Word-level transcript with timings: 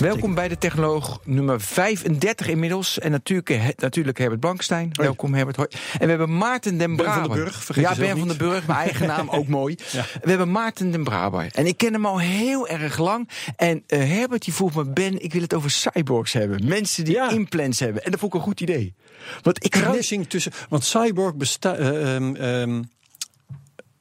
Welkom 0.00 0.34
bij 0.34 0.48
de 0.48 0.58
Technoloog 0.58 1.20
nummer 1.24 1.60
35 1.60 2.48
inmiddels. 2.48 2.98
En 2.98 3.10
natuurlijk, 3.10 3.74
natuurlijk 3.76 4.18
Herbert 4.18 4.40
Blankenstein. 4.40 4.90
Welkom 4.92 5.34
Herbert. 5.34 5.56
Hoi. 5.56 5.68
En 5.92 6.00
we 6.00 6.06
hebben 6.06 6.36
Maarten 6.38 6.78
den 6.78 6.96
Ben 6.96 7.04
Braber. 7.04 7.24
van 7.24 7.34
den 7.34 7.44
Burg, 7.44 7.64
vergeet 7.64 7.84
Ja, 7.84 7.94
Ben 7.94 8.18
van 8.18 8.28
den 8.28 8.36
Burg, 8.36 8.66
mijn 8.66 8.78
eigen 8.78 9.06
naam, 9.06 9.28
ook 9.28 9.46
mooi. 9.58 9.74
We 10.22 10.28
hebben 10.28 10.50
Maarten 10.50 10.90
den 10.90 11.04
Braber. 11.04 11.46
En 11.52 11.66
ik 11.66 11.76
ken 11.76 11.92
hem 11.92 12.06
al 12.06 12.18
heel 12.20 12.68
erg 12.68 12.98
lang. 12.98 13.28
En 13.56 13.82
eh, 13.86 13.98
Herbert 13.98 14.44
die 14.44 14.54
vroeg 14.54 14.74
me, 14.74 14.84
Ben, 14.84 15.22
ik 15.22 15.32
wil 15.32 15.42
het 15.42 15.54
over 15.54 15.70
cyborgs 15.70 16.32
hebben. 16.32 16.66
Mensen 16.68 17.04
die 17.04 17.14
Ja. 17.14 17.30
implants 17.30 17.80
hebben. 17.80 18.04
En 18.04 18.10
dat 18.10 18.20
vond 18.20 18.32
ik 18.34 18.38
een 18.40 18.46
goed 18.46 18.60
idee. 18.60 18.94
Want 19.42 19.64
ik 19.64 19.70
Kruising 19.70 20.28
tussen. 20.28 20.52
Want 20.68 20.84
cyborg 20.84 21.34
besta- 21.34 21.74
eh, 21.76 22.14
ehm, 22.16 22.34
ehm, 22.34 22.82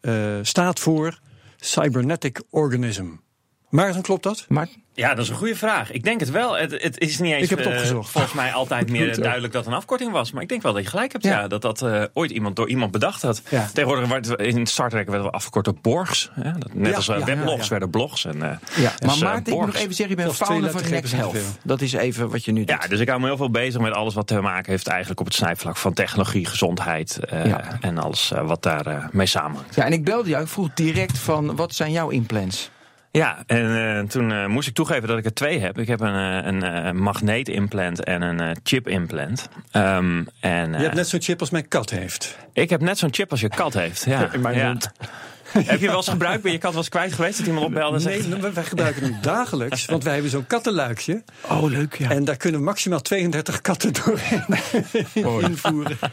eh, 0.02 0.40
staat 0.42 0.80
voor 0.80 1.20
cybernetic 1.60 2.42
organism. 2.50 3.06
Maarten, 3.70 4.02
klopt 4.02 4.24
dat? 4.24 4.46
Ja, 4.94 5.10
dat 5.14 5.24
is 5.24 5.30
een 5.30 5.36
goede 5.36 5.56
vraag. 5.56 5.92
Ik 5.92 6.04
denk 6.04 6.20
het 6.20 6.32
wel. 6.32 6.58
Het, 6.58 6.72
het 6.82 7.00
is 7.00 7.20
niet 7.20 7.34
eens 7.34 7.44
Ik 7.44 7.50
heb 7.50 7.60
het 7.60 7.82
eh, 7.82 7.90
volgens 8.02 8.34
mij 8.34 8.52
altijd 8.54 8.90
meer 8.92 9.08
Goed, 9.08 9.16
ja. 9.16 9.22
duidelijk 9.22 9.54
dat 9.54 9.64
het 9.64 9.72
een 9.74 9.78
afkorting 9.80 10.12
was. 10.12 10.32
Maar 10.32 10.42
ik 10.42 10.50
denk 10.50 10.62
wel 10.62 10.74
dat 10.74 10.84
je 10.84 10.90
gelijk 10.90 11.12
hebt. 11.12 11.24
Ja. 11.24 11.40
Ja. 11.40 11.48
dat 11.48 11.62
dat 11.62 11.82
eh, 11.82 12.04
ooit 12.14 12.32
iemand 12.32 12.56
door 12.56 12.70
iemand 12.70 12.92
bedacht 12.92 13.22
had. 13.22 13.42
Ja. 13.50 13.68
Tegenwoordig 13.74 14.10
werd 14.10 14.28
in 14.28 14.66
Star 14.68 14.90
Trek 14.90 15.08
werden 15.08 15.26
we 15.28 15.32
afgekort 15.34 15.68
op 15.68 15.78
borgs. 15.82 16.30
Hè? 16.34 16.52
Dat, 16.58 16.74
net 16.74 16.90
Ja, 16.90 16.96
als 16.96 17.08
eh, 17.08 17.18
ja, 17.20 17.26
weblogs 17.26 17.58
ja, 17.58 17.64
ja. 17.64 17.70
werden 17.70 17.90
blogs. 17.90 18.26
En, 18.26 18.44
eh, 18.44 18.58
ja, 18.76 18.92
dus, 18.98 19.08
maar 19.08 19.16
eh, 19.16 19.22
Maarten, 19.22 19.54
ik 19.54 19.60
moet 19.60 19.66
nog 19.68 19.76
even 19.76 19.94
zeggen, 19.94 20.18
je 20.18 20.24
bent 20.24 20.36
founder 20.36 20.72
van 20.72 20.90
Next 20.90 21.14
Health. 21.14 21.38
Dat 21.64 21.82
is 21.82 21.94
even 21.94 22.30
wat 22.30 22.46
je 22.46 22.52
nu 22.52 22.60
doet. 22.64 22.82
Ja, 22.82 22.88
dus 22.88 23.00
ik 23.00 23.08
hou 23.08 23.20
me 23.20 23.26
heel 23.28 23.38
veel 23.38 23.52
bezig 23.52 23.82
met 23.82 23.94
alles 23.94 24.14
wat 24.14 24.28
te 24.28 24.42
maken 24.42 24.72
heeft 24.72 24.88
eigenlijk 24.88 25.20
op 25.20 25.26
het 25.26 25.36
snijvlak 25.36 25.78
van 25.78 25.94
technologie, 25.94 26.46
gezondheid 26.46 27.20
eh, 27.20 27.46
Ja. 27.46 27.78
en 27.82 27.98
alles 27.98 28.32
eh, 28.32 28.48
wat 28.48 28.64
daar 28.64 28.86
eh, 28.88 29.06
mee 29.12 29.26
samenhangt. 29.26 29.76
Ja, 29.76 29.86
en 29.86 29.94
ik 29.94 30.04
belde 30.04 30.30
jou, 30.30 30.44
ik 30.44 30.50
vroeg 30.50 30.70
direct 30.74 31.18
van, 31.18 31.56
wat 31.56 31.76
zijn 31.76 31.92
jouw 31.92 32.10
implants? 32.10 32.70
Ja, 33.12 33.44
en 33.46 33.98
eh, 33.98 34.08
toen 34.08 34.32
eh, 34.32 34.46
moest 34.46 34.68
ik 34.68 34.74
toegeven 34.74 35.08
dat 35.08 35.18
ik 35.18 35.26
er 35.26 35.34
twee 35.34 35.60
heb. 35.60 35.80
Ik 35.80 35.88
heb 35.88 36.00
een, 36.00 36.16
eh, 36.16 36.52
een 36.52 36.64
eh, 36.64 36.92
magneetimplant 36.92 38.04
en 38.04 38.22
een 38.22 38.58
chip-implant. 38.64 39.50
Ehm, 39.72 40.24
en, 40.40 40.72
Je 40.72 40.78
hebt 40.78 40.94
net 40.96 41.08
zo'n 41.08 41.22
chip 41.22 41.40
als 41.40 41.50
mijn 41.50 41.68
kat 41.68 41.90
heeft. 41.90 42.38
Ik 42.54 42.70
heb 42.70 42.82
net 42.82 42.98
zo'n 42.98 43.14
chip 43.14 43.32
als 43.32 43.42
je 43.42 43.50
kat 43.50 43.74
heeft. 43.74 44.06
Ja. 44.06 44.30
In 44.34 44.42
mijn 44.42 44.56
ja. 44.56 44.68
mond. 44.68 44.92
heb 45.72 45.80
je 45.80 45.88
wel 45.88 45.96
eens 45.96 46.08
gebruikt? 46.08 46.44
Ben 46.44 46.52
je 46.52 46.58
kat 46.58 46.70
wel 46.72 46.80
eens 46.80 46.90
kwijt 46.90 47.14
geweest? 47.14 47.38
Dat 47.38 47.48
iemand 47.48 47.66
opbelde 47.66 47.96
en 47.96 48.02
zegt... 48.02 48.28
Nee, 48.28 48.52
wij 48.52 48.64
gebruiken 48.64 49.04
hem 49.04 49.18
dagelijks, 49.22 49.86
want 49.86 50.04
wij 50.04 50.14
hebben 50.14 50.32
zo'n 50.32 50.48
kattenluikje. 50.48 51.24
Oh, 51.50 51.64
leuk, 51.64 51.96
ja. 51.98 52.10
En 52.10 52.24
daar 52.26 52.38
kunnen 52.38 52.64
maximaal 52.64 53.02
32 53.02 53.62
katten 53.62 53.94
doorheen 53.94 54.44
invoeren. 55.50 55.98
Maar 56.00 56.12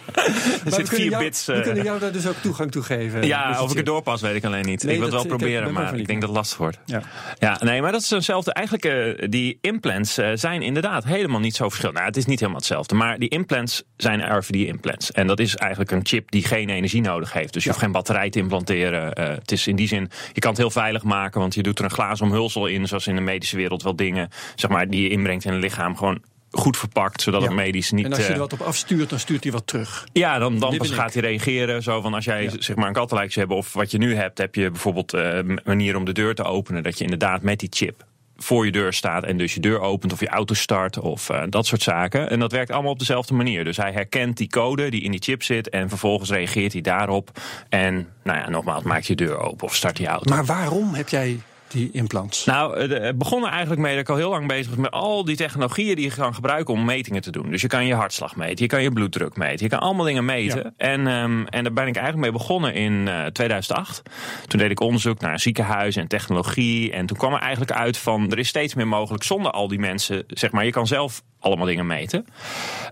we 0.65 0.71
zit 0.71 0.75
vier 0.75 0.85
kunnen 0.89 1.09
jou- 1.09 1.23
bits, 1.25 1.47
We 1.47 1.53
eh, 1.53 1.63
kunnen 1.63 1.85
jou 1.85 1.99
daar 1.99 2.13
dus 2.13 2.27
ook 2.27 2.37
toegang 2.43 2.71
toe 2.73 2.83
geven. 2.83 3.27
Ja, 3.27 3.49
je 3.51 3.63
of 3.63 3.71
ik 3.71 3.79
er 3.79 3.85
doorpas, 3.85 4.21
weet 4.21 4.35
ik 4.35 4.45
alleen 4.45 4.65
niet. 4.65 4.83
Nee, 4.83 4.93
ik 4.93 5.01
wil 5.01 5.09
het 5.09 5.17
wel 5.23 5.37
proberen, 5.37 5.73
maar 5.73 5.95
ik 5.95 6.07
denk 6.07 6.21
dat 6.21 6.29
het 6.29 6.39
lastig 6.39 6.59
wordt. 6.59 6.79
Ja. 6.85 7.03
Ja, 7.39 7.57
nee, 7.61 7.83
maar 7.83 7.93
dat 7.93 8.01
is 8.01 8.11
hetzelfde. 8.11 8.53
Eigenlijk, 8.53 8.85
eh, 8.85 9.29
die 9.29 9.59
implants 9.61 10.19
eh, 10.19 10.31
zijn 10.35 10.63
inderdaad 10.63 11.05
helemaal 11.05 11.41
niet 11.41 11.57
zo 11.57 11.65
verschillend. 11.65 11.97
Nou, 11.97 12.09
het 12.09 12.17
is 12.17 12.27
niet 12.27 12.39
helemaal 12.39 12.61
hetzelfde. 12.61 12.95
Maar 12.95 13.19
die 13.19 13.29
implants 13.29 13.83
zijn 13.97 14.39
RFID-implants. 14.39 15.13
En 15.13 15.27
dat 15.27 15.39
is 15.39 15.55
eigenlijk 15.57 15.91
een 15.91 16.07
chip 16.07 16.31
die 16.31 16.45
geen 16.45 16.69
energie 16.69 17.01
nodig 17.01 17.33
heeft. 17.33 17.53
Dus 17.53 17.63
je 17.63 17.69
hoeft 17.69 17.83
geen 17.83 17.93
batterij 17.93 18.31
te 18.31 18.39
implanteren. 18.39 19.13
Eh, 19.31 19.35
het 19.39 19.53
is 19.53 19.67
in 19.67 19.77
die 19.77 19.89
zin, 19.89 20.11
je 20.33 20.41
kan 20.41 20.51
het 20.51 20.61
heel 20.61 20.71
veilig 20.71 21.03
maken. 21.03 21.41
Want 21.41 21.55
je 21.55 21.63
doet 21.63 21.79
er 21.79 21.85
een 21.85 21.91
glazen 21.91 22.27
omhulsel 22.27 22.67
in. 22.67 22.87
Zoals 22.89 23.07
in 23.07 23.15
de 23.15 23.21
medische 23.21 23.57
wereld 23.57 23.83
wel 23.83 23.97
dingen, 23.97 24.29
zeg 24.55 24.71
maar, 24.71 24.89
die 24.89 25.03
je 25.03 25.09
inbrengt 25.09 25.45
in 25.45 25.53
het 25.53 25.63
lichaam. 25.63 25.97
Gewoon 25.97 26.23
goed 26.51 26.77
verpakt, 26.77 27.23
zodat 27.23 27.41
Ja. 27.41 27.47
het 27.47 27.57
medisch 27.57 27.91
niet... 27.91 28.05
En 28.05 28.11
als 28.13 28.21
je 28.21 28.27
eh, 28.27 28.33
er 28.33 28.39
wat 28.39 28.53
op 28.53 28.61
afstuurt, 28.61 29.11
dan 29.11 29.19
stuurt 29.19 29.43
hij 29.43 29.53
wat 29.53 29.67
terug. 29.67 30.07
ja, 30.13 30.39
dan, 30.39 30.59
dan 30.59 30.77
pas 30.77 30.91
gaat 30.91 31.13
hij 31.15 31.23
reageren. 31.23 31.83
Zo 31.83 32.01
van 32.01 32.15
als 32.15 32.25
jij 32.25 32.51
zeg 32.59 32.77
maar 32.77 32.87
een 32.87 32.93
kattenlijkje 32.93 33.41
hebt 33.41 33.53
of 33.53 33.73
wat 33.73 33.91
je 33.91 33.99
nu 33.99 34.15
hebt, 34.15 34.39
heb 34.39 34.55
je 34.55 34.71
bijvoorbeeld 34.71 35.13
eh, 35.15 35.37
een 35.37 35.61
manier 35.65 35.97
om 35.97 36.05
de 36.05 36.13
deur 36.13 36.35
te 36.35 36.43
openen. 36.45 36.83
Dat 36.83 36.99
je 36.99 37.05
inderdaad 37.05 37.43
met 37.43 37.59
die 37.59 37.69
chip 37.73 38.05
voor 38.37 38.65
je 38.65 38.73
deur 38.73 38.93
staat 38.93 39.25
en 39.25 39.37
dus 39.37 39.55
je 39.55 39.61
deur 39.61 39.81
opent 39.81 40.13
of 40.13 40.21
je 40.21 40.29
auto 40.29 40.55
start 40.55 40.99
of 40.99 41.31
eh, 41.31 41.43
dat 41.49 41.67
soort 41.67 41.83
zaken. 41.83 42.31
En 42.31 42.39
dat 42.39 42.53
werkt 42.53 42.71
allemaal 42.71 42.93
op 42.93 42.99
dezelfde 42.99 43.35
manier. 43.35 43.65
Dus 43.65 43.77
hij 43.77 43.93
herkent 43.93 44.37
die 44.37 44.49
code 44.49 44.89
die 44.91 45.03
in 45.03 45.11
die 45.11 45.23
chip 45.23 45.43
zit 45.43 45.69
en 45.69 45.89
vervolgens 45.89 46.31
reageert 46.31 46.73
hij 46.73 46.83
daarop. 46.83 47.31
En 47.69 48.09
nou 48.23 48.39
ja, 48.39 48.49
nogmaals, 48.49 48.83
maakt 48.83 49.07
je 49.07 49.15
deur 49.15 49.39
open 49.39 49.67
of 49.67 49.75
start 49.75 49.99
je 49.99 50.07
auto. 50.07 50.31
Maar 50.31 50.45
waarom 50.45 50.95
heb 50.95 51.09
jij 51.09 51.41
die 51.77 51.91
implants? 51.93 52.45
Nou, 52.45 52.77
eh, 52.77 53.03
het 53.03 53.19
begon 53.19 53.45
er 53.45 53.51
eigenlijk 53.51 53.81
mee 53.81 53.93
dat 53.93 54.01
ik 54.01 54.09
al 54.09 54.17
heel 54.17 54.31
lang 54.31 54.49
bezig 54.49 54.69
was 54.69 54.77
met 54.77 54.91
al 54.91 55.25
die 55.25 55.37
technologieën 55.37 55.95
die 55.95 56.05
je 56.05 56.15
kan 56.15 56.35
gebruiken 56.35 56.75
om 56.75 56.85
metingen 56.85 57.23
te 57.23 57.31
doen. 57.31 57.51
Dus 57.51 57.61
je 57.61 57.69
kan 57.69 57.87
je 57.87 57.95
hartslag 57.95 58.37
meten, 58.37 58.65
je 58.65 58.67
kan 58.67 58.83
je 58.83 58.91
bloeddruk 58.91 59.37
meten, 59.37 59.65
je 59.65 59.71
kan 59.71 59.81
allemaal 59.81 60.05
dingen 60.05 60.25
meten. 60.25 60.59
Ja. 60.63 60.73
En, 60.77 61.07
ehm, 61.07 61.45
en 61.47 61.63
daar 61.63 61.73
ben 61.73 61.87
ik 61.87 61.97
eigenlijk 61.97 62.17
mee 62.17 62.33
begonnen 62.33 62.75
in 62.75 63.09
eh, 63.09 63.27
2008. 63.27 64.03
Toen 64.47 64.59
deed 64.59 64.71
ik 64.71 64.81
onderzoek 64.81 65.21
naar 65.21 65.41
ziekenhuizen 65.41 66.03
en 66.03 66.09
technologie. 66.09 66.93
En 66.93 67.07
toen 67.07 67.17
kwam 67.17 67.33
er 67.33 67.41
eigenlijk 67.41 67.73
uit 67.73 67.99
van 67.99 68.31
er 68.31 68.39
is 68.39 68.49
steeds 68.49 68.75
meer 68.75 68.89
mogelijk 68.89 69.25
zonder 69.25 69.51
al 69.51 69.69
die 69.69 69.79
mensen. 69.79 70.25
Zeg 70.29 70.51
maar, 70.51 70.65
je 70.65 70.71
kan 70.71 70.87
zelf 70.87 71.23
allemaal 71.47 71.67
dingen 71.67 71.87
meten. 71.87 72.27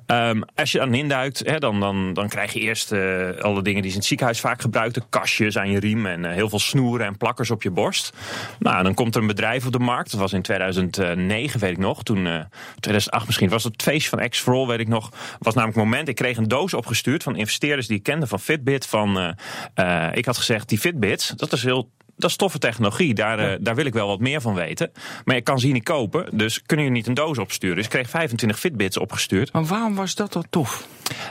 Ehm, 0.06 0.40
als 0.54 0.72
je 0.72 0.78
dan 0.78 0.94
induikt, 0.94 1.60
dan, 1.60 1.80
dan, 1.80 2.12
dan 2.12 2.28
krijg 2.28 2.52
je 2.52 2.60
eerst 2.60 2.92
eh, 2.92 3.28
alle 3.40 3.62
dingen 3.62 3.82
die 3.82 3.90
ze 3.90 3.96
in 3.96 4.00
het 4.00 4.04
ziekenhuis 4.04 4.40
vaak 4.40 4.60
gebruikten. 4.60 5.04
Kastjes 5.08 5.58
aan 5.58 5.70
je 5.70 5.78
riem 5.78 6.06
en 6.06 6.24
eh, 6.24 6.32
heel 6.32 6.48
veel 6.48 6.58
snoeren 6.58 7.06
en 7.06 7.16
plakkers 7.16 7.50
op 7.50 7.62
je 7.62 7.70
borst. 7.70 8.12
Nou, 8.58 8.82
dan 8.82 8.94
komt 8.94 9.14
er 9.14 9.20
een 9.20 9.26
bedrijf 9.26 9.66
op 9.66 9.72
de 9.72 9.78
markt. 9.78 10.10
Dat 10.10 10.20
was 10.20 10.32
in 10.32 10.42
2009, 10.42 11.60
weet 11.60 11.70
ik 11.70 11.78
nog. 11.78 12.02
Toen, 12.02 12.26
eh 12.26 12.40
2008 12.80 13.26
misschien, 13.26 13.48
was 13.48 13.64
het 13.64 13.82
feestje 13.82 14.08
van 14.08 14.28
X 14.28 14.40
for 14.40 14.66
weet 14.66 14.80
ik 14.80 14.88
nog. 14.88 15.10
was 15.38 15.54
namelijk 15.54 15.78
het 15.78 15.84
moment, 15.84 16.08
ik 16.08 16.14
kreeg 16.14 16.36
een 16.36 16.48
doos 16.48 16.74
opgestuurd 16.74 17.22
van 17.22 17.36
investeerders 17.36 17.86
die 17.86 17.96
ik 17.96 18.02
kende 18.02 18.26
van 18.26 18.40
Fitbit. 18.40 18.86
Van, 18.86 19.18
eh, 19.18 20.08
eh, 20.08 20.16
ik 20.16 20.24
had 20.24 20.36
gezegd, 20.36 20.68
die 20.68 20.78
Fitbits, 20.78 21.28
dat 21.28 21.52
is 21.52 21.62
heel... 21.62 21.90
Dat 22.16 22.30
is 22.30 22.36
toffe 22.36 22.58
technologie, 22.58 23.14
daar, 23.14 23.38
eh, 23.38 23.56
daar 23.60 23.74
wil 23.74 23.84
ik 23.84 23.92
wel 23.92 24.06
wat 24.06 24.20
meer 24.20 24.40
van 24.40 24.54
weten. 24.54 24.92
Maar 25.24 25.36
ik 25.36 25.44
kan 25.44 25.58
ze 25.58 25.64
hier 25.64 25.74
niet 25.74 25.84
kopen, 25.84 26.36
dus 26.36 26.62
kunnen 26.62 26.84
jullie 26.84 27.00
niet 27.00 27.08
een 27.08 27.14
doos 27.14 27.38
opsturen? 27.38 27.76
Dus 27.76 27.84
ik 27.84 27.90
kreeg 27.90 28.10
25 28.10 28.58
Fitbits 28.58 28.98
opgestuurd. 28.98 29.52
Maar 29.52 29.64
waarom 29.64 29.94
was 29.94 30.14
dat 30.14 30.32
dan 30.32 30.46
tof? 30.50 30.86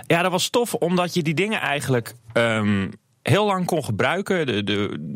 Ja, 0.08 0.22
dat 0.22 0.32
was 0.32 0.50
tof, 0.50 0.74
omdat 0.74 1.14
je 1.14 1.24
die 1.24 1.34
dingen 1.34 1.60
eigenlijk 1.60 2.14
ehm, 2.34 2.88
heel 3.24 3.46
lang 3.46 3.66
kon 3.66 3.84
gebruiken. 3.84 4.66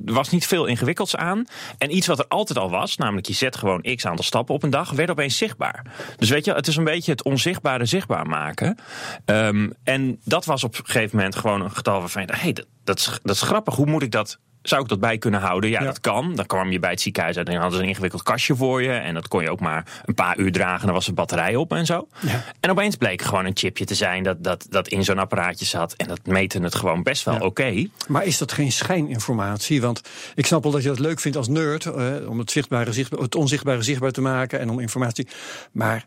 Er 0.06 0.14
was 0.14 0.30
niet 0.30 0.48
veel 0.48 0.66
ingewikkelds 0.66 1.16
aan. 1.16 1.46
En 1.78 1.96
iets 1.96 2.08
wat 2.08 2.20
er 2.20 2.28
altijd 2.28 2.60
al 2.60 2.70
was, 2.70 2.98
namelijk 2.98 3.28
je 3.28 3.34
zet 3.34 3.56
gewoon 3.56 3.82
x 3.96 4.06
aantal 4.06 4.26
stappen 4.26 4.56
op 4.56 4.64
een 4.64 4.70
dag, 4.70 4.92
werd 4.92 5.10
opeens 5.10 5.38
zichtbaar. 5.38 5.86
Dus 6.18 6.30
weet 6.30 6.46
je, 6.46 6.54
het 6.54 6.68
is 6.68 6.76
een 6.76 6.84
beetje 6.84 7.12
het 7.12 7.24
onzichtbare 7.24 7.86
zichtbaar 7.86 8.28
maken. 8.28 8.78
Ehm, 9.26 9.70
en 9.84 10.20
dat 10.24 10.46
was 10.46 10.64
op 10.64 10.78
een 10.78 10.86
gegeven 10.86 11.18
moment 11.18 11.36
gewoon 11.36 11.62
een 11.62 11.72
getal 11.72 12.00
waarvan 12.00 12.22
je 12.22 12.28
dacht, 12.28 12.42
hey, 12.42 12.54
dat, 12.54 12.66
dat, 12.84 12.98
is, 13.00 13.20
dat 13.24 13.36
is 13.36 13.42
grappig, 13.42 13.76
hoe 13.76 13.86
moet 13.86 14.04
ik 14.04 14.12
dat 14.12 14.40
zou 14.68 14.82
ik 14.82 14.88
dat 14.88 15.00
bij 15.00 15.18
kunnen 15.18 15.40
houden? 15.40 15.70
Ja, 15.70 15.80
Ja. 15.80 15.86
dat 15.86 16.00
kan. 16.00 16.36
Dan 16.36 16.46
kwam 16.46 16.72
je 16.72 16.80
bij 16.80 16.90
het 16.90 17.02
ziekenhuis 17.02 17.38
uit 17.38 17.48
en 17.50 17.56
hadden 17.56 17.78
ze 17.78 17.84
een 17.84 17.90
ingewikkeld 17.90 18.24
kastje 18.24 18.56
voor 18.56 18.82
je. 18.84 18.92
En 18.92 19.14
dat 19.14 19.28
kon 19.28 19.42
je 19.42 19.50
ook 19.50 19.60
maar 19.60 20.02
een 20.06 20.14
paar 20.14 20.38
uur 20.38 20.52
dragen. 20.52 20.86
Dan 20.86 20.96
was 20.96 21.06
de 21.06 21.14
batterij 21.14 21.56
op 21.56 21.72
en 21.74 21.86
zo. 21.86 22.08
Ja. 22.20 22.44
En 22.60 22.70
opeens 22.70 22.96
bleek 22.96 23.22
gewoon 23.22 23.46
een 23.46 23.58
chipje 23.58 23.86
te 23.86 23.96
zijn 23.96 24.24
dat, 24.24 24.44
dat, 24.44 24.66
dat 24.70 24.88
in 24.88 25.04
zo'n 25.04 25.20
apparaatje 25.20 25.66
zat. 25.66 25.94
En 25.94 26.08
dat 26.08 26.20
meten 26.26 26.64
het 26.64 26.76
gewoon 26.76 27.04
best 27.04 27.24
wel 27.26 27.34
Ja. 27.34 27.40
oké. 27.46 27.88
Maar 28.08 28.26
is 28.26 28.38
dat 28.38 28.52
geen 28.52 28.72
schijninformatie? 28.72 29.82
Want 29.82 30.02
ik 30.36 30.46
snap 30.46 30.64
wel 30.64 30.72
dat 30.72 30.82
je 30.84 30.88
dat 30.90 31.00
leuk 31.00 31.20
vindt 31.20 31.38
als 31.38 31.48
nerd, 31.48 31.86
eh, 31.86 32.30
om 32.30 32.40
het, 32.40 32.52
zichtbare 32.52 32.94
zichtbaar, 32.94 33.20
het 33.20 33.36
onzichtbare 33.36 33.82
zichtbaar 33.82 34.12
te 34.12 34.22
maken 34.22 34.60
en 34.60 34.70
om 34.70 34.80
informatie. 34.80 35.28
Maar 35.72 36.06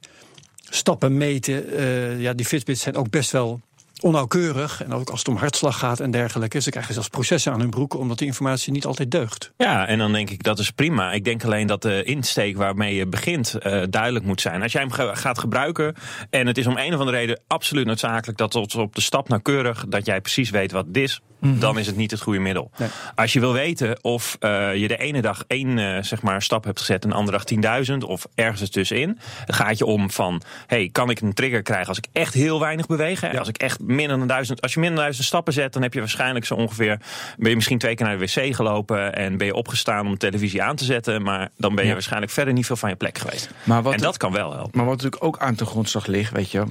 stappen 0.72 1.16
meten, 1.16 1.76
eh, 1.76 2.20
ja, 2.20 2.32
die 2.32 2.46
Fitbits 2.46 2.82
zijn 2.82 2.96
ook 2.96 3.10
best 3.10 3.30
wel 3.30 3.60
onnauwkeurig. 4.00 4.82
En 4.82 4.92
ook 4.92 5.10
als 5.10 5.18
het 5.18 5.28
om 5.28 5.36
hartslag 5.36 5.78
gaat 5.78 6.00
en 6.00 6.10
dergelijke. 6.10 6.60
Ze 6.60 6.70
krijgen 6.70 6.92
zelfs 6.92 7.08
processen 7.08 7.52
aan 7.52 7.60
hun 7.60 7.70
broek, 7.70 7.94
omdat 7.94 8.18
die 8.18 8.26
informatie 8.26 8.72
niet 8.72 8.84
altijd 8.84 9.10
deugt. 9.10 9.52
Ja, 9.56 9.86
en 9.86 9.98
dan 9.98 10.12
denk 10.12 10.30
ik 10.30 10.42
dat 10.42 10.58
is 10.58 10.70
prima. 10.70 11.12
Ik 11.12 11.24
denk 11.24 11.44
alleen 11.44 11.66
dat 11.66 11.82
de 11.82 12.02
insteek 12.02 12.56
waarmee 12.56 12.94
je 12.94 13.06
begint 13.06 13.54
eh, 13.54 13.82
duidelijk 13.90 14.24
moet 14.24 14.40
zijn. 14.40 14.62
Als 14.62 14.72
jij 14.72 14.80
hem 14.80 15.14
gaat 15.14 15.38
gebruiken 15.38 15.94
en 16.30 16.46
het 16.46 16.58
is 16.58 16.66
om 16.66 16.76
een 16.76 16.94
of 16.94 16.98
andere 16.98 17.16
reden 17.16 17.40
absoluut 17.46 17.86
noodzakelijk 17.86 18.38
dat 18.38 18.50
tot 18.50 18.74
op 18.74 18.94
de 18.94 19.00
stap 19.00 19.28
nauwkeurig 19.28 19.84
dat 19.88 20.06
jij 20.06 20.20
precies 20.20 20.50
weet 20.50 20.72
wat 20.72 20.86
het 20.86 20.96
is, 20.96 21.20
dan 21.40 21.78
is 21.78 21.86
het 21.86 21.96
niet 21.96 22.10
het 22.10 22.20
goede 22.20 22.38
middel. 22.38 22.70
Nee. 22.78 22.88
Als 23.14 23.32
je 23.32 23.40
wil 23.40 23.52
weten 23.52 24.04
of 24.04 24.36
eh, 24.40 24.74
je 24.76 24.88
de 24.88 24.96
ene 24.96 25.22
dag 25.22 25.44
één 25.46 25.78
eh, 25.78 26.02
zeg 26.02 26.22
maar, 26.22 26.42
stap 26.42 26.64
hebt 26.64 26.78
gezet 26.78 27.02
en 27.04 27.08
de 27.10 27.14
andere 27.16 27.38
dag 27.62 27.82
10.000 27.86 27.96
of 27.98 28.26
ergens 28.34 28.60
ertussenin, 28.60 29.18
dan 29.46 29.56
gaat 29.56 29.78
je 29.78 29.84
om 29.86 30.10
van, 30.10 30.42
hey, 30.66 30.88
kan 30.92 31.10
ik 31.10 31.20
een 31.20 31.32
trigger 31.34 31.62
krijgen 31.62 31.88
als 31.88 31.98
ik 31.98 32.06
echt 32.12 32.34
heel 32.34 32.60
weinig 32.60 32.86
beweeg? 32.86 33.20
Hè? 33.20 33.38
Als 33.38 33.48
ik 33.48 33.56
echt 33.56 33.80
minder 33.80 34.18
dan 34.18 34.26
duizend, 34.26 34.60
als 34.60 34.72
je 34.74 34.78
minder 34.80 34.96
dan 34.96 35.04
duizend 35.04 35.26
stappen 35.26 35.52
zet, 35.52 35.72
dan 35.72 35.82
heb 35.82 35.92
je 35.94 36.00
waarschijnlijk 36.00 36.44
zo 36.44 36.54
ongeveer, 36.54 36.98
ben 37.38 37.48
je 37.50 37.54
misschien 37.56 37.78
twee 37.78 37.94
keer 37.94 38.06
naar 38.06 38.18
de 38.18 38.24
wc 38.24 38.54
gelopen 38.54 39.14
en 39.14 39.36
ben 39.36 39.46
je 39.46 39.54
opgestaan 39.54 40.06
om 40.06 40.12
de 40.12 40.18
televisie 40.18 40.62
aan 40.62 40.76
te 40.76 40.84
zetten, 40.84 41.22
maar 41.22 41.48
dan 41.56 41.70
ben 41.70 41.82
je 41.82 41.88
Ja. 41.88 41.94
waarschijnlijk 41.94 42.32
verder 42.32 42.54
niet 42.54 42.66
veel 42.66 42.76
van 42.76 42.88
je 42.88 42.96
plek 42.96 43.18
geweest. 43.18 43.50
Maar 43.62 43.82
wat 43.82 43.92
en 43.92 44.00
dat 44.00 44.16
kan 44.16 44.32
wel 44.32 44.52
helpen. 44.52 44.70
Maar 44.74 44.86
wat 44.86 44.94
natuurlijk 44.96 45.24
ook 45.24 45.38
aan 45.38 45.54
de 45.54 45.64
grondslag 45.66 46.06
ligt, 46.06 46.32
weet 46.32 46.50
je, 46.50 46.64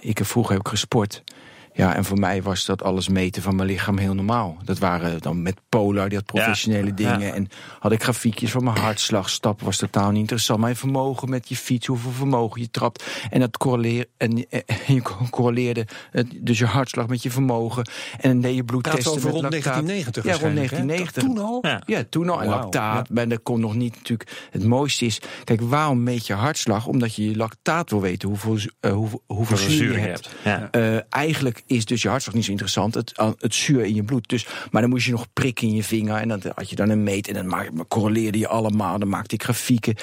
ik 0.00 0.18
heb 0.18 0.26
vroeger 0.26 0.56
ook 0.56 0.68
gesport. 0.68 1.22
Ja, 1.76 1.94
en 1.94 2.04
voor 2.04 2.18
mij 2.18 2.42
was 2.42 2.64
dat 2.64 2.82
alles 2.82 3.08
meten 3.08 3.42
van 3.42 3.56
mijn 3.56 3.68
lichaam 3.68 3.98
heel 3.98 4.14
normaal. 4.14 4.56
Dat 4.64 4.78
waren 4.78 5.20
dan 5.20 5.42
met 5.42 5.56
Polar, 5.68 6.08
die 6.08 6.18
had 6.18 6.26
professionele 6.26 6.94
dingen. 6.94 7.20
ja. 7.20 7.32
En 7.32 7.48
had 7.78 7.92
ik 7.92 8.02
grafiekjes 8.02 8.50
van 8.50 8.64
mijn 8.64 8.76
hartslag. 8.78 9.30
Stappen 9.30 9.64
was 9.66 9.76
totaal 9.76 10.10
niet 10.10 10.20
interessant. 10.20 10.60
Mijn 10.60 10.76
vermogen 10.76 11.30
met 11.30 11.48
je 11.48 11.56
fiets, 11.56 11.86
hoeveel 11.86 12.10
vermogen 12.10 12.60
je 12.60 12.70
trapt. 12.70 13.04
En 13.30 13.40
dat 13.40 13.56
correleer, 13.56 14.06
en, 14.16 14.46
eh, 14.50 14.60
je 14.96 15.02
correleerde 15.30 15.86
het- 16.10 16.26
dus 16.40 16.58
je 16.58 16.64
hartslag 16.66 17.06
met 17.06 17.22
je 17.22 17.30
vermogen. 17.30 17.88
En 18.20 18.30
dan 18.30 18.40
deed 18.40 18.54
je 18.54 18.64
bloedtesten 18.64 19.10
over 19.10 19.22
met 19.24 19.32
rond 19.32 19.42
lactaat. 19.42 19.62
1990 19.86 20.24
Ja, 20.24 20.30
rond 20.30 20.42
waarschijnlijk, 20.42 20.70
hè? 20.70 20.84
1990. 20.86 21.22
Toen 21.22 21.38
al? 21.38 21.58
Ja. 21.62 21.82
Ja, 21.98 22.04
toen 22.10 22.28
al. 22.28 22.42
En 22.42 22.48
lactaat. 22.48 23.10
Maar 23.10 23.28
dat 23.28 23.42
kon 23.42 23.60
nog 23.60 23.74
niet 23.74 23.94
natuurlijk. 23.94 24.30
Het 24.50 24.64
mooiste 24.64 25.04
is. 25.04 25.20
Kijk, 25.44 25.60
waarom 25.60 26.02
meet 26.02 26.26
je 26.26 26.32
hartslag? 26.34 26.86
Omdat 26.86 27.14
je 27.14 27.30
je 27.30 27.36
lactaat 27.36 27.90
wil 27.90 28.00
weten. 28.00 28.28
Hoeveel, 28.28 28.58
eh, 28.80 28.90
hoeveel, 28.92 29.22
hoeveel 29.26 29.56
Hoeveel 29.56 29.70
zuur 29.76 29.92
je 29.92 29.98
hebt. 29.98 30.28
Eh, 30.70 30.96
eigenlijk 31.08 31.62
is 31.66 31.84
dus 31.84 32.02
je 32.02 32.08
hartslag 32.08 32.34
niet 32.34 32.44
zo 32.44 32.50
interessant. 32.50 32.94
Het, 32.94 33.12
het 33.38 33.54
zuur 33.54 33.84
in 33.84 33.94
je 33.94 34.02
bloed. 34.02 34.28
Dus, 34.28 34.46
maar 34.70 34.80
dan 34.80 34.90
moest 34.90 35.06
je 35.06 35.10
nog 35.12 35.26
prikken 35.32 35.68
in 35.68 35.74
je 35.74 35.82
vinger. 35.84 36.16
En 36.16 36.28
dan 36.28 36.40
had 36.54 36.70
je 36.70 36.76
dan 36.76 36.88
een 36.88 37.02
meet. 37.02 37.28
En 37.28 37.34
dan 37.34 37.46
maak, 37.46 37.70
correleerde 37.88 38.38
je 38.38 38.48
allemaal. 38.48 38.98
Dan 38.98 39.08
maakte 39.08 39.34
ik 39.34 39.42
grafieken. 39.42 39.94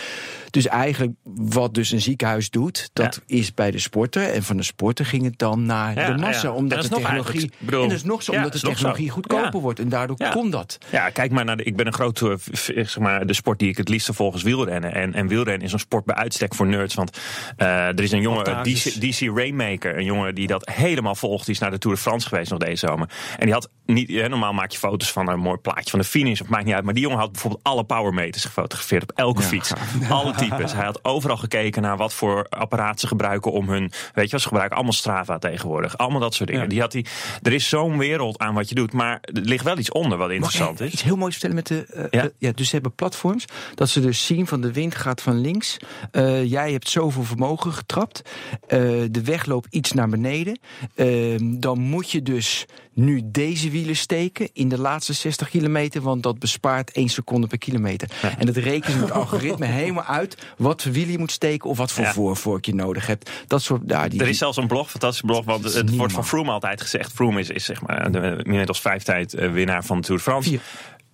Dus 0.49 0.67
eigenlijk 0.67 1.11
wat 1.35 1.73
dus 1.73 1.91
een 1.91 2.01
ziekenhuis 2.01 2.49
doet. 2.49 2.89
Dat 2.93 3.21
is 3.25 3.53
bij 3.53 3.71
de 3.71 3.79
sporter. 3.79 4.23
En 4.29 4.43
van 4.43 4.57
de 4.57 4.63
sporter 4.63 5.05
ging 5.05 5.23
het 5.23 5.37
dan 5.37 5.65
naar 5.65 5.95
Ja, 5.95 6.11
de 6.11 6.21
massa. 6.21 6.47
ja. 6.47 6.53
Omdat 6.53 6.81
dat 6.81 6.89
de 6.89 6.95
technologie. 6.95 7.51
bedoel, 7.57 7.81
en 7.83 7.87
dat 7.89 7.97
is 7.97 8.03
nog 8.03 8.23
zo. 8.23 8.31
omdat 8.31 8.53
de 8.53 8.59
technologie 8.59 9.09
goedkoper 9.09 9.59
wordt. 9.59 9.79
En 9.79 9.89
daardoor 9.89 10.17
kon 10.31 10.49
dat. 10.49 10.77
Ja, 10.91 11.09
kijk 11.09 11.31
maar 11.31 11.45
naar 11.45 11.57
de. 11.57 11.63
Ik 11.63 11.75
ben 11.75 11.87
een 11.87 11.93
groot. 11.93 12.21
eh, 12.21 12.33
zeg 12.65 12.99
maar, 12.99 13.25
de 13.25 13.33
sport 13.33 13.59
die 13.59 13.69
ik 13.69 13.77
het 13.77 13.89
liefste 13.89 14.13
volg 14.13 14.35
is 14.35 14.43
wielrennen. 14.43 14.93
En, 14.93 15.13
en 15.13 15.27
wielrennen 15.27 15.65
is 15.67 15.73
een 15.73 15.79
sport 15.79 16.05
bij 16.05 16.15
uitstek 16.15 16.55
voor 16.55 16.67
nerds. 16.67 16.95
Want 16.95 17.17
eh, 17.57 17.67
er 17.87 17.99
is 18.01 18.11
een 18.11 18.21
jongen. 18.21 18.63
DC, 18.63 18.83
DC 19.01 19.37
Rainmaker. 19.37 19.97
Een 19.97 20.03
jongen 20.03 20.35
die 20.35 20.47
dat 20.47 20.69
helemaal 20.69 21.15
volgt. 21.15 21.47
Is 21.53 21.59
naar 21.59 21.71
de 21.71 21.77
Tour 21.77 21.95
de 21.95 22.01
France 22.01 22.27
geweest 22.27 22.49
nog 22.49 22.59
deze 22.59 22.87
zomer. 22.87 23.09
En 23.37 23.45
die 23.45 23.53
had 23.53 23.69
niet. 23.85 24.09
eh, 24.09 24.29
normaal 24.29 24.53
maak 24.53 24.71
je 24.71 24.77
foto's 24.77 25.11
van 25.11 25.29
een 25.29 25.39
mooi 25.39 25.57
plaatje 25.57 25.89
van 25.89 25.99
de 25.99 26.05
finish. 26.05 26.41
Of 26.41 26.47
maakt 26.47 26.65
niet 26.65 26.73
uit. 26.73 26.83
Maar 26.83 26.93
die 26.93 27.03
jongen 27.03 27.17
had 27.19 27.31
bijvoorbeeld 27.31 27.63
alle 27.63 27.83
powermeters 27.83 28.45
gefotografeerd 28.45 29.03
op 29.03 29.11
elke 29.15 29.41
fiets. 29.41 29.71
Alle 30.09 30.33
types. 30.35 30.73
Hij 30.73 30.85
had 30.85 30.99
overal 31.05 31.37
gekeken 31.37 31.81
naar 31.81 31.97
wat 31.97 32.13
voor 32.13 32.45
apparaat 32.49 32.99
ze 32.99 33.07
gebruiken 33.07 33.51
om 33.51 33.69
hun. 33.69 33.91
Weet 34.13 34.25
je 34.25 34.31
wat 34.31 34.41
ze 34.41 34.47
gebruiken? 34.47 34.75
Allemaal 34.75 34.93
Strava 34.93 35.37
tegenwoordig. 35.39 35.97
Allemaal 35.97 36.19
dat 36.19 36.33
soort 36.33 36.49
dingen. 36.49 36.63
Ja. 36.63 36.69
Die 36.69 36.79
had 36.79 36.93
hij. 36.93 37.05
Er 37.41 37.53
is 37.53 37.69
zo'n 37.69 37.97
wereld 37.97 38.37
aan 38.39 38.53
wat 38.53 38.69
je 38.69 38.75
doet. 38.75 38.93
Maar 38.93 39.19
er 39.21 39.41
ligt 39.41 39.63
wel 39.63 39.77
iets 39.77 39.91
onder 39.91 40.17
wat 40.17 40.31
interessant 40.31 40.79
is. 40.79 40.91
Iets 40.93 41.03
heel 41.03 41.15
moois 41.15 41.31
vertellen 41.37 41.55
met 41.55 41.67
de. 41.67 41.85
eh, 41.85 42.05
Ja. 42.11 42.23
eh, 42.23 42.29
ja, 42.37 42.51
dus 42.51 42.67
ze 42.67 42.73
hebben 42.73 42.95
platforms. 42.95 43.45
Dat 43.75 43.89
ze 43.89 43.99
dus 43.99 44.25
zien 44.25 44.47
van 44.47 44.61
de 44.61 44.71
wind 44.73 44.95
gaat 44.95 45.21
van 45.21 45.41
links. 45.41 45.77
Eh, 46.11 46.43
jij 46.43 46.71
hebt 46.71 46.89
zoveel 46.89 47.23
vermogen 47.23 47.73
getrapt. 47.73 48.21
Eh, 48.67 48.79
de 49.11 49.21
weg 49.23 49.45
loopt 49.45 49.67
iets 49.69 49.91
naar 49.91 50.09
beneden. 50.09 50.59
Eh, 50.95 51.07
dan 51.39 51.79
moet 51.79 52.11
je 52.11 52.21
dus 52.21 52.65
nu 52.93 53.21
deze 53.25 53.69
wielen 53.73 53.95
steken 53.95 54.49
in 54.53 54.69
de 54.69 54.77
laatste 54.79 55.13
60 55.13 55.49
kilometer. 55.49 56.01
Want 56.01 56.23
dat 56.23 56.39
bespaart 56.39 56.91
1 56.91 57.09
seconde 57.09 57.47
per 57.47 57.57
kilometer. 57.57 58.09
En 58.37 58.45
dat 58.45 58.55
rekent 58.55 58.99
met 58.99 59.11
algoritme 59.21 59.65
helemaal 59.65 60.03
uit. 60.03 60.37
Wat 60.57 60.83
wielen 60.83 61.11
je 61.11 61.17
moet 61.17 61.31
steken. 61.31 61.69
Of 61.69 61.77
wat 61.77 61.91
voor 61.91 62.03
Ja. 62.03 62.13
voorvork 62.13 62.65
je 62.65 62.75
nodig 62.75 63.07
hebt. 63.07 63.31
Dat 63.47 63.61
soort. 63.61 63.81
Ja, 63.87 64.07
die, 64.07 64.21
Er 64.21 64.27
is 64.27 64.37
zelfs 64.37 64.57
een 64.57 64.67
blog, 64.67 64.89
fantastische 64.89 65.25
blog, 65.25 65.45
want 65.45 65.73
het 65.73 65.95
wordt 65.95 66.13
van. 66.13 66.25
Froome 66.25 66.51
altijd 66.51 66.81
gezegd. 66.81 67.11
Froome 67.13 67.39
is, 67.39 67.49
is 67.49 67.65
zeg 67.65 67.81
maar 67.81 68.11
de 68.11 68.39
inmiddels 68.43 68.81
vijf 68.81 69.03
tijd 69.03 69.33
eh, 69.33 69.51
winnaar 69.51 69.83
van 69.85 69.97
de 69.97 70.03
Tour 70.03 70.17
de 70.17 70.23
France. 70.29 70.49
Vier. 70.49 70.61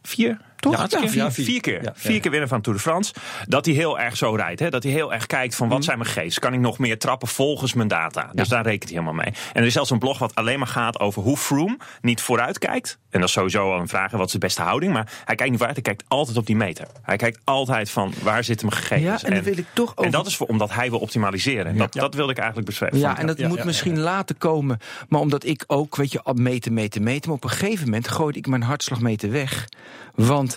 Vier? 0.02 0.48
Toch? 0.60 0.74
Ja, 0.74 0.88
vier, 1.00 1.16
ja, 1.16 1.32
vier. 1.32 1.46
vier 1.46 1.62
keer. 1.62 1.84
Ja, 1.84 1.92
vier 1.96 2.20
keer 2.20 2.32
winnen 2.32 2.50
van 2.50 2.62
Tour 2.62 2.78
de 2.78 2.84
France. 2.84 3.14
Dat 3.48 3.66
hij 3.66 3.74
heel 3.74 4.00
erg 4.00 4.18
zo 4.18 4.36
rijdt. 4.36 4.60
Hè? 4.60 4.70
Dat 4.70 4.84
hij 4.84 4.92
heel 4.92 5.14
erg 5.14 5.26
kijkt 5.26 5.56
van 5.56 5.66
Mhm. 5.68 5.76
wat 5.76 5.84
zijn 5.86 5.98
mijn 5.98 6.10
gegevens? 6.10 6.40
Kan 6.40 6.54
ik 6.54 6.60
nog 6.60 6.78
meer 6.78 7.00
trappen 7.00 7.28
volgens 7.28 7.74
mijn 7.74 7.88
data? 7.88 8.30
Dus 8.34 8.48
daar 8.48 8.64
rekent 8.64 8.90
hij 8.90 9.00
helemaal 9.00 9.24
mee. 9.24 9.34
En 9.54 9.62
er 9.62 9.66
is 9.66 9.74
zelfs 9.74 9.90
een 9.90 10.00
blog 10.00 10.18
wat 10.20 10.36
alleen 10.36 10.60
maar 10.60 10.68
gaat 10.68 11.00
over 11.00 11.22
hoe 11.22 11.38
Froome 11.38 11.78
niet 12.02 12.22
vooruit 12.22 12.58
kijkt. 12.58 12.98
En 13.10 13.20
dat 13.20 13.28
is 13.30 13.36
sowieso 13.36 13.72
al 13.74 13.80
een 13.80 13.88
vraag, 13.88 14.12
wat 14.12 14.26
is 14.26 14.32
de 14.32 14.38
beste 14.38 14.62
houding? 14.62 14.94
Maar 14.94 15.06
hij 15.26 15.36
kijkt 15.36 15.44
niet 15.44 15.58
vooruit, 15.58 15.76
hij 15.76 15.84
kijkt 15.84 16.04
altijd 16.08 16.38
op 16.38 16.46
die 16.46 16.56
meter. 16.56 16.88
Hij 17.02 17.16
kijkt 17.18 17.40
altijd 17.44 17.90
van 17.92 18.14
waar 18.24 18.44
zitten 18.44 18.68
mijn 18.68 18.82
gegevens? 18.82 19.22
Ja, 19.22 19.28
en 19.30 19.44
wil 19.44 19.58
ik 19.58 19.66
toch 19.74 19.94
En 19.96 20.12
dat 20.12 20.28
is 20.28 20.36
voor, 20.36 20.48
omdat 20.48 20.74
hij 20.74 20.90
wil 20.90 21.00
optimaliseren. 21.00 21.66
En 21.66 21.78
dat, 21.78 21.94
dat 21.94 22.14
wilde 22.14 22.32
ik 22.32 22.38
eigenlijk 22.38 22.68
beschrijven. 22.68 23.00
Ja, 23.00 23.18
en 23.18 23.28
dat 23.28 23.38
moet 23.40 23.64
misschien 23.64 24.00
later 24.00 24.36
komen. 24.36 24.78
Maar 25.10 25.20
omdat 25.20 25.46
ik 25.46 25.64
ook, 25.68 25.96
weet 25.96 26.12
je, 26.12 26.22
meten, 26.34 26.74
meten, 26.74 27.04
meten. 27.04 27.28
Maar 27.30 27.38
op 27.38 27.44
een 27.44 27.50
gegeven 27.50 27.86
moment 27.86 28.08
gooide 28.08 28.38
ik 28.38 28.48
mijn 28.48 28.64
hartslagmeter 28.64 29.32
weg. 29.32 29.68
Want 30.16 30.49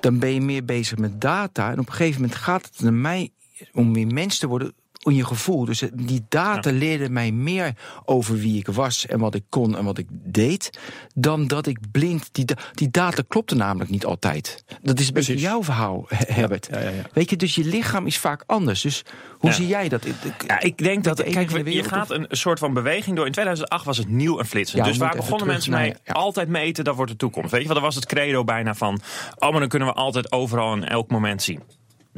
dan 0.00 0.18
ben 0.18 0.34
je 0.34 0.40
meer 0.40 0.64
bezig 0.64 0.98
met 0.98 1.20
data. 1.20 1.70
En 1.70 1.78
op 1.78 1.86
een 1.86 1.94
gegeven 1.94 2.20
moment 2.20 2.38
gaat 2.38 2.64
het 2.64 2.80
naar 2.80 2.92
mij 2.92 3.30
om 3.72 3.90
meer 3.90 4.06
mens 4.06 4.38
te 4.38 4.46
worden. 4.46 4.74
In 5.06 5.14
je 5.14 5.24
gevoel. 5.26 5.64
Dus 5.64 5.82
die 5.94 6.24
data 6.28 6.70
leerde 6.70 7.10
mij 7.10 7.32
meer 7.32 7.72
over 8.04 8.36
wie 8.38 8.58
ik 8.58 8.66
was 8.68 9.06
en 9.06 9.18
wat 9.18 9.34
ik 9.34 9.42
kon 9.48 9.76
en 9.76 9.84
wat 9.84 9.98
ik 9.98 10.06
deed. 10.10 10.78
Dan 11.14 11.46
dat 11.46 11.66
ik 11.66 11.78
blind. 11.90 12.28
Die, 12.32 12.44
die 12.74 12.90
data 12.90 13.22
klopte 13.28 13.54
namelijk 13.54 13.90
niet 13.90 14.04
altijd. 14.04 14.64
Dat 14.82 14.98
is 15.00 15.28
een 15.28 15.36
jouw 15.38 15.62
verhaal, 15.62 16.04
Herbert. 16.08 16.68
ja, 16.70 16.80
ja, 16.80 16.88
ja. 16.88 17.02
Weet 17.12 17.30
je, 17.30 17.36
dus 17.36 17.54
je 17.54 17.64
lichaam 17.64 18.06
is 18.06 18.18
vaak 18.18 18.42
anders. 18.46 18.80
Dus 18.80 19.02
hoe 19.38 19.50
Ja. 19.50 19.56
zie 19.56 19.66
jij 19.66 19.88
dat? 19.88 20.04
Ja, 20.46 20.60
ik 20.60 20.78
denk 20.78 21.04
dat, 21.04 21.16
de 21.16 21.22
kijk, 21.22 21.50
de 21.50 21.56
je 21.58 21.64
wereld, 21.64 21.86
gaat 21.88 22.10
een 22.10 22.26
soort 22.30 22.58
van 22.58 22.72
beweging 22.74 23.16
door. 23.16 23.26
In 23.26 23.32
2008 23.32 23.84
was 23.84 23.98
het 23.98 24.08
nieuw 24.08 24.38
en 24.38 24.46
flitsend. 24.46 24.78
Ja, 24.78 24.84
we 24.84 24.90
dus 24.90 24.98
waar 24.98 25.16
begonnen 25.16 25.46
mensen 25.46 25.72
mee? 25.72 25.94
ja. 26.04 26.12
Altijd 26.12 26.48
meten, 26.48 26.84
dat 26.84 26.96
wordt 26.96 27.10
de 27.10 27.16
toekomst. 27.16 27.50
Weet 27.50 27.60
je 27.60 27.66
wel, 27.66 27.76
dat 27.76 27.84
was 27.84 27.94
het 27.94 28.06
credo 28.06 28.44
bijna 28.44 28.74
van... 28.74 29.00
oh, 29.38 29.50
maar 29.50 29.60
dan 29.60 29.68
kunnen 29.68 29.88
we 29.88 29.94
altijd 29.94 30.32
overal 30.32 30.72
en 30.72 30.88
elk 30.88 31.10
moment 31.10 31.42
zien. 31.42 31.62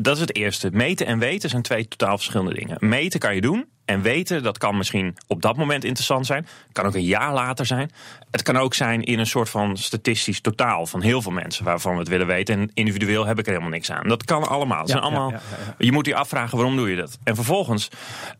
Dat 0.00 0.14
is 0.14 0.20
het 0.20 0.36
eerste. 0.36 0.70
Meten 0.72 1.06
en 1.06 1.18
weten 1.18 1.50
zijn 1.50 1.62
twee 1.62 1.88
totaal 1.88 2.16
verschillende 2.16 2.54
dingen. 2.54 2.76
Meten 2.80 3.20
kan 3.20 3.34
je 3.34 3.40
doen. 3.40 3.66
En 3.88 4.02
weten, 4.02 4.42
dat 4.42 4.58
kan 4.58 4.76
misschien 4.76 5.16
op 5.26 5.42
dat 5.42 5.56
moment 5.56 5.84
interessant 5.84 6.26
zijn. 6.26 6.46
Kan 6.72 6.86
ook 6.86 6.94
een 6.94 7.04
jaar 7.04 7.32
later 7.32 7.66
zijn. 7.66 7.90
Het 8.30 8.42
kan 8.42 8.56
ook 8.56 8.74
zijn 8.74 9.04
in 9.04 9.18
een 9.18 9.26
soort 9.26 9.50
van 9.50 9.76
statistisch 9.76 10.40
totaal 10.40 10.86
van 10.86 11.02
heel 11.02 11.22
veel 11.22 11.32
mensen 11.32 11.64
waarvan 11.64 11.92
we 11.92 11.98
het 11.98 12.08
willen 12.08 12.26
weten. 12.26 12.58
En 12.58 12.70
individueel 12.74 13.26
heb 13.26 13.38
ik 13.38 13.44
er 13.44 13.50
helemaal 13.50 13.72
niks 13.72 13.90
aan. 13.90 14.08
Dat 14.08 14.24
kan 14.24 14.48
allemaal. 14.48 14.78
Het 14.78 14.88
zijn 14.88 15.02
Ja, 15.02 15.08
allemaal 15.08 15.30
ja, 15.30 15.40
ja, 15.50 15.56
ja. 15.66 15.74
je 15.78 15.92
moet 15.92 16.06
je 16.06 16.14
afvragen 16.14 16.56
waarom 16.56 16.76
doe 16.76 16.90
je 16.90 16.96
dat. 16.96 17.18
En 17.24 17.34
vervolgens 17.34 17.88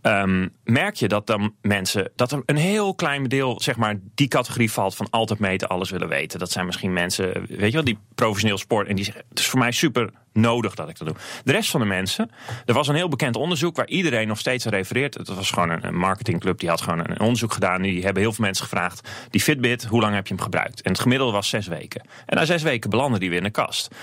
ehm, 0.03 0.49
merk 0.65 0.95
je 0.95 1.09
dat 1.09 1.27
dan 1.27 1.55
mensen, 1.63 2.11
dat 2.17 2.33
er 2.33 2.43
een 2.47 2.57
heel 2.57 2.95
klein 2.95 3.25
deel, 3.25 3.61
zeg 3.61 3.77
maar, 3.77 3.95
die 4.15 4.29
categorie 4.29 4.73
valt 4.73 4.97
van 4.97 5.11
altijd 5.11 5.39
meten, 5.39 5.69
alles 5.69 5.91
willen 5.91 6.09
weten. 6.09 6.39
Dat 6.39 6.51
zijn 6.51 6.67
misschien 6.67 6.93
mensen, 6.93 7.47
weet 7.49 7.71
je 7.71 7.73
wel, 7.73 7.85
die 7.85 7.99
professioneel 8.15 8.59
sport 8.59 8.89
en 8.89 8.95
die 8.95 9.05
zeggen: 9.05 9.25
het 9.29 9.39
is 9.39 9.47
voor 9.47 9.59
mij 9.59 9.73
super 9.73 10.11
nodig 10.33 10.75
dat 10.75 10.89
ik 10.89 10.99
dat 10.99 11.07
doe. 11.07 11.17
De 11.45 11.53
rest 11.53 11.71
van 11.71 11.81
de 11.81 11.87
mensen, 11.87 12.31
er 12.65 12.75
was 12.75 12.89
een 12.89 12.95
heel 12.95 13.09
bekend 13.09 13.37
onderzoek 13.37 13.77
waar 13.77 13.89
iedereen 13.89 14.29
nog 14.29 14.39
steeds 14.39 14.67
aan 14.67 14.73
refereert. 14.73 15.15
Het 15.15 15.29
was 15.39 15.51
gewoon 15.51 15.71
een, 15.71 15.87
een 15.87 15.97
marketingclub 15.97 16.59
die 16.59 16.69
had 16.69 16.81
gewoon 16.81 16.99
een, 16.99 17.11
een 17.11 17.21
onderzoek 17.21 17.53
gedaan. 17.53 17.83
Die 17.83 18.05
hebben 18.05 18.23
heel 18.23 18.33
veel 18.33 18.45
mensen 18.45 18.65
gevraagd: 18.65 19.09
die 19.31 19.41
Fitbit, 19.41 19.85
hoe 19.85 20.01
lang 20.01 20.15
heb 20.15 20.27
je 20.27 20.35
hem 20.35 20.43
gebruikt? 20.43 20.83
En 20.83 20.91
het 20.93 21.01
gemiddelde 21.01 21.33
was 21.33 21.49
zes 21.49 21.67
weken. 21.67 22.03
En 22.27 22.37
na 22.37 22.45
zes 22.45 22.63
weken 22.63 22.91
belanden 22.91 23.21
die 23.21 23.29
weer 23.29 23.39
in 23.39 23.45
de 23.45 23.51
kast. 23.51 23.95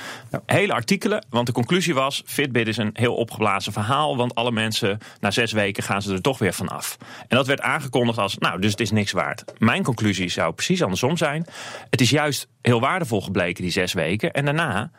Hele 0.46 0.74
artikelen, 0.74 1.26
want 1.30 1.48
de 1.48 1.54
conclusie 1.54 1.94
was: 1.94 2.24
Fitbit 2.26 2.68
is 2.68 2.78
een 2.78 2.90
heel 2.94 3.16
opgeblazen 3.16 3.74
verhaal, 3.74 4.18
want 4.18 4.36
alle 4.36 4.52
mensen 4.52 5.00
na 5.20 5.32
zes 5.32 5.52
weken 5.52 5.84
gaan 5.84 6.02
ze 6.02 6.14
er 6.14 6.22
toch 6.22 6.38
weer 6.38 6.54
van 6.54 6.68
af. 6.68 6.98
En 7.28 7.38
dat 7.38 7.48
werd 7.48 7.62
aangekondigd 7.62 8.18
als: 8.18 8.38
nou, 8.38 8.62
dus 8.62 8.72
het 8.72 8.80
is 8.80 8.92
niks 8.92 9.12
waard. 9.12 9.44
Mijn 9.58 9.84
conclusie 9.84 10.30
zou 10.30 10.54
precies 10.54 10.84
andersom 10.84 11.18
zijn: 11.18 11.46
het 11.90 12.02
is 12.02 12.10
juist 12.10 12.48
heel 12.62 12.80
waardevol 12.80 13.22
gebleken 13.22 13.64
die 13.64 13.72
zes 13.72 13.94
weken, 13.94 14.34
en 14.34 14.46
daarna 14.46 14.92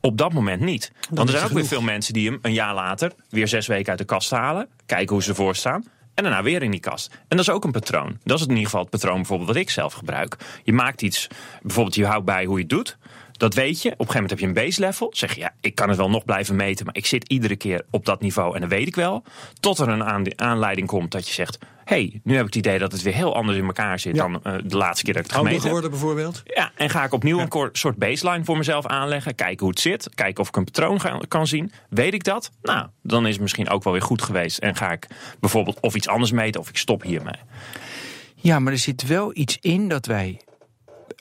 op 0.00 0.18
dat 0.18 0.32
moment 0.32 0.60
niet. 0.60 0.92
Want 1.10 1.28
er 1.28 1.34
zijn 1.34 1.48
ook 1.48 1.56
weer 1.56 1.66
veel 1.66 1.82
mensen 1.82 2.12
die 2.12 2.28
hem 2.28 2.38
een 2.42 2.52
jaar 2.52 2.74
later 2.74 3.12
weer 3.28 3.48
zes 3.48 3.66
weken 3.66 3.90
uit 3.90 3.98
de 3.98 4.04
kast 4.04 4.30
halen. 4.30 4.68
Kijken 4.86 5.14
hoe 5.14 5.22
ze 5.22 5.28
ervoor 5.28 5.56
staan. 5.56 5.84
En 6.14 6.24
daarna 6.24 6.42
weer 6.42 6.62
in 6.62 6.70
die 6.70 6.80
kast. 6.80 7.10
En 7.28 7.36
dat 7.36 7.38
is 7.38 7.50
ook 7.50 7.64
een 7.64 7.70
patroon. 7.70 8.18
Dat 8.24 8.38
is 8.38 8.44
in 8.44 8.50
ieder 8.50 8.64
geval 8.64 8.80
het 8.80 8.90
patroon 8.90 9.16
bijvoorbeeld 9.16 9.48
wat 9.48 9.58
ik 9.58 9.70
zelf 9.70 9.92
gebruik. 9.92 10.36
Je 10.64 10.72
maakt 10.72 11.02
iets, 11.02 11.26
bijvoorbeeld 11.62 11.94
je 11.94 12.06
houdt 12.06 12.24
bij 12.24 12.44
hoe 12.44 12.56
je 12.56 12.60
het 12.60 12.70
doet. 12.70 12.97
Dat 13.38 13.54
weet 13.54 13.82
je. 13.82 13.88
Op 13.92 13.98
een 14.00 14.06
gegeven 14.06 14.14
moment 14.22 14.30
heb 14.30 14.38
je 14.38 14.46
een 14.46 14.66
base 14.66 14.80
level. 14.80 15.10
Zeg 15.14 15.34
je, 15.34 15.40
ja, 15.40 15.54
ik 15.60 15.74
kan 15.74 15.88
het 15.88 15.96
wel 15.98 16.10
nog 16.10 16.24
blijven 16.24 16.56
meten, 16.56 16.84
maar 16.86 16.96
ik 16.96 17.06
zit 17.06 17.28
iedere 17.28 17.56
keer 17.56 17.84
op 17.90 18.04
dat 18.04 18.20
niveau 18.20 18.54
en 18.54 18.60
dat 18.60 18.70
weet 18.70 18.86
ik 18.86 18.94
wel. 18.94 19.22
Tot 19.60 19.78
er 19.78 19.88
een 19.88 20.04
aan- 20.04 20.40
aanleiding 20.40 20.86
komt 20.88 21.10
dat 21.10 21.26
je 21.28 21.32
zegt, 21.34 21.58
hey, 21.84 22.20
nu 22.24 22.32
heb 22.36 22.46
ik 22.46 22.54
het 22.54 22.66
idee 22.66 22.78
dat 22.78 22.92
het 22.92 23.02
weer 23.02 23.14
heel 23.14 23.34
anders 23.34 23.58
in 23.58 23.64
elkaar 23.64 23.98
zit 23.98 24.16
Ja. 24.16 24.22
dan 24.28 24.40
eh, 24.42 24.54
de 24.64 24.76
laatste 24.76 25.04
keer 25.04 25.14
dat 25.14 25.22
ik 25.24 25.28
het 25.30 25.38
gemeten 25.38 25.58
heb. 25.58 25.66
geworden 25.66 25.90
bijvoorbeeld? 25.90 26.42
Ja, 26.44 26.72
en 26.76 26.90
ga 26.90 27.04
ik 27.04 27.12
opnieuw 27.12 27.38
een 27.40 27.68
soort 27.72 27.96
baseline 27.96 28.44
voor 28.44 28.56
mezelf 28.56 28.86
aanleggen. 28.86 29.34
Kijken 29.34 29.58
hoe 29.60 29.68
het 29.70 29.80
zit. 29.80 30.08
Kijken 30.14 30.42
of 30.42 30.48
ik 30.48 30.56
een 30.56 30.64
patroon 30.64 31.00
ga- 31.00 31.20
kan 31.28 31.46
zien. 31.46 31.72
Weet 31.90 32.14
ik 32.14 32.24
dat? 32.24 32.50
Nou, 32.62 32.86
dan 33.02 33.26
is 33.26 33.32
het 33.32 33.40
misschien 33.42 33.68
ook 33.68 33.84
wel 33.84 33.92
weer 33.92 34.02
goed 34.02 34.22
geweest. 34.22 34.58
En 34.58 34.76
ga 34.76 34.92
ik 34.92 35.06
bijvoorbeeld 35.40 35.80
of 35.80 35.94
iets 35.94 36.08
anders 36.08 36.30
meten 36.32 36.60
of 36.60 36.68
ik 36.68 36.76
stop 36.76 37.02
hiermee. 37.02 37.34
Ja, 38.34 38.58
maar 38.58 38.72
er 38.72 38.78
zit 38.78 39.06
wel 39.06 39.30
iets 39.34 39.58
in 39.60 39.88
dat 39.88 40.06
wij 40.06 40.40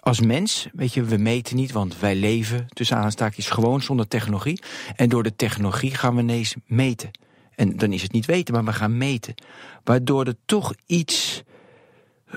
als 0.08 0.22
mens, 0.22 0.68
weet 0.74 0.94
je, 0.94 1.04
we 1.04 1.18
meten 1.18 1.56
niet, 1.56 1.72
want 1.72 2.00
wij 2.00 2.16
leven 2.16 2.66
tussen 2.74 2.98
aanstakjes 2.98 3.50
gewoon 3.50 3.82
zonder 3.82 4.08
technologie. 4.08 4.62
En 4.96 5.10
door 5.10 5.24
de 5.24 5.36
technologie 5.36 5.96
gaan 5.96 6.16
we 6.16 6.22
ineens 6.22 6.56
meten. 6.66 7.12
En 7.56 7.78
dan 7.78 7.94
is 7.94 8.02
het 8.02 8.12
niet 8.12 8.26
weten, 8.26 8.54
maar 8.54 8.66
we 8.66 8.74
gaan 8.74 8.98
meten. 8.98 9.36
Waardoor 9.84 10.26
er 10.26 10.36
toch 10.46 10.74
iets 10.86 11.44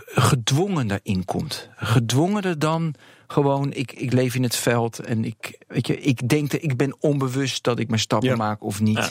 gedwongener 0.04 1.00
in 1.02 1.24
komt. 1.24 1.68
Gedwongener 1.76 2.58
dan 2.58 2.94
gewoon, 3.26 3.72
ik, 3.72 3.92
ik 3.92 4.12
leef 4.12 4.34
in 4.34 4.42
het 4.42 4.56
veld 4.56 4.98
en 4.98 5.24
ik 5.24 5.58
Weet 5.70 5.86
je, 5.86 6.00
ik 6.00 6.28
denk 6.28 6.50
dat 6.50 6.62
ik 6.62 6.76
ben 6.76 6.96
onbewust 7.00 7.64
dat 7.64 7.78
ik 7.78 7.88
mijn 7.88 8.00
stappen 8.00 8.28
Ja. 8.28 8.36
maak 8.36 8.62
of 8.62 8.80
niet. 8.80 8.96
Ja. 8.96 9.10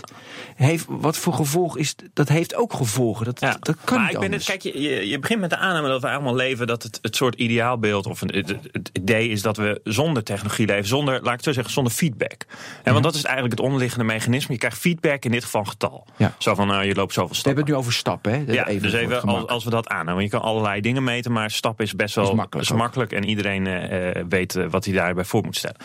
Heeft, 0.56 0.86
wat 0.88 1.18
voor 1.18 1.34
gevolg 1.34 1.78
is 1.78 1.96
dat? 2.14 2.30
heeft 2.30 2.56
ook 2.56 2.74
gevolgen. 2.74 3.26
Dat, 3.26 3.40
Ja. 3.40 3.58
dat 3.60 3.76
kan 3.84 3.98
maar 3.98 4.06
niet 4.06 4.14
ik 4.16 4.20
ben 4.22 4.32
het, 4.32 4.44
kijk, 4.44 4.62
je, 4.62 5.08
je, 5.08 5.20
begint 5.20 5.40
met 5.40 5.50
de 5.50 5.58
aanname 5.58 5.88
dat 5.88 6.02
we 6.02 6.10
allemaal 6.10 6.36
leven 6.36 6.68
dat 6.68 6.84
het, 6.84 7.00
het 7.02 7.16
soort 7.16 7.36
ideaalbeeld 7.36 8.06
of 8.08 8.20
het, 8.20 8.36
het, 8.36 8.58
het 8.72 8.90
idee 8.94 9.30
is 9.30 9.42
dat 9.42 9.58
we 9.58 9.82
zonder 9.84 10.24
technologie 10.24 10.66
leven, 10.66 10.88
zonder, 10.88 11.14
laat 11.14 11.24
ik 11.26 11.32
het 11.32 11.44
zo 11.44 11.52
zeggen, 11.52 11.74
zonder 11.74 11.94
feedback. 11.94 12.46
En 12.84 12.92
want 12.92 13.04
dat 13.06 13.16
is 13.16 13.24
eigenlijk 13.24 13.56
het 13.56 13.66
onderliggende 13.66 14.06
mechanisme. 14.06 14.54
Je 14.54 14.60
krijgt 14.60 14.78
feedback 14.78 15.26
in 15.26 15.32
dit 15.32 15.44
geval 15.44 15.64
getal. 15.64 16.06
Ja. 16.18 16.34
Zo 16.38 16.56
van, 16.56 16.68
nou, 16.68 16.84
je 16.84 16.96
loopt 16.96 17.14
zoveel 17.14 17.30
We 17.30 17.36
stappen. 17.36 17.56
hebben 17.56 17.64
het 17.64 17.74
nu 17.74 17.80
over 17.80 17.94
stappen, 18.00 18.32
hè? 18.32 18.54
Ja, 18.54 18.80
dus 18.80 18.94
even 18.94 19.22
als, 19.22 19.48
als 19.48 19.64
we 19.64 19.70
dat 19.70 19.88
aannemen. 19.88 20.24
Je 20.24 20.30
kan 20.30 20.42
allerlei 20.42 20.82
dingen 20.82 21.04
meten, 21.04 21.32
maar 21.32 21.52
stappen 21.52 21.86
is 21.86 21.96
best 21.96 22.16
wel 22.16 22.24
Is 22.30 22.34
makkelijk 22.34 22.68
is 22.68 22.74
ook. 22.74 22.80
makkelijk 22.80 23.12
en 23.12 23.26
iedereen 23.26 23.68
eh, 23.68 24.10
eh, 24.20 24.26
weet 24.30 24.56
eh, 24.56 24.66
wat 24.70 24.86
hij 24.86 24.94
daarbij 24.94 25.24
voor 25.26 25.44
moet 25.44 25.56
stellen. 25.56 25.78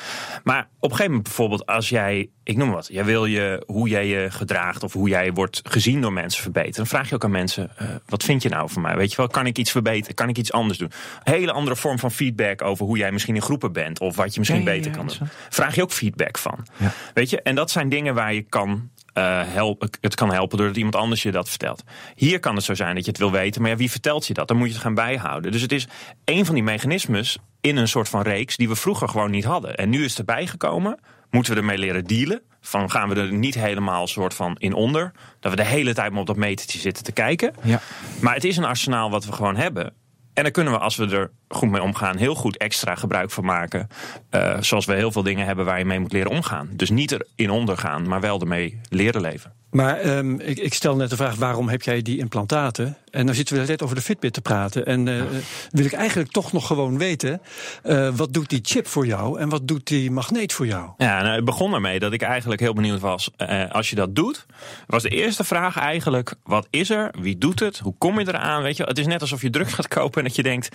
Maar 0.44 0.63
op 0.85 0.90
een 0.90 0.97
gegeven 0.97 1.04
moment 1.04 1.23
bijvoorbeeld 1.23 1.66
als 1.66 1.88
jij, 1.88 2.28
ik 2.42 2.56
noem 2.56 2.71
wat, 2.71 2.88
jij 2.92 3.04
wil 3.04 3.25
je 3.26 3.62
hoe 3.66 3.88
jij 3.88 4.06
je 4.06 4.30
gedraagt 4.30 4.83
of 4.83 4.92
hoe 4.92 5.09
jij 5.09 5.33
wordt 5.33 5.61
gezien 5.64 6.00
door 6.00 6.12
mensen 6.12 6.42
verbeteren, 6.42 6.76
dan 6.76 6.87
vraag 6.87 7.09
je 7.09 7.14
ook 7.14 7.25
aan 7.25 7.30
mensen, 7.30 7.71
eh, 7.76 7.88
wat 8.06 8.23
vind 8.23 8.42
je 8.42 8.49
nou 8.49 8.71
van 8.71 8.83
mij? 8.83 8.97
Weet 8.97 9.11
je 9.11 9.16
wel, 9.16 9.26
kan 9.26 9.47
ik 9.47 9.59
iets 9.59 9.71
verbeteren? 9.71 10.14
Kan 10.14 10.28
ik 10.28 10.38
iets 10.38 10.52
anders 10.52 10.78
doen? 10.78 10.90
Een 11.25 11.33
hele 11.33 11.52
andere 11.52 11.76
vorm 11.76 11.99
van 11.99 12.11
feedback 12.11 12.62
over 12.62 12.87
hoe 12.87 12.97
jij 12.97 13.12
misschien 13.12 13.35
in 13.35 13.42
groepen 13.42 13.73
bent 13.73 14.00
of 14.00 14.16
wat 14.16 14.33
je 14.33 14.38
misschien 14.38 14.62
Ja, 14.62 14.64
beter 14.64 14.90
ja, 14.90 14.97
kan 14.97 15.06
doen. 15.06 15.28
Vraag 15.49 15.75
je 15.75 15.83
ook 15.83 15.92
feedback 15.92 16.38
van. 16.38 16.66
Weet 17.14 17.30
je, 17.30 17.42
en 17.42 17.54
dat 17.54 17.71
zijn 17.71 17.88
dingen 17.88 18.14
waar 18.14 18.35
je 18.35 18.42
kan 18.42 18.90
eh, 19.12 19.40
helpen. 19.44 19.90
Het 20.00 20.14
kan 20.14 20.33
helpen 20.33 20.59
doordat 20.59 20.76
iemand 20.76 20.97
anders 20.97 21.23
je 21.23 21.30
dat 21.30 21.49
vertelt. 21.49 21.85
Hier 22.14 22.40
kan 22.40 22.54
het 22.54 22.64
zo 22.64 22.75
zijn 22.75 22.94
dat 22.94 23.04
je 23.04 23.11
het 23.11 23.21
wil 23.21 23.30
weten, 23.30 23.62
maar 23.62 23.71
ja, 23.71 23.76
wie 23.76 23.90
vertelt 23.90 24.26
je 24.26 24.35
dat? 24.35 24.49
Dan 24.49 24.56
moet 24.56 24.66
je 24.66 24.73
het 24.73 24.83
gaan 24.83 24.94
bijhouden. 24.94 25.52
Dus 25.52 25.62
het 25.62 25.73
is 25.73 25.88
een 26.25 26.47
van 26.47 26.54
die 26.54 26.64
mechanismes 26.64 27.38
in 27.64 27.76
een 27.76 27.88
soort 27.88 28.09
van 28.09 28.23
reeks 28.23 28.56
die 28.56 28.68
we 28.68 28.76
vroeger 28.76 29.09
gewoon 29.09 29.30
niet 29.30 29.44
hadden. 29.44 29.75
En 29.75 29.90
nu 29.90 30.04
is 30.04 30.11
het 30.11 30.18
erbij 30.18 30.47
gekomen. 30.47 30.99
Moeten 31.30 31.52
we 31.52 31.59
ermee 31.59 31.78
leren 31.78 32.04
dealen? 32.04 32.42
Van 32.61 32.90
gaan 32.90 33.09
we 33.09 33.14
er 33.14 33.33
niet 33.33 33.54
helemaal 33.54 34.06
soort 34.06 34.35
van 34.35 34.56
in 34.59 34.73
onder? 34.73 35.12
Dat 35.40 35.50
we 35.50 35.56
de 35.56 35.64
hele 35.64 35.94
tijd 35.94 36.11
maar 36.11 36.21
op 36.21 36.26
dat 36.26 36.37
metertje 36.37 36.78
zitten 36.78 37.04
te 37.04 37.12
kijken. 37.12 37.54
Ja. 37.62 37.80
Maar 38.21 38.35
het 38.35 38.44
is 38.44 38.56
een 38.56 38.64
arsenaal 38.64 39.11
wat 39.11 39.25
we 39.25 39.33
gewoon 39.33 39.56
hebben. 39.56 39.92
En 40.35 40.42
daar 40.42 40.52
kunnen 40.52 40.73
we, 40.73 40.78
als 40.78 40.97
we 40.97 41.06
er 41.06 41.30
goed 41.48 41.70
mee 41.70 41.82
omgaan, 41.82 42.16
heel 42.16 42.34
goed 42.34 42.56
extra 42.56 42.94
gebruik 42.94 43.30
van 43.30 43.44
maken. 43.44 43.88
Eh, 44.30 44.56
zoals 44.60 44.84
we 44.84 44.94
heel 44.94 45.12
veel 45.12 45.22
dingen 45.22 45.46
hebben 45.46 45.64
waar 45.64 45.78
je 45.78 45.84
mee 45.84 46.00
moet 46.00 46.12
leren 46.12 46.30
omgaan. 46.30 46.68
Dus 46.72 46.90
niet 46.90 47.18
erin 47.36 47.50
ondergaan, 47.50 48.08
maar 48.08 48.20
wel 48.20 48.40
ermee 48.40 48.80
leren 48.88 49.20
leven. 49.20 49.52
Maar 49.70 49.98
ehm, 49.98 50.34
ik, 50.34 50.58
ik 50.58 50.74
stel 50.74 50.96
net 50.96 51.10
de 51.10 51.16
vraag, 51.16 51.34
waarom 51.34 51.68
heb 51.68 51.82
jij 51.82 52.02
die 52.02 52.18
implantaten? 52.18 52.96
En 53.10 53.26
dan 53.26 53.34
zitten 53.34 53.56
we 53.56 53.66
net 53.66 53.82
over 53.82 53.96
de 53.96 54.02
Fitbit 54.02 54.32
te 54.32 54.40
praten. 54.40 54.86
En 54.86 55.08
eh, 55.08 55.22
wil 55.70 55.84
ik 55.84 55.92
eigenlijk 55.92 56.30
toch 56.30 56.52
nog 56.52 56.66
gewoon 56.66 56.98
weten... 56.98 57.40
eh, 57.82 58.08
wat 58.16 58.32
doet 58.32 58.48
die 58.50 58.60
chip 58.62 58.86
voor 58.86 59.06
jou 59.06 59.40
en 59.40 59.48
wat 59.48 59.68
doet 59.68 59.86
die 59.86 60.10
magneet 60.10 60.52
voor 60.52 60.66
jou? 60.66 60.90
Ja, 60.96 61.22
nou, 61.22 61.34
het 61.34 61.44
begon 61.44 61.74
ermee 61.74 61.98
dat 61.98 62.12
ik 62.12 62.22
eigenlijk 62.22 62.60
heel 62.60 62.72
benieuwd 62.72 63.00
was. 63.00 63.30
eh, 63.36 63.70
als 63.70 63.90
je 63.90 63.96
dat 63.96 64.14
doet, 64.16 64.46
was 64.86 65.02
de 65.02 65.08
eerste 65.08 65.44
vraag 65.44 65.76
eigenlijk: 65.78 66.34
wat 66.42 66.66
is 66.70 66.90
er? 66.90 67.14
Wie 67.20 67.38
doet 67.38 67.60
het? 67.60 67.78
Hoe 67.78 67.94
kom 67.98 68.18
je 68.20 68.28
eraan? 68.28 68.62
Weet 68.62 68.76
je, 68.76 68.82
het 68.84 68.98
is 68.98 69.06
net 69.06 69.20
alsof 69.20 69.42
je 69.42 69.50
drugs 69.50 69.72
gaat 69.72 69.88
kopen 69.88 70.18
en 70.18 70.26
dat 70.26 70.36
je 70.36 70.42
denkt: 70.42 70.68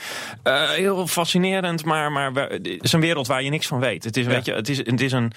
eh, 0.44 0.59
heel 0.68 1.08
fascinerend, 1.08 1.86
maar, 1.86 2.12
maar 2.12 2.34
het 2.34 2.68
is 2.82 2.94
een 2.94 3.00
wereld 3.00 3.28
waar 3.28 3.44
je 3.44 3.50
niks 3.50 3.68
van 3.68 3.80
weet. 3.80 4.04
Het 4.04 4.18
is, 4.18 4.26
weet 4.26 4.46
je, 4.46 4.54
het 4.54 4.70
is, 4.70 4.78
het 4.78 5.02
is 5.02 5.12
een. 5.12 5.32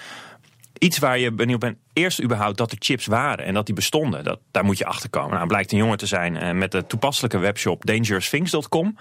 Iets 0.83 0.97
waar 0.99 1.19
je 1.19 1.31
benieuwd 1.31 1.59
bent, 1.59 1.77
eerst 1.93 2.21
überhaupt 2.21 2.57
dat 2.57 2.71
er 2.71 2.77
chips 2.79 3.05
waren 3.05 3.45
en 3.45 3.53
dat 3.53 3.65
die 3.65 3.75
bestonden. 3.75 4.23
Dat, 4.23 4.39
daar 4.51 4.65
moet 4.65 4.77
je 4.77 4.85
achter 4.85 5.09
komen. 5.09 5.33
Nou, 5.33 5.47
blijkt 5.47 5.71
een 5.71 5.77
jongen 5.77 5.97
te 5.97 6.05
zijn 6.05 6.37
eh, 6.37 6.51
met 6.51 6.71
de 6.71 6.85
toepasselijke 6.85 7.37
webshop 7.37 7.85
dangerousthings.com. 7.85 8.97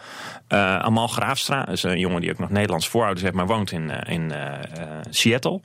Eh 0.49 0.79
Amal 0.79 1.09
Graafstra 1.09 1.69
is 1.69 1.83
een 1.83 1.99
jongen 1.99 2.21
die 2.21 2.31
ook 2.31 2.39
nog 2.39 2.51
Nederlands 2.51 2.89
voorouders 2.89 3.23
heeft, 3.23 3.35
maar 3.35 3.47
woont 3.47 3.73
in, 3.73 3.91
eh, 3.91 4.15
in 4.15 4.33
Seattle. 5.11 5.61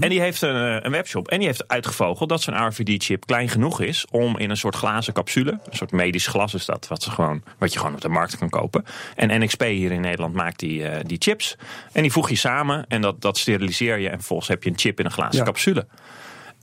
En 0.00 0.08
die 0.08 0.20
heeft 0.20 0.42
een, 0.42 0.86
een 0.86 0.90
webshop 0.90 1.28
en 1.28 1.38
die 1.38 1.46
heeft 1.46 1.68
uitgevogeld 1.68 2.28
dat 2.28 2.42
zijn 2.42 2.66
RFID-chip 2.66 3.26
klein 3.26 3.48
genoeg 3.48 3.80
is 3.80 4.06
om 4.10 4.38
in 4.38 4.50
een 4.50 4.56
soort 4.56 4.76
glazen 4.76 5.12
capsule, 5.12 5.50
een 5.50 5.76
soort 5.76 5.92
medisch 5.92 6.26
glas 6.26 6.54
is 6.54 6.64
dat, 6.64 6.88
wat, 6.88 7.02
ze 7.02 7.10
gewoon, 7.10 7.42
wat 7.58 7.72
je 7.72 7.78
gewoon 7.78 7.94
op 7.94 8.00
de 8.00 8.08
markt 8.08 8.38
kan 8.38 8.48
kopen. 8.48 8.84
En 9.16 9.40
NXP 9.40 9.62
hier 9.62 9.92
in 9.92 10.00
Nederland 10.00 10.34
maakt 10.34 10.58
die, 10.58 11.04
die 11.04 11.16
chips. 11.20 11.56
En 11.92 12.02
die 12.02 12.12
voeg 12.12 12.28
je 12.28 12.36
samen 12.36 12.84
en 12.88 13.00
dat, 13.00 13.20
dat 13.20 13.38
steriliseer 13.38 13.98
je 13.98 14.08
en 14.08 14.16
vervolgens 14.16 14.48
heb 14.48 14.62
je 14.62 14.70
een 14.70 14.78
chip 14.78 14.98
in 14.98 15.04
een 15.04 15.10
glazen 15.10 15.44
Ja. 15.44 15.51
Capsule. 15.52 15.86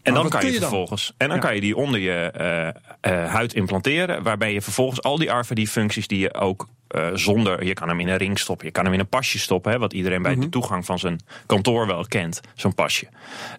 En 0.03 0.13
dan 0.13 0.29
kan 0.29 0.39
je, 0.39 0.46
kun 0.46 0.53
je 0.55 0.60
dan? 0.60 0.69
vervolgens. 0.69 1.13
En 1.17 1.27
dan 1.27 1.38
Ja. 1.38 1.43
kan 1.43 1.55
je 1.55 1.62
die 1.62 1.75
onder 1.75 2.00
je 2.00 2.12
eh, 2.12 2.67
eh, 2.67 3.29
huid 3.31 3.53
implanteren. 3.53 4.24
Waarbij 4.24 4.53
je 4.53 4.62
vervolgens 4.62 5.01
al 5.01 5.17
die 5.17 5.29
RFID-functies 5.29 6.08
die 6.08 6.19
je 6.19 6.34
ook 6.34 6.67
eh, 6.88 7.08
zonder. 7.13 7.65
Je 7.65 7.74
kan 7.74 7.88
hem 7.88 8.00
in 8.00 8.08
een 8.08 8.17
ring 8.17 8.39
stoppen, 8.39 8.65
je 8.65 8.72
kan 8.72 8.84
hem 8.84 8.93
in 8.93 9.00
een 9.00 9.08
pasje 9.08 9.39
stoppen. 9.39 9.72
Hè, 9.72 9.77
wat 9.79 9.93
iedereen 9.93 10.22
bij 10.22 10.31
Mhm. 10.31 10.41
de 10.41 10.50
toegang 10.50 10.86
van 10.86 11.00
zijn 11.00 11.19
kantoor 11.46 11.88
wel 11.88 12.05
kent. 12.08 12.41
Zo'n 12.55 12.74
pasje. 12.75 13.08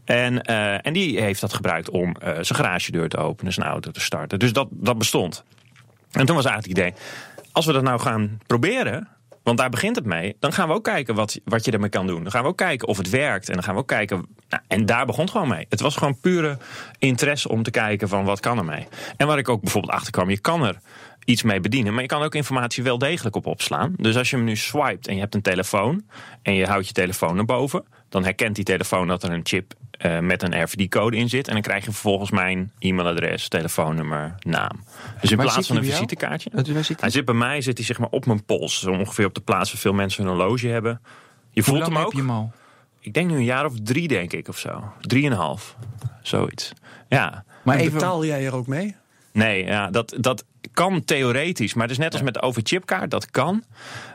En, 0.04 0.42
en 0.82 0.92
die 0.92 1.20
heeft 1.20 1.40
dat 1.40 1.54
gebruikt 1.54 1.90
om 1.90 2.16
zijn 2.20 2.44
garagedeur 2.58 3.08
te 3.08 3.16
openen, 3.16 3.52
zijn 3.52 3.66
auto 3.66 3.90
te 3.90 4.00
starten. 4.00 4.38
Dus 4.38 4.52
dat, 4.52 4.68
dat 4.70 4.99
bestond. 4.99 5.44
En 6.12 6.26
toen 6.26 6.37
was 6.37 6.44
eigenlijk 6.44 6.78
het 6.78 6.88
idee. 6.88 7.04
Als 7.52 7.66
we 7.66 7.72
dat 7.72 7.82
nou 7.82 8.00
gaan 8.00 8.40
proberen. 8.46 9.08
Want 9.42 9.59
daar 9.59 9.70
begint 9.70 9.97
het 9.97 10.04
mee. 10.04 10.37
Dan 10.38 10.52
gaan 10.52 10.68
we 10.68 10.75
ook 10.75 10.85
kijken 10.85 11.14
wat, 11.14 11.40
wat 11.44 11.64
je 11.64 11.70
ermee 11.70 11.88
kan 11.88 12.06
doen. 12.06 12.23
Dan 12.23 12.32
gaan 12.32 12.42
we 12.42 12.49
ook 12.49 12.56
kijken 12.56 12.88
of 12.88 12.97
het 12.97 13.11
werkt. 13.11 13.49
En 13.49 13.54
dan 13.54 13.62
gaan 13.62 13.75
we 13.75 13.80
ook 13.80 13.87
kijken. 13.87 14.26
Nou, 14.49 14.62
en 14.68 14.87
daar 14.87 15.06
begon 15.06 15.23
het 15.23 15.32
gewoon 15.32 15.49
mee. 15.49 15.66
Het 15.68 15.80
was 15.80 15.97
gewoon 15.97 16.20
pure 16.20 16.59
interesse 16.99 17.49
om 17.49 17.62
te 17.62 17.70
kijken 17.70 18.09
van 18.09 18.25
wat 18.25 18.40
kan 18.40 18.59
er 18.59 18.64
mee. 18.64 18.87
En 19.16 19.26
waar 19.26 19.38
ik 19.38 19.49
ook 19.49 19.61
bijvoorbeeld 19.61 19.92
achter 19.92 20.12
kwam. 20.12 20.30
Je 20.30 20.38
kan 20.38 20.64
er 20.64 20.78
iets 21.25 21.42
mee 21.42 21.61
bedienen. 21.61 21.92
Maar 21.92 22.02
je 22.02 22.09
kan 22.09 22.23
ook 22.23 22.35
informatie 22.35 22.82
wel 22.82 22.99
degelijk 22.99 23.37
op 23.37 23.47
opslaan. 23.47 23.94
Dus 23.97 24.16
als 24.16 24.30
je 24.30 24.37
hem 24.37 24.44
nu 24.44 24.56
swipet 24.56 25.06
en 25.06 25.14
je 25.14 25.20
hebt 25.20 25.35
een 25.35 25.42
telefoon. 25.42 26.04
En 26.42 26.54
je 26.54 26.66
houdt 26.66 26.87
je 26.87 26.92
telefoon 26.92 27.37
naar 27.37 27.44
boven. 27.44 27.85
Dan 28.11 28.25
herkent 28.25 28.55
die 28.55 28.64
telefoon 28.64 29.09
dat 29.09 29.23
er 29.23 29.31
een 29.31 29.40
chip 29.43 29.73
eh, 29.90 30.19
met 30.19 30.43
een 30.43 30.62
RFID-code 30.62 31.17
in 31.17 31.29
zit. 31.29 31.47
En 31.49 31.52
dan 31.52 31.62
krijg 31.62 31.85
je 31.85 31.90
vervolgens 31.90 32.31
mijn 32.31 32.73
e-mailadres, 32.79 33.49
telefoonnummer, 33.49 34.35
naam. 34.38 34.85
Dus 35.21 35.31
in 35.31 35.37
Waar 35.37 35.47
plaats 35.47 35.67
van 35.67 35.76
een 35.76 35.85
visitekaartje. 35.85 36.50
Waar 36.52 36.64
zit 36.64 36.87
hij? 36.87 36.97
Hij 37.00 37.11
zit 37.11 37.25
bij 37.25 37.35
mij, 37.35 37.61
zit 37.61 37.76
hij 37.76 37.87
zeg 37.87 37.99
maar 37.99 38.09
op 38.11 38.26
mijn 38.26 38.45
pols. 38.45 38.81
Zo 38.81 38.90
ongeveer 38.90 39.26
op 39.26 39.35
de 39.35 39.40
plaats 39.40 39.73
waar 39.73 39.81
veel 39.81 39.93
mensen 39.93 40.25
hun 40.25 40.33
horloge 40.37 40.69
hebben. 40.69 41.00
Je 41.02 41.07
Hoe 41.52 41.62
voelt 41.62 41.79
lang 41.79 41.93
hem 41.93 41.97
heb 41.99 42.07
ook. 42.07 42.12
je 42.12 42.19
hem 42.19 42.31
al? 42.31 42.52
Ik 43.00 43.14
denk 43.14 43.31
nu 43.31 43.37
een 43.37 43.45
jaar 43.45 43.64
of 43.64 43.73
drie, 43.83 44.09
denk 44.09 44.33
ik, 44.33 44.49
of 44.49 44.59
zo. 44.59 44.93
Drieënhalf. 45.00 45.76
Zoiets. 46.23 46.73
Ja. 47.09 47.45
Maar 47.62 47.75
En 47.75 47.81
even, 47.81 47.93
betaal 47.93 48.25
jij 48.25 48.47
er 48.47 48.55
ook 48.55 48.67
mee? 48.67 48.97
Nee, 49.33 49.64
ja, 49.64 49.90
dat, 49.90 50.17
dat 50.21 50.45
kan 50.73 51.05
theoretisch. 51.05 51.75
Maar 51.75 51.83
het 51.83 51.93
is 51.93 51.99
net 51.99 52.12
als 52.12 52.23
met 52.23 52.35
de 52.35 52.43
overchipkaart. 52.43 53.11
Dat 53.11 53.31
kan. 53.31 53.64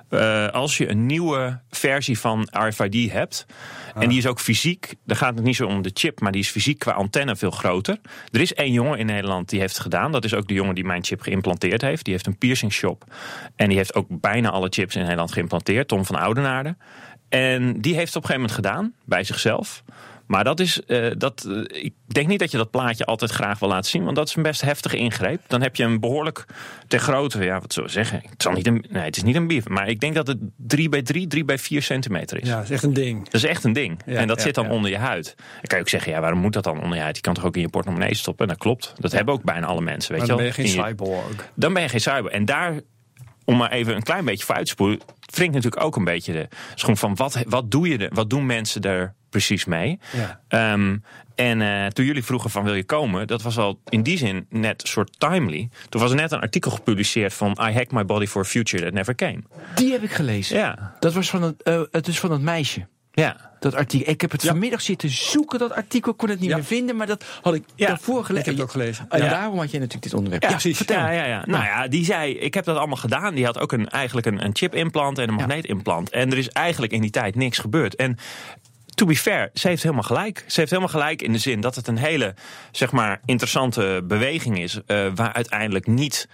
Eh, 0.09 0.47
als 0.47 0.77
je 0.77 0.89
een 0.89 1.05
nieuwe 1.05 1.59
versie 1.69 2.19
van 2.19 2.47
RFID 2.51 3.11
hebt. 3.11 3.45
En 3.95 4.09
die 4.09 4.17
is 4.17 4.27
ook 4.27 4.39
fysiek. 4.39 4.93
Dan 5.05 5.17
gaat 5.17 5.35
het 5.35 5.43
niet 5.43 5.55
zo 5.55 5.67
om 5.67 5.81
de 5.81 5.91
chip. 5.93 6.19
Maar 6.19 6.31
die 6.31 6.41
is 6.41 6.49
fysiek 6.49 6.79
qua 6.79 6.91
antenne 6.91 7.35
veel 7.35 7.51
groter. 7.51 7.97
Er 8.31 8.41
is 8.41 8.53
één 8.53 8.71
jongen 8.71 8.99
in 8.99 9.05
Nederland 9.05 9.49
die 9.49 9.59
heeft 9.59 9.73
het 9.73 9.81
gedaan. 9.81 10.11
Dat 10.11 10.23
is 10.23 10.33
ook 10.33 10.47
de 10.47 10.53
jongen 10.53 10.75
die 10.75 10.85
mijn 10.85 11.03
chip 11.03 11.21
geïmplanteerd 11.21 11.81
heeft. 11.81 12.03
Die 12.03 12.13
heeft 12.13 12.27
een 12.27 12.37
piercing 12.37 12.73
shop. 12.73 13.03
En 13.55 13.67
die 13.67 13.77
heeft 13.77 13.95
ook 13.95 14.07
bijna 14.09 14.49
alle 14.49 14.67
chips 14.69 14.95
in 14.95 15.01
Nederland 15.01 15.31
geïmplanteerd. 15.31 15.87
Tom 15.87 16.05
van 16.05 16.15
Oudenaarde. 16.15 16.75
En 17.29 17.81
die 17.81 17.95
heeft 17.95 18.13
het 18.13 18.23
op 18.23 18.29
een 18.29 18.29
gegeven 18.29 18.35
moment 18.35 18.51
gedaan. 18.51 18.93
Bij 19.05 19.23
zichzelf. 19.23 19.83
Maar 20.27 20.43
dat 20.43 20.59
is, 20.59 20.83
eh, 20.85 21.11
dat, 21.17 21.47
eh, 21.49 21.83
ik 21.83 21.93
denk 22.07 22.27
niet 22.27 22.39
dat 22.39 22.51
je 22.51 22.57
dat 22.57 22.71
plaatje 22.71 23.05
altijd 23.05 23.31
graag 23.31 23.59
wil 23.59 23.69
laten 23.69 23.89
zien, 23.89 24.03
want 24.03 24.15
dat 24.15 24.27
is 24.27 24.35
een 24.35 24.43
best 24.43 24.61
heftige 24.61 24.97
ingreep. 24.97 25.41
Dan 25.47 25.61
heb 25.61 25.75
je 25.75 25.83
een 25.83 25.99
behoorlijk 25.99 26.45
ter 26.87 26.99
grootte, 26.99 27.43
ja, 27.43 27.59
wat 27.59 27.73
zou 27.73 27.85
ik 27.85 27.91
zeggen? 27.91 28.21
Het, 28.29 28.41
zal 28.41 28.51
niet 28.51 28.67
een, 28.67 28.85
nee, 28.89 29.03
het 29.03 29.17
is 29.17 29.23
niet 29.23 29.35
een 29.35 29.47
bief, 29.47 29.67
maar 29.67 29.89
ik 29.89 29.99
denk 29.99 30.15
dat 30.15 30.27
het 30.27 30.37
3 30.57 30.89
bij 30.89 31.01
3, 31.01 31.27
3 31.27 31.45
bij 31.45 31.57
4 31.57 31.81
centimeter 31.81 32.41
is. 32.41 32.47
Ja, 32.47 32.55
dat 32.55 32.63
is 32.63 32.69
echt 32.69 32.83
een 32.83 32.93
ding. 32.93 33.23
Dat 33.23 33.33
is 33.33 33.43
echt 33.43 33.63
een 33.63 33.73
ding. 33.73 33.99
Ja, 34.05 34.19
en 34.19 34.27
dat 34.27 34.37
ja, 34.37 34.43
zit 34.43 34.55
dan 34.55 34.65
ja. 34.65 34.71
onder 34.71 34.91
je 34.91 34.97
huid. 34.97 35.33
Dan 35.35 35.61
kan 35.61 35.77
je 35.77 35.83
ook 35.83 35.89
zeggen, 35.89 36.11
ja, 36.11 36.19
waarom 36.19 36.39
moet 36.39 36.53
dat 36.53 36.63
dan 36.63 36.81
onder 36.81 36.97
je 36.97 37.03
huid? 37.03 37.15
Je 37.15 37.21
kan 37.21 37.33
toch 37.33 37.45
ook 37.45 37.55
in 37.55 37.61
je 37.61 37.69
portemonnee 37.69 38.15
stoppen? 38.15 38.47
En 38.47 38.51
dat 38.53 38.61
klopt. 38.61 38.93
Dat 38.99 39.11
hebben 39.11 39.33
ook 39.33 39.43
bijna 39.43 39.67
alle 39.67 39.81
mensen, 39.81 40.11
weet 40.11 40.27
Maar 40.27 40.37
je 40.37 40.43
dan 40.43 40.43
wel. 40.43 40.53
ben 40.53 40.63
je 40.63 40.73
geen 40.75 40.85
cyborg. 40.85 41.49
dan 41.53 41.73
ben 41.73 41.81
je 41.81 41.89
geen 41.89 42.01
cyber. 42.01 42.31
En 42.31 42.45
daar, 42.45 42.79
om 43.45 43.57
maar 43.57 43.71
even 43.71 43.95
een 43.95 44.03
klein 44.03 44.25
beetje 44.25 44.45
vooruit 44.45 44.65
te 44.65 44.71
spoelen, 44.71 44.99
wringt 45.25 45.53
natuurlijk 45.53 45.83
ook 45.83 45.95
een 45.95 46.03
beetje 46.03 46.33
de 46.33 46.47
schoen 46.75 46.97
van 46.97 47.15
wat, 47.15 47.43
wat 47.47 47.71
doe 47.71 47.87
je 47.87 47.97
er, 47.97 48.09
wat 48.13 48.29
doen 48.29 48.45
mensen 48.45 48.81
er 48.81 49.15
precies 49.35 49.65
mee? 49.65 49.99
Ja. 50.13 50.39
Ehm, 50.47 50.97
en 51.35 51.61
eh, 51.61 51.85
toen 51.87 52.05
jullie 52.05 52.23
vroegen 52.23 52.49
van 52.49 52.63
wil 52.63 52.73
je 52.73 52.83
komen, 52.83 53.27
dat 53.27 53.41
was 53.41 53.57
al 53.57 53.79
in 53.89 54.03
die 54.03 54.17
zin 54.17 54.45
net 54.49 54.81
soort 54.87 55.19
timely. 55.19 55.69
Toen 55.89 56.01
was 56.01 56.09
er 56.09 56.15
net 56.17 56.31
een 56.31 56.39
artikel 56.39 56.71
gepubliceerd 56.71 57.33
van 57.33 57.51
I 57.51 57.71
hacked 57.73 57.91
my 57.91 58.05
body 58.05 58.25
for 58.25 58.41
a 58.41 58.45
future 58.45 58.83
that 58.83 58.93
never 58.93 59.15
came. 59.15 59.39
die 59.75 59.91
heb 59.91 60.03
ik 60.03 60.11
gelezen. 60.11 60.57
Ja, 60.57 60.95
Dat 60.99 61.13
was 61.13 61.29
van 61.29 61.41
het, 61.41 61.63
eh, 61.63 61.81
het 61.91 62.07
is 62.07 62.19
van 62.19 62.31
het 62.31 62.41
meisje. 62.41 62.87
ja. 63.11 63.53
Dat 63.59 63.75
artikel. 63.75 64.11
Ik 64.11 64.21
heb 64.21 64.31
het 64.31 64.45
vanmiddag 64.45 64.81
zitten 64.81 65.09
zoeken, 65.09 65.59
dat 65.59 65.73
artikel. 65.73 66.13
kon 66.13 66.29
het 66.29 66.39
niet 66.39 66.49
Ja. 66.49 66.55
meer 66.55 66.65
vinden, 66.65 66.95
maar 66.95 67.07
dat 67.07 67.25
had 67.41 67.53
ik 67.53 67.63
Ja, 67.75 67.87
daarvoor 67.87 68.25
gelezen. 68.25 68.37
Ik 68.39 68.45
heb 68.45 68.53
het 68.55 68.63
ook 68.63 68.71
gelezen. 68.71 69.05
En 69.09 69.19
daarom 69.19 69.57
had 69.59 69.71
je 69.71 69.77
natuurlijk 69.77 70.03
dit 70.03 70.13
onderwerp. 70.13 70.43
Ja, 70.43 70.49
precies. 70.49 70.77
Vertel. 70.77 70.97
Ja, 70.97 71.11
ja. 71.25 71.43
Nou 71.45 71.63
ja, 71.63 71.87
die 71.87 72.05
zei, 72.05 72.33
ik 72.37 72.53
heb 72.53 72.65
dat 72.65 72.77
allemaal 72.77 72.97
gedaan. 72.97 73.33
Die 73.35 73.45
had 73.45 73.59
ook 73.59 73.71
een, 73.71 73.89
eigenlijk 73.89 74.27
een, 74.27 74.45
een 74.45 74.55
chip-implant 74.55 75.17
en 75.17 75.27
een 75.27 75.33
magneetimplant. 75.33 76.09
En 76.09 76.31
er 76.31 76.37
is 76.37 76.49
eigenlijk 76.49 76.93
in 76.93 77.01
die 77.01 77.09
tijd 77.09 77.35
niks 77.35 77.57
gebeurd. 77.57 77.95
En 77.95 78.17
to 78.95 79.05
be 79.05 79.15
fair, 79.15 79.49
ze 79.53 79.67
heeft 79.67 79.83
helemaal 79.83 80.03
gelijk. 80.03 80.43
Ze 80.47 80.59
heeft 80.59 80.71
helemaal 80.71 80.91
gelijk 80.91 81.21
in 81.21 81.31
de 81.31 81.37
zin 81.37 81.61
dat 81.61 81.75
het 81.75 81.87
een 81.87 81.97
hele, 81.97 82.33
zeg 82.71 82.91
maar, 82.91 83.19
interessante 83.25 84.01
beweging 84.03 84.59
is. 84.61 84.79
eh, 84.85 85.07
waar 85.15 85.33
uiteindelijk 85.33 85.87
niet 85.87 86.27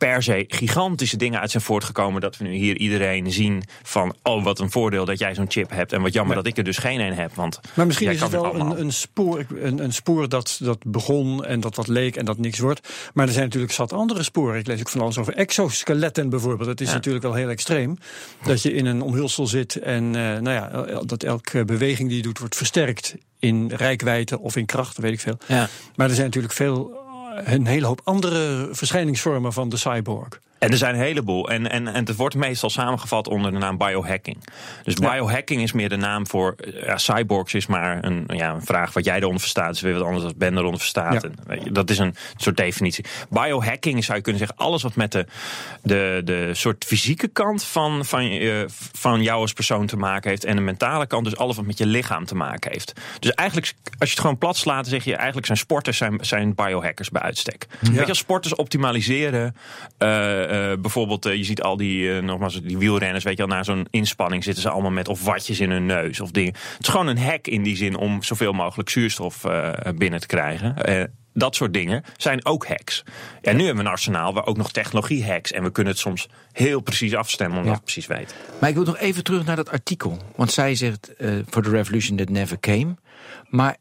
per 0.00 0.22
se 0.22 0.44
gigantische 0.48 1.16
dingen 1.16 1.40
uit 1.40 1.50
zijn 1.50 1.62
voortgekomen. 1.62 2.20
Dat 2.20 2.36
we 2.36 2.44
nu 2.44 2.52
hier 2.54 2.76
iedereen 2.76 3.32
zien 3.32 3.62
van, 3.82 4.14
oh 4.22 4.44
wat 4.44 4.58
een 4.58 4.70
voordeel 4.70 5.04
dat 5.04 5.18
jij 5.18 5.34
zo'n 5.34 5.50
chip 5.50 5.70
hebt. 5.70 5.92
En 5.92 6.02
wat 6.02 6.12
jammer 6.12 6.36
dat 6.36 6.46
ik 6.46 6.56
er 6.56 6.64
dus 6.64 6.78
geen 6.78 7.00
een 7.00 7.12
heb. 7.14 7.34
Want 7.34 7.60
Maar 7.74 7.86
misschien 7.86 8.10
is 8.10 8.20
het 8.20 8.30
wel 8.30 8.54
een, 8.54 8.80
een, 8.80 8.92
spoor, 8.92 9.46
een, 9.60 9.78
een 9.84 9.92
spoor 9.92 10.28
dat, 10.28 10.58
dat 10.62 10.78
begon 10.86 11.44
en 11.44 11.60
dat 11.60 11.76
wat 11.76 11.88
leek 11.88 12.16
en 12.16 12.24
dat 12.24 12.38
niks 12.38 12.58
wordt. 12.58 12.88
Maar 13.14 13.26
er 13.26 13.32
zijn 13.32 13.44
natuurlijk 13.44 13.72
zat 13.72 13.92
andere 13.92 14.22
sporen. 14.22 14.58
Ik 14.58 14.66
lees 14.66 14.80
ook 14.80 14.88
van 14.88 15.00
alles 15.00 15.18
over 15.18 15.34
exoskeletten 15.34 16.28
bijvoorbeeld. 16.28 16.68
Het 16.68 16.80
is 16.80 16.88
Ja. 16.88 16.94
natuurlijk 16.94 17.24
wel 17.24 17.34
heel 17.34 17.48
extreem. 17.48 17.98
Dat 18.42 18.62
je 18.62 18.72
in 18.72 18.86
een 18.86 19.02
omhulsel 19.02 19.46
zit 19.46 19.76
en 19.76 20.04
eh, 20.04 20.22
nou 20.22 20.50
ja, 20.50 21.00
dat 21.04 21.22
elke 21.22 21.64
beweging 21.64 22.08
die 22.08 22.16
je 22.16 22.22
doet 22.22 22.38
wordt 22.38 22.56
versterkt 22.56 23.14
in 23.38 23.70
rijkwijde 23.76 24.40
of 24.40 24.56
in 24.56 24.66
kracht, 24.66 24.98
weet 24.98 25.12
ik 25.12 25.20
veel. 25.20 25.38
Ja. 25.46 25.68
Maar 25.96 26.08
er 26.08 26.14
zijn 26.14 26.26
natuurlijk 26.26 26.54
veel, 26.54 26.99
een 27.44 27.66
hele 27.66 27.86
hoop 27.86 28.00
andere 28.04 28.68
verschijningsvormen 28.72 29.52
van 29.52 29.68
de 29.68 29.76
cyborg. 29.76 30.40
En 30.60 30.70
er 30.70 30.76
zijn 30.76 30.94
een 30.94 31.00
heleboel. 31.00 31.50
En, 31.50 31.70
en, 31.70 31.86
en 31.88 32.06
het 32.06 32.16
wordt 32.16 32.34
meestal 32.34 32.70
samengevat 32.70 33.28
onder 33.28 33.52
de 33.52 33.58
naam 33.58 33.78
biohacking. 33.78 34.44
Dus 34.84 34.94
Ja. 35.00 35.10
biohacking 35.12 35.62
is 35.62 35.72
meer 35.72 35.88
de 35.88 35.96
naam 35.96 36.26
voor. 36.26 36.54
eh, 36.56 36.82
Ja, 36.86 36.98
cyborgs 36.98 37.54
is 37.54 37.66
maar 37.66 38.04
een, 38.04 38.24
ja, 38.26 38.50
een 38.52 38.62
vraag 38.62 38.92
wat 38.92 39.04
jij 39.04 39.16
eronder 39.18 39.40
verstaat. 39.40 39.74
is 39.74 39.80
weer 39.80 39.92
wat 39.94 40.02
anders 40.02 40.22
dan 40.24 40.34
Ben 40.36 40.56
eronder 40.56 40.80
verstaat. 40.80 41.22
Ja. 41.22 41.28
En, 41.46 41.72
dat 41.72 41.90
is 41.90 41.98
een 41.98 42.14
soort 42.36 42.56
definitie. 42.56 43.04
Biohacking 43.30 44.04
zou 44.04 44.16
je 44.16 44.22
kunnen 44.22 44.40
zeggen. 44.46 44.58
alles 44.58 44.82
wat 44.82 44.94
met 44.94 45.12
de, 45.12 45.26
de, 45.82 46.20
de 46.24 46.50
soort 46.54 46.84
fysieke 46.84 47.28
kant 47.28 47.64
van, 47.64 48.04
van, 48.04 48.24
je- 48.32 48.64
van 48.92 49.22
jou 49.22 49.40
als 49.40 49.52
persoon 49.52 49.86
te 49.86 49.96
maken 49.96 50.30
heeft. 50.30 50.44
En 50.44 50.56
de 50.56 50.62
mentale 50.62 51.06
kant. 51.06 51.24
Dus 51.24 51.36
alles 51.36 51.56
wat 51.56 51.66
met 51.66 51.78
je 51.78 51.86
lichaam 51.86 52.24
te 52.24 52.34
maken 52.34 52.70
heeft. 52.72 52.92
Dus 53.20 53.30
eigenlijk, 53.30 53.72
als 53.98 54.08
je 54.08 54.14
het 54.14 54.20
gewoon 54.20 54.38
plat 54.38 54.56
slaat, 54.56 54.86
zeg 54.86 55.04
je 55.04 55.16
eigenlijk 55.16 55.46
zijn 55.46 55.58
sporters 55.58 55.96
zijn, 55.96 56.18
zijn 56.20 56.54
biohackers 56.54 57.10
bij 57.10 57.22
uitstek. 57.22 57.66
Weet 57.80 57.94
je, 57.94 58.06
als 58.06 58.18
sporters 58.18 58.54
optimaliseren. 58.54 59.56
eh, 59.98 60.48
eh, 60.50 60.72
bijvoorbeeld, 60.80 61.26
eh, 61.26 61.36
je 61.36 61.44
ziet 61.44 61.62
al 61.62 61.76
die, 61.76 62.12
eh, 62.16 62.22
nogmaals, 62.22 62.62
die 62.62 62.78
wielrenners, 62.78 63.24
weet 63.24 63.36
je 63.38 63.46
wel, 63.46 63.56
na 63.56 63.62
zo'n 63.62 63.86
inspanning 63.90 64.44
zitten 64.44 64.62
ze 64.62 64.70
allemaal 64.70 64.90
met 64.90 65.08
of 65.08 65.24
watjes 65.24 65.60
in 65.60 65.70
hun 65.70 65.86
neus 65.86 66.20
of 66.20 66.30
dingen. 66.30 66.52
Het 66.52 66.82
is 66.82 66.88
gewoon 66.88 67.06
een 67.06 67.18
hack 67.18 67.46
in 67.46 67.62
die 67.62 67.76
zin 67.76 67.96
om 67.96 68.22
zoveel 68.22 68.52
mogelijk 68.52 68.88
zuurstof 68.88 69.44
binnen 69.94 70.20
te 70.20 70.26
krijgen. 70.26 70.74
Dat 71.34 71.54
soort 71.54 71.72
dingen 71.72 72.04
zijn 72.16 72.44
ook 72.44 72.66
hacks. 72.66 73.02
Ja, 73.42 73.52
nu 73.52 73.58
hebben 73.58 73.74
we 73.76 73.80
een 73.88 73.94
arsenaal 73.94 74.34
waar 74.34 74.46
ook 74.46 74.56
nog 74.56 74.72
technologie 74.72 75.26
hacks. 75.26 75.52
En 75.52 75.62
we 75.62 75.70
kunnen 75.70 75.92
het 75.92 76.02
soms 76.02 76.28
heel 76.52 76.80
precies 76.80 77.14
afstemmen 77.14 77.56
omdat 77.58 77.72
Ja. 77.72 77.78
we 77.78 77.84
precies 77.84 78.06
weten. 78.06 78.36
Maar 78.60 78.68
ik 78.68 78.74
wil 78.74 78.84
nog 78.84 78.98
even 78.98 79.24
terug 79.24 79.44
naar 79.44 79.56
dat 79.56 79.70
artikel. 79.70 80.18
Want 80.36 80.52
zij 80.52 80.74
zegt, 80.74 81.12
for 81.48 81.62
the 81.62 81.70
revolution 81.70 82.16
that 82.16 82.28
never 82.28 82.60
came. 82.60 82.94
Maar 83.48 83.76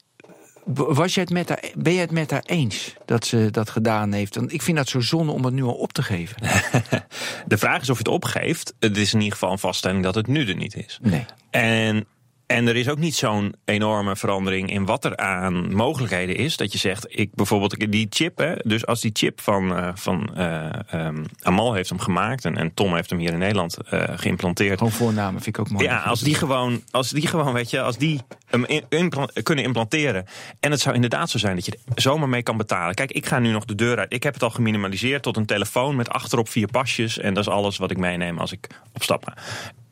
was 0.65 1.13
jij 1.13 1.23
het 1.23 1.33
met 1.33 1.49
haar, 1.49 1.63
ben 1.77 1.93
je 1.93 1.99
het 1.99 2.11
met 2.11 2.31
haar 2.31 2.43
eens 2.45 2.95
dat 3.05 3.25
ze 3.25 3.47
dat 3.51 3.69
gedaan 3.69 4.11
heeft? 4.11 4.35
Want 4.35 4.53
ik 4.53 4.61
vind 4.61 4.77
dat 4.77 4.87
zo 4.89 4.99
zonde 4.99 5.31
om 5.31 5.41
dat 5.41 5.51
nu 5.51 5.63
al 5.63 5.73
op 5.73 5.93
te 5.93 6.03
geven. 6.03 6.37
De 7.47 7.57
vraag 7.57 7.81
is 7.81 7.89
of 7.89 7.97
je 7.97 8.03
het 8.03 8.13
opgeeft. 8.13 8.73
Het 8.79 8.97
is 8.97 9.13
in 9.13 9.19
ieder 9.19 9.33
geval 9.33 9.51
een 9.51 9.59
vaststelling 9.59 10.03
dat 10.03 10.15
het 10.15 10.27
nu 10.27 10.47
er 10.47 10.55
niet 10.55 10.75
is. 10.75 10.99
Nee. 11.01 11.25
En, 11.49 12.05
en 12.49 12.67
er 12.67 12.75
is 12.75 12.89
ook 12.89 12.97
niet 12.97 13.15
zo'n 13.15 13.53
enorme 13.65 14.15
verandering 14.15 14.71
in 14.71 14.85
wat 14.85 15.05
er 15.05 15.17
aan 15.17 15.75
mogelijkheden 15.75 16.35
is. 16.35 16.57
Dat 16.57 16.71
je 16.71 16.77
zegt, 16.77 17.05
ik 17.09 17.33
bijvoorbeeld 17.33 17.91
die 17.91 18.07
chip, 18.09 18.37
hè, 18.37 18.53
dus 18.63 18.85
als 18.85 19.01
die 19.01 19.11
chip 19.13 19.41
van, 19.41 19.75
eh, 19.75 19.89
van 19.93 20.35
eh, 20.35 20.69
ehm, 20.87 21.23
Amal 21.41 21.73
heeft 21.73 21.89
hem 21.89 21.99
gemaakt 21.99 22.45
en, 22.45 22.57
en 22.57 22.73
Tom 22.73 22.95
heeft 22.95 23.09
hem 23.09 23.19
hier 23.19 23.31
in 23.31 23.37
Nederland 23.37 23.77
eh, 23.77 24.03
geïmplanteerd. 24.15 24.77
Gewoon 24.77 24.93
voornamen 24.93 25.41
vind 25.41 25.57
ik 25.57 25.59
ook 25.59 25.69
mooi. 25.69 25.85
Ja, 25.85 25.97
als 26.01 26.19
die 26.21 26.35
gewoon, 26.35 26.81
als 26.91 27.09
die 27.09 27.27
gewoon, 27.27 27.53
weet 27.53 27.69
je, 27.69 27.81
als 27.81 27.97
die 27.97 28.21
hem 28.45 28.65
in- 28.65 29.11
kunnen 29.43 29.63
implanteren. 29.65 30.25
En 30.59 30.71
het 30.71 30.79
zou 30.79 30.95
inderdaad 30.95 31.29
zo 31.29 31.37
zijn 31.37 31.55
dat 31.55 31.65
je 31.65 31.71
er 31.93 32.01
zomaar 32.01 32.29
mee 32.29 32.43
kan 32.43 32.57
betalen. 32.57 32.95
Kijk, 32.95 33.11
ik 33.11 33.25
ga 33.25 33.39
nu 33.39 33.51
nog 33.51 33.65
de 33.65 33.75
deur 33.75 33.97
uit. 33.97 34.13
Ik 34.13 34.23
heb 34.23 34.33
het 34.33 34.43
al 34.43 34.49
geminimaliseerd 34.49 35.23
tot 35.23 35.37
een 35.37 35.45
telefoon 35.45 35.95
met 35.95 36.09
achterop 36.09 36.49
vier 36.49 36.67
pasjes. 36.67 37.17
En 37.19 37.33
dat 37.33 37.47
is 37.47 37.53
alles 37.53 37.77
wat 37.77 37.91
ik 37.91 37.97
meeneem 37.97 38.37
als 38.37 38.51
ik 38.51 38.67
op 38.93 39.03
stap 39.03 39.25
ga. 39.25 39.33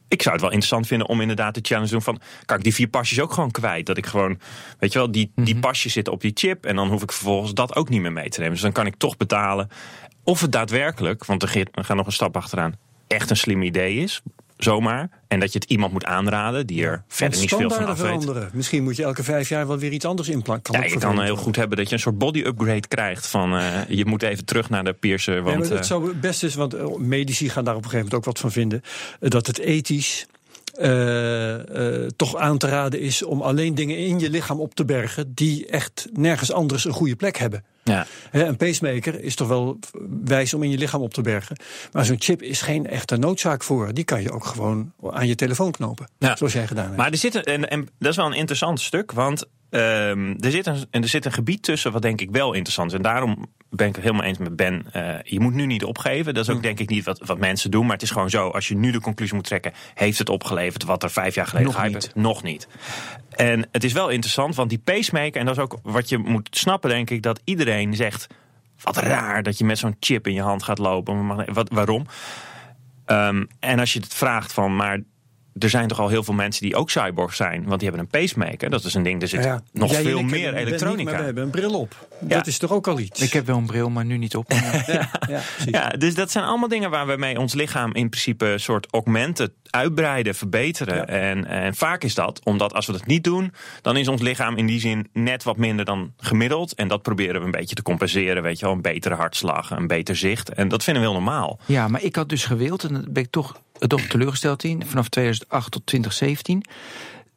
Ik 0.07 0.21
zou 0.21 0.33
het 0.33 0.43
wel 0.43 0.53
interessant 0.53 0.87
vinden 0.87 1.07
om 1.07 1.21
inderdaad 1.21 1.53
de 1.53 1.59
challenge 1.63 1.87
te 1.87 1.93
doen 1.93 2.01
van... 2.01 2.19
kan 2.45 2.57
ik 2.57 2.63
die 2.63 2.73
vier 2.73 2.87
pasjes 2.87 3.19
ook 3.19 3.33
gewoon 3.33 3.51
kwijt? 3.51 3.85
Dat 3.85 3.97
ik 3.97 4.05
gewoon, 4.05 4.39
weet 4.79 4.93
je 4.93 4.99
wel, 4.99 5.11
die, 5.11 5.31
die 5.35 5.59
pasjes 5.59 5.93
zitten 5.93 6.13
op 6.13 6.21
die 6.21 6.31
chip... 6.33 6.65
en 6.65 6.75
dan 6.75 6.87
hoef 6.89 7.03
ik 7.03 7.11
vervolgens 7.11 7.53
dat 7.53 7.75
ook 7.75 7.89
niet 7.89 8.01
meer 8.01 8.11
mee 8.11 8.29
te 8.29 8.39
nemen. 8.39 8.53
Dus 8.53 8.63
dan 8.63 8.71
kan 8.71 8.85
ik 8.85 8.95
toch 8.97 9.17
betalen. 9.17 9.69
Of 10.23 10.41
het 10.41 10.51
daadwerkelijk, 10.51 11.25
want 11.25 11.43
er 11.43 11.67
er 11.71 11.83
gaat 11.83 11.97
nog 11.97 12.05
een 12.05 12.11
stap 12.11 12.35
achteraan... 12.35 12.75
echt 13.07 13.29
een 13.29 13.37
slim 13.37 13.61
idee 13.61 13.95
is, 13.95 14.21
zomaar. 14.57 15.09
En 15.27 15.39
dat 15.39 15.53
je 15.53 15.59
het 15.59 15.69
iemand 15.69 15.91
moet 15.91 16.05
aanraden 16.05 16.67
die 16.67 16.85
er 16.85 17.03
verder 17.07 17.39
niet 17.39 17.49
veel 17.49 17.69
van 17.69 17.85
af 17.85 17.87
weet. 17.87 17.97
veranderen. 17.97 18.49
Misschien 18.53 18.83
moet 18.83 18.95
je 18.95 19.03
elke 19.03 19.23
vijf 19.23 19.49
jaar 19.49 19.67
wel 19.67 19.77
weer 19.77 19.91
iets 19.91 20.05
anders 20.05 20.29
implanten. 20.29 20.73
Ja, 20.73 20.85
je 20.85 20.97
kan 20.97 21.21
heel 21.21 21.35
goed 21.35 21.55
hebben 21.55 21.77
dat 21.77 21.87
je 21.87 21.93
een 21.93 21.99
soort 22.01 22.17
body 22.17 22.39
upgrade 22.39 22.87
krijgt. 22.87 23.27
Van 23.27 23.57
eh, 23.57 23.87
je 23.87 24.05
moet 24.05 24.23
even 24.23 24.45
terug 24.45 24.69
naar 24.69 24.83
de 24.83 24.93
piercer. 24.93 25.41
Want 25.41 25.57
maar 25.57 25.67
het 25.67 25.77
eh, 25.77 25.83
zou 25.83 26.15
best 26.15 26.43
is, 26.43 26.55
want 26.55 26.73
eh, 26.73 26.95
medici 26.95 27.49
gaan 27.49 27.63
daar 27.63 27.75
op 27.75 27.83
een 27.83 27.89
gegeven 27.89 28.05
moment 28.05 28.13
ook 28.13 28.33
wat 28.33 28.39
van 28.39 28.51
vinden, 28.51 28.81
eh, 29.19 29.29
dat 29.29 29.47
het 29.47 29.59
ethisch 29.59 30.27
eh, 30.77 32.03
eh, 32.03 32.09
toch 32.15 32.35
aan 32.35 32.57
te 32.57 32.67
raden 32.67 32.99
is 32.99 33.23
om 33.23 33.41
alleen 33.41 33.75
dingen 33.75 33.97
in 33.97 34.19
je 34.19 34.29
lichaam 34.29 34.59
op 34.59 34.75
te 34.75 34.85
bergen 34.85 35.33
die 35.33 35.67
echt 35.67 36.07
nergens 36.13 36.51
anders 36.51 36.85
een 36.85 36.91
goede 36.91 37.15
plek 37.15 37.37
hebben. 37.37 37.63
ja. 37.83 38.05
Een 38.31 38.57
pacemaker 38.57 39.21
is 39.21 39.35
toch 39.35 39.47
wel 39.47 39.79
wijs 40.23 40.53
om 40.53 40.63
in 40.63 40.69
je 40.69 40.77
lichaam 40.77 41.01
op 41.01 41.13
te 41.13 41.21
bergen. 41.21 41.57
Maar 41.91 42.05
zo'n 42.05 42.21
chip 42.21 42.41
is 42.41 42.61
geen 42.61 42.87
echte 42.87 43.17
noodzaak 43.17 43.63
voor. 43.63 43.93
Die 43.93 44.03
kan 44.03 44.21
je 44.21 44.31
ook 44.31 44.45
gewoon 44.45 44.93
aan 45.11 45.27
je 45.27 45.35
telefoon 45.35 45.71
knopen. 45.71 46.07
Ja. 46.19 46.35
Zoals 46.35 46.53
jij 46.53 46.67
gedaan 46.67 46.85
hebt. 46.85 46.97
Maar 46.97 47.11
er 47.11 47.17
zit 47.17 47.35
een, 47.35 47.43
en, 47.43 47.69
en 47.69 47.87
dat 47.99 48.09
is 48.09 48.15
wel 48.15 48.25
een 48.25 48.33
interessant 48.33 48.79
stuk. 48.79 49.11
Want 49.11 49.45
ehm, 49.69 50.33
er, 50.39 50.51
zit 50.51 50.65
een, 50.65 50.85
en 50.89 51.01
er 51.01 51.09
zit 51.09 51.25
een 51.25 51.33
gebied 51.33 51.63
tussen 51.63 51.91
wat 51.91 52.01
denk 52.01 52.21
ik 52.21 52.31
wel 52.31 52.53
interessant 52.53 52.91
is. 52.91 52.97
En 52.97 53.03
daarom 53.03 53.45
ben 53.69 53.87
ik 53.87 53.95
het 53.95 54.03
helemaal 54.03 54.25
eens 54.25 54.37
met 54.37 54.55
Ben. 54.55 54.85
eh, 54.91 55.15
je 55.23 55.39
moet 55.39 55.53
nu 55.53 55.65
niet 55.65 55.83
opgeven. 55.83 56.33
Dat 56.33 56.47
is 56.47 56.55
ook 56.55 56.61
denk 56.61 56.79
ik 56.79 56.89
niet 56.89 57.05
wat, 57.05 57.19
wat 57.25 57.37
mensen 57.37 57.71
doen. 57.71 57.83
Maar 57.83 57.93
het 57.93 58.01
is 58.01 58.11
gewoon 58.11 58.29
zo. 58.29 58.49
Als 58.49 58.67
je 58.67 58.75
nu 58.75 58.91
de 58.91 59.01
conclusie 59.01 59.35
moet 59.35 59.43
trekken. 59.45 59.73
Heeft 59.93 60.17
het 60.17 60.29
opgeleverd 60.29 60.83
wat 60.83 61.03
er 61.03 61.09
vijf 61.11 61.35
jaar 61.35 61.45
geleden 61.47 61.67
Nog 61.67 61.75
gehyped 61.75 61.93
niet. 62.03 62.13
werd? 62.13 62.25
Nog 62.25 62.43
niet. 62.43 62.67
En 63.29 63.67
het 63.71 63.83
is 63.83 63.93
wel 63.93 64.09
interessant. 64.09 64.55
Want 64.55 64.69
die 64.69 64.79
pacemaker. 64.79 65.39
En 65.39 65.45
dat 65.45 65.57
is 65.57 65.63
ook 65.63 65.79
wat 65.83 66.09
je 66.09 66.17
moet 66.17 66.47
snappen 66.51 66.89
denk 66.89 67.09
ik. 67.09 67.21
Dat 67.21 67.41
iedereen 67.43 67.95
zegt. 67.95 68.27
Wat 68.81 68.97
raar 68.97 69.43
dat 69.43 69.57
je 69.57 69.65
met 69.65 69.77
zo'n 69.77 69.95
chip 69.99 70.27
in 70.27 70.33
je 70.33 70.41
hand 70.41 70.63
gaat 70.63 70.77
lopen. 70.77 71.53
Wat, 71.53 71.69
waarom? 71.69 72.05
Ehm, 73.05 73.43
en 73.59 73.79
als 73.79 73.93
je 73.93 73.99
het 73.99 74.13
vraagt 74.13 74.53
van, 74.53 74.75
maar 74.75 74.99
er 75.59 75.69
zijn 75.69 75.87
toch 75.87 75.99
al 75.99 76.07
heel 76.09 76.23
veel 76.23 76.33
mensen 76.33 76.61
die 76.63 76.75
ook 76.75 76.89
cyborg 76.89 77.35
zijn, 77.35 77.63
want 77.65 77.79
die 77.79 77.89
hebben 77.89 78.07
een 78.11 78.21
pacemaker. 78.21 78.69
Dat 78.69 78.83
is 78.83 78.93
een 78.93 79.03
ding, 79.03 79.21
er 79.21 79.27
zit 79.27 79.43
Ja, 79.43 79.61
nog 79.73 79.93
veel 79.93 80.03
meer 80.03 80.13
hebben- 80.13 80.41
Ben 80.41 80.53
niet, 80.53 80.67
elektronica. 80.67 81.09
maar 81.09 81.19
we 81.19 81.25
hebben 81.25 81.43
een 81.43 81.49
bril 81.49 81.79
op. 81.79 82.07
Ja. 82.21 82.27
Dat 82.27 82.47
is 82.47 82.57
toch 82.57 82.71
ook 82.71 82.87
al 82.87 82.99
iets. 82.99 83.21
Ik 83.21 83.33
heb 83.33 83.45
wel 83.45 83.57
een 83.57 83.65
bril, 83.65 83.89
maar 83.89 84.05
nu 84.05 84.17
niet 84.17 84.35
op. 84.35 84.51
ja, 84.51 84.57
ja, 84.87 85.09
precies. 85.27 85.41
Ja, 85.71 85.89
dus 85.89 86.15
dat 86.15 86.31
zijn 86.31 86.45
allemaal 86.45 86.67
dingen 86.69 86.89
waar 86.89 87.07
we 87.07 87.15
mee 87.17 87.39
ons 87.39 87.53
lichaam 87.53 87.93
in 87.93 88.09
principe 88.09 88.45
een 88.45 88.59
soort 88.59 88.87
augmenten, 88.91 89.53
uitbreiden, 89.69 90.35
verbeteren. 90.35 90.95
Ja. 90.95 91.05
En, 91.05 91.45
en 91.45 91.75
vaak 91.75 92.03
is 92.03 92.15
dat, 92.15 92.41
omdat 92.43 92.73
als 92.73 92.85
we 92.85 92.91
dat 92.91 93.05
niet 93.05 93.23
doen, 93.23 93.53
dan 93.81 93.97
is 93.97 94.07
ons 94.07 94.21
lichaam 94.21 94.55
in 94.57 94.65
die 94.65 94.79
zin 94.79 95.09
net 95.13 95.43
wat 95.43 95.57
minder 95.57 95.85
dan 95.85 96.13
gemiddeld. 96.17 96.73
En 96.75 96.87
dat 96.87 97.01
proberen 97.01 97.39
we 97.39 97.45
een 97.45 97.51
beetje 97.51 97.75
te 97.75 97.81
compenseren, 97.81 98.43
weet 98.43 98.59
je 98.59 98.65
wel, 98.65 98.73
een 98.75 98.81
betere 98.81 99.15
hartslag, 99.15 99.71
een 99.71 99.87
beter 99.87 100.15
zicht. 100.15 100.49
En 100.53 100.67
dat 100.67 100.83
vinden 100.83 101.03
we 101.03 101.09
heel 101.09 101.17
normaal. 101.19 101.59
Ja, 101.65 101.87
maar 101.87 102.03
ik 102.03 102.15
had 102.15 102.29
dus 102.29 102.45
gewild, 102.45 102.83
en 102.83 102.93
daar 102.93 103.03
ben 103.09 103.23
ik 103.23 103.31
toch, 103.31 103.61
toch 103.79 104.01
teleurgesteld 104.01 104.63
in, 104.63 104.85
vanaf 104.85 105.09
2008 105.09 105.71
tot 105.71 105.85
2017, 105.85 106.63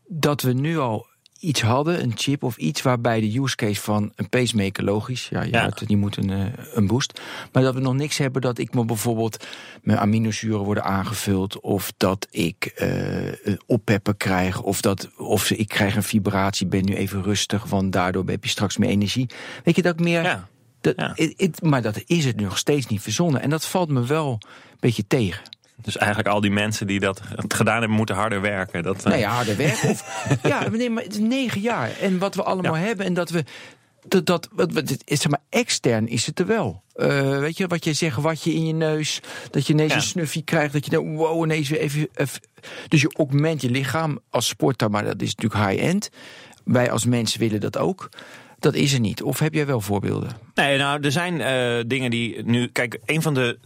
dat 0.07 0.42
we 0.42 0.53
nu 0.53 0.79
al 0.79 1.09
iets 1.38 1.61
hadden, 1.62 2.03
een 2.03 2.12
chip 2.14 2.42
of 2.42 2.57
iets 2.57 2.83
waarbij 2.83 3.20
de 3.20 3.38
use 3.40 3.57
case 3.57 3.81
van 3.81 4.12
een 4.16 4.29
pacemaker 4.29 4.85
logisch, 4.85 5.29
ja, 5.31 5.42
je 5.42 5.50
Ja. 5.50 5.70
die 5.87 5.96
moet 5.96 6.16
een, 6.16 6.31
eh, 6.31 6.44
een 6.74 6.87
boost, 6.87 7.20
maar 7.53 7.62
dat 7.62 7.74
we 7.74 7.81
nog 7.81 7.94
niks 7.94 8.18
hebben 8.18 8.42
dat 8.42 8.59
ik 8.59 8.74
me 8.74 8.85
bijvoorbeeld 8.85 9.46
mijn 9.83 9.98
aminozuren 9.98 10.64
worden 10.64 10.85
aangevuld 10.85 11.61
of 11.61 11.92
dat 11.96 12.26
ik 12.31 12.64
eh 12.64 13.26
een 13.46 13.61
oppeppen 13.66 14.16
krijg 14.16 14.61
of 14.62 14.81
dat 14.81 15.11
of 15.16 15.50
ik 15.50 15.68
krijg 15.68 15.96
een 15.96 16.03
vibratie, 16.03 16.66
ben 16.66 16.85
nu 16.85 16.94
even 16.94 17.22
rustig, 17.22 17.64
want 17.64 17.92
daardoor 17.92 18.24
heb 18.26 18.44
je 18.44 18.50
straks 18.50 18.76
meer 18.76 18.88
energie. 18.90 19.29
Weet 19.64 19.76
je 19.76 19.83
dat 19.83 19.92
ik 19.94 20.00
meer 20.05 20.22
Ja. 20.22 20.48
dat, 20.81 20.94
Ja. 20.96 21.14
maar 21.62 21.83
dat 21.83 22.03
is 22.07 22.24
het 22.24 22.40
nog 22.40 22.59
steeds 22.59 22.87
niet 22.87 23.03
verzonnen. 23.03 23.42
En 23.42 23.50
dat 23.50 23.66
valt 23.66 23.88
me 23.88 24.05
wel 24.07 24.31
een 24.70 24.76
beetje 24.81 25.07
tegen. 25.07 25.42
Dus 25.82 25.96
eigenlijk 25.96 26.28
al 26.28 26.40
die 26.40 26.50
mensen 26.50 26.86
die 26.86 27.00
dat 27.00 27.20
gedaan 27.48 27.78
hebben, 27.78 27.96
moeten 27.96 28.14
harder 28.14 28.40
werken. 28.40 28.82
Dat, 28.82 28.96
eh, 28.96 29.04
Nou 29.04 29.18
ja, 29.18 29.30
harder 29.30 29.56
werken. 29.56 29.88
Of, 29.90 30.26
ja, 30.42 30.68
nee, 30.68 30.90
maar 30.90 31.02
het 31.02 31.12
is 31.12 31.18
negen 31.18 31.60
jaar. 31.60 31.90
En 32.00 32.18
wat 32.18 32.34
we 32.34 32.42
allemaal 32.42 32.74
Ja. 32.76 32.80
hebben. 32.80 33.06
En 33.06 33.14
dat 33.14 33.30
we. 33.30 33.44
Dat, 34.08 34.26
dat, 34.26 34.48
zeg 35.04 35.28
maar, 35.28 35.40
extern 35.48 36.08
is 36.08 36.26
het 36.26 36.38
er 36.38 36.46
wel. 36.46 36.82
Eh, 36.94 37.38
weet 37.38 37.56
je, 37.56 37.66
wat 37.66 37.84
je 37.84 37.92
zegt, 37.92 38.16
wat 38.16 38.42
je 38.42 38.54
in 38.54 38.66
je 38.66 38.72
neus. 38.72 39.20
Dat 39.50 39.66
je 39.66 39.72
ineens 39.72 39.90
Ja. 39.90 39.96
een 39.96 40.02
snuffie 40.02 40.42
krijgt. 40.42 40.72
Dat 40.72 40.84
je 40.84 40.90
denkt, 40.90 41.16
wow, 41.16 41.44
ineens 41.44 41.68
weer 41.68 41.80
even, 41.80 42.08
even. 42.14 42.40
Dus 42.88 43.00
je 43.00 43.12
augment 43.16 43.60
je 43.60 43.70
lichaam 43.70 44.18
als 44.30 44.46
sporter. 44.48 44.90
Maar 44.90 45.04
dat 45.04 45.22
is 45.22 45.34
natuurlijk 45.34 45.70
high-end. 45.70 46.10
Wij 46.64 46.90
als 46.90 47.04
mensen 47.04 47.40
willen 47.40 47.60
dat 47.60 47.78
ook. 47.78 48.08
Dat 48.58 48.74
is 48.74 48.92
er 48.92 49.00
niet. 49.00 49.22
Of 49.22 49.38
heb 49.38 49.54
jij 49.54 49.66
wel 49.66 49.80
voorbeelden? 49.80 50.30
Nee, 50.61 50.79
nou, 50.79 51.01
er 51.01 51.12
zijn 51.12 51.40
uh, 51.40 51.85
dingen 51.87 52.11
die 52.11 52.42
nu. 52.44 52.66
Kijk, 52.66 52.99
een 53.07 53.23
van 53.23 53.35
de. 53.35 53.59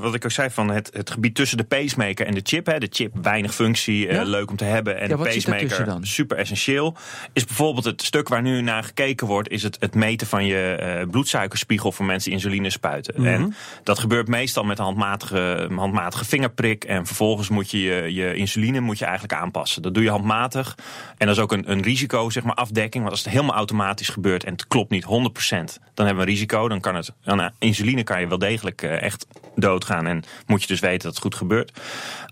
Wat 0.00 0.14
ik 0.14 0.24
ook 0.24 0.30
zei 0.30 0.50
van 0.50 0.70
het, 0.70 0.90
het 0.92 1.10
gebied 1.10 1.34
tussen 1.34 1.56
de 1.56 1.64
pacemaker 1.64 2.26
en 2.26 2.34
de 2.34 2.40
chip. 2.42 2.66
Hè, 2.66 2.78
de 2.78 2.88
chip, 2.90 3.12
weinig 3.22 3.54
functie, 3.54 4.08
uh, 4.08 4.22
leuk 4.24 4.50
om 4.50 4.56
te 4.56 4.64
hebben. 4.64 5.00
En 5.00 5.08
Ja, 5.08 5.16
de 5.16 5.22
pacemaker, 5.22 5.98
super 6.00 6.36
essentieel. 6.36 6.96
Is 7.32 7.44
bijvoorbeeld 7.44 7.84
het 7.84 8.02
stuk 8.02 8.28
waar 8.28 8.42
nu 8.42 8.60
naar 8.60 8.84
gekeken 8.84 9.26
wordt. 9.26 9.48
Is 9.48 9.62
het, 9.62 9.76
het 9.80 9.94
meten 9.94 10.26
van 10.26 10.46
je 10.46 10.78
uh, 11.00 11.10
bloedsuikerspiegel 11.10 11.92
voor 11.92 12.04
mensen 12.04 12.30
die 12.30 12.38
insuline 12.38 12.70
spuiten. 12.70 13.14
Mhm. 13.16 13.26
En 13.26 13.54
dat 13.82 13.98
gebeurt 13.98 14.28
meestal 14.28 14.64
met 14.64 14.78
een 14.78 14.84
handmatige, 14.84 15.68
handmatige 15.74 16.24
vingerprik. 16.24 16.84
En 16.84 17.06
vervolgens 17.06 17.48
moet 17.48 17.70
je, 17.70 17.78
je 17.78 18.22
je 18.22 18.34
insuline 18.34 18.80
moet 18.80 18.98
je 18.98 19.04
eigenlijk 19.04 19.34
aanpassen. 19.40 19.82
Dat 19.82 19.94
doe 19.94 20.02
je 20.02 20.10
handmatig. 20.10 20.74
En 21.18 21.26
dat 21.26 21.36
is 21.36 21.42
ook 21.42 21.52
een, 21.52 21.70
een 21.70 21.82
risico, 21.82 22.30
zeg 22.30 22.42
maar, 22.42 22.54
afdekking. 22.54 23.02
Want 23.02 23.10
als 23.14 23.24
het 23.24 23.32
helemaal 23.32 23.56
automatisch 23.56 24.08
gebeurt 24.08 24.44
en 24.44 24.52
het 24.52 24.66
klopt 24.66 24.90
niet 24.90 25.04
100%, 25.04 25.08
dan 25.08 26.06
hebben 26.06 26.14
we 26.14 26.20
een 26.20 26.24
risico. 26.24 26.41
Dan 26.46 26.80
kan 26.80 26.94
het, 26.94 27.12
aan 27.24 27.50
insuline 27.58 28.02
kan 28.02 28.20
je 28.20 28.28
wel 28.28 28.38
degelijk 28.38 28.82
uh, 28.82 29.02
echt 29.02 29.26
doodgaan. 29.54 30.06
En 30.06 30.22
moet 30.46 30.62
je 30.62 30.66
dus 30.66 30.80
weten 30.80 31.02
dat 31.02 31.12
het 31.12 31.22
goed 31.22 31.34
gebeurt. 31.34 31.80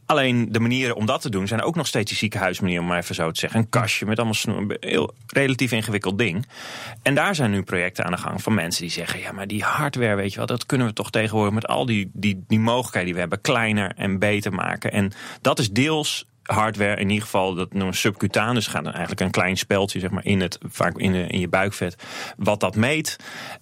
Alleen 0.06 0.52
de 0.52 0.60
manieren 0.60 0.96
om 0.96 1.06
dat 1.06 1.20
te 1.20 1.30
doen 1.30 1.46
zijn 1.46 1.62
ook 1.62 1.76
nog 1.76 1.86
steeds 1.86 2.08
die 2.08 2.18
ziekenhuismanier, 2.18 2.80
om 2.80 2.86
maar 2.86 2.98
even 2.98 3.14
zo 3.14 3.30
te 3.30 3.40
zeggen. 3.40 3.60
Een 3.60 3.68
kastje 3.68 4.06
met 4.06 4.16
allemaal 4.16 4.34
snoer, 4.34 4.76
heel 4.80 5.14
relatief 5.26 5.72
ingewikkeld 5.72 6.18
ding. 6.18 6.46
En 7.02 7.14
daar 7.14 7.34
zijn 7.34 7.50
nu 7.50 7.62
projecten 7.62 8.04
aan 8.04 8.12
de 8.12 8.18
gang 8.18 8.42
van 8.42 8.54
mensen 8.54 8.82
die 8.82 8.90
zeggen: 8.90 9.20
ja, 9.20 9.32
maar 9.32 9.46
die 9.46 9.62
hardware, 9.62 10.14
weet 10.14 10.30
je 10.30 10.36
wel, 10.36 10.46
dat 10.46 10.66
kunnen 10.66 10.86
we 10.86 10.92
toch 10.92 11.10
tegenwoordig 11.10 11.54
met 11.54 11.66
al 11.66 11.86
die, 11.86 12.10
die, 12.12 12.44
die 12.48 12.60
mogelijkheden 12.60 13.04
die 13.04 13.14
we 13.14 13.20
hebben 13.20 13.40
kleiner 13.40 13.92
en 13.96 14.18
beter 14.18 14.52
maken. 14.52 14.92
En 14.92 15.12
dat 15.40 15.58
is 15.58 15.70
deels 15.70 16.26
hardware, 16.52 16.96
in 16.96 17.08
ieder 17.08 17.24
geval 17.24 17.54
dat 17.54 17.72
noemen 17.72 17.94
subcutanus, 17.94 18.66
gaat 18.66 18.84
dan 18.84 18.92
eigenlijk 18.92 19.20
een 19.20 19.30
klein 19.30 19.56
speldje 19.56 20.00
zeg 20.00 20.10
maar, 20.10 20.24
in, 20.24 20.40
het, 20.40 20.58
vaak 20.62 20.98
in, 20.98 21.14
in 21.14 21.40
je 21.40 21.48
buikvet, 21.48 22.02
wat 22.36 22.60
dat 22.60 22.76
meet. 22.76 23.16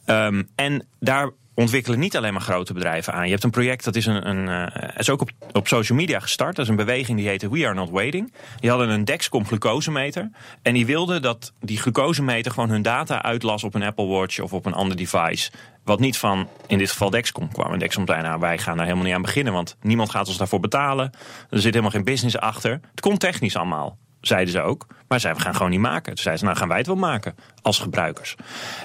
Um, 0.06 0.48
en 0.54 0.86
daar 1.00 1.30
ontwikkelen 1.58 1.98
niet 1.98 2.16
alleen 2.16 2.32
maar 2.32 2.42
grote 2.42 2.72
bedrijven 2.72 3.12
aan. 3.12 3.24
Je 3.24 3.30
hebt 3.30 3.44
een 3.44 3.50
project, 3.50 3.84
dat 3.84 3.96
is, 3.96 4.06
een, 4.06 4.28
een, 4.28 4.70
uh, 4.72 4.88
is 4.96 5.10
ook 5.10 5.20
op, 5.20 5.30
op 5.52 5.68
social 5.68 5.98
media 5.98 6.20
gestart. 6.20 6.56
Dat 6.56 6.64
is 6.64 6.70
een 6.70 6.76
beweging 6.76 7.18
die 7.18 7.28
heette 7.28 7.50
We 7.50 7.66
Are 7.66 7.74
Not 7.74 7.90
Waiting. 7.90 8.32
Die 8.60 8.70
hadden 8.70 8.88
een 8.88 9.04
Dexcom 9.04 9.46
glucosemeter. 9.46 10.30
En 10.62 10.74
die 10.74 10.86
wilden 10.86 11.22
dat 11.22 11.52
die 11.60 11.78
glucosemeter 11.78 12.52
gewoon 12.52 12.70
hun 12.70 12.82
data 12.82 13.22
uitlas 13.22 13.64
op 13.64 13.74
een 13.74 13.82
Apple 13.82 14.06
Watch 14.06 14.40
of 14.40 14.52
op 14.52 14.66
een 14.66 14.72
ander 14.72 14.96
device. 14.96 15.50
Wat 15.84 16.00
niet 16.00 16.18
van, 16.18 16.48
in 16.66 16.78
dit 16.78 16.90
geval 16.90 17.10
Dexcom 17.10 17.52
kwam. 17.52 17.72
En 17.72 17.78
Dexcom 17.78 18.06
zei, 18.06 18.22
nou, 18.22 18.40
wij 18.40 18.58
gaan 18.58 18.76
daar 18.76 18.84
helemaal 18.84 19.06
niet 19.06 19.14
aan 19.14 19.22
beginnen. 19.22 19.52
Want 19.52 19.76
niemand 19.82 20.10
gaat 20.10 20.28
ons 20.28 20.36
daarvoor 20.36 20.60
betalen. 20.60 21.10
Er 21.50 21.60
zit 21.60 21.64
helemaal 21.64 21.90
geen 21.90 22.04
business 22.04 22.38
achter. 22.38 22.80
Het 22.90 23.00
kon 23.00 23.16
technisch 23.16 23.56
allemaal 23.56 23.98
zeiden 24.20 24.52
ze 24.52 24.60
ook. 24.60 24.86
Maar 25.08 25.20
zeiden, 25.20 25.42
we 25.42 25.48
gaan 25.48 25.56
gewoon 25.56 25.72
niet 25.72 25.80
maken. 25.80 26.14
Toen 26.14 26.22
zeiden 26.22 26.38
ze, 26.38 26.44
nou 26.44 26.56
gaan 26.56 26.68
wij 26.68 26.76
het 26.76 26.86
wel 26.86 26.96
maken 26.96 27.34
als 27.62 27.78
gebruikers. 27.78 28.34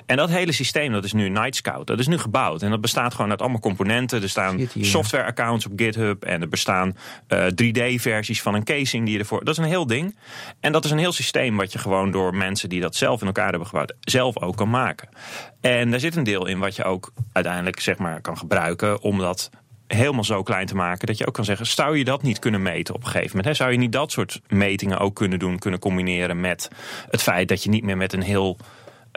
En 0.05 0.17
dat 0.17 0.29
hele 0.29 0.51
systeem, 0.51 0.91
dat 0.91 1.03
is 1.03 1.13
nu 1.13 1.29
Night 1.29 1.55
Scout. 1.55 1.87
Dat 1.87 1.99
is 1.99 2.07
nu 2.07 2.17
gebouwd. 2.17 2.61
En 2.61 2.69
dat 2.69 2.81
bestaat 2.81 3.13
gewoon 3.13 3.29
uit 3.29 3.41
allemaal 3.41 3.59
componenten. 3.59 4.21
Er 4.21 4.29
staan 4.29 4.67
software-accounts 4.79 5.65
op 5.65 5.71
GitHub. 5.75 6.23
En 6.23 6.41
er 6.41 6.49
bestaan 6.49 6.97
uh, 7.27 7.45
3D-versies 7.47 8.41
van 8.41 8.53
een 8.53 8.63
casing 8.63 9.05
die 9.05 9.13
je 9.13 9.19
ervoor... 9.19 9.43
Dat 9.43 9.57
is 9.57 9.63
een 9.63 9.69
heel 9.69 9.87
ding. 9.87 10.17
En 10.59 10.71
dat 10.71 10.85
is 10.85 10.91
een 10.91 10.97
heel 10.97 11.11
systeem 11.11 11.57
wat 11.57 11.71
je 11.71 11.79
gewoon 11.79 12.11
door 12.11 12.35
mensen 12.35 12.69
die 12.69 12.81
dat 12.81 12.95
zelf 12.95 13.21
in 13.21 13.27
elkaar 13.27 13.49
hebben 13.49 13.67
gebouwd... 13.67 13.93
zelf 13.99 14.39
ook 14.39 14.55
kan 14.55 14.69
maken. 14.69 15.09
En 15.61 15.91
daar 15.91 15.99
zit 15.99 16.15
een 16.15 16.23
deel 16.23 16.47
in 16.47 16.59
wat 16.59 16.75
je 16.75 16.83
ook 16.83 17.11
uiteindelijk 17.31 17.79
zeg 17.79 17.97
maar, 17.97 18.21
kan 18.21 18.37
gebruiken... 18.37 19.01
om 19.01 19.17
dat 19.17 19.49
helemaal 19.93 20.23
zo 20.23 20.43
klein 20.43 20.65
te 20.65 20.75
maken 20.75 21.07
dat 21.07 21.17
je 21.17 21.27
ook 21.27 21.33
kan 21.33 21.45
zeggen: 21.45 21.65
zou 21.65 21.97
je 21.97 22.03
dat 22.03 22.21
niet 22.21 22.39
kunnen 22.39 22.61
meten 22.61 22.95
op 22.95 23.01
een 23.03 23.09
gegeven 23.09 23.29
moment? 23.29 23.45
Hè? 23.45 23.53
Zou 23.53 23.71
je 23.71 23.77
niet 23.77 23.91
dat 23.91 24.11
soort 24.11 24.41
metingen 24.47 24.99
ook 24.99 25.15
kunnen 25.15 25.39
doen, 25.39 25.59
kunnen 25.59 25.79
combineren 25.79 26.39
met 26.39 26.69
het 27.09 27.21
feit 27.21 27.47
dat 27.47 27.63
je 27.63 27.69
niet 27.69 27.83
meer 27.83 27.97
met 27.97 28.13
een 28.13 28.21
heel 28.21 28.57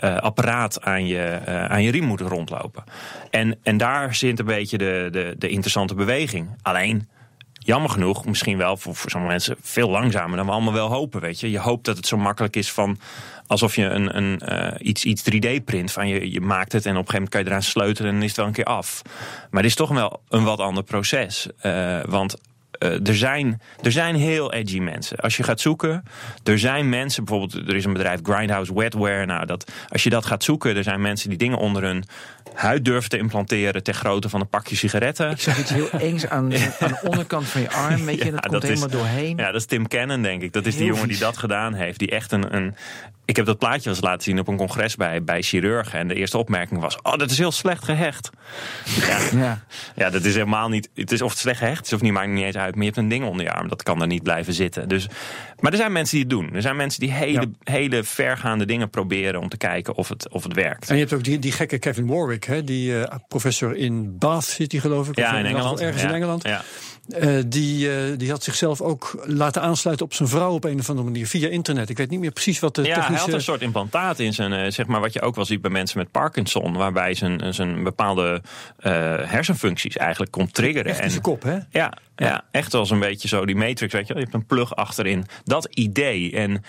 uh, 0.04 0.16
apparaat 0.16 0.82
aan 0.82 1.06
je, 1.06 1.40
uh, 1.48 1.64
aan 1.64 1.82
je 1.82 1.90
riem 1.90 2.04
moet 2.04 2.20
rondlopen? 2.20 2.84
En, 3.30 3.58
en 3.62 3.76
daar 3.76 4.14
zit 4.14 4.38
een 4.38 4.44
beetje 4.44 4.78
de, 4.78 5.08
de, 5.10 5.34
de 5.38 5.48
interessante 5.48 5.94
beweging. 5.94 6.48
Alleen. 6.62 7.08
Jammer 7.52 7.90
genoeg, 7.90 8.24
misschien 8.26 8.58
wel 8.58 8.76
voor, 8.76 8.94
voor 8.94 9.10
sommige 9.10 9.32
mensen 9.32 9.56
veel 9.60 9.90
langzamer 9.90 10.36
dan 10.36 10.46
we 10.46 10.52
allemaal 10.52 10.72
wel 10.72 10.88
hopen. 10.88 11.20
Weet 11.20 11.40
je. 11.40 11.50
je 11.50 11.58
hoopt 11.58 11.84
dat 11.84 11.96
het 11.96 12.06
zo 12.06 12.16
makkelijk 12.16 12.56
is 12.56 12.72
van 12.72 12.98
alsof 13.46 13.76
je 13.76 13.84
een, 13.84 14.16
een, 14.16 14.40
uh, 14.48 14.68
iets, 14.78 15.04
iets 15.04 15.22
3D-print. 15.22 15.92
Van 15.92 16.08
je, 16.08 16.32
je 16.32 16.40
maakt 16.40 16.72
het 16.72 16.86
en 16.86 16.96
op 16.96 16.98
een 16.98 17.10
gegeven 17.10 17.14
moment 17.14 17.30
kan 17.30 17.40
je 17.40 17.46
eraan 17.46 17.62
sleutelen 17.62 18.14
en 18.14 18.22
is 18.22 18.28
het 18.28 18.36
wel 18.36 18.46
een 18.46 18.52
keer 18.52 18.64
af. 18.64 19.02
Maar 19.50 19.62
het 19.62 19.70
is 19.70 19.76
toch 19.76 19.90
wel 19.90 20.22
een 20.28 20.44
wat 20.44 20.60
ander 20.60 20.82
proces. 20.82 21.48
Uh, 21.62 22.00
want 22.04 22.36
uh, 22.78 23.08
er, 23.08 23.16
zijn, 23.16 23.60
er 23.82 23.92
zijn 23.92 24.14
heel 24.14 24.52
edgy 24.52 24.78
mensen. 24.78 25.16
Als 25.16 25.36
je 25.36 25.42
gaat 25.42 25.60
zoeken, 25.60 26.02
er 26.44 26.58
zijn 26.58 26.88
mensen, 26.88 27.24
bijvoorbeeld, 27.24 27.68
er 27.68 27.76
is 27.76 27.84
een 27.84 27.92
bedrijf 27.92 28.20
Grindhouse 28.22 28.74
Wetware. 28.74 29.26
Nou, 29.26 29.46
dat, 29.46 29.72
als 29.88 30.02
je 30.02 30.10
dat 30.10 30.26
gaat 30.26 30.44
zoeken, 30.44 30.76
er 30.76 30.82
zijn 30.82 31.00
mensen 31.00 31.28
die 31.28 31.38
dingen 31.38 31.58
onder 31.58 31.82
hun 31.82 32.04
huid 32.54 32.84
durven 32.84 33.10
te 33.10 33.18
implanteren 33.18 33.82
ter 33.82 33.94
grootte 33.94 34.28
van 34.28 34.40
een 34.40 34.48
pakje 34.48 34.76
sigaretten. 34.76 35.30
Ik 35.30 35.40
zag 35.40 35.58
iets 35.58 35.70
heel 35.70 35.90
engs 36.10 36.28
aan, 36.28 36.54
aan 36.78 36.88
de 36.88 37.00
onderkant 37.04 37.46
van 37.46 37.60
je 37.60 37.70
arm, 37.70 38.04
weet 38.04 38.18
je, 38.18 38.24
ja, 38.24 38.30
dat, 38.30 38.42
dat 38.42 38.50
komt 38.50 38.62
is, 38.62 38.68
helemaal 38.68 38.88
doorheen. 38.88 39.36
Ja, 39.36 39.46
dat 39.46 39.60
is 39.60 39.66
Tim 39.66 39.88
Cannon, 39.88 40.22
denk 40.22 40.42
ik. 40.42 40.52
Dat 40.52 40.66
is 40.66 40.74
heel 40.74 40.84
die 40.84 40.92
jongen 40.92 41.08
die 41.08 41.18
dat 41.18 41.36
gedaan 41.36 41.74
heeft. 41.74 41.98
Die 41.98 42.10
echt 42.10 42.32
een, 42.32 42.54
een 42.54 42.74
ik 43.26 43.36
heb 43.36 43.46
dat 43.46 43.58
plaatje 43.58 43.90
eens 43.90 44.00
laten 44.00 44.22
zien 44.22 44.38
op 44.38 44.48
een 44.48 44.56
congres 44.56 44.96
bij, 44.96 45.24
bij 45.24 45.42
chirurgen. 45.42 45.98
En 45.98 46.08
de 46.08 46.14
eerste 46.14 46.38
opmerking 46.38 46.80
was: 46.80 46.98
Oh, 47.02 47.16
dat 47.16 47.30
is 47.30 47.38
heel 47.38 47.52
slecht 47.52 47.84
gehecht. 47.84 48.30
Ja, 49.06 49.18
ja. 49.38 49.64
ja 49.94 50.10
dat 50.10 50.24
is 50.24 50.34
helemaal 50.34 50.68
niet. 50.68 50.90
Het 50.94 51.12
is 51.12 51.22
of 51.22 51.30
het 51.30 51.38
slecht 51.38 51.58
gehecht 51.58 51.86
is 51.86 51.92
of 51.92 52.00
niet, 52.00 52.12
maakt 52.12 52.28
niet 52.28 52.44
eens 52.44 52.56
uit. 52.56 52.74
Maar 52.74 52.84
je 52.84 52.90
hebt 52.90 53.02
een 53.02 53.08
ding 53.08 53.24
onder 53.24 53.44
je 53.44 53.52
arm. 53.52 53.68
Dat 53.68 53.82
kan 53.82 54.00
er 54.00 54.06
niet 54.06 54.22
blijven 54.22 54.52
zitten. 54.52 54.88
Dus, 54.88 55.08
maar 55.60 55.72
er 55.72 55.78
zijn 55.78 55.92
mensen 55.92 56.14
die 56.16 56.26
het 56.26 56.30
doen. 56.30 56.54
Er 56.54 56.62
zijn 56.62 56.76
mensen 56.76 57.00
die 57.00 57.12
hele, 57.12 57.40
ja. 57.62 57.72
hele 57.72 58.04
vergaande 58.04 58.64
dingen 58.64 58.90
proberen 58.90 59.40
om 59.40 59.48
te 59.48 59.56
kijken 59.56 59.94
of 59.94 60.08
het, 60.08 60.28
of 60.28 60.42
het 60.42 60.54
werkt. 60.54 60.88
En 60.88 60.94
je 60.94 61.00
hebt 61.00 61.12
ook 61.12 61.24
die, 61.24 61.38
die 61.38 61.52
gekke 61.52 61.78
Kevin 61.78 62.06
Warwick, 62.06 62.35
hè, 62.44 62.64
die 62.64 62.92
uh, 62.92 63.04
professor 63.28 63.76
in 63.76 64.18
Bath 64.18 64.44
zit, 64.44 64.70
die 64.70 64.80
geloof 64.80 65.08
ik. 65.08 65.16
Ja, 65.16 65.32
of 65.32 65.38
in 65.38 65.46
Engeland. 65.46 65.80
Ergens 65.80 66.02
ja. 66.02 66.08
in 66.08 66.14
Engeland. 66.14 66.42
Ja. 66.42 66.62
Uh, 67.08 67.42
die, 67.46 67.88
uh, 67.88 68.18
die 68.18 68.30
had 68.30 68.42
zichzelf 68.42 68.80
ook 68.80 69.24
laten 69.26 69.62
aansluiten 69.62 70.06
op 70.06 70.14
zijn 70.14 70.28
vrouw 70.28 70.52
op 70.52 70.64
een 70.64 70.78
of 70.78 70.88
andere 70.88 71.08
manier 71.08 71.26
via 71.26 71.48
internet. 71.48 71.88
Ik 71.88 71.96
weet 71.96 72.10
niet 72.10 72.20
meer 72.20 72.30
precies 72.30 72.58
wat 72.58 72.74
de 72.74 72.82
ja, 72.82 72.86
technische... 72.88 73.12
hij 73.12 73.24
had 73.24 73.32
een 73.32 73.40
soort 73.40 73.60
implantaat 73.60 74.18
in 74.18 74.34
zijn, 74.34 74.72
zeg 74.72 74.86
maar 74.86 75.00
wat 75.00 75.12
je 75.12 75.20
ook 75.20 75.34
wel 75.34 75.44
ziet 75.44 75.60
bij 75.60 75.70
mensen 75.70 75.98
met 75.98 76.10
Parkinson, 76.10 76.76
waarbij 76.76 77.14
zijn, 77.14 77.54
zijn 77.54 77.82
bepaalde 77.82 78.42
hersenfuncties 79.26 79.96
eigenlijk 79.96 80.30
kon 80.30 80.50
triggeren. 80.50 80.90
Echt 80.90 81.00
in 81.00 81.10
zijn 81.10 81.22
kop, 81.22 81.42
hè? 81.42 81.54
Ja, 81.54 81.62
ja, 81.70 81.92
ja, 82.16 82.44
echt 82.50 82.74
als 82.74 82.90
een 82.90 83.00
beetje 83.00 83.28
zo 83.28 83.46
die 83.46 83.56
Matrix, 83.56 83.92
weet 83.92 84.06
je 84.06 84.14
wel. 84.14 84.22
Je 84.22 84.28
hebt 84.28 84.34
een 84.34 84.46
plug 84.46 84.76
achterin. 84.76 85.26
Dat 85.44 85.68
idee. 85.74 86.32
En 86.32 86.64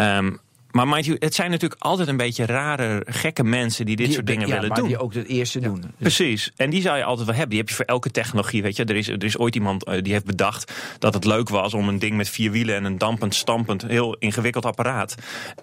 um, 0.00 0.40
maar 0.70 0.88
mind 0.88 1.04
you, 1.04 1.16
het 1.20 1.34
zijn 1.34 1.50
natuurlijk 1.50 1.82
altijd 1.82 2.08
een 2.08 2.16
beetje 2.16 2.46
rare, 2.46 3.02
gekke 3.06 3.44
mensen 3.44 3.86
die 3.86 3.96
dit 3.96 4.06
die, 4.06 4.14
soort 4.14 4.26
dingen 4.26 4.46
ja, 4.46 4.54
willen 4.54 4.68
maar 4.68 4.78
doen. 4.78 4.88
die 4.88 4.98
ook 4.98 5.14
het 5.14 5.26
eerste 5.26 5.60
doen. 5.60 5.84
Precies. 5.98 6.52
En 6.56 6.70
die 6.70 6.82
zou 6.82 6.96
je 6.96 7.04
altijd 7.04 7.26
wel 7.26 7.36
hebben. 7.36 7.50
Die 7.50 7.58
heb 7.58 7.68
je 7.68 7.74
voor 7.74 7.84
elke 7.84 8.10
technologie. 8.10 8.62
Weet 8.62 8.76
je, 8.76 8.84
er 8.84 8.96
is, 8.96 9.08
er 9.08 9.24
is 9.24 9.38
ooit 9.38 9.54
iemand 9.54 9.88
uh, 9.88 10.02
die 10.02 10.12
heeft 10.12 10.24
bedacht 10.24 10.72
dat 10.98 11.14
het 11.14 11.24
leuk 11.24 11.48
was 11.48 11.74
om 11.74 11.88
een 11.88 11.98
ding 11.98 12.16
met 12.16 12.28
vier 12.28 12.50
wielen 12.50 12.74
en 12.74 12.84
een 12.84 12.98
dampend, 12.98 13.34
stampend, 13.34 13.82
heel 13.82 14.16
ingewikkeld 14.18 14.64
apparaat. 14.64 15.14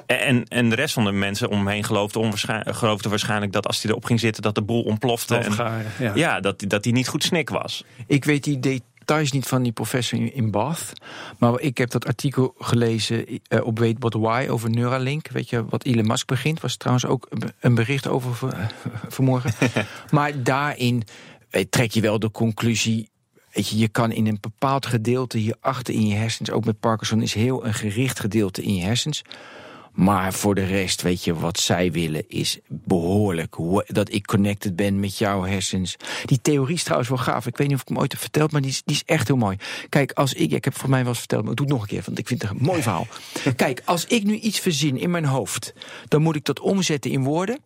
En, 0.06 0.44
en 0.44 0.70
de 0.70 0.76
rest 0.76 0.94
van 0.94 1.04
de 1.04 1.12
mensen 1.12 1.50
om 1.50 1.64
me 1.64 1.72
heen 1.72 1.84
geloofde, 1.84 2.32
geloofde 2.66 3.10
waarschijnlijk 3.10 3.52
dat 3.52 3.68
als 3.68 3.82
hij 3.82 3.92
erop 3.92 4.06
ging 4.06 4.20
zitten, 4.20 4.42
dat 4.42 4.56
de 4.56 4.62
boel 4.62 4.84
ontplofte. 4.84 5.36
En, 5.36 5.54
ja, 6.00 6.12
ja 6.16 6.40
dat, 6.40 6.64
dat 6.68 6.84
hij 6.84 6.94
niet 6.94 7.08
goed 7.08 7.24
snik 7.24 7.50
was. 7.50 7.84
Ik 8.08 8.26
weet 8.26 8.44
die 8.44 8.60
details 8.60 8.94
niet 9.32 9.46
van 9.46 9.64
die 9.64 9.72
professor 9.72 10.20
in, 10.20 10.34
in 10.34 10.52
Bath. 10.52 10.94
Maar 11.38 11.60
ik 11.60 11.78
heb 11.78 11.90
dat 11.90 12.06
artikel 12.06 12.56
gelezen 12.58 13.26
uh, 13.28 13.66
op 13.66 13.80
Weet 13.80 13.96
What 14.00 14.14
Why 14.14 14.48
over 14.50 14.70
Neuralink. 14.70 15.28
Weet 15.28 15.50
je 15.50 15.66
wat 15.66 15.84
Elon 15.84 16.08
Musk 16.08 16.28
begint? 16.28 16.62
Was 16.62 16.78
trouwens 16.78 17.06
ook 17.06 17.30
een 17.60 17.76
bericht 17.76 18.08
over 18.08 18.34
vanmorgen. 19.16 19.54
maar 20.12 20.44
daarin 20.44 21.04
uh, 21.52 21.64
trek 21.70 21.92
je 21.92 22.02
wel 22.02 22.20
de 22.20 22.32
conclusie. 22.32 23.10
Weet 23.54 23.68
je, 23.68 23.78
je 23.78 23.88
kan 23.88 24.12
in 24.12 24.28
een 24.28 24.38
bepaald 24.42 24.86
gedeelte 24.86 25.38
hierachter 25.38 25.94
in 25.94 26.08
je 26.08 26.16
hersens, 26.16 26.52
ook 26.52 26.66
met 26.66 26.80
Parkinson, 26.80 27.22
is 27.22 27.34
heel 27.34 27.66
een 27.66 27.74
gericht 27.74 28.20
gedeelte 28.20 28.62
in 28.62 28.76
je 28.76 28.82
hersens. 28.82 29.24
Maar 29.96 30.34
voor 30.34 30.56
de 30.56 30.66
rest, 30.66 31.02
weet 31.02 31.24
je, 31.24 31.36
wat 31.36 31.60
zij 31.60 31.92
willen 31.92 32.24
is 32.28 32.60
behoorlijk. 32.68 33.56
Dat 33.86 34.14
ik 34.14 34.26
connected 34.26 34.76
ben 34.76 35.00
met 35.00 35.18
jouw 35.18 35.44
hersens. 35.44 35.96
Die 36.26 36.42
theorie 36.42 36.76
is 36.76 36.84
trouwens 36.84 37.10
wel 37.10 37.18
gaaf. 37.18 37.46
Ik 37.46 37.58
weet 37.58 37.68
niet 37.68 37.76
of 37.76 37.82
ik 37.82 37.88
hem 37.88 37.98
ooit 37.98 38.12
heb 38.12 38.22
verteld, 38.22 38.52
maar 38.52 38.62
die 38.62 38.70
is, 38.70 38.82
die 38.86 38.96
is 38.96 39.04
echt 39.06 39.28
heel 39.28 39.38
mooi. 39.38 39.58
Kijk, 39.90 40.12
als 40.12 40.34
ik, 40.34 40.52
ik 40.52 40.66
heb 40.66 40.78
voor 40.78 40.90
mij 40.90 41.00
wel 41.00 41.10
eens 41.10 41.20
verteld, 41.20 41.42
maar 41.42 41.52
ik 41.52 41.58
doe 41.58 41.66
het 41.66 41.76
nog 41.76 41.84
een 41.84 41.90
keer, 41.90 42.04
want 42.06 42.18
ik 42.18 42.28
vind 42.28 42.42
het 42.42 42.52
een 42.52 42.58
mooi 42.60 42.82
verhaal. 42.88 43.08
Kijk, 43.56 43.82
als 43.86 44.06
ik 44.06 44.24
nu 44.24 44.34
iets 44.34 44.60
verzin 44.60 44.98
in 44.98 45.12
mijn 45.12 45.26
hoofd, 45.26 45.74
dan 46.08 46.22
moet 46.22 46.36
ik 46.36 46.46
dat 46.46 46.60
omzetten 46.60 47.12
in 47.12 47.24
woorden. 47.24 47.60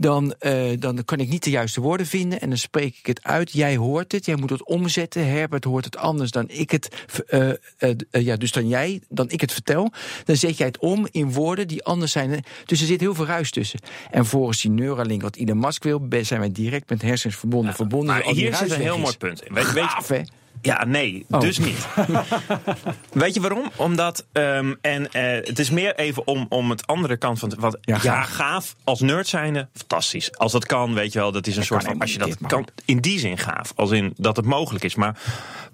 Dan, 0.00 0.34
uh, 0.40 0.70
dan 0.78 1.04
kan 1.04 1.18
ik 1.18 1.28
niet 1.28 1.44
de 1.44 1.50
juiste 1.50 1.80
woorden 1.80 2.06
vinden 2.06 2.40
en 2.40 2.48
dan 2.48 2.58
spreek 2.58 2.96
ik 2.98 3.06
het 3.06 3.22
uit. 3.22 3.52
Jij 3.52 3.76
hoort 3.76 4.12
het, 4.12 4.24
jij 4.24 4.36
moet 4.36 4.50
het 4.50 4.64
omzetten. 4.64 5.26
Herbert 5.26 5.64
hoort 5.64 5.84
het 5.84 5.96
anders 5.96 6.30
dan 6.30 6.44
ik 6.48 6.70
het. 6.70 6.88
Uh, 7.28 7.48
uh, 7.78 7.94
ja, 8.10 8.36
dus 8.36 8.52
dan 8.52 8.68
jij, 8.68 9.00
dan 9.08 9.30
ik 9.30 9.40
het 9.40 9.52
vertel. 9.52 9.92
Dan 10.24 10.36
zet 10.36 10.56
jij 10.56 10.66
het 10.66 10.78
om 10.78 11.06
in 11.10 11.32
woorden 11.32 11.68
die 11.68 11.84
anders 11.84 12.12
zijn. 12.12 12.44
Dus 12.64 12.80
er 12.80 12.86
zit 12.86 13.00
heel 13.00 13.14
veel 13.14 13.26
ruis 13.26 13.50
tussen. 13.50 13.80
En 14.10 14.26
volgens 14.26 14.60
die 14.60 14.70
Neuralink, 14.70 15.22
wat 15.22 15.36
Elon 15.36 15.58
Musk 15.58 15.82
wil, 15.82 16.06
zijn 16.20 16.40
wij 16.40 16.52
direct 16.52 16.90
met 16.90 17.02
hersens 17.02 17.36
verbonden. 17.36 17.70
Ja, 17.70 17.76
verbonden 17.76 18.14
maar 18.14 18.34
hier 18.34 18.54
zit 18.54 18.70
een 18.70 18.80
heel 18.80 18.98
mooi 18.98 19.16
punt. 19.16 19.42
Weet, 19.48 19.64
Gaaf, 19.64 20.08
hè? 20.08 20.20
Ja, 20.62 20.84
nee, 20.84 21.24
Oh. 21.30 21.40
dus 21.40 21.58
niet. 21.58 21.86
Weet 23.12 23.34
je 23.34 23.40
waarom? 23.40 23.70
Omdat, 23.76 24.26
ehm, 24.32 24.74
en 24.80 25.12
eh, 25.12 25.22
het 25.46 25.58
is 25.58 25.70
meer 25.70 25.94
even 25.96 26.26
om, 26.26 26.46
om 26.48 26.70
het 26.70 26.86
andere 26.86 27.16
kant 27.16 27.38
van... 27.38 27.48
het- 27.50 27.58
Want, 27.60 27.76
Ja, 27.80 28.22
gaaf. 28.22 28.74
Als 28.84 29.00
nerd 29.00 29.26
zijnde, 29.28 29.68
fantastisch. 29.74 30.36
Als 30.38 30.52
dat 30.52 30.66
kan, 30.66 30.94
weet 30.94 31.12
je 31.12 31.18
wel, 31.18 31.32
dat 31.32 31.46
is 31.46 31.56
een 31.56 31.64
soort 31.64 31.84
van... 31.84 31.98
Als 31.98 32.12
je 32.12 32.18
dat 32.18 32.36
kan, 32.46 32.66
in 32.84 33.00
die 33.00 33.18
zin 33.18 33.38
gaaf. 33.38 33.72
Als 33.76 33.90
in 33.90 34.12
dat 34.16 34.36
het 34.36 34.46
mogelijk 34.46 34.84
is. 34.84 34.94
Maar 34.94 35.18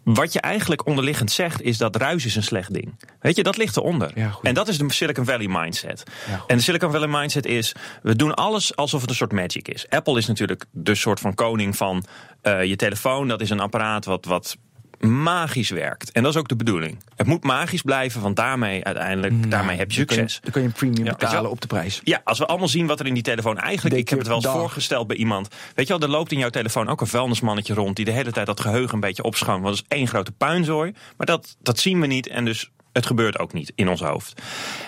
wat 0.05 0.33
je 0.33 0.41
eigenlijk 0.41 0.87
onderliggend 0.87 1.31
zegt, 1.31 1.63
is 1.63 1.79
dat 1.79 1.97
ruis 1.97 2.25
is 2.25 2.37
een 2.37 2.43
slecht 2.43 2.73
ding. 2.75 2.95
Weet 3.21 3.37
je, 3.37 3.43
dat 3.43 3.57
ligt 3.57 3.77
eronder. 3.77 4.11
Ja, 4.15 4.39
en 4.43 4.55
dat 4.55 4.69
is 4.69 4.79
de 4.79 4.93
Silicon 4.93 5.25
Valley 5.25 5.49
mindset. 5.49 6.03
Ja, 6.29 6.45
en 6.47 6.57
de 6.57 6.63
Silicon 6.63 6.91
Valley 6.93 7.09
mindset 7.09 7.47
is, 7.47 7.75
we 8.03 8.17
doen 8.17 8.35
alles 8.35 8.77
alsof 8.77 9.01
het 9.01 9.11
een 9.11 9.17
soort 9.17 9.33
magic 9.33 9.69
is. 9.69 9.87
Apple 9.89 10.19
is 10.19 10.27
natuurlijk 10.27 10.65
de 10.71 10.95
soort 10.95 11.21
van 11.21 11.35
koning 11.35 11.77
van 11.77 12.05
eh, 12.43 12.65
je 12.65 12.77
telefoon. 12.77 13.29
Dat 13.29 13.41
is 13.41 13.51
een 13.51 13.61
apparaat 13.61 14.05
wat, 14.05 14.25
wat 14.25 14.57
magisch 15.01 15.71
werkt. 15.71 16.13
En 16.13 16.23
dat 16.23 16.33
is 16.33 16.39
ook 16.39 16.49
de 16.49 16.57
bedoeling. 16.57 17.03
Het 17.17 17.27
moet 17.27 17.45
magisch 17.45 17.83
blijven, 17.83 18.21
want 18.21 18.37
daarmee 18.37 18.85
uiteindelijk, 18.85 19.51
daarmee 19.51 19.77
heb 19.77 19.91
je 19.91 19.97
Dan 19.97 20.07
kun 20.07 20.17
succes. 20.17 20.41
Dan 20.43 20.53
kun 20.53 20.61
je 20.63 20.67
een 20.67 20.73
premium 20.73 21.05
Ja, 21.05 21.13
betalen 21.13 21.51
op 21.51 21.61
de 21.61 21.67
prijs. 21.67 22.01
Ja, 22.05 22.21
als 22.25 22.39
we 22.39 22.47
allemaal 22.47 22.69
zien 22.69 22.87
wat 22.87 23.01
er 23.01 23.07
in 23.07 23.15
die 23.15 23.23
telefoon 23.23 23.59
eigenlijk... 23.59 23.97
Ik 23.97 24.09
heb 24.09 24.19
het 24.19 24.27
wel 24.27 24.37
eens 24.37 24.45
dag. 24.45 24.57
voorgesteld 24.57 25.07
bij 25.07 25.17
iemand. 25.17 25.49
Weet 25.75 25.87
je 25.87 25.93
wel, 25.99 26.03
er 26.03 26.15
loopt 26.15 26.33
in 26.33 26.39
jouw 26.39 26.51
telefoon 26.51 26.89
ook 26.89 27.01
een 27.01 27.07
vuilnismannetje 27.07 27.75
rond... 27.75 27.97
die 27.97 28.05
de 28.05 28.11
hele 28.11 28.33
tijd 28.33 28.47
dat 28.47 28.61
geheugen 28.61 28.95
een 28.95 29.01
beetje 29.01 29.23
opschoont. 29.23 29.63
Want 29.63 29.77
dat 29.77 29.85
is 29.91 29.99
één 29.99 30.09
grote 30.09 30.33
puinzooi. 30.33 30.93
Maar 31.17 31.27
dat, 31.27 31.57
dat 31.63 31.79
zien 31.79 32.01
we 32.01 32.07
niet 32.07 32.27
en 32.29 32.45
dus... 32.45 32.71
Het 32.93 33.07
gebeurt 33.07 33.39
ook 33.39 33.53
niet 33.53 33.73
in 33.75 33.89
ons 33.89 34.01
hoofd. 34.01 34.43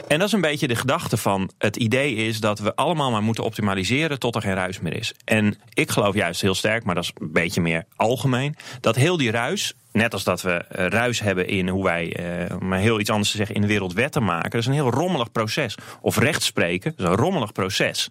En 0.06 0.18
dat 0.18 0.26
is 0.26 0.32
een 0.32 0.40
beetje 0.40 0.68
de 0.68 0.74
gedachte 0.74 1.16
van 1.16 1.50
het 1.58 1.76
idee 1.76 2.14
is 2.14 2.40
dat 2.40 2.58
we 2.58 2.74
allemaal 2.74 3.10
maar 3.10 3.22
moeten 3.22 3.44
optimaliseren 3.44 4.18
tot 4.18 4.34
er 4.34 4.42
geen 4.42 4.54
ruis 4.54 4.80
meer 4.80 4.96
is. 4.96 5.14
En 5.24 5.58
ik 5.72 5.90
geloof 5.90 6.14
juist 6.14 6.40
heel 6.40 6.54
sterk, 6.54 6.84
maar 6.84 6.94
dat 6.94 7.04
is 7.04 7.10
een 7.14 7.32
beetje 7.32 7.60
meer 7.60 7.84
algemeen, 7.96 8.56
dat 8.80 8.96
heel 8.96 9.16
die 9.16 9.30
ruis, 9.30 9.74
net 9.98 10.12
als 10.12 10.24
dat 10.24 10.42
we 10.42 10.50
eh, 10.50 10.86
ruis 10.86 11.20
hebben 11.20 11.48
in 11.48 11.68
hoe 11.68 11.84
wij, 11.84 12.16
eh, 12.16 12.56
om 12.56 12.68
maar 12.68 12.78
heel 12.78 13.00
iets 13.00 13.10
anders 13.10 13.30
te 13.30 13.36
zeggen, 13.36 13.54
in 13.54 13.60
de 13.60 13.66
wereld 13.66 13.92
wetten 13.92 14.24
maken, 14.24 14.50
dat 14.50 14.60
is 14.60 14.66
een 14.66 14.72
heel 14.72 14.90
rommelig 14.90 15.32
proces. 15.32 15.74
Of 16.00 16.18
rechtspreken, 16.18 16.92
dat 16.96 17.06
is 17.06 17.12
een 17.12 17.18
rommelig 17.18 17.52
proces. 17.52 18.08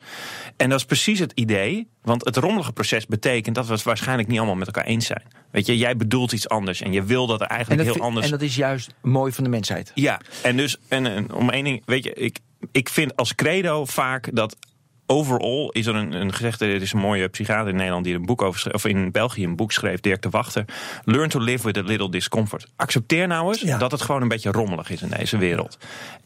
En 0.58 0.70
dat 0.70 0.80
is 0.80 0.86
precies 0.86 1.20
het 1.20 1.32
idee, 1.36 1.88
want 2.02 2.26
het 2.26 2.38
rommelige 2.38 2.74
proces 2.74 3.06
betekent 3.06 3.56
dat 3.56 3.68
we 3.68 3.74
het 3.74 3.84
waarschijnlijk 3.84 4.28
niet 4.28 4.38
allemaal 4.38 4.56
met 4.56 4.68
elkaar 4.68 4.86
eens 4.86 5.06
zijn. 5.06 5.24
Weet 5.52 5.66
je, 5.66 5.78
jij 5.78 5.98
bedoelt 5.98 6.32
iets 6.32 6.50
anders 6.50 6.82
en 6.82 6.92
je 6.92 7.04
wil 7.04 7.28
dat 7.28 7.42
er 7.42 7.48
En 7.48 7.56
eigenlijk 7.56 7.86
dat, 7.86 7.96
heel 7.96 8.04
anders 8.04 8.26
en 8.26 8.32
dat 8.32 8.42
is 8.42 8.56
juist 8.56 8.94
mooi 9.02 9.32
van 9.32 9.44
de 9.44 9.50
mensheid. 9.50 9.92
ja, 9.94 10.20
en 10.44 10.58
dus 10.58 10.78
en, 10.88 11.06
en 11.06 11.34
om 11.34 11.50
één 11.50 11.64
ding, 11.64 11.82
weet 11.86 12.04
je, 12.04 12.14
ik, 12.14 12.40
ik 12.72 12.90
vind 12.90 13.16
als 13.16 13.36
credo 13.36 13.86
vaak 13.86 14.30
dat 14.36 14.56
overall 15.08 15.70
is 15.72 15.86
er 15.86 15.96
een, 15.96 16.14
een 16.14 16.34
gezegde, 16.34 16.66
er 16.66 16.82
is 16.82 16.94
een 16.94 17.00
mooie 17.00 17.28
psychiater 17.28 17.68
in 17.70 17.76
Nederland 17.76 18.04
die 18.04 18.16
een 18.16 18.26
boek 18.26 18.42
over 18.42 18.60
schreef, 18.60 18.74
of 18.74 18.86
in 18.86 19.12
België 19.12 19.44
een 19.44 19.56
boek 19.56 19.72
schreef, 19.72 20.00
Dirk 20.00 20.22
de 20.22 20.30
Wachter. 20.30 20.66
Learn 21.04 21.30
to 21.30 21.40
live 21.40 21.66
with 21.66 21.78
a 21.78 21.82
little 21.82 22.10
discomfort. 22.10 22.68
Accepteer 22.76 23.28
nou 23.28 23.48
eens 23.48 23.62
Ja. 23.62 23.78
dat 23.78 23.92
het 23.92 24.02
gewoon 24.02 24.22
een 24.22 24.28
beetje 24.28 24.52
rommelig 24.52 24.90
is 24.90 25.02
in 25.02 25.10
deze 25.10 25.38
wereld. 25.38 25.78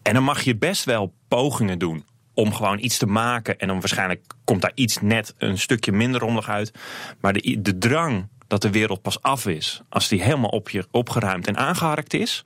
En 0.01 0.13
dan 0.13 0.23
mag 0.23 0.41
je 0.41 0.55
best 0.55 0.85
wel 0.85 1.13
pogingen 1.27 1.79
doen 1.79 2.05
om 2.33 2.53
gewoon 2.53 2.79
iets 2.79 2.97
te 2.97 3.05
maken. 3.05 3.59
En 3.59 3.67
dan 3.67 3.79
waarschijnlijk 3.79 4.21
komt 4.43 4.61
daar 4.61 4.71
iets 4.75 5.01
net 5.01 5.33
een 5.37 5.57
stukje 5.57 5.91
minder 5.91 6.21
rommelig 6.21 6.49
uit. 6.49 6.71
Maar 7.19 7.33
de, 7.33 7.61
de 7.61 7.77
drang 7.77 8.27
dat 8.47 8.61
de 8.61 8.71
wereld 8.71 9.01
pas 9.01 9.21
af 9.21 9.45
is, 9.47 9.81
als 9.89 10.07
die 10.07 10.23
helemaal 10.23 10.49
op 10.49 10.69
je 10.69 10.87
opgeruimd 10.91 11.47
en 11.47 11.57
aangeharkt 11.57 12.13
is. 12.13 12.41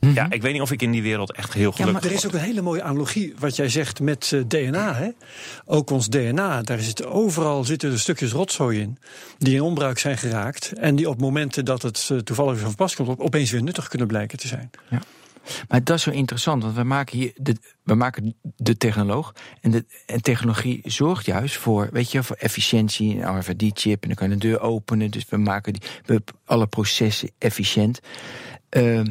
Ja, 0.00 0.30
ik 0.30 0.42
weet 0.42 0.52
niet 0.52 0.62
of 0.62 0.70
ik 0.70 0.82
in 0.82 0.90
die 0.90 1.02
wereld 1.02 1.32
echt 1.32 1.52
heel 1.52 1.72
gelukkig 1.72 2.02
maar 2.02 2.10
er 2.10 2.16
is 2.16 2.26
ook 2.26 2.32
een 2.32 2.40
hele 2.40 2.62
mooie 2.62 2.82
analogie 2.82 3.34
wat 3.38 3.56
jij 3.56 3.68
zegt 3.68 4.00
met 4.00 4.32
eh, 4.32 4.40
DNA. 4.40 4.94
Hè? 4.94 5.08
Ook 5.64 5.90
ons 5.90 6.08
DNA, 6.08 6.62
daar 6.62 6.78
zitten 6.78 7.10
overal 7.10 7.64
zitten 7.64 7.92
er 7.92 8.00
stukjes 8.00 8.32
rotzooi 8.32 8.80
in 8.80 8.98
die 9.38 9.54
in 9.54 9.60
onbruik 9.60 9.98
zijn 9.98 10.18
geraakt 10.18 10.72
en 10.72 10.96
die 10.96 11.08
op 11.08 11.20
momenten 11.20 11.64
dat 11.64 11.82
het 11.82 12.08
eh, 12.12 12.18
toevallig 12.18 12.54
weer 12.54 12.62
van 12.62 12.74
pas 12.74 12.94
komt 12.94 13.08
op, 13.08 13.20
opeens 13.20 13.50
weer 13.50 13.62
nuttig 13.62 13.88
kunnen 13.88 14.06
blijken 14.06 14.38
te 14.38 14.48
zijn. 14.48 14.70
Maar 15.68 15.84
dat 15.84 15.96
is 15.96 16.02
zo 16.02 16.10
interessant, 16.10 16.62
want 16.62 16.74
we 16.74 16.82
maken 16.82 17.18
hier 17.18 17.32
de, 17.36 17.56
we 17.82 17.94
maken 17.94 18.34
de 18.56 18.76
technoloog. 18.76 19.34
En, 19.60 19.70
de, 19.70 19.84
en 20.06 20.22
technologie 20.22 20.80
zorgt 20.84 21.26
juist 21.26 21.56
voor, 21.56 21.88
weet 21.92 22.12
je, 22.12 22.22
voor 22.22 22.36
efficiëntie. 22.36 23.20
Een 23.20 23.38
RFID-chip 23.38 24.02
en 24.02 24.08
dan 24.08 24.16
kan 24.16 24.28
je 24.28 24.36
de 24.36 24.48
deur 24.48 24.60
openen. 24.60 25.10
Dus 25.10 25.24
we 25.28 25.36
maken 25.36 25.72
die, 25.72 25.82
we, 26.04 26.22
alle 26.44 26.66
processen 26.66 27.30
efficiënt. 27.38 28.00
Ehm, 28.68 29.06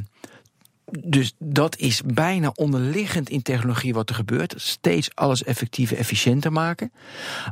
dus 0.99 1.33
dat 1.39 1.77
is 1.77 2.01
bijna 2.05 2.51
onderliggend 2.55 3.29
in 3.29 3.41
technologie 3.41 3.93
wat 3.93 4.09
er 4.09 4.15
gebeurt. 4.15 4.53
Steeds 4.57 5.09
alles 5.13 5.43
effectiever, 5.43 5.97
efficiënter 5.97 6.51
maken. 6.51 6.91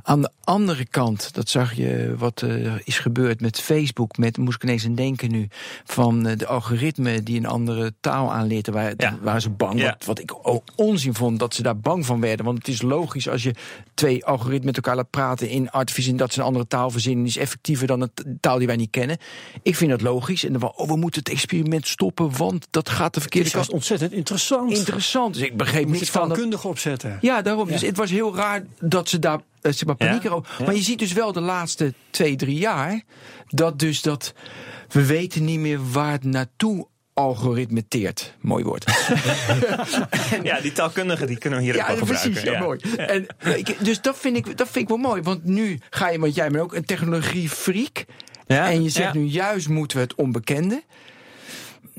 Aan 0.04 0.22
de 0.22 0.30
andere 0.44 0.86
kant, 0.86 1.34
dat 1.34 1.50
zag 1.50 1.74
je 1.74 2.16
wat 2.18 2.42
er 2.42 2.82
is 2.84 3.00
gebeurd 3.00 3.42
met 3.42 3.60
Facebook. 3.60 4.18
Met, 4.18 4.38
moest 4.38 4.56
ik 4.56 4.64
ineens 4.64 4.86
aan 4.86 4.96
denken 4.96 5.32
nu, 5.32 5.48
van 5.84 6.28
eh, 6.28 6.38
de 6.38 6.48
algoritme 6.48 7.24
die 7.24 7.38
een 7.38 7.46
andere 7.46 7.94
taal 8.00 8.34
aanleert. 8.34 8.68
Waar, 8.68 8.94
Ja. 8.98 9.18
waar 9.22 9.42
ze 9.42 9.50
bang, 9.50 9.80
Ja. 9.80 9.86
wat, 9.90 10.06
wat 10.06 10.20
ik 10.20 10.34
ook 10.42 10.64
onzin 10.76 11.14
vond, 11.14 11.40
dat 11.40 11.54
ze 11.56 11.62
daar 11.62 11.80
bang 11.80 12.06
van 12.06 12.20
werden. 12.22 12.46
Want 12.46 12.58
het 12.58 12.68
is 12.68 12.82
logisch 12.82 13.30
als 13.30 13.44
je 13.44 13.54
twee 13.94 14.26
algoritmen 14.26 14.66
met 14.66 14.76
elkaar 14.76 14.96
laat 14.96 15.10
praten 15.10 15.50
in 15.50 15.70
artificial, 15.70 16.16
dat 16.16 16.34
ze 16.34 16.40
een 16.40 16.46
andere 16.46 16.68
taal 16.68 16.90
verzinnen, 16.90 17.24
die 17.24 17.34
is 17.34 17.42
effectiever 17.42 17.88
dan 17.88 18.00
de 18.00 18.38
taal 18.40 18.58
die 18.58 18.68
wij 18.68 18.76
niet 18.76 18.90
kennen. 18.90 19.18
Ik 19.62 19.76
vind 19.76 19.92
dat 19.92 20.02
logisch. 20.02 20.44
En 20.44 20.52
dan 20.52 20.62
van, 20.62 20.74
oh, 20.76 20.88
we 20.88 20.96
moeten 20.96 21.20
het 21.20 21.30
experiment 21.32 21.88
stoppen, 21.88 22.38
want 22.38 22.68
dat 22.70 22.90
gaat 22.90 23.14
de 23.14 23.22
verkeerde 23.32 23.50
kant. 23.50 23.70
ontzettend 23.70 24.12
interessant. 24.12 24.72
Interessant. 24.72 25.34
Dus 25.34 25.44
ik 25.44 25.58
begreep 25.58 25.88
moet 25.88 26.00
het 26.00 26.10
van 26.10 26.22
dat. 26.22 26.30
taalkundig 26.30 26.66
opzetten. 26.66 27.18
Ja, 27.22 27.42
daarom. 27.42 27.68
Dus 27.68 27.82
het 27.82 27.98
was 27.98 28.10
heel 28.10 28.36
raar 28.36 28.64
dat 28.80 29.10
ze 29.10 29.20
daar 29.20 29.40
eh, 29.62 29.72
zeg 29.72 29.86
maar, 29.86 29.96
paniek 29.96 30.24
Ja. 30.24 30.42
Maar 30.66 30.76
je 30.76 30.82
ziet 30.82 31.00
dus 31.00 31.14
wel 31.14 31.32
de 31.32 31.42
laatste 31.42 31.94
twee, 32.10 32.36
drie 32.36 32.58
jaar 32.58 33.02
dat 33.48 33.80
dus 33.80 34.02
dat 34.02 34.34
we 34.90 35.06
weten 35.06 35.46
niet 35.46 35.60
meer 35.60 35.92
waar 35.92 36.12
het 36.12 36.24
naartoe 36.24 36.88
algoritmeteert. 37.14 38.34
Mooi 38.42 38.64
woord. 38.64 38.86
Ja, 40.44 40.62
die 40.62 40.72
taalkundigen 40.72 41.28
die 41.28 41.38
kunnen 41.38 41.60
we 41.60 41.66
hier 41.66 41.80
ook 41.80 41.88
wel 41.88 41.96
gebruiken. 41.98 42.32
precies. 42.32 42.50
Ja, 42.52 42.60
mooi. 42.60 42.80
En, 42.98 43.28
ik- 43.58 43.86
dus 43.86 44.02
dat 44.02 44.18
vind, 44.18 44.38
ik, 44.38 44.58
dat 44.58 44.68
vind 44.70 44.84
ik 44.84 44.88
wel 44.88 44.98
mooi. 44.98 45.22
Want 45.22 45.44
nu 45.44 45.80
ga 45.90 46.10
je, 46.10 46.20
want 46.20 46.36
jij 46.36 46.50
bent 46.50 46.64
ook 46.64 46.74
een 46.76 46.86
technologiefreak. 46.86 48.06
Ja, 48.48 48.70
en 48.70 48.84
je 48.84 48.90
zegt 48.90 49.14
ja. 49.14 49.20
nu 49.20 49.26
juist 49.26 49.70
moeten 49.70 49.98
we 49.98 50.04
het 50.04 50.16
onbekende. 50.16 50.84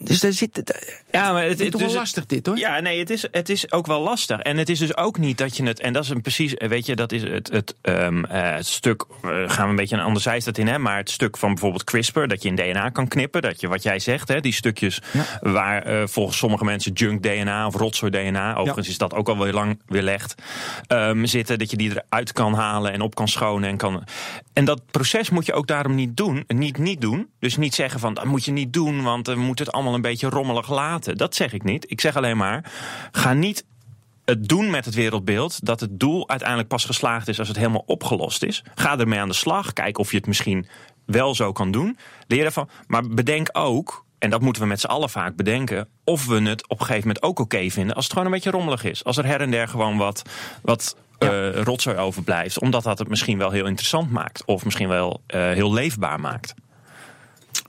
Dus 0.01 0.21
daar 0.21 0.33
zit 0.33 0.57
het. 0.57 1.03
Ja, 1.11 1.33
maar 1.33 1.43
het, 1.43 1.51
Het 1.51 1.61
is 1.61 1.71
toch 1.71 1.81
dus 1.81 1.91
wel 1.93 2.01
lastig 2.01 2.27
dit 2.27 2.47
hoor. 2.47 2.59
Ja, 2.59 2.81
nee, 2.81 2.99
het 2.99 3.11
is, 3.11 3.27
het 3.31 3.49
is 3.49 3.73
ook 3.73 3.87
wel 3.87 4.01
lastig. 4.01 4.41
En 4.41 4.57
het 4.57 4.69
is 4.69 4.79
dus 4.79 4.97
ook 4.97 5.19
niet 5.19 5.39
dat 5.39 5.57
je 5.57 5.65
het. 5.65 5.81
En 5.81 5.93
dat 5.93 6.03
is 6.05 6.09
een 6.09 6.21
precies. 6.21 6.55
Weet 6.57 6.87
je, 6.87 6.97
dat 6.97 7.13
is 7.13 7.23
het, 7.23 7.51
het, 7.53 7.75
ehm, 7.81 8.25
eh, 8.25 8.55
het 8.55 8.67
stuk. 8.67 9.05
eh, 9.23 9.31
gaan 9.47 9.65
we 9.65 9.71
een 9.71 9.77
beetje 9.77 9.97
een 9.97 10.03
ander 10.03 10.23
zijstad 10.23 10.59
in, 10.59 10.67
hè? 10.67 10.79
Maar 10.79 10.97
het 10.97 11.11
stuk 11.11 11.37
van 11.37 11.49
bijvoorbeeld 11.49 11.85
CRISPR. 11.85 12.27
Dat 12.27 12.43
je 12.43 12.49
in 12.49 12.55
DNA 12.57 12.89
kan 12.89 13.09
knippen. 13.09 13.43
Dat 13.43 13.61
je 13.61 13.69
wat 13.69 13.83
jij 13.83 13.99
zegt, 13.99 14.29
hè? 14.29 14.41
Die 14.41 14.53
stukjes 14.53 15.01
waar 15.41 15.83
eh, 15.83 16.03
volgens 16.07 16.37
sommige 16.39 16.65
mensen 16.65 16.93
junk 16.93 17.23
DNA 17.23 17.67
of 17.67 17.75
rotzooi 17.75 18.11
DNA. 18.13 18.55
Overigens 18.57 18.89
is 18.89 18.99
dat 18.99 19.15
ook 19.15 19.29
al 19.29 19.39
weer 19.39 19.53
lang 19.53 19.81
weerlegd. 19.87 20.35
ehm 20.87 21.25
zitten. 21.25 21.59
Dat 21.59 21.71
je 21.71 21.77
die 21.77 21.91
eruit 21.91 22.33
kan 22.33 22.55
halen 22.55 22.93
en 22.93 23.01
op 23.01 23.15
kan 23.15 23.29
schonen. 23.29 23.69
En, 23.69 23.77
kan, 23.77 24.05
en 24.53 24.65
dat 24.65 24.81
proces 24.91 25.31
moet 25.31 25.47
je 25.47 25.53
ook 25.53 25.67
daarom 25.67 25.95
niet 25.95 26.17
doen. 26.17 26.45
Niet 26.47 26.79
niet 26.79 27.01
doen. 27.01 27.29
Dus 27.39 27.57
niet 27.57 27.75
zeggen 27.75 28.01
van 28.01 28.15
dat 28.15 28.25
moet 28.25 28.45
je 28.45 28.53
niet 28.53 28.73
doen. 28.73 29.03
Want 29.03 29.27
we 29.27 29.35
moeten 29.35 29.65
het 29.65 29.75
allemaal 29.75 29.88
een 29.95 30.01
beetje 30.01 30.29
rommelig 30.29 30.71
laten. 30.71 31.17
Dat 31.17 31.35
zeg 31.35 31.53
ik 31.53 31.63
niet. 31.63 31.91
Ik 31.91 32.01
zeg 32.01 32.17
alleen 32.17 32.37
maar. 32.37 32.73
Ga 33.13 33.33
niet 33.33 33.65
het 34.25 34.49
doen 34.49 34.71
met 34.71 34.85
het 34.85 34.95
wereldbeeld 34.95 35.67
dat 35.67 35.81
het 35.81 36.01
doel 36.01 36.29
uiteindelijk 36.29 36.69
pas 36.69 36.85
geslaagd 36.85 37.29
is 37.29 37.39
als 37.39 37.49
het 37.49 37.57
helemaal 37.57 37.85
opgelost 37.87 38.43
is. 38.43 38.65
Ga 38.75 38.99
ermee 38.99 39.21
aan 39.21 39.29
de 39.29 39.35
slag. 39.35 39.73
Kijk 39.73 39.99
of 39.99 40.11
je 40.11 40.17
het 40.17 40.27
misschien 40.27 40.67
wel 41.07 41.35
zo 41.35 41.53
kan 41.53 41.71
doen. 41.71 41.99
Leer 42.27 42.45
ervan. 42.45 42.69
Maar 42.87 43.09
bedenk 43.09 43.49
ook, 43.53 44.05
en 44.19 44.31
dat 44.31 44.41
moeten 44.41 44.63
we 44.63 44.69
met 44.69 44.81
z'n 44.81 44.87
allen 44.87 45.11
vaak 45.11 45.37
bedenken, 45.37 45.89
of 46.05 46.27
we 46.27 46.43
het 46.43 46.69
op 46.69 46.81
een 46.81 46.87
gegeven 46.87 47.07
moment 47.07 47.25
ook 47.25 47.39
oké 47.39 47.71
vinden 47.71 47.95
als 47.95 48.05
het 48.05 48.13
gewoon 48.13 48.29
een 48.29 48.35
beetje 48.35 48.51
rommelig 48.51 48.85
is. 48.85 49.05
Als 49.05 49.17
er 49.17 49.27
her 49.27 49.41
en 49.41 49.51
der 49.51 49.69
gewoon 49.69 49.97
wat, 49.97 50.23
wat 50.63 50.97
eh, 51.19 51.63
rotzooi 51.63 51.97
overblijft. 51.97 52.59
Omdat 52.59 52.83
dat 52.83 52.99
het 52.99 53.09
misschien 53.09 53.39
wel 53.39 53.51
heel 53.51 53.67
interessant 53.67 54.11
maakt. 54.11 54.45
Of 54.45 54.65
misschien 54.65 54.89
wel 54.89 55.23
eh, 55.27 55.41
heel 55.41 55.73
leefbaar 55.73 56.21
maakt. 56.21 56.55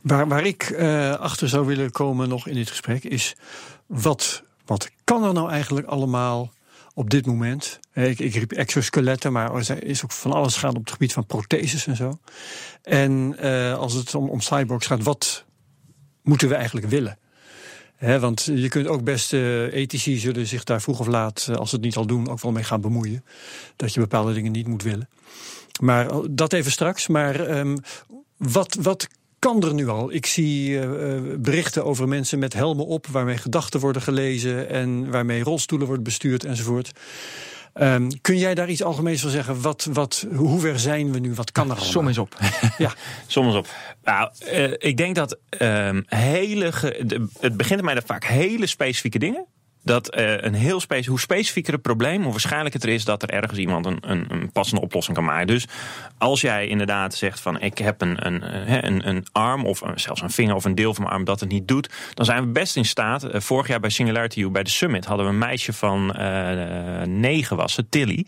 Waar, 0.01 0.27
waar 0.27 0.45
ik 0.45 0.63
eh, 0.63 1.13
achter 1.13 1.49
zou 1.49 1.65
willen 1.65 1.91
komen 1.91 2.29
nog 2.29 2.47
in 2.47 2.55
dit 2.55 2.69
gesprek 2.69 3.03
is 3.03 3.35
wat, 3.85 4.43
wat 4.65 4.89
kan 5.03 5.23
er 5.23 5.33
nou 5.33 5.49
eigenlijk 5.49 5.87
allemaal 5.87 6.53
op 6.93 7.09
dit 7.09 7.25
moment? 7.25 7.79
Eh, 7.91 8.09
Ik, 8.09 8.19
ik 8.19 8.33
riep 8.33 8.51
exoskeletten, 8.51 9.31
maar 9.31 9.55
er 9.55 9.83
is 9.83 10.03
ook 10.03 10.11
van 10.11 10.31
alles 10.31 10.55
gaan 10.55 10.75
op 10.75 10.81
het 10.81 10.91
gebied 10.91 11.13
van 11.13 11.25
protheses 11.25 11.87
en 11.87 11.95
zo. 11.95 12.19
En 12.83 13.35
eh, 13.37 13.77
als 13.77 13.93
het 13.93 14.15
om, 14.15 14.29
om 14.29 14.41
cyborgs 14.41 14.87
gaat, 14.87 15.03
wat 15.03 15.45
moeten 16.21 16.49
we 16.49 16.55
eigenlijk 16.55 16.87
willen? 16.87 17.17
Want 17.99 18.43
je 18.43 18.67
kunt 18.67 18.87
ook 18.87 19.03
best, 19.03 19.33
eh, 19.33 19.73
ethici 19.73 20.17
zullen 20.17 20.47
zich 20.47 20.63
daar 20.63 20.81
vroeg 20.81 20.99
of 20.99 21.07
laat, 21.07 21.49
als 21.55 21.69
ze 21.69 21.75
het 21.75 21.83
niet 21.85 21.95
al 21.95 22.05
doen, 22.05 22.29
ook 22.29 22.41
wel 22.41 22.51
mee 22.51 22.63
gaan 22.63 22.81
bemoeien. 22.81 23.25
Dat 23.75 23.93
je 23.93 23.99
bepaalde 23.99 24.33
dingen 24.33 24.51
niet 24.51 24.67
moet 24.67 24.83
willen. 24.83 25.09
Maar 25.81 26.11
oh, 26.11 26.25
dat 26.29 26.53
even 26.53 26.71
straks. 26.71 27.07
Maar 27.07 27.39
ehm, 27.39 27.77
wat, 28.37 28.77
wat 28.81 29.07
kan 29.39 29.63
er 29.63 29.73
nu 29.73 29.87
al? 29.87 30.13
Ik 30.13 30.25
zie 30.25 30.79
eh, 30.79 31.15
eh, 31.15 31.21
berichten 31.39 31.85
over 31.85 32.07
mensen 32.07 32.39
met 32.39 32.53
helmen 32.53 32.85
op, 32.85 33.07
waarmee 33.07 33.37
gedachten 33.37 33.79
worden 33.79 34.01
gelezen 34.01 34.69
en 34.69 35.11
waarmee 35.11 35.43
rolstoelen 35.43 35.87
worden 35.87 36.05
bestuurd 36.05 36.43
enzovoort. 36.45 36.91
Ehm, 37.73 38.09
kun 38.21 38.37
jij 38.37 38.55
daar 38.55 38.69
iets 38.69 38.83
algemeens 38.83 39.21
van 39.21 39.29
zeggen? 39.29 39.61
Wat, 39.61 39.87
wat, 39.93 40.25
hoe 40.35 40.59
ver 40.59 40.79
zijn 40.79 41.11
we 41.11 41.19
nu? 41.19 41.33
Wat 41.33 41.51
kan 41.51 41.63
er 41.65 41.71
allemaal? 41.71 41.91
Som 41.91 42.07
eens 42.07 42.17
op. 42.17 42.37
Ja, 42.77 42.93
Soms 43.27 43.55
op. 43.55 43.67
Nou, 44.03 44.29
eh, 44.45 44.71
ik 44.77 44.97
denk 44.97 45.15
dat 45.15 45.37
ehm, 45.49 46.01
hele. 46.05 46.71
ge- 46.71 47.03
de- 47.05 47.27
het 47.39 47.57
begint 47.57 47.81
bij 47.81 47.93
dat 47.93 48.03
vaak 48.05 48.23
hele 48.25 48.65
specifieke 48.67 49.19
dingen. 49.19 49.45
Dat 49.89 50.09
eh, 50.09 50.37
een 50.37 50.53
heel 50.53 50.81
hoe 51.05 51.19
specifieker 51.19 51.73
het 51.73 51.81
probleem, 51.81 52.21
hoe 52.23 52.31
waarschijnlijk 52.31 52.73
het 52.73 52.83
er 52.83 52.89
is 52.89 53.05
dat 53.05 53.23
er 53.23 53.29
ergens 53.29 53.59
iemand 53.59 53.85
een, 53.85 53.97
een, 54.01 54.25
een 54.27 54.51
passende 54.51 54.81
oplossing 54.81 55.15
kan 55.15 55.25
maken. 55.25 55.47
Dus 55.47 55.65
als 56.17 56.41
jij 56.41 56.67
inderdaad 56.67 57.13
zegt 57.13 57.39
van 57.39 57.61
ik 57.61 57.77
heb 57.77 58.01
een, 58.01 58.25
een, 58.25 58.43
eh, 58.43 58.81
een, 58.81 59.07
een 59.07 59.25
arm 59.31 59.65
of 59.65 59.81
een- 59.81 59.99
zelfs 59.99 60.21
een 60.21 60.29
vinger 60.29 60.55
of 60.55 60.65
een 60.65 60.75
deel 60.75 60.93
van 60.93 61.03
mijn 61.03 61.15
arm 61.15 61.23
dat 61.25 61.39
het 61.39 61.49
niet 61.49 61.67
doet, 61.67 61.89
dan 62.13 62.25
zijn 62.25 62.43
we 62.45 62.51
best 62.51 62.75
in 62.75 62.85
staat. 62.85 63.23
eh, 63.23 63.41
vorig 63.41 63.67
jaar 63.67 63.79
bij 63.79 63.89
Singularity 63.89 64.41
U, 64.41 64.49
bij 64.49 64.63
de 64.63 64.69
Summit, 64.69 65.05
hadden 65.05 65.25
we 65.25 65.31
een 65.31 65.37
meisje 65.37 65.73
van 65.73 66.13
eh, 66.15 67.01
negen 67.05 67.57
was 67.57 67.79
Tilly. 67.89 68.25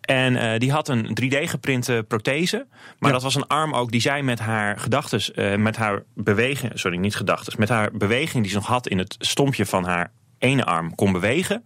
En 0.00 0.36
eh, 0.36 0.58
die 0.58 0.72
had 0.72 0.88
een 0.88 1.18
3D 1.22 1.36
geprinte 1.48 2.04
prothese. 2.08 2.66
Maar 2.98 3.12
dat 3.12 3.22
was 3.22 3.34
een 3.34 3.46
arm 3.46 3.74
ook 3.74 3.90
die 3.90 4.00
zij 4.00 4.22
met 4.22 4.38
haar 4.38 4.78
gedachten, 4.78 5.62
met 5.62 5.76
haar 5.76 6.02
beweging, 6.14 6.72
sorry, 6.74 6.96
niet 6.96 7.16
gedachten, 7.16 7.54
met 7.58 7.68
haar 7.68 7.90
beweging 7.92 8.42
die 8.42 8.52
ze 8.52 8.58
nog 8.58 8.66
had 8.66 8.88
in 8.88 8.98
het 8.98 9.16
stompje 9.18 9.66
van 9.66 9.84
haar 9.84 10.12
ene 10.44 10.64
arm 10.64 10.94
kon 10.94 11.12
bewegen. 11.12 11.64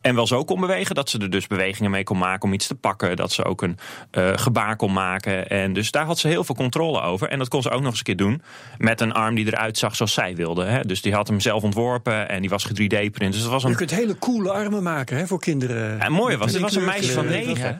En 0.00 0.14
wel 0.14 0.26
zo 0.26 0.44
kon 0.44 0.60
bewegen 0.60 0.94
dat 0.94 1.10
ze 1.10 1.18
er 1.18 1.30
dus 1.30 1.46
bewegingen 1.46 1.90
mee 1.90 2.04
kon 2.04 2.18
maken 2.18 2.48
om 2.48 2.54
iets 2.54 2.66
te 2.66 2.74
pakken. 2.74 3.16
Dat 3.16 3.32
ze 3.32 3.44
ook 3.44 3.62
een 3.62 3.78
eh, 4.10 4.30
gebaar 4.34 4.76
kon 4.76 4.92
maken. 4.92 5.48
En 5.48 5.72
dus 5.72 5.90
daar 5.90 6.04
had 6.04 6.18
ze 6.18 6.28
heel 6.28 6.44
veel 6.44 6.54
controle 6.54 7.00
over. 7.00 7.28
En 7.28 7.38
dat 7.38 7.48
kon 7.48 7.62
ze 7.62 7.70
ook 7.70 7.80
nog 7.80 7.88
eens 7.90 7.98
een 7.98 8.04
keer 8.04 8.16
doen 8.16 8.42
met 8.78 9.00
een 9.00 9.12
arm 9.12 9.34
die 9.34 9.46
eruit 9.46 9.78
zag 9.78 9.96
zoals 9.96 10.12
zij 10.12 10.36
wilde. 10.36 10.64
Hè. 10.64 10.80
Dus 10.80 11.02
die 11.02 11.14
had 11.14 11.28
hem 11.28 11.40
zelf 11.40 11.62
ontworpen 11.62 12.28
en 12.28 12.40
die 12.40 12.50
was 12.50 12.68
3D-print. 12.68 13.32
Dus 13.32 13.42
dat 13.42 13.50
was 13.50 13.62
je 13.62 13.68
een 13.68 13.74
kunt 13.74 13.90
hele 13.90 14.18
coole 14.18 14.50
armen 14.52 14.82
maken 14.82 15.16
hè, 15.16 15.26
voor 15.26 15.40
kinderen. 15.40 16.00
en 16.00 16.12
mooi 16.12 16.36
was, 16.36 16.52
het 16.52 16.60
was 16.60 16.74
een 16.76 16.84
meisje 16.84 17.12
van 17.12 17.24
je 17.24 17.30
negen. 17.30 17.76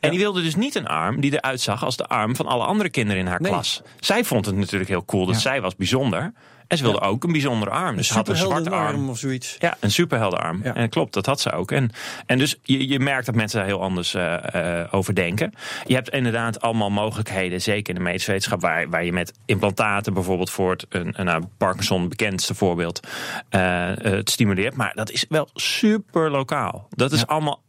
En 0.00 0.10
die 0.10 0.18
wilde 0.18 0.42
dus 0.42 0.54
niet 0.54 0.74
een 0.74 0.86
arm 0.86 1.20
die 1.20 1.32
eruit 1.32 1.60
zag 1.60 1.84
als 1.84 1.96
de 1.96 2.06
arm 2.06 2.36
van 2.36 2.46
alle 2.46 2.64
andere 2.64 2.90
kinderen 2.90 3.20
in 3.20 3.26
haar 3.28 3.40
Nee. 3.40 3.50
klas. 3.52 3.82
Zij 4.00 4.24
vond 4.24 4.46
het 4.46 4.56
natuurlijk 4.56 4.90
heel 4.90 5.04
cool 5.04 5.26
dat 5.26 5.34
Ja. 5.34 5.40
zij 5.40 5.60
was 5.60 5.76
bijzonder. 5.76 6.32
En 6.74 6.80
ze 6.80 6.92
wilde 6.92 7.06
ook 7.06 7.24
een 7.24 7.32
bijzondere 7.32 7.70
arm. 7.70 7.96
Dus 7.96 8.06
ze 8.06 8.14
had 8.14 8.28
een 8.28 8.36
zwarte 8.36 8.70
arm. 8.70 9.08
Of 9.08 9.18
zoiets. 9.18 9.56
Ja, 9.58 9.76
een 9.80 9.90
superheldenarm. 9.90 10.60
Ja. 10.64 10.74
En 10.74 10.88
klopt, 10.88 11.12
dat 11.12 11.26
had 11.26 11.40
ze 11.40 11.52
ook. 11.52 11.70
En, 11.70 11.90
en 12.26 12.38
dus 12.38 12.56
je, 12.62 12.88
je 12.88 12.98
merkt 12.98 13.26
dat 13.26 13.34
mensen 13.34 13.58
daar 13.58 13.68
heel 13.68 13.82
anders 13.82 14.14
eh, 14.14 14.80
over 14.90 15.14
denken. 15.14 15.52
Je 15.86 15.94
hebt 15.94 16.08
inderdaad 16.08 16.60
allemaal 16.60 16.90
mogelijkheden, 16.90 17.62
zeker 17.62 17.88
in 17.88 17.94
de 17.94 18.04
medische 18.04 18.30
wetenschap, 18.30 18.60
waar, 18.60 18.88
waar 18.88 19.04
je 19.04 19.12
met 19.12 19.32
implantaten 19.44 20.14
bijvoorbeeld 20.14 20.50
voor 20.50 20.70
het 20.70 20.86
een, 20.88 21.12
een, 21.16 21.24
nou, 21.24 21.44
Parkinson, 21.56 22.08
bekendste 22.08 22.54
voorbeeld, 22.54 23.00
eh, 23.48 23.90
het 23.94 24.30
stimuleert. 24.30 24.76
Maar 24.76 24.92
dat 24.94 25.10
is 25.10 25.24
wel 25.28 25.48
super 25.54 26.30
lokaal. 26.30 26.86
Dat 26.90 27.12
is 27.12 27.26
allemaal 27.26 27.62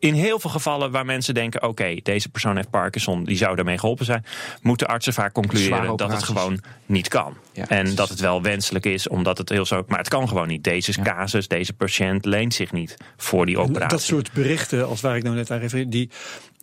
in 0.00 0.14
heel 0.14 0.38
veel 0.38 0.50
gevallen 0.50 0.90
waar 0.90 1.04
mensen 1.04 1.34
denken: 1.34 1.62
oké, 1.62 1.96
deze 2.02 2.28
persoon 2.28 2.56
heeft 2.56 2.70
Parkinson, 2.70 3.24
die 3.24 3.36
zou 3.36 3.56
daarmee 3.56 3.78
geholpen 3.78 4.04
zijn, 4.04 4.24
moeten 4.62 4.86
artsen 4.86 5.12
vaak 5.12 5.32
concluderen 5.32 5.96
dat 5.96 6.12
het 6.12 6.22
gewoon 6.22 6.60
niet 6.86 7.08
kan. 7.08 7.36
Ja. 7.52 7.68
En 7.68 7.94
dat 7.94 8.08
het 8.08 8.20
wel 8.20 8.42
wenselijk 8.42 8.86
is, 8.86 9.08
omdat 9.08 9.38
het 9.38 9.48
heel 9.48 9.64
zo. 9.66 9.84
Maar 9.86 9.98
het 9.98 10.08
kan 10.08 10.28
gewoon 10.28 10.48
niet. 10.48 10.64
Deze 10.64 10.92
Ja. 10.96 11.02
casus, 11.02 11.48
deze 11.48 11.72
patiënt 11.72 12.24
leent 12.24 12.54
zich 12.54 12.72
niet 12.72 12.96
voor 13.16 13.46
die 13.46 13.58
operatie. 13.58 13.88
Dat 13.96 14.02
soort 14.02 14.32
berichten, 14.32 14.88
als 14.88 15.00
waar 15.00 15.16
ik 15.16 15.22
nou 15.22 15.36
net 15.36 15.50
aan 15.50 15.58
refereer, 15.58 15.90
die 15.90 16.10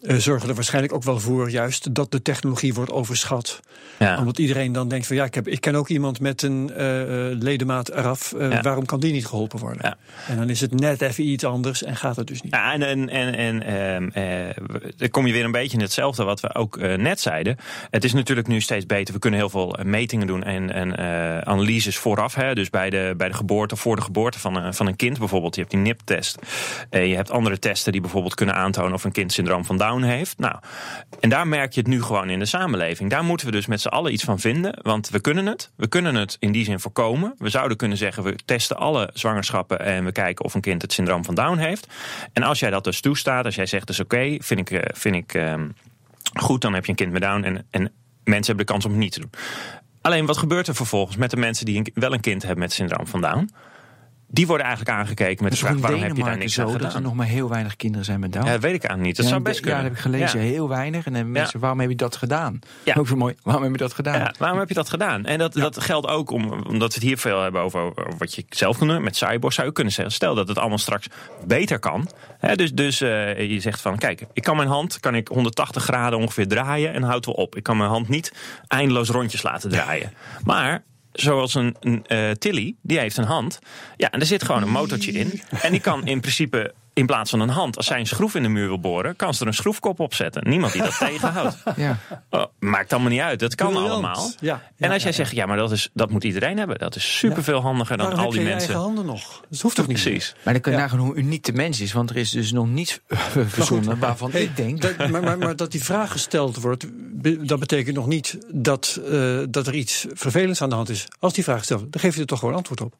zorgen 0.02 0.50
er 0.50 0.56
waarschijnlijk 0.56 0.94
ook 0.94 1.04
wel 1.04 1.20
voor, 1.20 1.50
juist 1.50 1.96
dat 1.96 2.12
de 2.12 2.22
technologie 2.22 2.74
wordt 2.74 2.92
overschat. 2.92 3.60
Ja. 4.00 4.18
Omdat 4.18 4.38
iedereen 4.40 4.72
dan 4.72 4.88
denkt 4.88 5.08
van 5.08 5.16
ja, 5.16 5.24
ik, 5.26 5.34
heb, 5.36 5.48
ik 5.48 5.62
ken 5.62 5.76
ook 5.76 5.90
iemand 5.90 6.20
met 6.20 6.42
een 6.42 6.72
eh, 6.76 7.02
eh, 7.32 7.38
ledemaat 7.40 7.90
eraf. 7.90 8.34
eh, 8.34 8.52
Ja. 8.52 8.62
Waarom 8.62 8.86
kan 8.86 9.00
die 9.00 9.12
niet 9.14 9.26
geholpen 9.26 9.60
worden? 9.60 9.80
Ja. 9.82 9.98
En 10.28 10.38
dan 10.38 10.50
is 10.50 10.62
het 10.62 10.80
net 10.80 11.02
even 11.02 11.28
iets 11.28 11.44
anders 11.44 11.84
en 11.84 11.96
gaat 11.96 12.16
het 12.16 12.28
dus 12.28 12.42
niet. 12.42 12.54
Ja, 12.54 12.74
en, 12.74 12.82
en, 12.84 13.10
en, 13.10 13.34
en 13.36 13.64
ehm, 13.64 14.08
eh, 14.50 14.56
dan 14.98 15.10
kom 15.10 15.28
je 15.28 15.34
weer 15.34 15.46
een 15.46 15.52
beetje 15.52 15.78
in 15.78 15.84
hetzelfde 15.84 16.24
wat 16.24 16.40
we 16.40 16.56
ook 16.56 16.78
eh, 16.78 16.98
net 16.98 17.20
zeiden. 17.20 17.58
Het 17.90 18.04
is 18.04 18.14
natuurlijk 18.14 18.48
nu 18.48 18.62
steeds 18.62 18.86
beter. 18.86 19.14
We 19.14 19.20
kunnen 19.20 19.40
heel 19.40 19.50
veel 19.50 19.78
eh, 19.78 19.86
metingen 19.86 20.28
doen 20.28 20.44
en, 20.44 20.72
en 20.74 20.96
eh, 20.98 21.38
analyses 21.40 21.98
vooraf. 21.98 22.36
Hè, 22.36 22.54
dus 22.56 22.70
bij 22.70 22.90
de, 22.90 23.14
bij 23.18 23.28
de 23.28 23.34
geboorte, 23.34 23.76
voor 23.76 23.96
de 23.96 24.02
geboorte 24.02 24.40
van 24.40 24.56
een, 24.56 24.74
van 24.74 24.88
een 24.88 24.96
kind 24.96 25.20
bijvoorbeeld. 25.20 25.56
Je 25.56 25.62
hebt 25.62 25.74
die 25.74 25.82
NIP-test. 25.82 26.38
Eh, 26.90 27.08
je 27.10 27.16
hebt 27.16 27.32
andere 27.32 27.60
testen 27.60 27.92
die 27.92 28.02
bijvoorbeeld 28.02 28.36
kunnen 28.36 28.56
aantonen 28.56 28.94
of 28.94 29.04
een 29.04 29.12
kind 29.12 29.32
syndroom 29.34 29.66
van 29.66 29.78
Heeft. 29.96 30.40
Nou, 30.40 30.56
en 31.20 31.30
daar 31.30 31.48
merk 31.48 31.74
je 31.74 31.80
het 31.80 31.90
nu 31.90 32.02
gewoon 32.02 32.30
in 32.30 32.40
de 32.40 32.46
samenleving. 32.46 33.10
Daar 33.10 33.24
moeten 33.24 33.46
we 33.46 33.52
dus 33.52 33.66
met 33.66 33.82
z'n 33.82 33.88
allen 33.88 34.14
iets 34.14 34.24
van 34.24 34.40
vinden. 34.40 34.80
Want 34.82 35.10
we 35.10 35.20
kunnen 35.20 35.46
het. 35.46 35.72
We 35.76 35.88
kunnen 35.88 36.16
het 36.16 36.38
in 36.40 36.52
die 36.52 36.66
zin 36.66 36.80
voorkomen. 36.80 37.34
We 37.38 37.50
zouden 37.50 37.78
kunnen 37.78 37.98
zeggen, 37.98 38.24
we 38.24 38.36
testen 38.46 38.78
alle 38.78 39.10
zwangerschappen 39.14 39.80
en 39.80 40.06
we 40.06 40.12
kijken 40.12 40.46
of 40.46 40.54
een 40.54 40.62
kind 40.62 40.82
het 40.82 40.94
syndroom 40.94 41.26
van 41.26 41.36
Down 41.36 41.58
heeft. 41.58 41.88
En 42.34 42.44
als 42.44 42.60
jij 42.60 42.70
dat 42.70 42.84
dus 42.84 43.02
toestaat, 43.02 43.46
als 43.46 43.56
jij 43.56 43.66
zegt, 43.66 43.88
dus 43.88 44.00
oké, 44.00 44.38
vind 44.40 44.60
ik, 44.60 44.72
eh, 44.72 44.82
vind 44.96 45.16
ik 45.16 45.34
ehm, 45.34 45.68
goed, 46.34 46.62
dan 46.62 46.74
heb 46.74 46.84
je 46.84 46.90
een 46.90 46.98
kind 46.98 47.12
met 47.12 47.22
Down. 47.22 47.44
En, 47.44 47.66
en 47.70 47.92
mensen 48.24 48.46
hebben 48.46 48.66
de 48.66 48.72
kans 48.72 48.86
om 48.86 48.92
het 48.92 49.00
niet 49.00 49.12
te 49.12 49.20
doen. 49.20 49.32
Alleen 50.02 50.26
wat 50.26 50.38
gebeurt 50.38 50.68
er 50.68 50.76
vervolgens 50.76 51.18
met 51.18 51.30
de 51.30 51.38
mensen 51.38 51.66
die 51.66 51.92
wel 51.94 52.14
een 52.14 52.20
kind 52.20 52.42
hebben 52.42 52.60
met 52.60 52.74
syndroom 52.74 53.08
van 53.08 53.22
Down? 53.22 53.50
Die 54.30 54.48
worden 54.48 54.66
eigenlijk 54.66 54.98
aangekeken 54.98 55.44
met 55.44 55.52
de 55.54 55.60
Dus 55.60 55.60
vraag: 55.60 55.74
in 55.74 55.82
waarom 55.82 56.02
heb 56.02 56.16
je 56.18 56.24
daar 56.24 56.38
niks 56.38 56.54
zo 56.54 56.62
aan 56.62 56.68
dat 56.72 56.76
er 56.82 56.86
gedaan? 56.88 57.02
nog 57.02 57.14
maar 57.14 57.26
heel 57.26 57.50
weinig 57.50 57.76
kinderen 57.76 58.06
zijn 58.06 58.20
met 58.20 58.34
Down. 58.34 58.46
Ja, 58.46 58.52
dat 58.52 58.62
weet 58.62 58.74
ik 58.74 58.84
eigenlijk 58.84 59.08
niet. 59.08 59.16
Dat 59.16 59.26
Ja, 59.26 59.32
zou 59.32 59.44
de- 59.44 59.50
best 59.50 59.62
kunnen. 59.62 59.80
Ja, 59.84 59.88
dat 59.88 59.98
heb 59.98 60.06
ik 60.06 60.12
gelezen. 60.12 60.40
Ja. 60.42 60.46
Heel 60.52 60.68
weinig. 60.70 61.06
En 61.06 61.14
dan 61.14 61.32
mensen, 61.32 61.60
waarom 61.60 61.80
heb 61.80 61.90
je 61.90 61.96
dat 61.96 62.16
gedaan? 62.16 62.60
Ja. 62.84 62.96
Ook 62.98 63.08
zo 63.08 63.16
mooi. 63.16 63.36
Waarom 63.44 63.64
heb 63.64 63.72
je 63.72 63.78
dat 63.78 63.94
gedaan? 63.94 64.20
Ja, 64.20 64.34
waarom 64.40 64.60
heb 64.60 64.68
je 64.68 64.74
dat 64.74 64.90
gedaan? 64.90 65.26
En 65.26 65.38
dat, 65.38 65.54
dat 65.54 65.82
geldt 65.82 66.08
ook 66.08 66.32
om, 66.32 66.52
omdat 66.52 66.88
we 66.94 67.00
het 67.00 67.04
hier 67.04 67.18
veel 67.18 67.42
hebben 67.42 67.62
over, 67.62 67.82
over 67.82 68.14
wat 68.18 68.36
je 68.36 68.46
zelf 68.50 68.78
kan 68.78 68.88
doen. 68.88 69.04
Met 69.04 69.16
cyborg 69.16 69.54
zou 69.54 69.68
je 69.68 69.74
kunnen 69.74 69.94
zeggen, 69.94 70.14
stel 70.14 70.36
dat 70.36 70.48
het 70.48 70.58
allemaal 70.58 70.78
straks 70.78 71.08
beter 71.46 71.80
kan. 71.80 72.10
Hè, 72.40 72.56
dus 72.56 72.74
dus 72.74 73.02
eh, 73.02 73.50
je 73.52 73.60
zegt 73.60 73.82
van, 73.82 73.98
kijk, 73.98 74.26
ik 74.34 74.44
kan 74.44 74.56
mijn 74.56 74.70
hand 74.70 75.00
kan 75.00 75.16
ik 75.16 75.28
180 75.28 75.84
graden 75.84 76.20
ongeveer 76.20 76.48
draaien 76.48 76.94
en 76.94 77.04
houdt 77.04 77.26
wel 77.26 77.36
op. 77.36 77.56
Ik 77.56 77.64
kan 77.64 77.78
mijn 77.78 77.90
hand 77.90 78.08
niet 78.10 78.34
eindeloos 78.68 79.10
rondjes 79.10 79.44
laten 79.44 79.70
draaien. 79.70 80.14
Maar 80.44 80.84
zoals 81.20 81.56
een, 81.56 81.76
een 81.80 82.06
eh, 82.06 82.32
Tilly, 82.32 82.76
die 82.82 83.00
heeft 83.00 83.18
een 83.18 83.24
hand. 83.24 83.60
Ja, 83.98 84.12
en 84.12 84.20
er 84.20 84.26
zit 84.26 84.44
gewoon 84.44 84.62
een 84.62 84.70
motortje 84.70 85.12
in. 85.12 85.42
En 85.62 85.72
die 85.72 85.82
kan 85.82 86.08
in 86.08 86.20
principe 86.20 86.74
in 86.98 87.06
plaats 87.06 87.30
van 87.30 87.40
een 87.40 87.50
hand, 87.50 87.78
als 87.78 87.86
zij 87.86 88.00
een 88.00 88.06
schroef 88.08 88.36
in 88.36 88.44
de 88.44 88.50
muur 88.50 88.68
wil 88.68 88.80
boren, 88.80 89.16
kan 89.16 89.34
ze 89.34 89.42
er 89.42 89.48
een 89.48 89.54
schroefkop 89.54 90.00
op 90.00 90.14
zetten. 90.14 90.50
Niemand 90.50 90.74
die 90.74 90.82
dat 90.82 90.98
tegenhoudt. 91.08 91.58
Ja. 91.76 91.98
Oh, 92.30 92.46
maakt 92.60 92.94
allemaal 92.94 93.12
niet 93.12 93.20
uit. 93.22 93.40
Dat 93.40 93.56
kan 93.56 93.76
allemaal. 93.76 94.32
Ja, 94.40 94.54
en 94.78 94.88
ja, 94.88 94.94
als 94.94 95.02
jij 95.04 95.12
ja, 95.12 95.18
zegt, 95.18 95.32
ja, 95.32 95.46
maar 95.46 95.58
dat, 95.58 95.72
is, 95.72 95.90
dat 95.94 96.10
moet 96.10 96.24
iedereen 96.24 96.58
hebben. 96.58 96.78
Dat 96.80 96.96
is 96.96 97.18
super 97.18 97.44
veel 97.44 97.60
handiger 97.62 97.98
dan 97.98 98.06
Waarom 98.06 98.26
al 98.26 98.32
heb 98.32 98.40
die 98.42 98.50
mensen. 98.50 98.68
eigen 98.70 98.86
handen 98.86 99.06
nog? 99.06 99.42
Dat 99.50 99.62
hoeft 99.62 99.76
toch 99.76 99.88
niet? 99.88 100.02
Precies. 100.02 100.36
Maar 100.44 100.54
dan 100.54 100.62
kun 100.62 100.72
je 100.72 100.78
Ja. 100.78 100.84
nagaan 100.84 101.00
hoe 101.00 101.16
uniek 101.16 101.44
de 101.44 101.54
mens 101.54 101.82
is. 101.82 101.94
Want 101.94 102.10
er 102.10 102.18
is 102.18 102.30
dus 102.32 102.52
nog 102.52 102.68
niets 102.68 103.00
eh, 103.08 103.18
verzonnen 103.48 104.00
waarvan 104.00 104.32
Hey, 104.32 104.42
ik 104.42 104.56
denk... 104.56 104.82
dat, 104.82 104.98
maar, 105.10 105.24
maar, 105.24 105.38
maar 105.38 105.56
dat 105.56 105.72
die 105.72 105.84
vraag 105.84 106.12
gesteld 106.12 106.58
wordt, 106.62 106.86
be- 107.22 107.46
dat 107.46 107.60
betekent 107.60 107.96
nog 107.96 108.08
niet 108.08 108.38
dat, 108.54 109.00
eh, 109.12 109.40
dat 109.50 109.68
er 109.68 109.74
iets 109.76 110.06
vervelends 110.14 110.62
aan 110.62 110.70
de 110.70 110.76
hand 110.76 110.90
is. 110.90 111.06
Als 111.20 111.34
die 111.34 111.44
vraag 111.44 111.58
gesteld 111.58 111.80
wordt, 111.80 111.94
dan 111.94 112.04
geef 112.04 112.16
je 112.16 112.22
er 112.22 112.28
toch 112.28 112.40
gewoon 112.40 112.56
antwoord 112.56 112.82
op. 112.82 112.94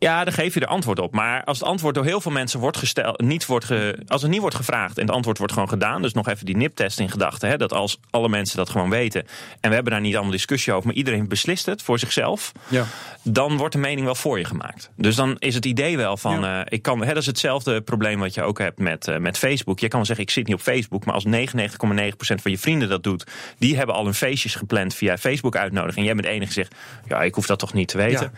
Ja, 0.00 0.24
daar 0.24 0.32
geef 0.34 0.54
je 0.54 0.60
er 0.60 0.66
antwoord 0.66 0.98
op. 0.98 1.12
Maar 1.12 1.44
als 1.44 1.58
het 1.58 1.68
antwoord 1.68 1.94
door 1.94 2.04
heel 2.04 2.20
veel 2.20 2.32
mensen 2.32 2.60
wordt 2.60 2.76
gesteld, 2.76 3.20
niet 3.20 3.46
wordt 3.46 3.64
ge, 3.64 3.98
als 4.06 4.22
het 4.22 4.30
niet 4.30 4.40
wordt 4.40 4.56
gevraagd 4.56 4.98
en 4.98 5.06
het 5.06 5.14
antwoord 5.14 5.38
wordt 5.38 5.52
gewoon 5.52 5.68
gedaan, 5.68 6.02
dus 6.02 6.12
nog 6.12 6.28
even 6.28 6.46
die 6.46 6.56
NIP-test 6.56 6.98
in 7.00 7.10
gedachten, 7.10 7.58
dat 7.58 7.72
als 7.72 8.00
alle 8.10 8.28
mensen 8.28 8.56
dat 8.56 8.70
gewoon 8.70 8.90
weten 8.90 9.26
en 9.60 9.68
we 9.68 9.74
hebben 9.74 9.92
daar 9.92 10.00
niet 10.00 10.14
allemaal 10.14 10.32
discussie 10.32 10.72
over, 10.72 10.86
maar 10.86 10.96
iedereen 10.96 11.28
beslist 11.28 11.66
het 11.66 11.82
voor 11.82 11.98
zichzelf, 11.98 12.52
Ja. 12.68 12.84
dan 13.22 13.56
wordt 13.56 13.72
de 13.74 13.80
mening 13.80 14.04
wel 14.04 14.14
voor 14.14 14.38
je 14.38 14.44
gemaakt. 14.44 14.90
Dus 14.96 15.16
dan 15.16 15.36
is 15.38 15.54
het 15.54 15.64
idee 15.64 15.96
wel 15.96 16.16
van, 16.16 16.44
eh, 16.44 16.60
ik 16.64 16.82
kan, 16.82 17.00
hè, 17.00 17.06
dat 17.06 17.16
is 17.16 17.26
hetzelfde 17.26 17.80
probleem 17.80 18.18
wat 18.18 18.34
je 18.34 18.42
ook 18.42 18.58
hebt 18.58 18.78
met, 18.78 19.08
eh, 19.08 19.16
met 19.16 19.38
Facebook. 19.38 19.78
Je 19.78 19.88
kan 19.88 19.96
wel 19.96 20.06
zeggen, 20.06 20.24
ik 20.24 20.30
zit 20.30 20.46
niet 20.46 20.56
op 20.56 20.60
Facebook, 20.62 21.04
maar 21.04 21.14
als 21.14 21.24
99,9% 21.24 22.42
van 22.42 22.50
je 22.50 22.58
vrienden 22.58 22.88
dat 22.88 23.02
doet, 23.02 23.24
die 23.58 23.76
hebben 23.76 23.94
al 23.94 24.04
hun 24.04 24.14
feestjes 24.14 24.54
gepland 24.54 24.94
via 24.94 25.18
Facebook 25.18 25.56
uitnodiging. 25.56 25.96
En 25.98 26.04
jij 26.04 26.14
bent 26.14 26.26
de 26.26 26.32
enige 26.32 26.52
zegt, 26.52 26.74
ja, 27.08 27.22
ik 27.22 27.34
hoef 27.34 27.46
dat 27.46 27.58
toch 27.58 27.72
niet 27.72 27.88
te 27.88 27.96
weten. 27.96 28.32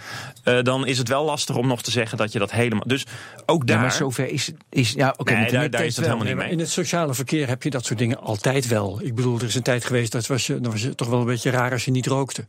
Eh, 0.44 0.62
dan 0.62 0.86
is 0.86 0.98
het 0.98 1.08
wel 1.08 1.24
lastig 1.24 1.49
om 1.56 1.66
nog 1.66 1.82
te 1.82 1.90
zeggen 1.90 2.18
dat 2.18 2.32
je 2.32 2.38
dat 2.38 2.50
helemaal. 2.50 2.84
Dus 2.86 3.06
ook 3.46 3.66
daar. 3.66 3.76
Ja, 3.76 3.82
maar 3.82 3.92
zover 3.92 4.28
is 4.28 4.46
het... 4.46 4.56
Is, 4.68 4.92
ja, 4.92 5.14
oké, 5.16 5.32
Nee, 5.32 5.68
daar- 5.68 5.84
is 5.84 5.96
het 5.96 6.06
wel. 6.06 6.14
helemaal 6.14 6.34
niet 6.34 6.42
mee. 6.44 6.50
In 6.50 6.58
het 6.58 6.70
sociale 6.70 7.14
verkeer 7.14 7.48
heb 7.48 7.62
je 7.62 7.70
dat 7.70 7.84
soort 7.84 7.98
dingen 7.98 8.20
altijd 8.20 8.68
wel. 8.68 9.00
Ik 9.02 9.14
bedoel, 9.14 9.38
er 9.38 9.44
is 9.44 9.54
een 9.54 9.62
tijd 9.62 9.84
geweest, 9.84 10.12
dat 10.12 10.26
was 10.26 10.46
je, 10.46 10.60
dan 10.60 10.72
was 10.72 10.82
je 10.82 10.94
toch 10.94 11.08
wel 11.08 11.20
een 11.20 11.26
beetje 11.26 11.50
raar 11.50 11.72
als 11.72 11.84
je 11.84 11.90
niet 11.90 12.06
rookte. 12.06 12.46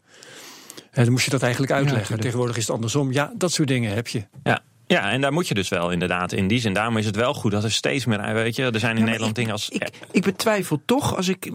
En 0.91 1.03
dan 1.03 1.11
moest 1.11 1.25
je 1.25 1.31
dat 1.31 1.41
eigenlijk 1.41 1.71
uitleggen. 1.73 2.19
Tegenwoordig 2.19 2.57
is 2.57 2.63
het 2.63 2.75
andersom. 2.75 3.11
Ja, 3.11 3.33
dat 3.37 3.51
soort 3.51 3.67
dingen 3.67 3.93
heb 3.93 4.07
je. 4.07 4.23
Ja. 4.43 4.61
Ja, 4.91 5.11
en 5.11 5.21
daar 5.21 5.33
moet 5.33 5.47
je 5.47 5.53
dus 5.53 5.69
wel 5.69 5.91
inderdaad 5.91 6.31
in 6.31 6.47
die 6.47 6.59
zin. 6.59 6.73
Daarom 6.73 6.97
is 6.97 7.05
het 7.05 7.15
wel 7.15 7.33
goed 7.33 7.51
dat 7.51 7.63
er 7.63 7.71
steeds 7.71 8.05
meer, 8.05 8.33
weet 8.33 8.55
je, 8.55 8.63
er 8.63 8.79
zijn 8.79 8.97
in 8.97 9.03
Nederland 9.03 9.29
ik, 9.29 9.35
dingen 9.35 9.51
als. 9.51 9.69
Ik, 9.69 9.89
ik 10.11 10.23
betwijfel 10.23 10.81
toch 10.85 11.15
als 11.15 11.27
ik 11.27 11.51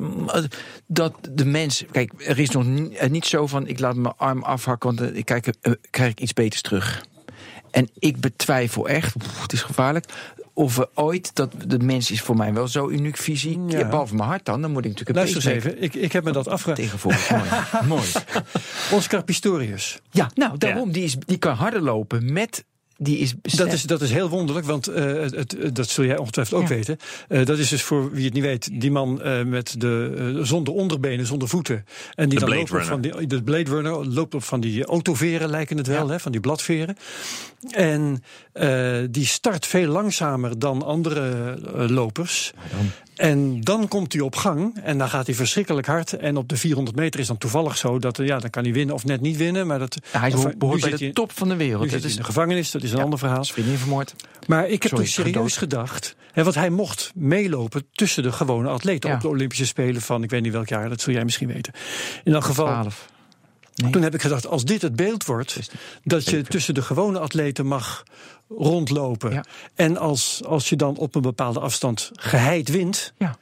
dat 0.87 1.15
de 1.31 1.45
mens. 1.45 1.85
Kijk, 1.91 2.13
er 2.19 2.39
is 2.39 2.51
nog 2.51 2.65
eh, 2.93 3.09
niet 3.11 3.27
zo 3.27 3.47
van 3.47 3.67
ik 3.67 3.79
laat 3.79 3.97
mijn 3.97 4.15
arm 4.17 4.43
afhakken, 4.43 4.95
want 4.95 5.11
eh, 5.11 5.17
ik 5.17 5.25
kijk, 5.25 5.47
eh, 5.47 5.73
krijg 5.91 6.11
ik 6.11 6.21
iets 6.21 6.33
beters 6.33 6.63
terug. 6.63 7.05
En 7.77 7.89
ik 7.99 8.21
betwijfel 8.21 8.89
echt, 8.89 9.19
pff, 9.19 9.43
het 9.43 9.53
is 9.53 9.62
gevaarlijk. 9.62 10.07
Of 10.53 10.77
we 10.77 10.89
ooit, 10.95 11.35
dat 11.35 11.53
de 11.67 11.79
mens 11.79 12.11
is 12.11 12.23
voor 12.23 12.37
mij 12.37 12.53
wel 12.53 12.69
zo 12.69 12.89
uniek 12.89 13.17
fysiek. 13.17 13.59
Ja. 13.69 13.79
Ja. 13.79 13.89
behalve 13.89 14.15
mijn 14.15 14.29
hart 14.29 14.45
dan, 14.45 14.61
dan 14.61 14.71
moet 14.71 14.85
ik 14.85 14.91
natuurlijk 14.91 15.19
een 15.19 15.25
Luister 15.25 15.53
eens 15.53 15.65
even, 15.65 15.83
ik, 15.83 15.95
ik 15.95 16.12
heb 16.12 16.25
me 16.25 16.33
dat 16.33 16.49
afgevraagd. 16.49 16.81
tegenvoegen. 16.81 17.37
Mooi. 17.37 17.49
Mooi. 17.95 18.09
Oscar 18.93 19.23
Pistorius. 19.23 20.01
Ja, 20.11 20.31
nou 20.35 20.59
daarom, 20.59 20.93
die, 20.93 21.05
is, 21.05 21.17
die 21.27 21.37
kan 21.37 21.55
harder 21.55 21.83
lopen 21.83 22.33
met 22.33 22.65
die 22.99 23.19
is 23.19 23.35
Dat 23.43 23.73
is, 23.73 23.83
dat 23.83 24.01
is 24.01 24.11
heel 24.11 24.29
wonderlijk, 24.29 24.67
want 24.67 24.87
eh, 24.87 25.05
het, 25.05 25.35
het- 25.35 25.75
dat 25.77 25.89
zul 25.89 26.05
jij 26.05 26.17
ongetwijfeld 26.19 26.63
ook 26.63 26.69
Ja. 26.69 26.75
weten. 26.75 26.97
Eh, 27.29 27.45
dat 27.45 27.59
is 27.59 27.69
dus 27.69 27.83
voor 27.83 28.11
wie 28.11 28.25
het 28.25 28.35
niet 28.35 28.43
weet, 28.43 28.81
die 28.81 28.91
man 28.91 29.23
eh, 29.23 29.43
met 29.45 29.75
de, 29.79 30.15
eh, 30.37 30.43
zonder 30.45 30.75
onderbenen, 30.75 31.27
zonder 31.27 31.49
voeten. 31.49 31.85
En 32.15 32.29
die 32.29 32.38
De 32.38 32.44
dan 32.44 32.55
Blade 32.55 32.71
loopt 32.73 32.83
op 32.85 32.88
van 32.90 33.01
die, 33.01 33.27
de 33.27 33.42
Blade 33.42 33.71
Runner 33.71 34.07
loopt 34.07 34.35
op 34.35 34.42
van 34.42 34.61
die 34.61 34.85
autoveren, 34.85 35.49
lijken 35.49 35.77
het 35.77 35.87
wel, 35.87 36.09
hè, 36.09 36.21
van 36.21 36.33
die 36.33 36.40
bladveren. 36.40 36.97
En 37.71 38.23
eh, 38.53 38.99
die 39.11 39.27
start 39.27 39.67
veel 39.67 39.88
langzamer 39.92 40.59
dan 40.59 40.83
andere 40.83 41.55
eh, 41.75 41.88
lopers. 41.88 42.53
En 43.17 43.60
dan 43.60 43.88
komt 43.88 44.12
hij 44.12 44.23
op 44.23 44.37
gang 44.37 44.79
en 44.83 44.98
dan 44.98 45.08
gaat 45.08 45.27
hij 45.27 45.35
verschrikkelijk 45.35 45.87
hard. 45.87 46.12
En 46.12 46.37
op 46.37 46.48
de 46.48 46.56
400 46.56 46.96
meter 46.96 47.21
is 47.21 47.27
dan 47.27 47.38
toevallig 47.38 47.77
zo 47.77 47.98
dat 47.98 48.19
eh, 48.19 48.27
ja, 48.27 48.38
dan 48.38 48.50
kan 48.50 48.62
hij 48.64 48.73
winnen 48.73 48.94
of 48.94 49.04
net 49.04 49.21
niet 49.21 49.37
winnen. 49.37 49.67
Maar 49.67 49.79
dat, 49.79 49.98
Ja, 50.12 50.21
hij 50.21 50.31
behoort 50.58 50.81
bij 50.81 50.90
zit 50.90 50.98
de 50.98 51.12
top 51.12 51.33
van 51.33 51.48
de 51.48 51.56
wereld. 51.56 51.90
Dat 51.90 52.04
is 52.04 52.10
in 52.10 52.17
de 52.17 52.25
gevangenis, 52.25 52.71
dat 52.71 52.83
is 52.83 52.92
een 52.92 53.00
ander 53.00 53.19
verhaal. 53.19 53.40
Is 53.40 53.52
vriendin 53.52 53.77
vermoord. 53.79 54.14
Maar 54.46 54.69
ik 54.69 54.83
heb 54.83 54.90
Sorry, 54.90 55.04
toen 55.04 55.25
serieus 55.25 55.56
gedacht. 55.56 56.17
Hè, 56.33 56.42
want 56.42 56.54
hij 56.54 56.71
mocht 56.71 57.12
meelopen 57.14 57.87
tussen 57.92 58.23
de 58.23 58.33
gewone 58.33 58.69
atleten 58.69 59.10
Ja. 59.10 59.17
op 59.17 59.23
de 59.23 59.29
Olympische 59.29 59.67
Spelen 59.67 60.02
van 60.02 60.23
ik 60.23 60.31
weet 60.31 60.42
niet 60.42 60.52
welk 60.52 60.69
jaar, 60.69 60.88
dat 60.88 61.00
zul 61.00 61.12
jij 61.12 61.25
misschien 61.25 61.48
weten. 61.48 61.73
In 62.25 62.35
elk 62.35 62.44
geval, 62.44 62.67
12. 62.67 63.08
Nee. 63.77 63.90
toen 63.92 64.02
heb 64.02 64.14
ik 64.14 64.20
gedacht, 64.22 64.46
als 64.46 64.64
dit 64.64 64.83
het 64.83 64.96
beeld 64.96 65.24
wordt, 65.24 65.50
16. 65.50 65.79
dat 66.04 66.24
je 66.24 66.42
tussen 66.42 66.74
de 66.74 66.83
gewone 66.83 67.18
atleten 67.18 67.66
mag 67.66 68.02
rondlopen. 68.48 69.33
Ja. 69.33 69.44
En 69.74 69.96
als, 69.96 70.42
als 70.44 70.68
je 70.68 70.77
dan 70.77 70.96
op 70.96 71.14
een 71.14 71.22
bepaalde 71.22 71.60
afstand 71.60 72.10
geheid 72.14 72.68
wint, 72.68 73.12
Ja. 73.18 73.37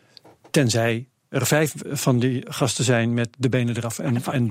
tenzij 0.51 1.07
er 1.29 1.47
vijf 1.47 1.75
van 1.91 2.19
die 2.19 2.43
gasten 2.49 2.85
zijn 2.85 3.15
met 3.15 3.29
de 3.39 3.49
benen 3.49 3.77
eraf 3.77 3.99
en, 3.99 4.23
en. 4.25 4.49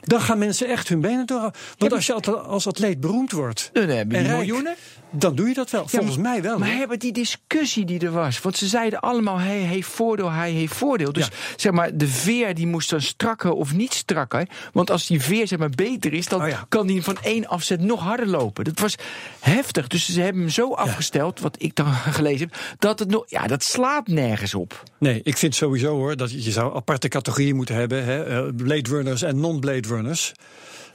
Dan 0.00 0.20
gaan 0.20 0.38
mensen 0.38 0.68
echt 0.68 0.88
hun 0.88 1.00
benen 1.00 1.26
door. 1.26 1.50
Want 1.78 1.92
als 1.92 2.06
je 2.06 2.14
als 2.42 2.66
atleet 2.66 3.00
beroemd 3.00 3.32
wordt 3.32 3.70
Dan 3.72 3.88
hebben 3.88 4.18
en 4.18 4.24
rijk, 4.24 4.36
miljoenen. 4.36 4.74
Dan 5.12 5.34
doe 5.34 5.48
je 5.48 5.54
dat 5.54 5.70
wel. 5.70 5.88
Volgens 5.88 6.14
Ja, 6.14 6.20
mij 6.20 6.42
wel. 6.42 6.58
Maar 6.58 6.68
hebben 6.72 6.98
die 6.98 7.12
discussie 7.12 7.84
die 7.84 8.00
er 8.00 8.10
was. 8.12 8.40
Want 8.40 8.56
ze 8.56 8.66
zeiden 8.66 9.00
allemaal: 9.00 9.38
hij 9.38 9.58
heeft 9.58 9.88
voordeel, 9.88 10.30
hij 10.30 10.50
heeft 10.50 10.74
voordeel. 10.74 11.12
Dus 11.12 11.26
Ja. 11.26 11.32
zeg 11.56 11.72
maar, 11.72 11.96
de 11.96 12.06
veer 12.08 12.54
die 12.54 12.66
moest 12.66 12.90
dan 12.90 13.00
strakker 13.00 13.52
of 13.52 13.72
niet 13.72 13.94
strakker. 13.94 14.46
Want 14.72 14.90
als 14.90 15.06
die 15.06 15.20
veer 15.22 15.46
zeg 15.46 15.58
maar 15.58 15.70
beter 15.70 16.12
is, 16.12 16.26
dan 16.28 16.42
Oh 16.42 16.48
ja. 16.48 16.66
kan 16.68 16.86
die 16.86 17.02
van 17.02 17.16
één 17.22 17.46
afzet 17.46 17.80
nog 17.80 18.00
harder 18.00 18.26
lopen. 18.26 18.64
Dat 18.64 18.78
was 18.80 18.94
heftig. 19.40 19.86
Dus 19.86 20.12
ze 20.12 20.20
hebben 20.20 20.42
hem 20.42 20.50
zo 20.50 20.72
afgesteld, 20.74 21.40
wat 21.40 21.56
ik 21.58 21.74
dan 21.74 21.92
gelezen 22.18 22.48
heb, 22.50 22.76
dat 22.78 22.98
het 22.98 23.10
nog. 23.10 23.24
Ja, 23.26 23.46
dat 23.46 23.62
slaat 23.62 24.06
nergens 24.06 24.54
op. 24.54 24.82
Nee, 24.98 25.20
ik 25.24 25.36
vind 25.36 25.54
sowieso 25.54 25.94
hoor 25.96 26.16
dat 26.16 26.44
je 26.44 26.50
zou 26.50 26.76
aparte 26.76 27.08
categorieën 27.08 27.56
moeten 27.56 27.74
hebben. 27.74 28.04
Hè? 28.04 28.24
eh, 28.24 28.52
Blade 28.56 28.90
Runners 28.90 29.22
en 29.22 29.40
non-Blade 29.40 29.88
Runners. 29.88 30.32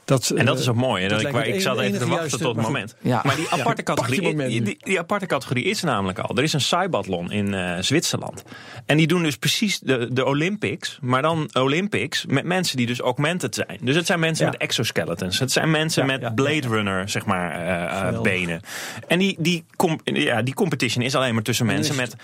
Dat, 0.08 0.30
En 0.30 0.44
dat 0.46 0.54
eh, 0.54 0.60
is 0.60 0.68
ook 0.68 0.76
mooi. 0.76 1.08
dat 1.08 1.20
ik, 1.20 1.36
ik 1.36 1.60
zat 1.60 1.78
even 1.80 1.98
te 1.98 2.06
wachten 2.08 2.38
tot 2.38 2.56
het 2.56 2.64
moment. 2.64 2.94
Ja. 3.00 3.20
Maar 3.24 3.36
die 3.36 3.48
aparte, 3.50 3.82
categorie, 3.82 4.62
die, 4.62 4.76
die 4.80 4.98
aparte 4.98 5.26
categorie 5.26 5.64
is 5.64 5.82
namelijk 5.82 6.18
al. 6.18 6.36
Er 6.36 6.42
is 6.42 6.52
een 6.52 6.60
cybathlon 6.60 7.32
in 7.32 7.54
eh, 7.54 7.76
Zwitserland. 7.80 8.42
En 8.86 8.96
die 8.96 9.06
doen 9.06 9.22
dus 9.22 9.36
precies 9.36 9.78
de, 9.78 10.08
de 10.12 10.24
Olympics. 10.24 10.98
Maar 11.00 11.22
dan 11.22 11.48
Olympics 11.52 12.26
met 12.26 12.44
mensen 12.44 12.76
die 12.76 12.86
dus 12.86 13.00
augmented 13.00 13.54
zijn. 13.54 13.78
Dus 13.80 13.96
het 13.96 14.06
zijn 14.06 14.20
mensen 14.20 14.44
Ja. 14.44 14.50
met 14.50 14.60
exoskeletons. 14.60 15.38
Het 15.38 15.52
zijn 15.52 15.70
mensen 15.70 16.06
Ja, 16.06 16.18
met 16.18 16.34
Blade. 16.34 16.68
Runner, 16.68 17.08
zeg 17.08 17.24
maar, 17.26 17.50
eh, 17.52 18.08
eh, 18.08 18.20
benen. 18.20 18.60
En 19.06 19.18
die, 19.18 19.36
die, 19.38 19.64
com- 19.76 20.00
ja, 20.04 20.42
die 20.42 20.54
competition 20.54 21.04
is 21.04 21.14
alleen 21.14 21.34
maar 21.34 21.42
tussen 21.42 21.66
mensen 21.66 21.96
met... 21.96 22.16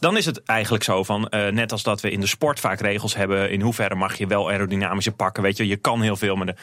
Dan 0.00 0.16
is 0.16 0.26
het 0.26 0.42
eigenlijk 0.44 0.84
zo 0.84 1.02
van, 1.04 1.28
eh, 1.28 1.48
net 1.48 1.72
als 1.72 1.82
dat 1.82 2.00
we 2.00 2.10
in 2.10 2.20
de 2.20 2.26
sport 2.26 2.60
vaak 2.60 2.80
regels 2.80 3.14
hebben... 3.14 3.50
in 3.50 3.60
hoeverre 3.60 3.94
mag 3.94 4.14
je 4.14 4.26
wel 4.26 4.50
aerodynamische 4.50 5.12
pakken. 5.12 5.42
Weet 5.42 5.56
je, 5.56 5.66
je 5.66 5.76
kan 5.76 6.00
heel 6.02 6.16
veel, 6.16 6.36
maar 6.36 6.46
de 6.46 6.54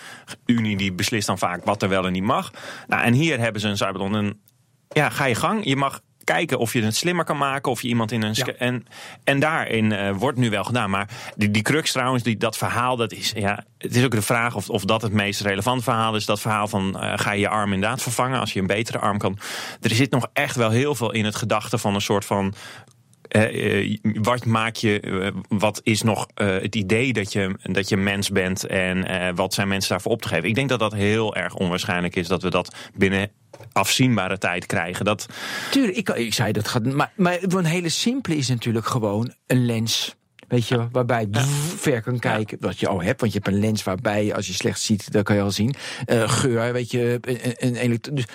Unie 0.46 0.69
die 0.78 0.94
beslist 0.94 1.28
dan 1.28 1.38
vaak 1.38 1.66
wat 1.66 1.82
er 1.82 1.90
wel 1.90 2.06
en 2.06 2.12
niet 2.12 2.24
mag. 2.24 2.52
Nou, 2.88 3.04
en 3.04 3.14
hier 3.14 3.40
hebben 3.40 3.62
ze 3.62 3.68
een 3.68 3.78
cyberlon. 3.78 4.16
En 4.16 4.42
ja, 4.90 5.10
ga 5.10 5.26
je 5.26 5.36
gang. 5.36 5.66
Je 5.66 5.76
mag 5.76 6.02
kijken 6.24 6.60
of 6.60 6.74
je 6.74 6.84
het 6.84 6.96
slimmer 6.96 7.26
kan 7.26 7.38
maken. 7.38 7.72
Of 7.72 7.82
je 7.82 7.88
iemand 7.88 8.12
in 8.12 8.24
een... 8.24 8.34
Ja. 8.34 8.46
En, 8.46 8.86
en 9.24 9.40
daarin 9.40 9.92
eh, 9.92 10.16
wordt 10.16 10.38
nu 10.38 10.50
wel 10.50 10.64
gedaan. 10.64 10.90
Maar 10.90 11.10
die, 11.36 11.52
die 11.52 11.62
crux 11.62 11.92
trouwens, 11.92 12.24
die, 12.24 12.38
dat 12.38 12.58
verhaal, 12.58 12.96
dat 12.96 13.12
is... 13.12 13.32
Ja, 13.36 13.66
het 13.78 13.96
is 13.96 14.04
ook 14.04 14.12
de 14.12 14.22
vraag 14.22 14.56
of, 14.56 14.70
of 14.70 14.86
dat 14.86 15.02
het 15.02 15.12
meest 15.12 15.42
relevant 15.42 15.84
verhaal 15.84 16.16
is. 16.16 16.26
Dat 16.26 16.40
verhaal 16.40 16.68
van, 16.68 17.00
eh, 17.00 17.14
ga 17.16 17.32
je 17.32 17.40
je 17.40 17.50
arm 17.50 17.74
inderdaad 17.74 18.02
vervangen... 18.02 18.40
als 18.40 18.54
je 18.54 18.60
een 18.60 18.68
betere 18.68 19.00
arm 19.00 19.18
kan. 19.18 19.38
Er 19.82 19.90
zit 19.90 20.12
nog 20.12 20.28
echt 20.34 20.56
wel 20.56 20.70
heel 20.70 20.96
veel 20.96 21.12
in 21.12 21.26
het 21.26 21.36
gedachte 21.36 21.78
van 21.78 21.96
een 21.96 22.02
soort 22.02 22.26
van... 22.26 22.54
eh, 23.30 23.82
eh, 23.82 23.98
wat 24.02 24.46
maak 24.46 24.76
je, 24.76 25.00
eh, 25.00 25.32
wat 25.60 25.82
is 25.84 26.02
nog 26.02 26.28
het 26.34 26.76
idee 26.76 27.14
dat 27.14 27.34
je, 27.34 27.56
dat 27.64 27.90
je 27.90 27.98
mens 27.98 28.30
bent 28.30 28.66
en 28.66 29.36
wat 29.36 29.54
zijn 29.54 29.68
mensen 29.68 29.90
daarvoor 29.90 30.12
op 30.12 30.22
te 30.22 30.28
geven? 30.28 30.50
Ik 30.50 30.56
denk 30.56 30.70
dat 30.70 30.80
dat 30.80 30.94
heel 30.94 31.36
erg 31.36 31.56
onwaarschijnlijk 31.56 32.16
is 32.16 32.28
dat 32.28 32.42
we 32.42 32.50
dat 32.50 32.76
binnen 32.94 33.32
afzienbare 33.72 34.38
tijd 34.38 34.66
krijgen. 34.66 35.06
Dat, 35.06 35.26
Tuurlijk, 35.72 35.98
ik, 35.98 36.10
ik 36.10 36.34
zei 36.34 36.52
dat 36.52 36.68
gaat. 36.68 36.86
Maar, 36.86 37.12
maar 37.16 37.40
een 37.42 37.66
hele 37.66 37.90
simpele 37.90 38.36
is 38.36 38.48
natuurlijk 38.48 38.86
gewoon 38.86 39.34
een 39.48 39.66
lens. 39.66 40.16
Weet 40.50 40.68
je, 40.68 40.88
waarbij 40.92 41.28
je 41.32 41.40
ver 41.78 42.02
kan 42.02 42.20
kijken. 42.20 42.58
Wat 42.60 42.80
je 42.80 42.88
al 42.88 43.02
hebt, 43.02 43.20
want 43.20 43.34
je 43.34 43.40
hebt 43.44 43.54
een 43.54 43.60
lens 43.60 43.84
waarbij 43.84 44.26
je, 44.26 44.36
als 44.36 44.48
je 44.48 44.54
slecht 44.54 44.82
ziet, 44.82 45.12
dat 45.12 45.24
kan 45.24 45.36
je 45.36 45.42
al 45.42 45.52
zien. 45.52 45.74
Eh, 46.06 46.30
geur, 46.30 46.74
weet 46.74 46.92
je, 46.92 47.20
een, 47.58 47.84
een 47.84 48.00
dus, 48.14 48.26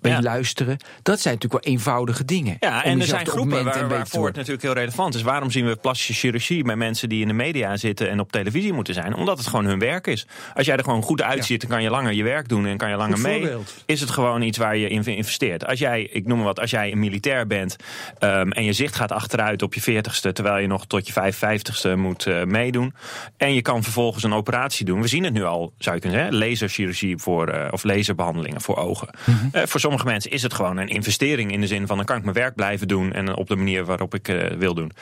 Ja. 0.00 0.22
luisteren. 0.22 0.76
Dat 1.02 1.20
zijn 1.20 1.34
natuurlijk 1.34 1.64
wel 1.64 1.74
eenvoudige 1.74 2.24
dingen. 2.24 2.56
Ja, 2.60 2.84
en 2.84 3.00
er 3.00 3.06
zijn 3.06 3.26
groepen 3.26 3.64
waar, 3.64 3.88
waarvoor 3.88 4.26
het 4.26 4.36
natuurlijk 4.36 4.62
heel 4.62 4.72
relevant 4.72 5.14
is. 5.14 5.22
Waarom 5.22 5.50
zien 5.50 5.66
we 5.66 5.76
plastische 5.76 6.12
chirurgie 6.12 6.64
bij 6.64 6.76
mensen 6.76 7.08
die 7.08 7.20
in 7.20 7.28
de 7.28 7.34
media 7.34 7.76
zitten 7.76 8.10
en 8.10 8.20
op 8.20 8.32
televisie 8.32 8.72
moeten 8.72 8.94
zijn? 8.94 9.14
Omdat 9.14 9.38
het 9.38 9.46
gewoon 9.46 9.64
hun 9.64 9.78
werk 9.78 10.06
is. 10.06 10.26
Als 10.54 10.66
jij 10.66 10.76
er 10.76 10.84
gewoon 10.84 11.02
goed 11.02 11.22
uitziet, 11.22 11.60
dan 11.60 11.70
kan 11.70 11.82
je 11.82 11.90
langer 11.90 12.12
je 12.12 12.22
werk 12.22 12.48
doen 12.48 12.66
en 12.66 12.76
kan 12.76 12.90
je 12.90 12.96
langer 12.96 13.18
mee. 13.18 13.50
Is 13.86 14.00
het 14.00 14.10
gewoon 14.10 14.42
iets 14.42 14.58
waar 14.58 14.76
je 14.76 14.88
in 14.88 15.04
investeert? 15.04 15.66
Als 15.66 15.78
jij, 15.78 16.02
ik 16.02 16.26
noem 16.26 16.36
maar 16.36 16.46
wat, 16.46 16.60
als 16.60 16.70
jij 16.70 16.92
een 16.92 16.98
militair 16.98 17.46
bent 17.46 17.76
ehm, 18.18 18.50
en 18.50 18.64
je 18.64 18.72
zicht 18.72 18.96
gaat 18.96 19.12
achteruit 19.12 19.62
op 19.62 19.74
je 19.74 19.80
40ste, 19.80 20.32
terwijl 20.32 20.58
je 20.58 20.66
nog 20.66 20.86
tot 20.86 21.06
je 21.06 21.12
55ste 21.48 21.96
moet 21.96 22.26
eh, 22.26 22.44
meedoen. 22.44 22.94
En 23.36 23.54
je 23.54 23.62
kan 23.62 23.82
vervolgens 23.82 24.24
een 24.24 24.32
operatie 24.32 24.84
doen. 24.84 25.00
We 25.00 25.08
zien 25.08 25.24
het 25.24 25.32
nu 25.32 25.44
al, 25.44 25.72
zou 25.78 25.94
je 25.94 26.00
kunnen 26.00 26.20
zeggen, 26.20 26.38
laserchirurgie 26.38 27.18
voor, 27.18 27.48
eh, 27.48 27.72
of 27.72 27.84
laserbehandelingen 27.84 28.60
voor 28.60 28.76
ogen. 28.76 29.08
Eh, 29.52 29.62
voor 29.66 29.80
sommige 29.80 30.04
mensen 30.04 30.30
is 30.30 30.42
het 30.42 30.54
gewoon 30.54 30.76
een 30.76 30.88
investering 30.88 31.52
in 31.52 31.60
de 31.60 31.66
zin 31.66 31.86
van 31.86 31.96
dan 31.96 32.06
kan 32.06 32.16
ik 32.16 32.22
mijn 32.22 32.34
werk 32.34 32.54
blijven 32.54 32.88
doen 32.88 33.12
en 33.12 33.36
op 33.36 33.48
de 33.48 33.56
manier 33.56 33.84
waarop 33.84 34.14
ik 34.14 34.26
wil 34.58 34.74
doen. 34.74 34.92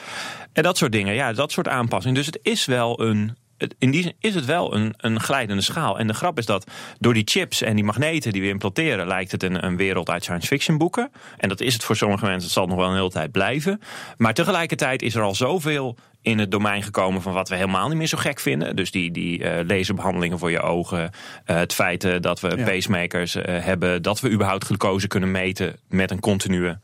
En 0.53 0.63
dat 0.63 0.77
soort 0.77 0.91
dingen, 0.91 1.13
ja, 1.13 1.33
dat 1.33 1.51
soort 1.51 1.67
aanpassingen. 1.67 2.15
Dus 2.15 2.25
het 2.25 2.39
is 2.41 2.65
wel 2.65 3.01
een. 3.01 3.37
In 3.77 3.91
die 3.91 4.01
zin 4.03 4.13
is 4.19 4.35
het 4.35 4.45
wel 4.45 4.75
een, 4.75 4.93
een 4.97 5.19
glijdende 5.19 5.61
schaal. 5.61 5.99
En 5.99 6.07
de 6.07 6.13
grap 6.13 6.37
is 6.37 6.45
dat 6.45 6.71
door 6.99 7.13
die 7.13 7.23
chips 7.25 7.61
en 7.61 7.75
die 7.75 7.83
magneten 7.83 8.31
die 8.31 8.41
we 8.41 8.47
implanteren, 8.47 9.07
lijkt 9.07 9.31
het 9.31 9.43
een, 9.43 9.65
een 9.65 9.77
wereld 9.77 10.09
uit 10.09 10.23
science 10.23 10.47
fiction 10.47 10.77
boeken. 10.77 11.11
En 11.37 11.49
dat 11.49 11.61
is 11.61 11.73
het 11.73 11.83
voor 11.83 11.95
sommige 11.95 12.23
mensen, 12.25 12.43
het 12.43 12.51
zal 12.51 12.67
nog 12.67 12.77
wel 12.77 12.87
een 12.89 12.95
hele 12.95 13.09
tijd 13.09 13.31
blijven. 13.31 13.81
Maar 14.17 14.33
tegelijkertijd 14.33 15.01
is 15.01 15.15
er 15.15 15.21
al 15.21 15.35
zoveel 15.35 15.97
in 16.21 16.39
het 16.39 16.51
domein 16.51 16.83
gekomen 16.83 17.21
van 17.21 17.33
wat 17.33 17.49
we 17.49 17.55
helemaal 17.55 17.87
niet 17.87 17.97
meer 17.97 18.07
zo 18.07 18.17
gek 18.17 18.39
vinden. 18.39 18.75
Dus 18.75 18.91
die, 18.91 19.11
die 19.11 19.43
eh, 19.43 19.65
laserbehandelingen 19.67 20.39
voor 20.39 20.51
je 20.51 20.61
ogen. 20.61 21.11
eh, 21.45 21.55
het 21.55 21.73
feit 21.73 22.03
eh, 22.03 22.15
dat 22.21 22.39
we 22.39 22.57
Ja. 22.57 22.63
pacemakers 22.63 23.33
hebben. 23.43 24.01
Dat 24.01 24.19
we 24.19 24.31
überhaupt 24.31 24.65
glucose 24.65 25.07
kunnen 25.07 25.31
meten 25.31 25.75
met 25.89 26.11
een 26.11 26.19
continue 26.19 26.77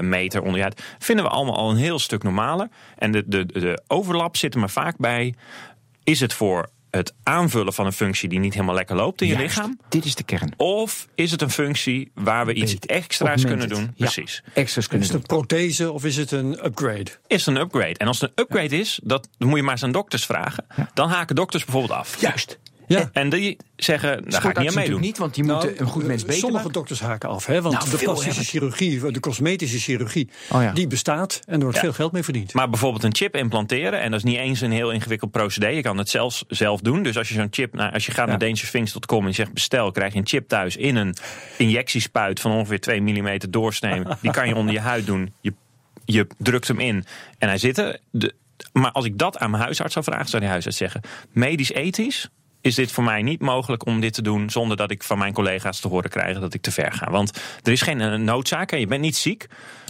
meter 0.00 0.40
onder 0.40 0.56
je 0.56 0.62
huid. 0.62 0.82
Vinden 0.98 1.24
we 1.24 1.30
allemaal 1.30 1.56
al 1.56 1.70
een 1.70 1.76
heel 1.76 1.98
stuk 1.98 2.22
normaler. 2.22 2.68
En 2.98 3.12
de, 3.12 3.22
de, 3.26 3.46
de 3.46 3.82
overlap 3.86 4.36
zit 4.36 4.54
er 4.54 4.60
maar 4.60 4.70
vaak 4.70 4.96
bij. 4.98 5.34
Is 6.04 6.20
het 6.20 6.32
voor 6.32 6.68
het 6.90 7.14
aanvullen 7.22 7.72
van 7.72 7.86
een 7.86 7.92
functie 7.92 8.28
die 8.28 8.38
niet 8.38 8.52
helemaal 8.54 8.74
lekker 8.74 8.96
loopt 8.96 9.20
in 9.20 9.26
je 9.28 9.34
Juist, 9.34 9.56
lichaam? 9.56 9.78
Dit 9.88 10.04
is 10.04 10.14
de 10.14 10.22
kern. 10.22 10.52
Of 10.56 11.08
is 11.14 11.30
het 11.30 11.42
een 11.42 11.50
functie 11.50 12.10
waar 12.14 12.46
we 12.46 12.54
iets 12.54 12.76
extra's 12.78 13.44
kunnen 13.44 13.68
doen? 13.68 13.82
Ja, 13.82 13.92
Precies. 13.96 14.42
extra's 14.54 14.76
Is 14.76 14.88
kunnen 14.88 15.06
het 15.08 15.12
doen. 15.16 15.20
een 15.20 15.46
prothese 15.46 15.92
of 15.92 16.04
is 16.04 16.16
het 16.16 16.30
een 16.30 16.64
upgrade? 16.66 17.10
Is 17.26 17.46
het 17.46 17.56
een 17.56 17.62
upgrade? 17.62 17.94
En 17.98 18.06
als 18.06 18.20
het 18.20 18.30
een 18.34 18.44
upgrade 18.44 18.78
is, 18.78 19.00
dat, 19.02 19.28
dan 19.38 19.48
moet 19.48 19.56
je 19.56 19.62
maar 19.62 19.72
eens 19.72 19.82
aan 19.82 19.92
dokters 19.92 20.26
vragen. 20.26 20.66
Dan 20.94 21.08
haken 21.08 21.34
dokters 21.36 21.64
bijvoorbeeld 21.64 21.98
af. 21.98 22.20
Juist. 22.20 22.58
Ja. 22.86 23.10
En 23.12 23.30
die 23.30 23.56
zeggen, 23.76 24.30
daar 24.30 24.40
ga 24.40 24.48
ik 24.50 24.58
niet 24.58 24.68
aan 24.68 24.74
meedoen. 24.74 24.74
natuurlijk 24.74 25.00
niet, 25.06 25.18
want 25.18 25.34
die 25.34 25.44
moeten 25.44 25.80
een 25.80 25.86
goed 25.86 26.04
mens 26.06 26.22
beter 26.22 26.38
Sommige 26.38 26.56
maken. 26.64 26.72
dokters 26.72 27.00
haken 27.00 27.28
af, 27.28 27.46
hè? 27.46 27.62
want 27.62 27.74
Nou, 27.74 27.90
de 27.90 27.96
plastische 27.96 28.28
hebben 28.58 28.72
chirurgie, 28.76 29.12
de 29.12 29.20
cosmetische 29.20 29.78
chirurgie, 29.78 30.28
Oh 30.50 30.62
ja. 30.62 30.72
die 30.72 30.86
bestaat 30.86 31.40
en 31.46 31.54
er 31.54 31.60
wordt 31.60 31.74
Ja. 31.76 31.80
veel 31.82 31.92
geld 31.92 32.12
mee 32.12 32.22
verdiend. 32.22 32.52
Maar 32.52 32.70
bijvoorbeeld 32.70 33.04
een 33.04 33.14
chip 33.14 33.36
implanteren, 33.36 34.00
en 34.00 34.10
dat 34.10 34.18
is 34.18 34.24
niet 34.24 34.36
eens 34.38 34.60
een 34.60 34.72
heel 34.72 34.90
ingewikkeld 34.92 35.30
procedé. 35.30 35.66
Je 35.68 35.82
kan 35.82 35.98
het 35.98 36.08
zelfs 36.08 36.44
zelf 36.48 36.80
doen. 36.80 37.02
Dus 37.02 37.16
als 37.18 37.28
je 37.28 37.34
zo'n 37.34 37.48
chip, 37.50 37.74
nou, 37.74 37.92
als 37.92 38.06
je 38.06 38.12
gaat 38.12 38.26
naar 38.28 38.38
dangerthings.com 38.38 39.20
en 39.22 39.28
je 39.28 39.34
zegt 39.34 39.52
bestel, 39.52 39.90
krijg 39.90 40.12
je 40.12 40.18
een 40.18 40.26
chip 40.26 40.48
thuis 40.48 40.76
in 40.76 40.96
een 40.96 41.14
injectiespuit 41.58 42.40
van 42.40 42.52
ongeveer 42.52 42.80
2 42.80 43.00
mm 43.00 43.38
doorsnee. 43.50 44.02
Die 44.20 44.30
kan 44.30 44.48
je 44.48 44.54
onder 44.54 44.74
je 44.74 44.80
huid 44.80 45.06
doen. 45.06 45.32
Je, 45.40 45.52
je 46.04 46.26
drukt 46.38 46.68
hem 46.68 46.80
in 46.80 47.04
en 47.38 47.48
hij 47.48 47.58
zit 47.58 47.78
er. 47.78 47.98
De, 48.10 48.34
maar 48.72 48.90
als 48.92 49.04
ik 49.04 49.18
dat 49.18 49.38
aan 49.38 49.50
mijn 49.50 49.62
huisarts 49.62 49.92
zou 49.92 50.04
vragen, 50.04 50.28
zou 50.28 50.42
die 50.42 50.50
huisarts 50.50 50.76
zeggen: 50.76 51.00
medisch 51.32 51.72
ethisch 51.72 52.28
is 52.64 52.74
dit 52.74 52.92
voor 52.92 53.04
mij 53.04 53.22
niet 53.22 53.40
mogelijk 53.40 53.86
om 53.86 54.00
dit 54.00 54.12
te 54.12 54.22
doen 54.22 54.50
zonder 54.50 54.76
dat 54.76 54.90
ik 54.90 55.02
van 55.02 55.18
mijn 55.18 55.32
collega's 55.32 55.80
te 55.80 55.88
horen 55.88 56.10
krijg 56.10 56.38
dat 56.38 56.54
ik 56.54 56.62
te 56.62 56.70
ver 56.70 56.92
ga. 56.92 57.10
Want 57.10 57.30
er 57.62 57.72
is 57.72 57.82
geen 57.82 58.00
eh, 58.00 58.14
noodzaak 58.14 58.72
en 58.72 58.80
je 58.80 58.86
bent 58.86 59.00
niet 59.00 59.16
ziek. 59.16 59.46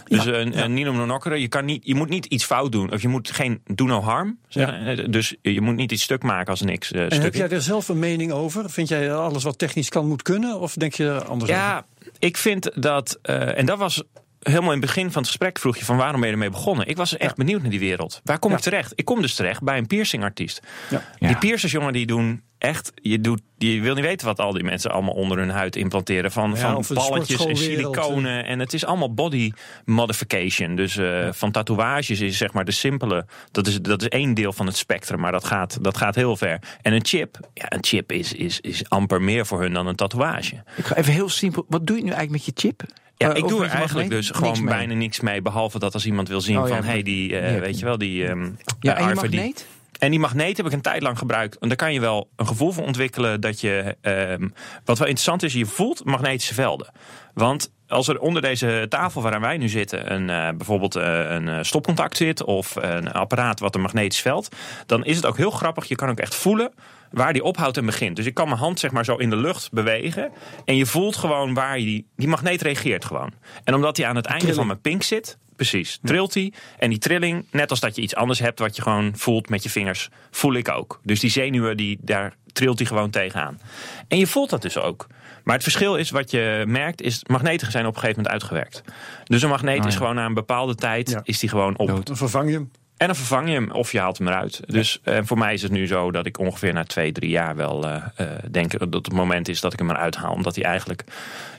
Dus 0.09 0.25
een, 0.25 0.53
ja. 0.53 0.65
een 0.65 0.75
Nonokkeren, 0.75 1.41
je, 1.41 1.49
kan 1.49 1.65
niet, 1.65 1.87
je 1.87 1.95
moet 1.95 2.09
niet 2.09 2.27
iets 2.27 2.45
fout 2.45 2.73
doen. 2.73 2.93
Of 2.93 3.03
je 3.03 3.09
moet 3.09 3.31
geen 3.31 3.61
do 3.67 3.85
no 3.85 4.01
harm. 4.01 4.39
zeggen. 4.49 5.11
Dus 5.11 5.35
je 5.43 5.61
moet 5.61 5.77
niet 5.77 5.93
iets 5.93 6.03
stuk 6.03 6.23
maken 6.23 6.51
als 6.51 6.61
niks 6.61 6.93
uh, 6.93 7.13
En 7.13 7.21
heb 7.21 7.35
jij 7.35 7.49
er 7.49 7.63
zelf 7.63 7.89
een 7.89 7.99
mening 7.99 8.33
over? 8.33 8.71
Vind 8.71 8.89
jij 8.89 9.15
alles 9.15 9.43
wat 9.43 9.59
technisch 9.59 9.89
kan 9.89 10.07
moet 10.07 10.23
kunnen? 10.23 10.61
Of 10.61 10.75
denk 10.75 10.95
je 10.95 11.05
er 11.05 11.25
anders 11.25 11.51
over? 11.51 11.63
Ja, 11.63 11.87
ik 12.19 12.37
vind 12.37 12.71
dat, 12.75 13.19
eh, 13.23 13.59
en 13.59 13.67
dat 13.67 13.79
was 13.79 14.03
helemaal 14.51 14.73
in 14.73 14.79
het 14.81 14.87
begin 14.87 15.11
van 15.13 15.21
het 15.23 15.27
gesprek 15.31 15.59
vroeg 15.59 15.77
je 15.77 15.85
van 15.85 15.97
waarom 15.97 16.17
ben 16.21 16.29
je 16.29 16.35
ermee 16.35 16.51
begonnen. 16.51 16.87
Ik 16.89 16.97
was 16.97 17.17
echt 17.17 17.37
benieuwd 17.37 17.61
naar 17.61 17.71
die 17.71 17.79
wereld. 17.79 18.21
Waar 18.25 18.39
kom 18.39 18.51
Ja. 18.51 18.57
ik 18.57 18.63
terecht? 18.63 18.93
Ik 18.95 19.05
kom 19.05 19.21
dus 19.23 19.35
terecht 19.35 19.63
bij 19.63 19.79
een 19.79 19.87
piercingartiest. 19.87 20.61
Ja. 20.91 21.03
Die 21.19 21.37
piercers, 21.37 21.73
jongen, 21.73 21.93
die 21.93 22.07
doen 22.07 22.43
echt. 22.59 22.93
Je, 22.95 23.21
doet, 23.21 23.41
je 23.59 23.81
wil 23.81 23.95
niet 23.95 24.05
weten 24.05 24.27
wat 24.27 24.39
al 24.41 24.53
die 24.53 24.65
mensen 24.65 24.91
allemaal 24.91 25.15
onder 25.15 25.39
hun 25.39 25.51
huid 25.51 25.77
implanteren. 25.77 26.33
Van, 26.33 26.51
Ja, 26.57 26.81
van 26.83 26.97
balletjes 26.97 27.47
en 27.47 27.57
siliconen. 27.57 28.45
En 28.45 28.59
het 28.59 28.73
is 28.73 28.85
allemaal 28.85 29.15
body 29.15 29.53
modification. 29.85 30.77
Dus 30.77 30.97
eh, 30.97 31.29
van 31.33 31.51
tatoeages 31.51 32.21
is 32.21 32.37
zeg 32.37 32.53
maar 32.53 32.65
de 32.65 32.73
simpele. 32.73 33.27
Dat 33.51 33.67
is, 33.67 33.81
dat 33.81 34.03
is 34.03 34.09
één 34.09 34.35
deel 34.35 34.53
van 34.53 34.67
het 34.67 34.77
spectrum, 34.77 35.21
maar 35.21 35.33
dat 35.33 35.45
gaat, 35.45 35.79
dat 35.85 35.97
gaat 35.97 36.15
heel 36.15 36.37
ver. 36.37 36.59
En 36.83 36.93
een 36.93 37.05
chip, 37.07 37.39
ja, 37.55 37.73
een 37.73 37.85
chip 37.85 38.13
is, 38.13 38.33
is, 38.33 38.61
is 38.61 38.89
amper 38.89 39.23
meer 39.23 39.47
voor 39.47 39.61
hun 39.61 39.73
dan 39.73 39.87
een 39.87 39.97
tatoeage. 39.97 40.63
Ik 40.77 40.85
ga 40.85 40.97
even 40.97 41.13
heel 41.13 41.29
simpel. 41.29 41.65
Wat 41.69 41.87
doe 41.87 41.97
je 41.97 42.03
nu 42.03 42.11
eigenlijk 42.11 42.45
met 42.47 42.55
je 42.55 42.69
chip? 42.69 42.83
Ja, 43.17 43.31
Eh, 43.31 43.37
ik 43.37 43.49
doe 43.49 43.65
er 43.65 43.71
eigenlijk 43.71 44.11
dus 44.11 44.31
gewoon 44.31 44.65
mee. 44.65 44.75
bijna 44.75 44.95
niks 44.95 45.21
mee. 45.21 45.43
Behalve 45.43 45.79
dat 45.79 45.95
als 45.95 46.07
iemand 46.07 46.29
wil 46.29 46.41
zien 46.41 46.57
Oh, 46.59 46.63
van, 46.67 46.71
maar- 46.79 46.85
hey, 46.85 47.03
die, 47.03 47.31
Ja. 47.33 47.59
weet 47.59 47.79
je 47.79 47.85
wel, 47.85 47.99
die 47.99 48.27
ehm 48.27 48.51
Ja, 48.81 48.97
eh, 48.97 49.07
en 49.07 49.15
magneet? 49.15 49.67
En 49.99 50.11
die 50.11 50.21
magneet 50.21 50.57
heb 50.57 50.67
ik 50.67 50.73
een 50.73 50.81
tijd 50.81 51.03
lang 51.03 51.19
gebruikt. 51.19 51.59
En 51.59 51.69
daar 51.69 51.77
kan 51.77 51.93
je 51.93 52.01
wel 52.01 52.29
een 52.37 52.47
gevoel 52.47 52.73
van 52.73 52.85
ontwikkelen 52.85 53.41
dat 53.41 53.61
je. 53.61 53.97
ehm, 54.01 54.49
wat 54.85 54.99
wel 54.99 55.07
interessant 55.07 55.43
is, 55.43 55.53
je 55.53 55.67
voelt 55.67 56.05
magnetische 56.05 56.55
velden. 56.55 56.93
Want 57.35 57.73
als 57.89 58.09
er 58.09 58.19
onder 58.21 58.43
deze 58.43 58.87
tafel 58.89 59.23
waaraan 59.23 59.41
wij 59.41 59.57
nu 59.59 59.69
zitten, 59.69 60.13
een, 60.13 60.57
bijvoorbeeld 60.57 60.95
een 60.95 61.65
stopcontact 61.65 62.17
zit 62.17 62.45
of 62.45 62.77
een 62.81 63.13
apparaat 63.13 63.61
wat 63.61 63.75
een 63.75 63.81
magnetisch 63.81 64.21
veld, 64.21 64.49
dan 64.87 65.05
is 65.05 65.17
het 65.17 65.27
ook 65.27 65.37
heel 65.37 65.51
grappig. 65.51 65.85
Je 65.85 65.95
kan 65.95 66.09
ook 66.09 66.19
echt 66.19 66.35
voelen 66.35 66.73
waar 67.15 67.33
die 67.33 67.43
ophoudt 67.43 67.77
en 67.77 67.87
begint. 67.87 68.17
Dus 68.17 68.27
ik 68.27 68.35
kan 68.35 68.49
mijn 68.49 68.61
hand 68.61 68.79
zeg 68.81 68.91
maar 68.91 69.05
zo 69.05 69.17
in 69.17 69.31
de 69.31 69.37
lucht 69.37 69.73
bewegen. 69.73 70.31
En 70.65 70.77
je 70.77 70.87
voelt 70.87 71.17
gewoon 71.17 71.55
waar 71.55 71.79
je 71.79 71.85
die, 71.85 72.07
die 72.17 72.29
magneet 72.29 72.63
reageert 72.63 73.05
gewoon. 73.05 73.33
En 73.65 73.75
omdat 73.75 73.97
die 73.97 74.07
aan 74.07 74.17
het 74.17 74.27
einde 74.27 74.55
van 74.55 74.67
mijn 74.67 74.81
pink 74.81 75.03
zit, 75.03 75.39
precies, 75.57 75.99
trilt 76.03 76.35
hij. 76.35 76.53
En 76.79 76.91
die 76.91 76.99
trilling, 76.99 77.47
net 77.51 77.71
als 77.71 77.81
dat 77.81 77.97
je 77.97 78.03
iets 78.03 78.15
anders 78.15 78.39
hebt 78.39 78.59
wat 78.59 78.77
je 78.77 78.83
gewoon 78.83 79.13
voelt 79.17 79.49
met 79.49 79.63
je 79.63 79.71
vingers, 79.71 80.09
voel 80.31 80.55
ik 80.55 80.69
ook. 80.69 81.01
Dus 81.03 81.21
die 81.21 81.31
zenuwen, 81.31 81.77
die, 81.77 81.99
daar 82.01 82.35
trilt 82.53 82.79
hij 82.79 82.87
gewoon 82.87 83.11
tegenaan. 83.11 83.61
En 84.09 84.19
je 84.19 84.27
voelt 84.27 84.51
dat 84.51 84.63
dus 84.63 84.79
ook. 84.79 85.07
Maar 85.45 85.55
het 85.55 85.63
verschil 85.63 85.97
is, 85.97 86.11
wat 86.11 86.31
je 86.31 86.65
merkt, 86.67 87.03
is 87.03 87.25
magneten 87.27 87.71
zijn 87.71 87.87
op 87.87 87.95
een 87.95 88.01
gegeven 88.01 88.23
moment 88.23 88.43
uitgewerkt. 88.43 88.83
Dus 89.25 89.43
een 89.43 89.49
magneet 89.49 89.85
is 89.85 89.97
gewoon 89.97 90.15
na 90.15 90.25
een 90.25 90.35
bepaalde 90.35 90.75
tijd, 90.75 91.11
Ja. 91.11 91.21
is 91.23 91.39
die 91.39 91.49
gewoon 91.49 91.77
op. 91.77 92.07
Dan 92.07 92.17
vervang 92.17 92.49
je 92.51 92.55
hem. 92.55 92.71
En 93.05 93.11
dan 93.11 93.19
vervang 93.19 93.49
je 93.49 93.55
hem 93.55 93.71
of 93.71 93.93
je 93.93 93.99
haalt 94.01 94.19
hem 94.19 94.29
eruit. 94.29 94.61
Dus 94.67 95.01
eh, 95.03 95.19
voor 95.23 95.39
mij 95.39 95.55
is 95.55 95.63
het 95.63 95.73
nu 95.73 95.87
zo 95.87 96.11
dat 96.11 96.27
ik 96.27 96.39
ongeveer 96.39 96.73
na 96.73 96.85
twee, 96.85 97.13
drie 97.13 97.31
jaar 97.31 97.57
wel 97.57 97.87
eh, 97.87 98.03
eh, 98.17 98.27
denk 98.51 98.79
dat 98.79 98.95
het 98.95 99.13
moment 99.13 99.49
is 99.49 99.61
dat 99.61 99.73
ik 99.73 99.79
hem 99.79 99.91
eruit 99.91 100.17
haal. 100.17 100.33
Omdat 100.33 100.55
hij 100.55 100.65
eigenlijk 100.65 101.05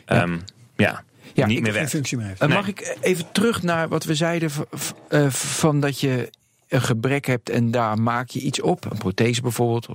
ehm, 0.05 0.37
ja. 0.75 1.03
Ja, 1.33 1.45
niet 1.45 1.57
ik- 1.57 1.63
meer 1.63 1.71
Geen 1.71 1.73
werkt. 1.73 1.89
functie 1.89 2.17
meer 2.17 2.27
heeft. 2.27 2.39
Nee. 2.39 2.49
Mag 2.49 2.67
ik 2.67 2.97
even 3.01 3.25
terug 3.31 3.63
naar 3.63 3.87
wat 3.87 4.03
we 4.03 4.15
zeiden 4.15 4.51
eh, 5.09 5.29
van 5.29 5.79
dat 5.79 5.99
je 5.99 6.29
een 6.67 6.81
gebrek 6.81 7.25
hebt 7.25 7.49
en 7.49 7.71
daar 7.71 7.99
maak 7.99 8.29
je 8.29 8.39
iets 8.39 8.61
op, 8.61 8.91
een 8.91 8.97
prothese 8.97 9.41
bijvoorbeeld. 9.41 9.87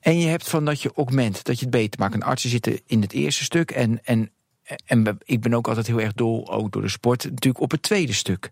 En 0.00 0.18
je 0.18 0.26
hebt 0.28 0.48
van 0.50 0.64
dat 0.64 0.82
je 0.82 0.90
augment, 0.96 1.44
dat 1.44 1.58
je 1.58 1.64
het 1.66 1.74
beter 1.74 2.00
maakt. 2.00 2.14
En 2.14 2.22
artsen 2.22 2.50
zitten 2.50 2.80
in 2.86 3.00
het 3.00 3.12
eerste 3.12 3.44
stuk 3.44 3.70
en, 3.70 4.00
en, 4.04 4.30
en 4.86 5.18
ik 5.24 5.40
ben 5.40 5.54
ook 5.54 5.68
altijd 5.68 5.86
heel 5.86 6.00
erg 6.00 6.12
dol, 6.12 6.52
ook 6.52 6.72
door 6.72 6.82
de 6.82 6.88
sport, 6.88 7.24
natuurlijk 7.24 7.60
op 7.62 7.70
het 7.70 7.82
tweede 7.82 8.12
stuk. 8.12 8.50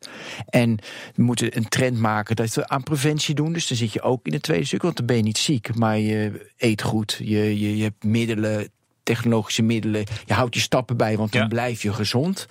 En 0.48 0.78
we 1.14 1.22
moeten 1.22 1.56
een 1.56 1.68
trend 1.68 1.98
maken 1.98 2.36
dat 2.36 2.54
we 2.54 2.68
aan 2.68 2.82
preventie 2.82 3.34
doen. 3.34 3.52
Dus 3.52 3.66
dan 3.68 3.76
zit 3.76 3.92
je 3.92 4.02
ook 4.02 4.26
in 4.26 4.32
het 4.32 4.42
tweede 4.42 4.64
stuk, 4.66 4.82
want 4.82 4.96
dan 4.96 5.06
ben 5.06 5.16
je 5.16 5.22
niet 5.22 5.38
ziek, 5.38 5.74
maar 5.74 5.98
je 5.98 6.50
eet 6.56 6.82
goed, 6.82 7.16
je, 7.22 7.60
je, 7.60 7.76
je 7.76 7.82
hebt 7.82 8.04
middelen, 8.04 8.68
technologische 9.02 9.62
middelen, 9.62 10.04
je 10.26 10.32
houdt 10.34 10.54
je 10.54 10.60
stappen 10.60 10.96
bij, 10.96 11.16
want 11.16 11.32
dan 11.32 11.40
Ja. 11.42 11.46
blijf 11.48 11.82
je 11.82 11.92
gezond. 11.92 12.46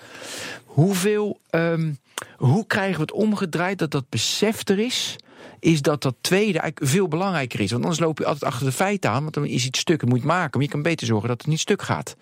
Hoeveel, 0.65 1.39
ehm, 1.49 1.93
hoe 2.37 2.65
krijgen 2.67 2.95
we 2.95 3.01
het 3.01 3.11
omgedraaid 3.11 3.77
dat 3.79 3.91
dat 3.91 4.09
besef 4.09 4.67
er 4.69 4.79
is? 4.79 5.15
Is 5.59 5.81
dat 5.81 6.01
dat 6.01 6.15
tweede 6.21 6.59
eigenlijk 6.59 6.91
veel 6.91 7.07
belangrijker 7.07 7.59
is? 7.59 7.71
Want 7.71 7.83
anders 7.83 8.01
loop 8.01 8.17
je 8.17 8.25
altijd 8.25 8.43
achter 8.51 8.65
de 8.65 8.71
feiten 8.71 9.09
aan. 9.09 9.21
Want 9.21 9.33
dan 9.33 9.45
is 9.45 9.65
iets 9.65 9.79
stuk, 9.79 10.01
het 10.01 10.09
moet 10.09 10.19
je 10.19 10.25
maken. 10.25 10.49
Maar 10.53 10.61
je 10.61 10.73
kan 10.73 10.81
beter 10.81 11.07
zorgen 11.07 11.27
dat 11.27 11.37
het 11.41 11.47
niet 11.49 11.59
stuk 11.59 11.81
gaat. 11.81 12.15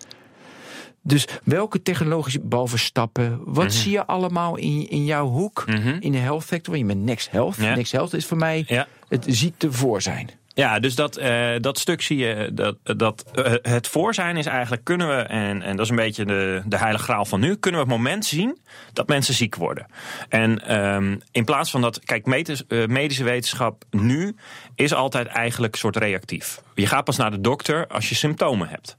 Dus 1.02 1.26
welke 1.44 1.82
technologische, 1.82 2.40
behalve 2.40 2.78
stappen, 2.78 3.40
wat 3.44 3.64
Mhm. 3.64 3.72
zie 3.74 3.92
je 3.92 4.06
allemaal 4.06 4.56
in, 4.56 4.90
in 4.90 5.04
jouw 5.04 5.26
hoek, 5.28 5.64
in 6.00 6.12
de 6.12 6.18
health 6.18 6.42
sector? 6.46 6.74
Want 6.74 6.86
je 6.88 6.94
bent 6.94 7.04
Next 7.06 7.30
Health. 7.30 7.56
Ja. 7.56 7.74
Next 7.74 7.92
Health 7.92 8.12
is 8.12 8.26
voor 8.26 8.36
mij 8.36 8.64
Ja. 8.66 8.86
het 9.08 9.24
ziekte 9.28 9.72
voor 9.72 10.02
zijn. 10.02 10.30
Ja, 10.54 10.78
dus 10.80 10.94
dat, 10.94 11.16
eh, 11.16 11.50
dat 11.60 11.78
stuk 11.78 12.02
zie 12.02 12.16
je. 12.16 12.50
Dat, 12.52 12.76
dat, 12.82 13.24
eh, 13.34 13.52
het 13.62 13.88
voorzijn 13.88 14.36
is 14.36 14.46
eigenlijk 14.46 14.84
kunnen 14.84 15.08
we, 15.08 15.14
en, 15.14 15.62
en 15.62 15.76
dat 15.76 15.84
is 15.84 15.90
een 15.90 15.96
beetje 15.96 16.24
de, 16.24 16.62
de 16.66 16.78
heilige 16.78 17.04
graal 17.04 17.24
van 17.24 17.40
nu, 17.40 17.56
kunnen 17.56 17.80
we 17.80 17.86
het 17.86 17.96
moment 17.96 18.24
zien 18.24 18.58
dat 18.92 19.08
mensen 19.08 19.34
ziek 19.34 19.54
worden. 19.56 19.86
En 20.28 20.66
ehm, 20.66 21.16
in 21.30 21.44
plaats 21.44 21.70
van 21.70 21.80
dat, 21.80 22.00
kijk, 22.04 22.26
medis- 22.26 22.66
eh, 22.66 22.86
medische 22.86 23.24
wetenschap 23.24 23.84
nu 23.90 24.36
is 24.74 24.94
altijd 24.94 25.26
eigenlijk 25.26 25.72
een 25.72 25.78
soort 25.78 25.96
reactief. 25.96 26.60
Je 26.74 26.86
gaat 26.86 27.04
pas 27.04 27.16
naar 27.16 27.30
de 27.30 27.40
dokter 27.40 27.86
als 27.86 28.08
je 28.08 28.14
symptomen 28.14 28.68
hebt. 28.68 28.96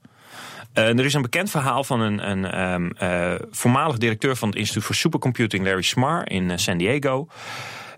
Eh, 0.73 0.87
er 0.87 1.05
is 1.05 1.13
een 1.13 1.21
bekend 1.21 1.49
verhaal 1.49 1.83
van 1.83 1.99
een, 1.99 2.29
een 2.29 2.51
ehm, 2.51 2.89
eh, 2.89 3.35
voormalig 3.51 3.97
directeur 3.97 4.35
van 4.35 4.49
het 4.49 4.57
Instituut 4.57 4.83
voor 4.83 4.95
Supercomputing, 4.95 5.65
Larry 5.65 5.81
Smar, 5.81 6.29
in 6.31 6.51
eh, 6.51 6.57
San 6.57 6.77
Diego. 6.77 7.27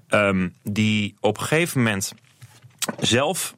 Ehm, 0.08 0.50
die 0.64 1.16
op 1.20 1.38
een 1.38 1.44
gegeven 1.44 1.78
moment 1.84 2.14
zelf 3.00 3.56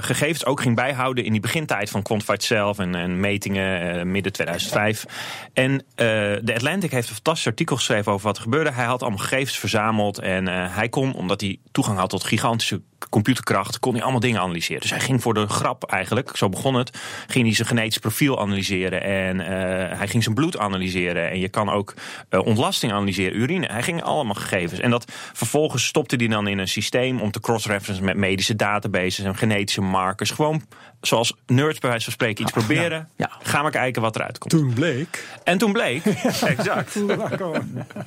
gegevens 0.00 0.44
ook 0.44 0.60
ging 0.60 0.74
bijhouden 0.74 1.24
in 1.24 1.32
die 1.32 1.40
begintijd 1.40 1.90
van 1.90 2.02
Quantified 2.02 2.42
Self 2.42 2.78
en, 2.78 2.94
en 2.94 3.20
metingen 3.20 4.10
midden 4.10 4.32
2005. 4.32 5.04
En 5.52 5.84
de 5.94 6.52
Atlantic 6.54 6.90
heeft 6.90 7.08
een 7.08 7.14
fantastisch 7.14 7.46
artikel 7.46 7.76
geschreven 7.76 8.12
over 8.12 8.26
wat 8.26 8.36
er 8.36 8.42
gebeurde. 8.42 8.72
Hij 8.72 8.84
had 8.84 9.02
allemaal 9.02 9.18
gegevens 9.18 9.58
verzameld 9.58 10.18
en 10.18 10.46
hij 10.46 10.88
kon, 10.88 11.14
omdat 11.14 11.40
hij 11.40 11.58
toegang 11.70 11.98
had 11.98 12.10
tot 12.10 12.24
gigantische 12.24 12.82
computerkracht, 13.10 13.78
kon 13.78 13.92
hij 13.92 14.02
allemaal 14.02 14.20
dingen 14.20 14.40
analyseren. 14.40 14.80
Dus 14.80 14.90
hij 14.90 15.00
ging 15.00 15.22
voor 15.22 15.34
de 15.34 15.46
grap 15.46 15.84
eigenlijk, 15.84 16.36
zo 16.36 16.48
begon 16.48 16.74
het, 16.74 16.98
ging 17.26 17.46
hij 17.46 17.54
zijn 17.54 17.68
genetisch 17.68 17.98
profiel 17.98 18.40
analyseren 18.40 19.02
en 19.02 19.40
eh, 19.40 19.98
hij 19.98 20.08
ging 20.08 20.22
zijn 20.22 20.34
bloed 20.34 20.58
analyseren. 20.58 21.30
En 21.30 21.38
je 21.38 21.48
kan 21.48 21.70
ook 21.70 21.94
eh, 22.28 22.46
ontlasting 22.46 22.92
analyseren, 22.92 23.38
urine. 23.38 23.66
Hij 23.66 23.82
ging 23.82 24.02
allemaal 24.02 24.34
gegevens. 24.34 24.80
En 24.80 24.90
dat 24.90 25.12
vervolgens 25.32 25.86
stopte 25.86 26.16
hij 26.16 26.28
dan 26.28 26.48
in 26.48 26.58
een 26.58 26.68
systeem 26.68 27.20
om 27.20 27.30
te 27.30 27.40
cross-referencen 27.40 28.04
met 28.04 28.16
medische 28.16 28.56
databases 28.56 29.24
en 29.24 29.36
genetische 29.36 29.80
markers. 29.80 30.30
Gewoon 30.30 30.62
zoals 31.00 31.34
nerds 31.46 31.78
bij 31.78 31.90
wijze 31.90 32.04
van 32.04 32.12
spreken 32.12 32.42
iets 32.42 32.52
proberen. 32.52 33.08
ja. 33.16 33.30
Gaan 33.42 33.64
we 33.64 33.70
kijken 33.70 34.02
wat 34.02 34.16
eruit 34.16 34.38
komt. 34.38 34.50
Toen 34.50 34.72
bleek. 34.74 35.24
En 35.44 35.58
toen 35.58 35.72
bleek, 35.72 36.04
exact, 36.54 36.98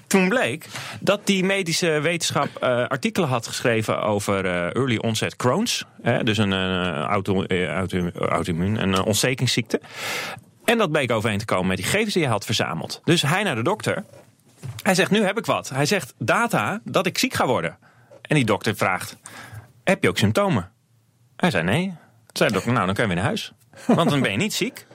toen 0.08 0.30
bleek 0.30 0.66
dat 1.00 1.26
die 1.26 1.44
medische 1.44 2.00
wetenschap 2.02 2.48
eh, 2.56 2.88
artikelen 2.88 3.30
had 3.30 3.48
geschreven 3.48 4.02
over 4.02 4.46
eh, 4.46 4.81
early 4.82 4.98
onset 4.98 5.36
Crohn's. 5.36 5.86
Hè, 6.02 6.24
dus 6.24 6.38
een 6.38 6.54
eh, 6.54 7.02
auto, 7.02 7.44
eh, 7.44 7.68
auto, 7.68 8.10
auto-immuun, 8.10 8.82
een 8.82 8.94
eh, 8.94 9.06
ontstekingsziekte. 9.06 9.82
En 10.66 10.78
dat 10.78 10.92
bleek 10.92 11.12
overeen 11.12 11.38
te 11.38 11.46
komen 11.46 11.68
met 11.68 11.78
die 11.78 11.86
gegevens 11.86 12.14
die 12.14 12.24
hij 12.24 12.32
had 12.32 12.46
verzameld. 12.46 13.02
Dus 13.04 13.22
hij 13.22 13.44
naar 13.44 13.56
de 13.56 13.64
dokter. 13.64 14.04
Hij 14.84 14.96
zegt, 14.96 15.12
nu 15.12 15.24
heb 15.24 15.38
ik 15.38 15.46
wat. 15.46 15.70
Hij 15.70 15.86
zegt, 15.86 16.14
data 16.18 16.82
dat 16.84 17.06
ik 17.06 17.18
ziek 17.18 17.34
ga 17.34 17.48
worden. 17.48 17.78
En 18.22 18.36
die 18.36 18.46
dokter 18.46 18.76
vraagt, 18.76 19.18
heb 19.84 20.04
je 20.04 20.10
ook 20.10 20.18
symptomen? 20.18 20.72
Hij 21.36 21.52
zei, 21.52 21.64
nee. 21.64 21.86
Toen 21.86 21.98
zei 22.34 22.50
de 22.50 22.56
dokter, 22.56 22.74
nou 22.74 22.86
dan 22.86 22.96
kun 22.96 23.04
je 23.04 23.10
weer 23.10 23.18
naar 23.20 23.28
huis. 23.28 23.52
Want 23.88 24.10
dan 24.10 24.22
ben 24.22 24.32
je 24.32 24.38
niet 24.38 24.54
ziek. 24.54 24.86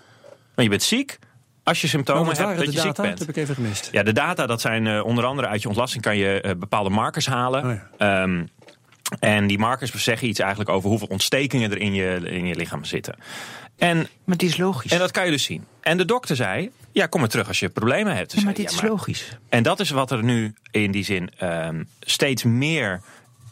Maar 0.55 0.65
je 0.65 0.71
bent 0.71 0.83
ziek 0.83 1.19
als 1.63 1.81
je 1.81 1.89
symptomen 1.89 2.37
hebt 2.37 2.59
dat 2.59 2.67
je 2.67 2.73
data? 2.73 2.81
ziek 2.83 2.97
Dat 2.97 3.07
bent. 3.07 3.19
heb 3.19 3.29
ik 3.29 3.37
even 3.37 3.55
gemist. 3.55 3.89
Ja, 3.93 4.03
de 4.03 4.13
data, 4.13 4.47
dat 4.47 4.61
zijn 4.61 5.03
onder 5.03 5.25
andere 5.25 5.49
uit 5.49 5.63
je 5.63 5.69
ontlasting 5.69 6.03
kan 6.03 6.17
je 6.17 6.55
bepaalde 6.59 6.91
markers 6.91 7.27
halen. 7.27 7.65
Oh 7.65 7.81
Ehm, 7.97 8.45
en 9.19 9.47
die 9.47 9.59
markers 9.59 9.95
zeggen 9.95 10.29
iets 10.29 10.39
eigenlijk 10.41 10.71
over 10.71 10.89
hoeveel 10.89 11.09
ontstekingen 11.09 11.71
er 11.71 11.79
in 11.79 11.95
je, 11.95 12.21
in 12.25 12.47
je 12.47 12.57
lichaam 12.57 12.85
zitten. 12.85 13.15
En, 13.77 13.97
Maar 13.97 14.37
het 14.37 14.43
is 14.43 14.57
logisch. 14.57 14.93
en 14.93 14.99
dat 14.99 15.11
kan 15.11 15.25
je 15.25 15.31
dus 15.31 15.45
zien. 15.45 15.65
En 15.81 15.97
de 15.97 16.05
dokter 16.05 16.37
zei, 16.37 16.71
ja, 16.93 17.07
kom 17.07 17.21
maar 17.21 17.29
terug 17.29 17.49
als 17.49 17.59
je 17.59 17.69
problemen 17.69 18.17
hebt. 18.17 18.31
Dus 18.31 18.39
Ja, 18.39 18.45
maar 18.45 18.55
dit 18.55 18.71
ja, 18.71 18.77
is 18.77 18.83
logisch. 18.89 19.39
En 19.49 19.63
dat 19.63 19.81
is 19.81 19.91
wat 19.91 20.11
er 20.11 20.25
nu 20.25 20.55
in 20.71 20.91
die 20.91 21.05
zin 21.05 21.31
ehm, 21.39 21.85
steeds 22.01 22.45
meer, 22.45 23.01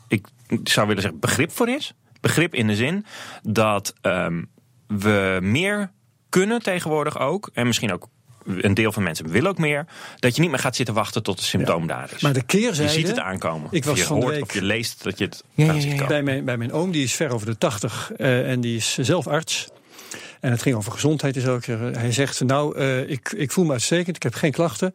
ik 0.09 0.27
zou 0.65 0.87
willen 0.87 1.03
zeggen, 1.03 1.21
begrip 1.21 1.51
voor 1.51 1.69
is. 1.69 1.93
Begrip 2.21 2.55
in 2.55 2.67
de 2.67 2.77
zin 2.77 3.07
dat 3.43 3.95
ehm, 4.01 4.43
we 4.87 5.39
meer 5.43 5.91
kunnen 6.29 6.63
tegenwoordig 6.63 7.19
ook. 7.19 7.51
En 7.53 7.67
misschien 7.67 7.93
ook 7.93 8.09
een 8.47 8.75
deel 8.75 8.93
van 8.93 9.03
mensen 9.03 9.29
wil 9.29 9.47
ook 9.47 9.59
meer, 9.59 9.87
dat 10.19 10.35
je 10.35 10.41
niet 10.41 10.51
meer 10.51 10.59
gaat 10.59 10.77
zitten 10.77 10.95
wachten 10.95 11.23
tot 11.23 11.39
de 11.39 11.45
symptoom 11.45 11.87
daar 11.87 12.11
is. 12.15 12.21
Maar 12.23 12.33
de 12.33 12.43
keerzijde... 12.43 12.93
je 12.93 12.99
ziet 12.99 13.09
het 13.09 13.19
aankomen. 13.19 13.69
Ik 13.71 13.85
was 13.85 13.93
of 13.93 13.99
je 13.99 14.05
van 14.05 14.21
hoort 14.21 14.35
week- 14.35 14.43
of 14.43 14.55
je 14.55 14.63
leest 14.63 15.03
dat 15.03 15.19
je 15.19 15.25
het 15.25 15.45
Ja, 15.55 15.73
ja. 15.73 16.07
Bij 16.07 16.23
mijn, 16.23 16.45
bij 16.45 16.57
mijn 16.57 16.73
oom, 16.73 16.91
die 16.91 17.03
is 17.03 17.15
ver 17.15 17.31
over 17.33 17.47
de 17.47 17.59
80 17.59 18.13
eh, 18.17 18.51
en 18.51 18.61
die 18.61 18.77
is 18.77 18.99
zelf 18.99 19.27
arts. 19.27 19.69
En 20.45 20.51
het 20.51 20.63
ging 20.63 20.77
over 20.77 20.93
gezondheid. 20.93 21.35
Dus 21.35 21.47
ook, 21.47 21.65
hij 21.67 22.13
zegt, 22.13 22.41
nou, 22.41 22.79
eh, 22.79 23.11
ik, 23.11 23.33
ik 23.37 23.53
voel 23.53 23.65
me 23.65 23.73
uitstekend, 23.73 24.17
ik 24.17 24.23
heb 24.23 24.35
geen 24.35 24.53
klachten. 24.53 24.95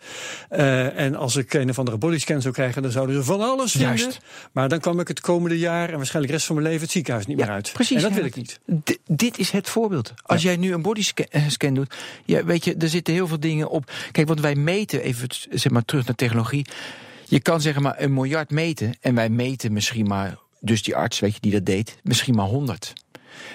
Eh, 0.50 1.00
en 1.00 1.16
als 1.16 1.36
ik 1.36 1.54
een 1.54 1.70
of 1.70 1.80
andere 1.80 1.98
bodyscan 1.98 2.42
zou 2.42 2.54
krijgen, 2.54 2.82
dan 2.82 2.92
zouden 2.92 3.16
ze 3.16 3.24
van 3.24 3.42
alles 3.42 3.72
vinden. 3.72 3.98
Juist. 3.98 4.20
Maar 4.52 4.70
dan 4.70 4.80
kwam 4.80 5.00
ik 5.00 5.08
het 5.08 5.20
komende 5.20 5.58
jaar 5.58 5.90
en 5.90 5.96
waarschijnlijk 5.96 6.28
de 6.28 6.34
rest 6.34 6.46
van 6.46 6.56
mijn 6.56 6.68
leven 6.68 6.84
het 6.84 6.92
ziekenhuis 6.92 7.26
niet 7.26 7.38
meer 7.38 7.50
uit. 7.50 7.72
Precies. 7.74 7.96
En 7.96 8.02
dat 8.02 8.12
ja, 8.12 8.16
wil 8.16 8.26
ik 8.26 8.36
niet. 8.36 8.60
Dit 9.06 9.38
is 9.38 9.52
het 9.52 9.70
voorbeeld. 9.70 10.14
Als 10.22 10.42
jij 10.42 10.58
nu 10.58 10.74
een 10.74 10.82
bodyscan 10.82 11.26
scan 11.48 11.74
doet, 11.74 11.96
ja, 12.26 12.44
weet 12.44 12.66
je, 12.66 12.76
er 12.76 12.90
zitten 12.90 13.14
heel 13.14 13.28
veel 13.28 13.40
dingen 13.40 13.70
op. 13.70 13.92
Kijk, 14.12 14.28
want 14.28 14.40
wij 14.40 14.56
meten, 14.56 15.02
even 15.02 15.28
zeg 15.50 15.72
maar 15.72 15.86
terug 15.86 16.06
naar 16.06 16.16
technologie. 16.16 16.66
Je 17.26 17.40
kan 17.40 17.62
zeg 17.62 17.80
maar 17.80 18.02
een 18.02 18.14
miljard 18.14 18.50
meten 18.50 18.98
en 19.02 19.16
wij 19.16 19.30
meten 19.30 19.74
misschien 19.74 20.08
maar, 20.08 20.38
dus 20.60 20.84
die 20.84 20.96
arts, 20.96 21.20
weet 21.20 21.34
je, 21.34 21.42
die 21.42 21.52
dat 21.52 21.66
deed, 21.66 22.00
misschien 22.04 22.36
maar 22.36 22.48
100. 22.48 22.94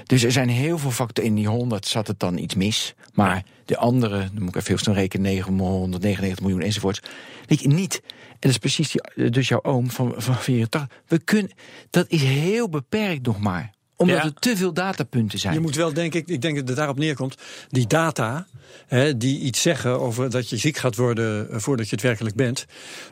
Dus 0.04 0.22
er 0.24 0.32
zijn 0.32 0.48
heel 0.48 0.78
veel 0.78 0.90
factoren. 0.90 1.30
In 1.30 1.36
die 1.36 1.48
100 1.48 1.86
zat 1.86 2.06
het 2.06 2.20
dan 2.20 2.38
iets 2.38 2.54
mis. 2.54 2.94
Maar 3.14 3.44
de 3.64 3.76
andere, 3.76 4.18
dan 4.18 4.38
moet 4.42 4.48
ik 4.48 4.54
even 4.56 4.68
heel 4.68 4.78
snel 4.78 4.94
rekenen, 4.94 5.26
999 5.26 6.40
miljoen 6.40 6.62
enzovoorts. 6.62 7.00
Weet 7.46 7.60
je, 7.60 7.68
niet. 7.68 8.02
En 8.28 8.36
dat 8.40 8.50
is 8.50 8.58
precies 8.58 8.90
die, 8.90 9.30
dus 9.30 9.48
jouw 9.48 9.62
oom 9.62 9.90
van, 9.90 10.14
van 10.16 10.34
84. 10.36 10.98
We 11.06 11.18
kunnen, 11.18 11.50
dat 11.90 12.06
is 12.08 12.22
heel 12.22 12.68
beperkt 12.68 13.26
nog 13.26 13.40
maar. 13.40 13.72
Omdat 13.96 14.16
Ja. 14.16 14.24
er 14.24 14.34
te 14.34 14.56
veel 14.56 14.72
datapunten 14.72 15.38
zijn. 15.38 15.54
Je 15.54 15.60
moet 15.60 15.74
wel, 15.76 15.92
denk 15.92 16.14
ik, 16.14 16.28
ik 16.28 16.42
denk 16.42 16.56
dat 16.56 16.68
het 16.68 16.76
daarop 16.76 16.98
neerkomt, 16.98 17.36
die 17.68 17.86
data, 17.86 18.46
hè, 18.86 19.16
die 19.16 19.40
iets 19.40 19.62
zeggen 19.62 20.00
over 20.00 20.30
dat 20.30 20.48
je 20.50 20.56
ziek 20.56 20.76
gaat 20.76 20.96
worden 20.96 21.50
eh, 21.50 21.58
voordat 21.58 21.88
je 21.88 21.94
het 21.94 22.04
werkelijk 22.04 22.36
bent, 22.36 22.66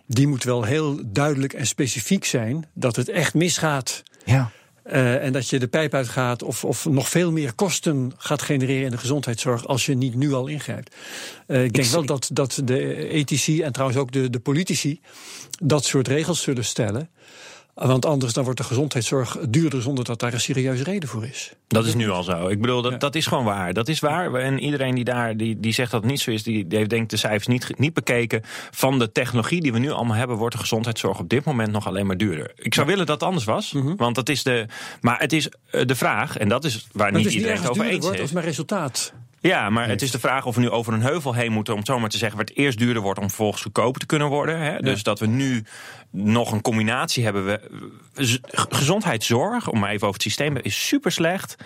die 0.06 0.26
moet 0.26 0.44
wel 0.44 0.64
heel 0.64 1.00
duidelijk 1.06 1.52
en 1.52 1.66
specifiek 1.66 2.24
zijn 2.24 2.66
dat 2.74 2.96
het 2.96 3.08
echt 3.08 3.34
misgaat. 3.34 4.02
Ja. 4.24 4.50
Eh, 4.83 5.24
en 5.24 5.33
dat 5.33 5.49
je 5.49 5.59
de 5.59 5.66
pijp 5.66 5.95
uitgaat 5.95 6.43
of, 6.43 6.64
of 6.64 6.87
nog 6.87 7.09
veel 7.09 7.33
meer 7.33 7.53
kosten 7.53 8.12
gaat 8.16 8.43
genereren 8.43 8.85
in 8.85 8.91
de 8.91 8.99
gezondheidszorg 8.99 9.66
als 9.66 9.87
je 9.87 9.95
niet 9.95 10.14
nu 10.14 10.33
al 10.33 10.47
ingrijpt. 10.47 10.97
Eh, 11.47 11.64
ik 11.64 11.72
denk 11.72 11.89
wel 11.89 12.05
dat, 12.05 12.30
dat 12.33 12.61
de 12.64 13.09
ethici 13.09 13.62
en 13.62 13.72
trouwens 13.72 14.01
ook 14.01 14.12
de, 14.12 14.30
de 14.30 14.41
politici 14.41 15.01
dat 15.62 15.85
soort 15.85 16.09
regels 16.09 16.43
zullen 16.43 16.64
stellen. 16.64 17.11
Want 17.74 18.06
anders 18.06 18.32
dan 18.32 18.44
wordt 18.44 18.58
de 18.58 18.64
gezondheidszorg 18.64 19.36
duurder 19.48 19.82
zonder 19.82 20.04
dat 20.04 20.20
daar 20.20 20.32
een 20.32 20.40
serieuze 20.40 20.84
reden 20.84 21.08
voor 21.08 21.24
is. 21.24 21.52
Dat 21.68 21.86
is 21.86 21.94
nu 21.94 22.10
al 22.10 22.22
zo. 22.22 22.48
Ik 22.48 22.60
bedoel, 22.60 22.82
dat, 22.82 22.92
Ja. 22.92 22.98
dat 22.98 23.14
is 23.14 23.26
gewoon 23.26 23.44
waar. 23.44 23.72
Dat 23.72 23.88
is 23.88 24.00
waar. 24.00 24.34
En 24.34 24.58
iedereen 24.58 24.94
die 24.94 25.04
daar 25.04 25.36
die, 25.36 25.60
die 25.60 25.72
zegt 25.72 25.90
dat 25.90 26.00
het 26.02 26.10
niet 26.10 26.20
zo 26.20 26.30
is, 26.30 26.42
die, 26.42 26.66
die 26.66 26.78
heeft 26.78 26.90
denk 26.90 27.02
ik 27.02 27.08
de 27.08 27.16
cijfers 27.16 27.46
niet, 27.46 27.78
niet 27.78 27.94
bekeken. 27.94 28.42
Van 28.70 28.98
de 28.98 29.12
technologie 29.12 29.60
die 29.60 29.72
we 29.72 29.78
nu 29.78 29.90
allemaal 29.90 30.16
hebben, 30.16 30.36
wordt 30.36 30.54
de 30.54 30.60
gezondheidszorg 30.60 31.18
op 31.18 31.28
dit 31.28 31.44
moment 31.44 31.72
nog 31.72 31.86
alleen 31.86 32.06
maar 32.06 32.16
duurder. 32.16 32.52
Ik 32.56 32.74
zou 32.74 32.86
willen 32.86 33.06
dat 33.06 33.14
het 33.20 33.24
anders 33.28 33.44
was. 33.46 33.72
Mhm. 33.72 33.96
Want 33.96 34.14
dat 34.14 34.28
is 34.28 34.42
de. 34.42 34.66
Maar 35.00 35.18
het 35.20 35.32
is 35.32 35.48
eh, 35.70 35.86
de 35.86 35.94
vraag, 35.94 36.36
en 36.36 36.48
dat 36.48 36.64
is 36.64 36.86
waar 36.92 37.10
Maar 37.10 37.20
niet 37.20 37.28
is 37.28 37.34
iedereen 37.34 37.56
het 37.60 37.70
over 37.70 37.84
eens 37.86 37.98
wordt 38.00 38.16
is. 38.16 38.22
als 38.22 38.32
mijn 38.32 38.44
resultaat. 38.44 39.12
Ja, 39.43 39.70
maar 39.70 39.88
het 39.88 40.03
is 40.03 40.11
de 40.11 40.18
vraag 40.18 40.47
of 40.47 40.55
we 40.55 40.61
nu 40.61 40.70
over 40.70 40.93
een 40.93 41.03
heuvel 41.03 41.34
heen 41.34 41.53
moeten, 41.53 41.72
om 41.72 41.78
het 41.78 41.88
zo 41.88 41.99
maar 41.99 42.09
te 42.09 42.18
zeggen, 42.18 42.36
waar 42.38 42.47
het 42.47 42.57
eerst 42.57 42.78
duurder 42.78 43.03
wordt 43.03 43.18
om 43.18 43.26
vervolgens 43.26 43.62
goedkoper 43.62 44.01
te 44.01 44.07
kunnen 44.07 44.28
worden. 44.28 44.61
Hè? 44.61 44.80
Dus 44.80 45.03
dat 45.03 45.18
we 45.18 45.26
nu 45.26 45.64
nog 46.11 46.53
een 46.53 46.61
combinatie 46.61 47.24
hebben. 47.24 47.45
We, 47.45 47.61
gezondheidszorg, 48.68 49.68
om 49.68 49.78
maar 49.78 49.90
even 49.90 50.07
over 50.07 50.20
het 50.20 50.22
systeem, 50.22 50.57
is 50.57 50.86
super 50.86 51.12
slecht 51.12 51.57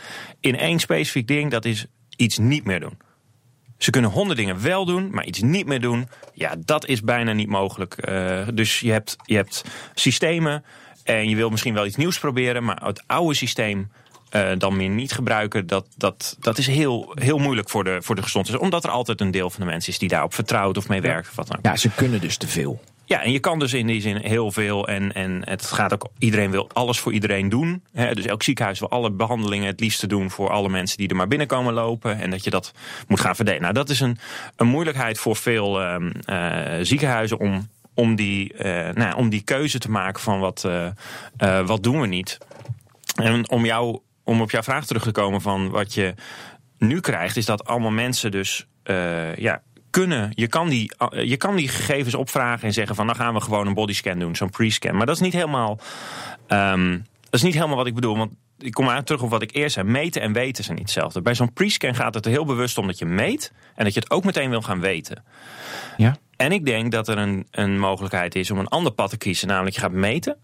in 0.40 0.58
één 0.58 0.78
specifiek 0.78 1.26
ding, 1.26 1.50
dat 1.50 1.64
is 1.64 1.86
iets 2.16 2.38
niet 2.38 2.64
meer 2.64 2.80
doen. 2.80 2.98
Ze 3.78 3.90
kunnen 3.90 4.10
honderd 4.10 4.38
dingen 4.38 4.62
wel 4.62 4.84
doen, 4.84 5.10
maar 5.10 5.24
iets 5.24 5.40
niet 5.40 5.66
meer 5.66 5.80
doen, 5.80 6.08
ja, 6.32 6.54
dat 6.64 6.86
is 6.86 7.00
bijna 7.02 7.32
niet 7.32 7.48
mogelijk. 7.48 7.94
Eh, 7.94 8.48
dus 8.54 8.80
je 8.80 8.92
hebt, 8.92 9.16
je 9.24 9.34
hebt 9.34 9.64
systemen 9.94 10.64
en 11.04 11.28
je 11.28 11.36
wil 11.36 11.50
misschien 11.50 11.74
wel 11.74 11.86
iets 11.86 11.96
nieuws 11.96 12.18
proberen, 12.18 12.64
maar 12.64 12.84
het 12.84 13.02
oude 13.06 13.34
systeem 13.34 13.90
eh, 14.28 14.48
dan 14.58 14.76
meer 14.76 14.88
niet 14.88 15.12
gebruiken, 15.12 15.66
dat, 15.66 15.86
dat, 15.96 16.36
dat 16.40 16.58
is 16.58 16.66
heel, 16.66 17.12
heel 17.14 17.38
moeilijk 17.38 17.68
voor 17.68 17.84
de, 17.84 17.98
voor 18.00 18.14
de 18.14 18.22
gezondheid. 18.22 18.58
Omdat 18.58 18.84
er 18.84 18.90
altijd 18.90 19.20
een 19.20 19.30
deel 19.30 19.50
van 19.50 19.60
de 19.60 19.70
mensen 19.70 19.92
is 19.92 19.98
die 19.98 20.08
daarop 20.08 20.34
vertrouwt 20.34 20.76
of 20.76 20.88
mee 20.88 21.00
werkt. 21.00 21.28
Of 21.28 21.36
wat 21.36 21.48
dan 21.48 21.58
ja, 21.62 21.76
ze 21.76 21.90
kunnen 21.90 22.20
dus 22.20 22.36
te 22.36 22.46
veel. 22.46 22.80
Ja, 23.04 23.22
en 23.22 23.32
je 23.32 23.38
kan 23.38 23.58
dus 23.58 23.72
in 23.72 23.86
die 23.86 24.00
zin 24.00 24.16
heel 24.16 24.52
veel. 24.52 24.88
En, 24.88 25.12
en 25.12 25.42
het 25.44 25.66
gaat 25.66 25.92
ook, 25.92 26.08
iedereen 26.18 26.50
wil 26.50 26.68
alles 26.72 26.98
voor 26.98 27.12
iedereen 27.12 27.48
doen. 27.48 27.82
Hè, 27.92 28.14
dus 28.14 28.24
elk 28.24 28.42
ziekenhuis 28.42 28.78
wil 28.78 28.90
alle 28.90 29.10
behandelingen 29.10 29.66
het 29.66 29.80
liefste 29.80 30.06
doen 30.06 30.30
voor 30.30 30.50
alle 30.50 30.68
mensen 30.68 30.96
die 30.96 31.08
er 31.08 31.16
maar 31.16 31.28
binnenkomen 31.28 31.74
lopen. 31.74 32.18
En 32.18 32.30
dat 32.30 32.44
je 32.44 32.50
dat 32.50 32.72
moet 33.06 33.20
gaan 33.20 33.36
verdelen. 33.36 33.62
Nou, 33.62 33.74
dat 33.74 33.88
is 33.88 34.00
een, 34.00 34.18
een 34.56 34.66
moeilijkheid 34.66 35.18
voor 35.18 35.36
veel 35.36 35.80
ehm, 35.80 36.10
eh, 36.24 36.84
ziekenhuizen 36.84 37.38
om, 37.38 37.68
om, 37.94 38.16
die, 38.16 38.52
eh, 38.52 38.94
nou, 38.94 39.16
om 39.16 39.28
die 39.28 39.42
keuze 39.42 39.78
te 39.78 39.90
maken 39.90 40.22
van 40.22 40.40
wat, 40.40 40.68
wat 41.66 41.82
doen 41.82 42.00
we 42.00 42.06
niet. 42.06 42.38
En 43.16 43.50
om, 43.50 43.64
jou, 43.64 43.98
om 44.26 44.40
op 44.40 44.50
jouw 44.50 44.62
vraag 44.62 44.86
terug 44.86 45.02
te 45.02 45.10
komen 45.10 45.40
van 45.40 45.70
wat 45.70 45.94
je 45.94 46.14
nu 46.78 47.00
krijgt, 47.00 47.36
is 47.36 47.44
dat 47.44 47.64
allemaal 47.64 47.90
mensen 47.90 48.30
dus 48.30 48.66
eh, 48.82 49.36
ja, 49.36 49.62
kunnen. 49.90 50.32
Je 50.34 50.46
kan, 50.46 50.68
die, 50.68 50.92
eh, 50.96 51.28
je 51.28 51.36
kan 51.36 51.56
die 51.56 51.68
gegevens 51.68 52.14
opvragen 52.14 52.66
en 52.66 52.72
zeggen 52.72 52.96
van 52.96 53.06
dan 53.06 53.16
gaan 53.16 53.34
we 53.34 53.40
gewoon 53.40 53.66
een 53.66 53.74
bodyscan 53.74 54.18
doen, 54.18 54.36
zo'n 54.36 54.50
pre-scan. 54.50 54.96
Maar 54.96 55.06
dat 55.06 55.14
is 55.14 55.20
niet 55.20 55.32
helemaal. 55.32 55.78
ehm, 56.46 56.90
dat 57.20 57.34
is 57.34 57.42
niet 57.42 57.54
helemaal 57.54 57.76
wat 57.76 57.86
ik 57.86 57.94
bedoel. 57.94 58.16
Want 58.16 58.32
ik 58.58 58.72
kom 58.72 58.88
uit 58.88 59.06
terug 59.06 59.22
op 59.22 59.30
wat 59.30 59.42
ik 59.42 59.54
eerst 59.54 59.74
zei. 59.74 59.86
Meten 59.86 60.22
en 60.22 60.32
weten 60.32 60.64
zijn 60.64 60.76
niet 60.76 60.86
hetzelfde. 60.86 61.22
Bij 61.22 61.34
zo'n 61.34 61.52
pre-scan 61.52 61.94
gaat 61.94 62.14
het 62.14 62.24
er 62.24 62.30
heel 62.30 62.44
bewust 62.44 62.78
om 62.78 62.86
dat 62.86 62.98
je 62.98 63.04
meet 63.04 63.52
en 63.74 63.84
dat 63.84 63.94
je 63.94 64.00
het 64.00 64.10
ook 64.10 64.24
meteen 64.24 64.50
wil 64.50 64.62
gaan 64.62 64.80
weten. 64.80 65.24
Ja? 65.96 66.16
En 66.36 66.52
ik 66.52 66.64
denk 66.64 66.92
dat 66.92 67.08
er 67.08 67.18
een, 67.18 67.46
een 67.50 67.78
mogelijkheid 67.78 68.34
is 68.34 68.50
om 68.50 68.58
een 68.58 68.68
ander 68.68 68.92
pad 68.92 69.10
te 69.10 69.16
kiezen. 69.16 69.48
Namelijk 69.48 69.74
je 69.74 69.80
gaat 69.80 69.92
meten. 69.92 70.36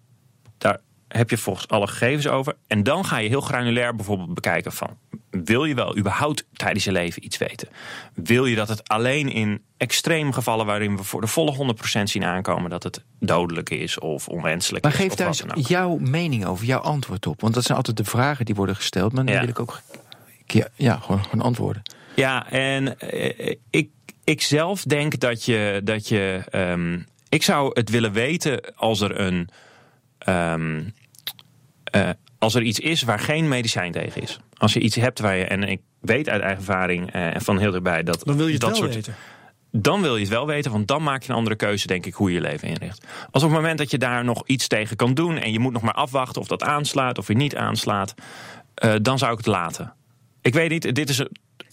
Daar 0.58 0.80
heb 1.12 1.30
je 1.30 1.38
volgens 1.38 1.68
alle 1.68 1.86
gegevens 1.86 2.28
over. 2.28 2.54
En 2.66 2.82
dan 2.82 3.04
ga 3.04 3.16
je 3.18 3.28
heel 3.28 3.40
granulair 3.40 3.96
bijvoorbeeld 3.96 4.34
bekijken 4.34 4.72
van... 4.72 4.96
wil 5.30 5.64
je 5.64 5.74
wel 5.74 5.96
überhaupt 5.96 6.44
tijdens 6.52 6.84
je 6.84 6.92
leven 6.92 7.24
iets 7.24 7.38
weten? 7.38 7.68
Wil 8.14 8.44
je 8.46 8.54
dat 8.56 8.68
het 8.68 8.88
alleen 8.88 9.28
in 9.28 9.62
extreme 9.76 10.32
gevallen... 10.32 10.66
waarin 10.66 10.96
we 10.96 11.02
voor 11.04 11.20
de 11.20 11.26
volle 11.26 11.74
100% 11.98 12.02
zien 12.02 12.24
aankomen... 12.24 12.70
dat 12.70 12.82
het 12.82 13.02
dodelijk 13.20 13.70
is 13.70 13.98
of 13.98 14.28
onwenselijk 14.28 14.84
Maar 14.84 14.92
is? 14.92 14.98
geef 14.98 15.10
of 15.10 15.16
daar 15.16 15.26
eens 15.26 15.68
jouw 15.68 15.96
mening 15.96 16.46
over, 16.46 16.66
jouw 16.66 16.80
antwoord 16.80 17.26
op. 17.26 17.40
Want 17.40 17.54
dat 17.54 17.64
zijn 17.64 17.76
altijd 17.76 17.96
de 17.96 18.04
vragen 18.04 18.44
die 18.44 18.54
worden 18.54 18.76
gesteld. 18.76 19.12
Maar 19.12 19.24
dan 19.24 19.34
Ja. 19.34 19.40
wil 19.40 19.48
ik 19.48 19.60
ook 19.60 19.80
ja, 20.46 20.68
ja, 20.74 20.96
gewoon, 20.96 21.24
gewoon 21.24 21.44
antwoorden. 21.44 21.82
Ja, 22.14 22.50
en 22.50 22.98
eh, 22.98 23.56
ik, 23.70 23.88
ik 24.24 24.42
zelf 24.42 24.82
denk 24.82 25.20
dat 25.20 25.44
je. 25.44 25.80
Dat 25.84 26.08
je 26.08 26.42
ehm, 26.50 26.98
ik 27.28 27.42
zou 27.42 27.70
het 27.74 27.90
willen 27.90 28.12
weten 28.12 28.74
als 28.76 29.00
er 29.00 29.20
een. 29.20 29.48
ehm, 30.18 30.82
eh, 31.92 32.10
als 32.38 32.54
er 32.54 32.62
iets 32.62 32.78
is 32.78 33.02
waar 33.02 33.18
geen 33.18 33.48
medicijn 33.48 33.92
tegen 33.92 34.22
is. 34.22 34.38
Als 34.56 34.72
je 34.72 34.80
iets 34.80 34.96
hebt 34.96 35.20
waar 35.20 35.36
je. 35.36 35.44
En 35.44 35.62
ik 35.62 35.80
weet 36.00 36.28
uit 36.28 36.42
eigen 36.42 36.58
ervaring 36.58 37.12
eh, 37.12 37.34
en 37.34 37.40
van 37.40 37.58
heel 37.58 37.74
erbij 37.74 38.02
dat. 38.02 38.22
Dan 38.24 38.36
wil 38.36 38.46
je 38.46 38.52
het 38.52 38.60
dat 38.60 38.70
wel 38.70 38.78
soort, 38.78 38.94
weten. 38.94 39.14
dan 39.70 40.00
wil 40.00 40.14
je 40.14 40.20
het 40.20 40.30
wel 40.32 40.46
weten, 40.46 40.70
want 40.70 40.88
dan 40.88 41.02
maak 41.02 41.22
je 41.22 41.28
een 41.28 41.36
andere 41.36 41.56
keuze, 41.56 41.86
denk 41.86 42.06
ik, 42.06 42.14
hoe 42.14 42.28
je 42.28 42.34
je 42.34 42.40
leven 42.40 42.68
inricht. 42.68 43.06
Als 43.30 43.42
op 43.42 43.48
het 43.50 43.58
moment 43.58 43.78
dat 43.78 43.90
je 43.90 43.98
daar 43.98 44.24
nog 44.24 44.42
iets 44.46 44.66
tegen 44.66 44.96
kan 44.96 45.14
doen 45.14 45.38
en 45.38 45.52
je 45.52 45.58
moet 45.58 45.72
nog 45.72 45.82
maar 45.82 45.94
afwachten 45.94 46.40
of 46.40 46.48
dat 46.48 46.62
aanslaat 46.62 47.18
of 47.18 47.26
weer 47.26 47.36
niet 47.36 47.56
aanslaat, 47.56 48.14
eh, 48.74 48.94
dan 49.02 49.18
zou 49.18 49.32
ik 49.32 49.38
het 49.38 49.46
laten. 49.46 49.94
Ik 50.40 50.54
weet 50.54 50.70
niet, 50.70 50.94
dit 50.94 51.08
is 51.08 51.24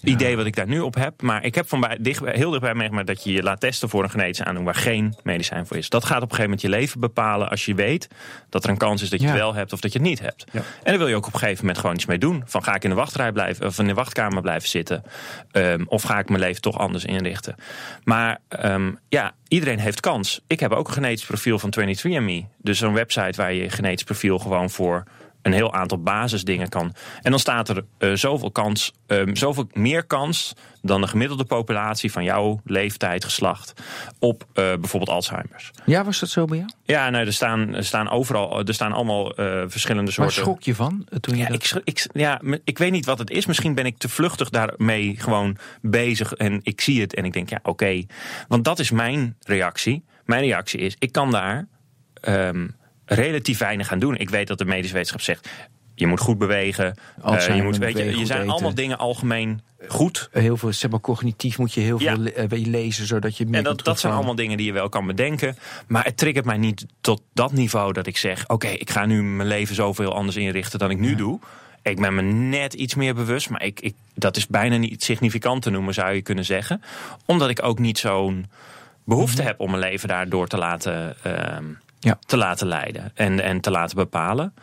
idee 0.04 0.36
wat 0.36 0.46
ik 0.46 0.56
daar 0.56 0.68
nu 0.68 0.80
op 0.80 0.96
heb, 0.96 1.22
maar 1.22 1.44
ik 1.44 1.56
heb 1.56 1.70
van 1.70 1.80
bij, 1.80 1.98
dicht, 2.02 2.26
heel 2.26 2.50
dichtbij 2.50 2.74
meegemaakt 2.74 3.08
dat 3.08 3.24
je 3.24 3.32
je 3.32 3.44
laat 3.44 3.60
testen 3.60 3.90
voor 3.90 4.04
een 4.04 4.10
genetische 4.10 4.44
aandoening 4.46 4.74
waar 4.74 4.84
geen 4.84 5.16
medicijn 5.24 5.66
voor 5.68 5.78
is. 5.78 5.90
Dat 5.90 6.04
gaat 6.06 6.16
op 6.22 6.22
een 6.22 6.36
gegeven 6.36 6.44
moment 6.44 6.62
je 6.62 6.70
leven 6.70 7.00
bepalen 7.00 7.50
als 7.50 7.66
je 7.66 7.76
weet 7.76 8.08
dat 8.50 8.64
er 8.64 8.70
een 8.70 8.78
kans 8.78 9.02
is 9.02 9.10
dat 9.10 9.20
je 9.20 9.26
Ja. 9.26 9.32
het 9.32 9.42
wel 9.42 9.54
hebt 9.54 9.74
of 9.74 9.80
dat 9.80 9.92
je 9.94 10.00
het 10.00 10.08
niet 10.08 10.20
hebt. 10.20 10.46
Ja. 10.52 10.60
En 10.60 10.66
daar 10.84 10.98
wil 10.98 11.08
je 11.08 11.16
ook 11.16 11.28
op 11.28 11.34
een 11.34 11.40
gegeven 11.40 11.60
moment 11.62 11.80
gewoon 11.80 11.96
iets 11.96 12.06
mee 12.06 12.18
doen. 12.18 12.44
Van 12.46 12.64
ga 12.64 12.76
ik 12.76 12.84
in 12.84 12.90
de 12.90 12.96
wachtrij 12.96 13.32
blijven 13.32 13.66
of 13.66 13.80
in 13.80 13.88
de 13.88 13.94
wachtkamer 13.94 14.42
blijven 14.42 14.70
zitten? 14.70 15.04
Ehm, 15.52 15.84
of 15.86 16.02
ga 16.04 16.20
ik 16.20 16.30
mijn 16.30 16.42
leven 16.42 16.62
toch 16.62 16.78
anders 16.78 17.06
inrichten? 17.06 17.56
Maar 18.04 18.40
ehm, 18.48 18.92
ja, 19.10 19.32
iedereen 19.48 19.80
heeft 19.80 20.00
kans. 20.00 20.42
Ik 20.48 20.60
heb 20.60 20.72
ook 20.72 20.88
een 20.88 20.94
genetisch 20.94 21.26
profiel 21.26 21.60
van 21.60 21.70
23andMe. 21.80 22.46
Dus 22.58 22.82
een 22.82 22.94
website 22.94 23.42
waar 23.42 23.54
je 23.54 23.62
je 23.62 23.70
genetisch 23.70 24.04
profiel 24.04 24.40
gewoon 24.40 24.70
voor 24.70 25.04
een 25.42 25.54
heel 25.54 25.74
aantal 25.74 25.98
basisdingen 26.02 26.70
kan. 26.70 26.94
En 27.22 27.32
dan 27.32 27.40
staat 27.40 27.70
er 27.70 27.86
eh, 27.98 28.14
zoveel 28.14 28.52
kans, 28.52 28.94
ehm, 29.08 29.36
zoveel 29.36 29.68
meer 29.74 30.04
kans 30.04 30.54
dan 30.82 31.02
de 31.02 31.08
gemiddelde 31.08 31.46
populatie 31.46 32.12
van 32.12 32.24
jouw 32.24 32.62
leeftijd, 32.64 33.24
geslacht 33.24 33.74
op 34.20 34.44
eh, 34.44 34.48
bijvoorbeeld 34.54 35.10
Alzheimer's. 35.12 35.72
Ja, 35.86 36.04
was 36.04 36.20
dat 36.20 36.30
zo 36.30 36.46
bij 36.46 36.58
jou? 36.58 36.70
Ja, 36.84 37.10
nou, 37.10 37.26
er 37.26 37.34
staan, 37.34 37.76
er 37.76 37.86
staan 37.86 38.10
overal, 38.10 38.60
er 38.60 38.74
staan 38.74 38.92
allemaal 38.92 39.36
eh, 39.36 39.64
verschillende 39.68 40.06
Waar 40.06 40.14
soorten. 40.14 40.34
schrok 40.36 40.64
je 40.64 40.76
van 40.76 41.06
eh, 41.10 41.20
toen 41.20 41.36
je 41.38 41.42
Ja, 41.44 41.50
dat... 41.50 41.64
ik, 41.64 41.82
ik, 41.84 42.08
ja, 42.14 42.42
ik 42.64 42.78
weet 42.78 42.92
niet 42.92 43.06
wat 43.06 43.20
het 43.20 43.30
is. 43.30 43.46
Misschien 43.46 43.76
ben 43.76 43.86
ik 43.86 43.98
te 43.98 44.10
vluchtig 44.10 44.50
daarmee 44.50 45.16
gewoon 45.18 45.58
bezig. 45.82 46.34
En 46.34 46.60
ik 46.64 46.82
zie 46.82 47.02
het 47.02 47.16
en 47.16 47.26
ik 47.26 47.34
denk, 47.34 47.50
ja, 47.50 47.60
oké. 47.64 48.04
Want 48.48 48.64
dat 48.64 48.80
is 48.80 48.92
mijn 48.92 49.36
reactie. 49.46 50.04
Mijn 50.26 50.42
reactie 50.42 50.80
is, 50.80 50.96
ik 51.00 51.12
kan 51.12 51.32
daar 51.32 51.68
ehm, 52.14 52.68
relatief 53.10 53.58
weinig 53.58 53.92
aan 53.92 54.00
doen. 54.00 54.18
Ik 54.18 54.30
weet 54.30 54.48
dat 54.48 54.58
de 54.58 54.66
medische 54.66 54.94
wetenschap 54.94 55.22
zegt... 55.22 55.50
je 55.96 56.08
moet 56.08 56.20
goed 56.20 56.38
bewegen. 56.38 56.96
Eh, 57.24 57.56
je, 57.56 57.64
moet, 57.64 57.78
weet 57.78 57.98
je, 57.98 58.04
je 58.06 58.26
zijn 58.26 58.40
eten. 58.40 58.52
allemaal 58.54 58.74
dingen 58.76 58.98
algemeen 58.98 59.62
goed. 59.88 60.30
Heel 60.32 60.58
veel, 60.58 60.74
zeg 60.74 60.92
maar, 60.92 61.00
cognitief 61.00 61.58
moet 61.58 61.74
je 61.74 61.82
heel 61.82 62.00
Ja. 62.02 62.16
veel 62.16 62.58
je, 62.58 62.68
lezen, 62.68 63.06
zodat 63.08 63.38
je 63.38 63.46
meer 63.46 63.56
En 63.58 63.64
dat, 63.64 63.84
dat 63.84 64.00
zijn 64.00 64.14
allemaal 64.14 64.36
dingen 64.36 64.58
die 64.58 64.66
je 64.66 64.74
wel 64.74 64.90
kan 64.90 65.06
bedenken. 65.08 65.58
Maar 65.88 66.04
het 66.04 66.18
triggert 66.18 66.46
mij 66.46 66.58
niet 66.58 66.86
tot 67.02 67.22
dat 67.34 67.52
niveau 67.52 67.94
dat 67.94 68.08
ik 68.08 68.18
zeg: 68.18 68.48
oké, 68.48 68.68
ik 68.68 68.90
ga 68.90 69.06
nu 69.06 69.24
mijn 69.24 69.48
leven 69.48 69.76
zoveel 69.76 70.14
anders 70.14 70.38
inrichten 70.38 70.80
dan 70.80 70.92
ik 70.92 71.00
nu 71.00 71.16
doe. 71.16 71.40
Ik 71.82 72.00
ben 72.02 72.16
me 72.16 72.22
net 72.22 72.74
iets 72.74 72.96
meer 72.96 73.16
bewust, 73.16 73.50
maar 73.50 73.64
ik, 73.64 73.80
ik, 73.80 73.96
dat 74.14 74.38
is 74.38 74.48
bijna 74.48 74.78
niet 74.78 75.04
significant 75.04 75.62
te 75.62 75.70
noemen, 75.70 75.94
zou 75.94 76.14
je 76.14 76.22
kunnen 76.22 76.46
zeggen. 76.46 76.82
Omdat 77.26 77.50
ik 77.50 77.64
ook 77.64 77.80
niet 77.80 77.98
zo'n 77.98 78.46
behoefte 79.06 79.42
heb 79.42 79.60
om 79.60 79.70
mijn 79.70 79.82
leven 79.82 80.08
daardoor 80.08 80.48
te 80.48 80.58
laten, 80.58 81.16
ehm, 81.24 81.64
Ja. 82.00 82.20
te 82.26 82.38
laten 82.38 82.68
leiden 82.68 83.12
en, 83.16 83.40
en 83.40 83.62
te 83.62 83.72
laten 83.72 83.96
bepalen. 83.96 84.54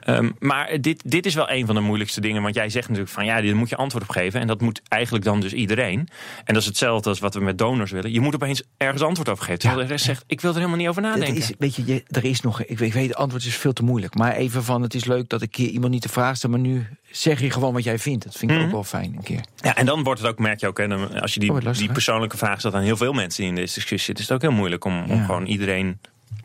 Ehm, 0.00 0.30
maar 0.38 0.80
dit, 0.80 1.02
dit 1.10 1.26
is 1.26 1.34
wel 1.34 1.50
een 1.50 1.66
van 1.66 1.74
de 1.74 1.80
moeilijkste 1.80 2.20
dingen. 2.20 2.42
Want 2.42 2.54
jij 2.54 2.68
zegt 2.68 2.88
natuurlijk 2.88 3.14
van 3.14 3.24
ja, 3.24 3.40
daar 3.40 3.56
moet 3.56 3.68
je 3.68 3.76
antwoord 3.76 4.04
op 4.04 4.10
geven. 4.10 4.40
En 4.40 4.46
dat 4.46 4.60
moet 4.60 4.80
eigenlijk 4.88 5.24
dan 5.24 5.40
dus 5.40 5.52
iedereen. 5.52 5.98
En 6.44 6.54
dat 6.54 6.56
is 6.62 6.68
hetzelfde 6.68 7.08
als 7.08 7.18
wat 7.18 7.34
we 7.34 7.40
met 7.40 7.58
donors 7.58 7.90
willen. 7.90 8.12
Je 8.12 8.20
moet 8.20 8.34
opeens 8.34 8.62
ergens 8.76 9.02
antwoord 9.02 9.28
op 9.28 9.38
geven. 9.40 9.58
Terwijl 9.58 9.80
de 9.82 9.86
rest 9.86 10.04
zegt, 10.04 10.24
ik 10.26 10.40
wil 10.40 10.50
er 10.50 10.56
helemaal 10.56 10.76
niet 10.78 10.88
over 10.88 11.02
nadenken. 11.02 11.36
is, 11.36 11.52
weet 11.58 11.74
je, 11.74 12.02
er 12.08 12.24
is 12.24 12.40
nog. 12.40 12.62
Ik 12.62 12.78
weet, 12.78 12.88
ik 12.88 12.94
weet, 12.94 13.08
het 13.08 13.16
antwoord 13.16 13.44
is 13.44 13.56
veel 13.56 13.72
te 13.72 13.82
moeilijk. 13.84 14.14
Maar 14.14 14.32
even 14.34 14.64
van: 14.64 14.82
het 14.82 14.94
is 14.94 15.04
leuk 15.04 15.28
dat 15.28 15.42
ik 15.42 15.50
keer 15.50 15.68
iemand 15.68 15.92
niet 15.92 16.02
de 16.02 16.08
vraag 16.08 16.36
stel, 16.36 16.50
maar 16.50 16.58
nu 16.58 16.86
zeg 17.10 17.40
je 17.40 17.50
gewoon 17.50 17.72
wat 17.72 17.84
jij 17.84 17.98
vindt. 17.98 18.24
Dat 18.24 18.36
vind 18.36 18.50
ik 18.50 18.56
Mhm. 18.56 18.66
ook 18.66 18.72
wel 18.72 18.84
fijn 18.84 19.14
een 19.16 19.22
keer. 19.22 19.40
Ja, 19.56 19.74
en 19.76 19.86
dan 19.86 20.02
wordt 20.02 20.20
het 20.20 20.30
ook, 20.30 20.38
merk 20.38 20.60
je 20.60 20.66
ook, 20.66 20.78
hè, 20.78 21.20
als 21.20 21.34
je 21.34 21.40
die, 21.40 21.50
Oh, 21.52 21.54
lastig, 21.62 21.84
die 21.84 21.92
persoonlijke 21.92 22.36
vraag 22.36 22.58
stelt 22.58 22.74
aan 22.74 22.82
heel 22.82 22.96
veel 22.96 23.12
mensen 23.12 23.40
die 23.42 23.50
in 23.50 23.56
deze 23.58 23.74
discussie 23.74 23.98
zitten, 24.14 24.24
is 24.24 24.30
het 24.30 24.36
ook 24.42 24.50
heel 24.50 24.58
moeilijk 24.58 24.84
om, 24.84 25.24
gewoon 25.24 25.46
iedereen 25.46 26.00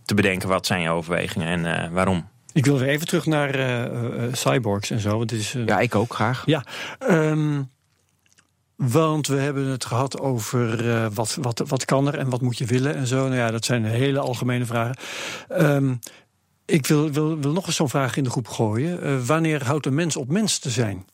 te 0.09 0.15
bedenken 0.15 0.49
wat 0.49 0.65
zijn 0.65 0.81
je 0.81 0.89
overwegingen 0.89 1.47
en 1.47 1.83
eh, 1.83 1.91
waarom. 1.91 2.27
Ik 2.53 2.65
wil 2.65 2.77
weer 2.79 2.87
even 2.87 3.07
terug 3.07 3.25
naar 3.25 3.55
eh, 3.55 3.83
eh, 3.83 4.33
cyborgs 4.33 4.89
en 4.89 4.99
zo. 4.99 5.17
Want 5.17 5.29
dit 5.29 5.39
is, 5.39 5.55
Ja, 5.65 5.79
ik 5.79 5.95
ook 5.95 6.13
graag. 6.13 6.43
Ja, 6.45 6.63
ehm, 6.99 7.61
want 8.79 9.27
we 9.27 9.35
hebben 9.35 9.65
het 9.65 9.85
gehad 9.85 10.19
over 10.19 10.89
eh, 10.89 11.07
wat, 11.13 11.37
wat, 11.41 11.63
wat 11.67 11.85
kan 11.85 12.07
er 12.07 12.17
en 12.17 12.29
wat 12.29 12.41
moet 12.41 12.57
je 12.57 12.65
willen 12.65 12.95
en 12.95 13.07
zo. 13.07 13.23
Nou 13.23 13.35
ja, 13.35 13.51
dat 13.51 13.65
zijn 13.65 13.85
hele 13.85 14.19
algemene 14.19 14.65
vragen. 14.65 14.95
Ehm, 15.47 15.95
ik 16.65 16.87
wil, 16.87 17.11
wil, 17.11 17.39
wil 17.39 17.51
nog 17.51 17.65
eens 17.67 17.75
zo'n 17.75 17.89
vraag 17.89 18.17
in 18.17 18.23
de 18.23 18.29
groep 18.29 18.47
gooien. 18.47 19.01
Eh, 19.01 19.17
wanneer 19.25 19.65
houdt 19.65 19.85
een 19.85 19.93
mens 19.93 20.15
op 20.15 20.27
mens 20.29 20.59
te 20.59 20.69
zijn? 20.69 21.05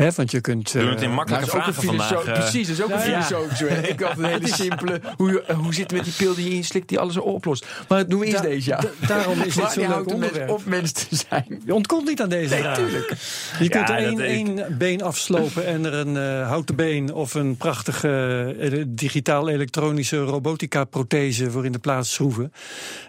Hè, 0.00 0.10
want 0.16 0.30
je 0.30 0.40
kunt. 0.40 0.72
We 0.72 0.78
doen 0.78 0.88
het 0.88 0.98
eh, 0.98 1.04
in 1.04 1.12
makkelijke 1.14 1.46
is 1.46 1.52
ook 1.52 1.62
vragen 1.62 1.82
een 1.82 1.88
vandaag. 1.98 2.24
eh. 2.24 2.32
Precies, 2.32 2.66
dat 2.68 2.76
is 2.76 2.82
ook 2.82 2.90
een 2.90 3.10
Ja. 3.10 3.22
filosofische. 3.22 3.66
Ik 3.66 4.00
had 4.00 4.18
een 4.18 4.24
hele 4.24 4.48
simpele. 4.48 5.00
Hoe, 5.16 5.42
eh, 5.42 5.56
hoe 5.58 5.74
zit 5.74 5.82
het 5.82 5.92
met 5.92 6.04
die 6.04 6.12
pil 6.16 6.34
die 6.34 6.48
je 6.48 6.54
inslikt 6.54 6.88
die 6.88 6.98
alles 6.98 7.16
oplost? 7.16 7.66
Maar 7.88 8.06
doen 8.08 8.18
we 8.20 8.26
eerst 8.26 8.42
Da- 8.42 8.48
deze, 8.48 8.70
ja. 8.70 8.76
da- 8.80 9.06
daarom 9.06 9.38
is 9.40 9.44
dit 9.54 9.54
Wanneer 9.54 9.72
zo'n 9.88 9.88
leuk 9.98 10.12
onderwerp. 10.12 10.50
op 10.50 10.64
mens 10.64 10.92
te 10.92 11.06
zijn? 11.28 11.62
Je 11.66 11.74
ontkomt 11.74 12.06
niet 12.08 12.22
aan 12.22 12.28
deze 12.28 12.56
vraag. 12.56 12.78
Je 12.78 13.68
kunt 13.68 13.88
Ja, 13.88 13.98
er 13.98 14.04
één, 14.06 14.20
één 14.20 14.78
been 14.78 15.02
afslopen 15.02 15.66
en 15.66 15.84
er 15.84 15.94
een 15.94 16.16
eh, 16.16 16.48
houten 16.48 16.74
been 16.76 17.12
of 17.14 17.34
een 17.34 17.56
prachtige 17.56 18.54
eh, 18.60 18.82
digitaal-elektronische 18.88 20.16
robotica-prothese 20.18 21.50
voor 21.50 21.64
in 21.64 21.72
de 21.72 21.78
plaats 21.78 22.12
schroeven. 22.12 22.52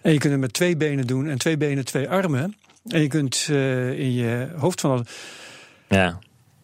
En 0.01 0.11
je 0.13 0.17
kunt 0.19 0.31
het 0.31 0.41
met 0.41 0.53
twee 0.53 0.77
benen 0.77 1.07
doen 1.07 1.27
en 1.27 1.37
twee 1.37 1.57
benen, 1.57 1.85
twee 1.85 2.09
armen. 2.09 2.55
En 2.87 3.01
je 3.01 3.07
kunt 3.07 3.47
eh, 3.49 3.99
in 3.99 4.13
je 4.13 4.47
hoofd 4.57 4.81
van. 4.81 5.05
Ja. 5.87 6.19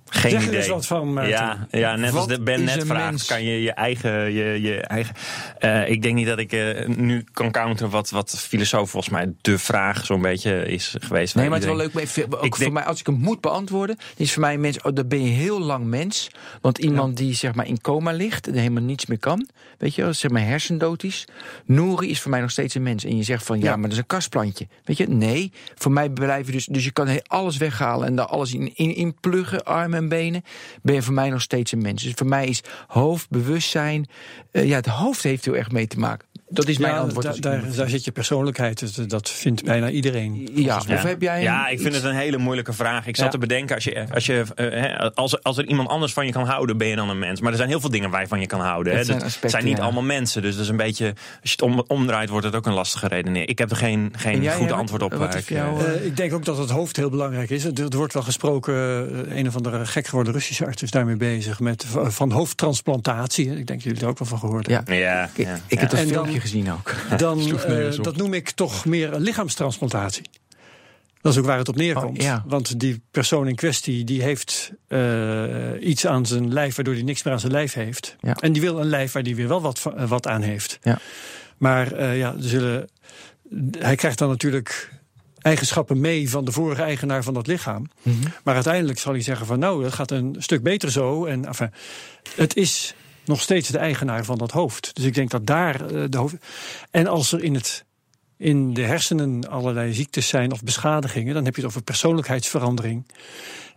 Geen 0.09 0.31
Zeg 0.31 0.41
er 0.41 0.47
idee. 0.47 0.59
eens 0.59 0.67
wat 0.67 0.85
van, 0.85 1.13
Maarten. 1.13 1.31
Ja, 1.33 1.67
ja, 1.71 1.95
net 1.95 2.13
als 2.15 2.27
de 2.27 2.41
Ben 2.41 2.63
net 2.63 2.85
vraagt, 2.85 3.09
mens? 3.09 3.25
kan 3.25 3.43
je 3.43 3.61
je 3.61 3.71
eigen... 3.71 4.33
Je, 4.33 4.61
je 4.61 4.79
eigen 4.81 5.15
eh, 5.59 5.89
ik 5.89 6.01
denk 6.01 6.15
niet 6.15 6.27
dat 6.27 6.39
ik 6.39 6.51
eh, 6.51 6.87
nu 6.87 7.23
kan 7.31 7.51
counteren 7.51 7.91
wat, 7.91 8.09
wat 8.09 8.39
filosoof 8.39 8.89
volgens 8.89 9.13
mij 9.13 9.33
de 9.41 9.57
vraag 9.59 10.05
zo'n 10.05 10.21
beetje 10.21 10.65
is 10.65 10.95
geweest. 10.99 11.35
Nee, 11.35 11.45
maar 11.49 11.53
het 11.59 11.63
is 11.63 11.75
wel 11.75 11.79
leuk. 11.79 11.93
maar 11.93 12.03
Ook 12.39 12.45
Ik 12.45 12.55
voor 12.55 12.59
denk- 12.63 12.71
mij, 12.73 12.83
als 12.83 12.99
ik 12.99 13.05
hem 13.05 13.15
moet 13.15 13.41
beantwoorden, 13.41 13.97
is 14.17 14.33
voor 14.33 14.41
mij 14.41 14.53
een 14.53 14.61
mens. 14.61 14.81
Oh, 14.81 14.93
dan 14.95 15.07
ben 15.07 15.23
je 15.23 15.29
heel 15.29 15.59
lang 15.61 15.85
mens. 15.85 16.29
Want 16.61 16.77
iemand 16.77 17.17
die 17.17 17.33
zeg 17.35 17.55
maar 17.55 17.67
in 17.67 17.81
coma 17.81 18.11
ligt 18.11 18.47
en 18.47 18.53
helemaal 18.53 18.83
niets 18.83 19.05
meer 19.05 19.19
kan, 19.19 19.47
weet 19.77 19.95
je, 19.95 20.01
wel, 20.03 20.13
zeg 20.13 20.31
maar 20.31 20.45
hersendood 20.45 21.03
is. 21.03 21.25
Nouri 21.65 22.09
is 22.09 22.21
voor 22.21 22.31
mij 22.31 22.41
nog 22.41 22.51
steeds 22.51 22.75
een 22.75 22.83
mens. 22.83 23.03
En 23.05 23.17
je 23.17 23.23
zegt 23.23 23.43
van 23.45 23.59
ja, 23.59 23.63
Ja. 23.65 23.71
maar 23.75 23.81
dat 23.83 23.91
is 23.91 23.97
een 23.97 24.05
kastplantje. 24.05 24.67
Weet 24.85 24.97
je, 24.97 25.07
nee, 25.09 25.51
voor 25.75 25.91
mij 25.91 26.09
blijven 26.09 26.51
dus. 26.53 26.65
Dus 26.65 26.83
je 26.83 26.91
kan 26.91 27.21
alles 27.27 27.57
weghalen 27.57 28.07
en 28.07 28.15
daar 28.15 28.25
alles 28.25 28.53
in, 28.53 28.75
in, 28.75 28.95
in 28.95 29.15
pluggen, 29.19 29.63
armen 29.65 29.96
en 29.97 30.09
benen. 30.09 30.43
Ben 30.81 30.95
je 30.95 31.01
voor 31.01 31.13
mij 31.13 31.29
nog 31.29 31.41
steeds 31.41 31.71
een 31.71 31.81
mens. 31.81 32.03
Dus 32.03 32.13
voor 32.15 32.27
mij 32.27 32.47
is 32.47 32.63
hoofd, 32.87 33.29
bewustzijn. 33.29 34.07
eh, 34.51 34.67
ja, 34.67 34.75
het 34.75 34.85
hoofd 34.85 35.23
heeft 35.23 35.45
heel 35.45 35.55
erg 35.55 35.71
mee 35.71 35.87
te 35.87 35.99
maken. 35.99 36.27
Dat 36.49 36.67
is 36.67 36.77
mijn 36.77 36.93
Ja, 36.93 36.99
antwoord. 36.99 37.25
da- 37.25 37.49
daar, 37.51 37.63
daar 37.75 37.89
zit 37.89 38.03
je 38.05 38.11
persoonlijkheid. 38.11 38.95
Dat, 38.95 39.09
dat 39.09 39.29
vindt 39.29 39.63
bijna 39.63 39.89
iedereen. 39.89 40.49
ja, 40.53 40.77
of 40.77 41.03
heb 41.03 41.21
jij. 41.21 41.41
Ja, 41.41 41.67
ik 41.67 41.79
vind 41.81 41.93
het 41.95 42.03
een 42.03 42.15
hele 42.15 42.37
moeilijke 42.37 42.73
vraag. 42.73 43.07
Ik 43.07 43.15
zat 43.15 43.25
Ja. 43.25 43.31
te 43.31 43.37
bedenken, 43.37 43.75
als, 43.75 43.83
je, 43.83 44.05
als, 44.13 44.25
je, 44.25 44.43
eh, 44.55 44.69
hè, 44.69 45.13
als, 45.13 45.43
als 45.43 45.57
er 45.57 45.65
iemand 45.65 45.89
anders 45.89 46.13
van 46.13 46.25
je 46.25 46.31
kan 46.31 46.45
houden, 46.45 46.77
ben 46.77 46.87
je 46.87 46.95
dan 46.95 47.09
een 47.09 47.19
mens. 47.19 47.41
Maar 47.41 47.51
er 47.51 47.57
zijn 47.57 47.69
heel 47.69 47.79
veel 47.79 47.89
dingen 47.89 48.09
waar 48.09 48.21
je 48.21 48.27
van 48.27 48.39
je 48.39 48.45
kan 48.47 48.59
houden. 48.59 48.91
Hè. 48.91 48.97
Dat 48.97 49.05
zijn 49.07 49.17
Dat 49.17 49.27
aspecten, 49.27 49.49
zijn 49.49 49.65
niet 49.65 49.77
ja. 49.77 49.83
allemaal 49.83 50.03
mensen. 50.03 50.41
Dus 50.41 50.53
dat 50.53 50.63
is 50.63 50.69
een 50.69 50.77
beetje, 50.77 51.05
als 51.15 51.15
je 51.41 51.49
het 51.51 51.61
om, 51.61 51.83
omdraait, 51.87 52.29
wordt 52.29 52.45
het 52.45 52.55
ook 52.55 52.65
een 52.65 52.73
lastige 52.73 53.07
redenering. 53.07 53.49
Ik 53.49 53.57
heb 53.57 53.69
er 53.71 53.77
geen, 53.77 54.09
En 54.13 54.19
geen 54.19 54.41
jij, 54.41 54.55
goed 54.55 54.71
antwoord 54.71 55.01
op. 55.03 55.13
Wat 55.13 55.35
is 55.35 55.41
ik, 55.41 55.49
jou, 55.49 55.79
eh, 55.79 55.93
Eh, 55.93 56.05
ik 56.05 56.17
denk 56.17 56.33
ook 56.33 56.45
dat 56.45 56.57
het 56.57 56.69
hoofd 56.69 56.95
heel 56.95 57.09
belangrijk 57.09 57.49
is. 57.49 57.63
Er, 57.63 57.71
er 57.89 57.97
wordt 57.97 58.13
wel 58.13 58.23
gesproken, 58.23 58.73
eh, 59.29 59.37
een 59.37 59.47
of 59.47 59.55
andere 59.55 59.85
gek 59.85 60.07
geworden 60.07 60.33
Russische 60.33 60.65
arts 60.65 60.83
is 60.83 60.91
daarmee 60.91 61.17
bezig, 61.17 61.59
met 61.59 61.85
van 61.89 62.31
hoofdtransplantatie. 62.31 63.45
Ik 63.49 63.55
denk 63.55 63.67
dat 63.67 63.83
jullie 63.83 64.01
er 64.01 64.07
ook 64.07 64.19
wel 64.19 64.27
van 64.27 64.39
gehoord 64.39 64.67
hebben. 64.67 64.95
Ja. 64.95 65.01
ja, 65.01 65.29
Ik, 65.35 65.45
ja, 65.45 65.53
ik 65.53 65.61
ja. 65.67 65.79
heb 65.79 65.89
dat 65.89 65.99
En 65.99 66.07
dan- 66.07 66.35
filmpje 66.41 66.41
gezien 66.41 66.71
ook. 66.71 66.93
Dan, 67.19 67.39
eh, 67.67 68.01
dat 68.01 68.15
noem 68.15 68.33
ik 68.33 68.51
toch 68.51 68.85
meer 68.85 69.13
een 69.13 69.21
lichaamstransplantatie. 69.21 70.23
Dat 71.21 71.35
is 71.35 71.41
ook 71.41 71.45
waar 71.45 71.57
het 71.57 71.69
op 71.69 71.75
neerkomt. 71.75 72.17
Oh, 72.17 72.23
ja. 72.23 72.43
Want 72.47 72.79
die 72.79 73.01
persoon 73.11 73.47
in 73.47 73.55
kwestie 73.55 74.03
die 74.03 74.21
heeft 74.21 74.71
eh, 74.87 75.87
iets 75.87 76.05
aan 76.05 76.25
zijn 76.25 76.53
lijf 76.53 76.75
waardoor 76.75 76.93
hij 76.93 77.03
niks 77.03 77.23
meer 77.23 77.33
aan 77.33 77.39
zijn 77.39 77.51
lijf 77.51 77.73
heeft. 77.73 78.15
Ja. 78.21 78.35
En 78.35 78.51
die 78.51 78.61
wil 78.61 78.79
een 78.79 78.89
lijf 78.89 79.11
waar 79.11 79.23
die 79.23 79.35
weer 79.35 79.47
wel 79.47 79.61
wat, 79.61 79.91
eh, 79.95 80.09
wat 80.09 80.27
aan 80.27 80.41
heeft. 80.41 80.79
Ja. 80.81 80.99
Maar 81.57 81.91
eh, 81.91 82.17
ja, 82.17 82.35
zullen, 82.39 82.89
hij 83.79 83.95
krijgt 83.95 84.17
dan 84.17 84.29
natuurlijk 84.29 84.93
eigenschappen 85.41 85.99
mee 85.99 86.29
van 86.29 86.45
de 86.45 86.51
vorige 86.51 86.81
eigenaar 86.81 87.23
van 87.23 87.33
dat 87.33 87.47
lichaam. 87.47 87.89
Mhm. 88.01 88.15
Maar 88.43 88.53
uiteindelijk 88.53 88.99
zal 88.99 89.13
hij 89.13 89.21
zeggen 89.21 89.45
van 89.45 89.59
nou, 89.59 89.83
dat 89.83 89.93
gaat 89.93 90.11
een 90.11 90.35
stuk 90.39 90.63
beter 90.63 90.91
zo. 90.91 91.25
En 91.25 91.45
enfin, 91.45 91.71
het 92.35 92.55
is 92.55 92.95
nog 93.27 93.41
steeds 93.41 93.69
de 93.69 93.77
eigenaar 93.77 94.25
van 94.25 94.37
dat 94.37 94.51
hoofd. 94.51 94.95
Dus 94.95 95.05
ik 95.05 95.13
denk 95.13 95.29
dat 95.29 95.45
daar 95.45 95.85
eh, 95.85 96.03
de 96.09 96.17
hoofd. 96.17 96.35
En 96.91 97.07
als 97.07 97.31
er 97.31 97.43
in 97.43 97.53
het 97.53 97.85
in 98.37 98.73
de 98.73 98.81
hersenen 98.81 99.49
allerlei 99.49 99.93
ziektes 99.93 100.27
zijn 100.27 100.51
of 100.51 100.63
beschadigingen, 100.63 101.33
dan 101.33 101.45
heb 101.45 101.55
je 101.55 101.61
het 101.61 101.69
over 101.69 101.83
persoonlijkheidsverandering. 101.83 103.05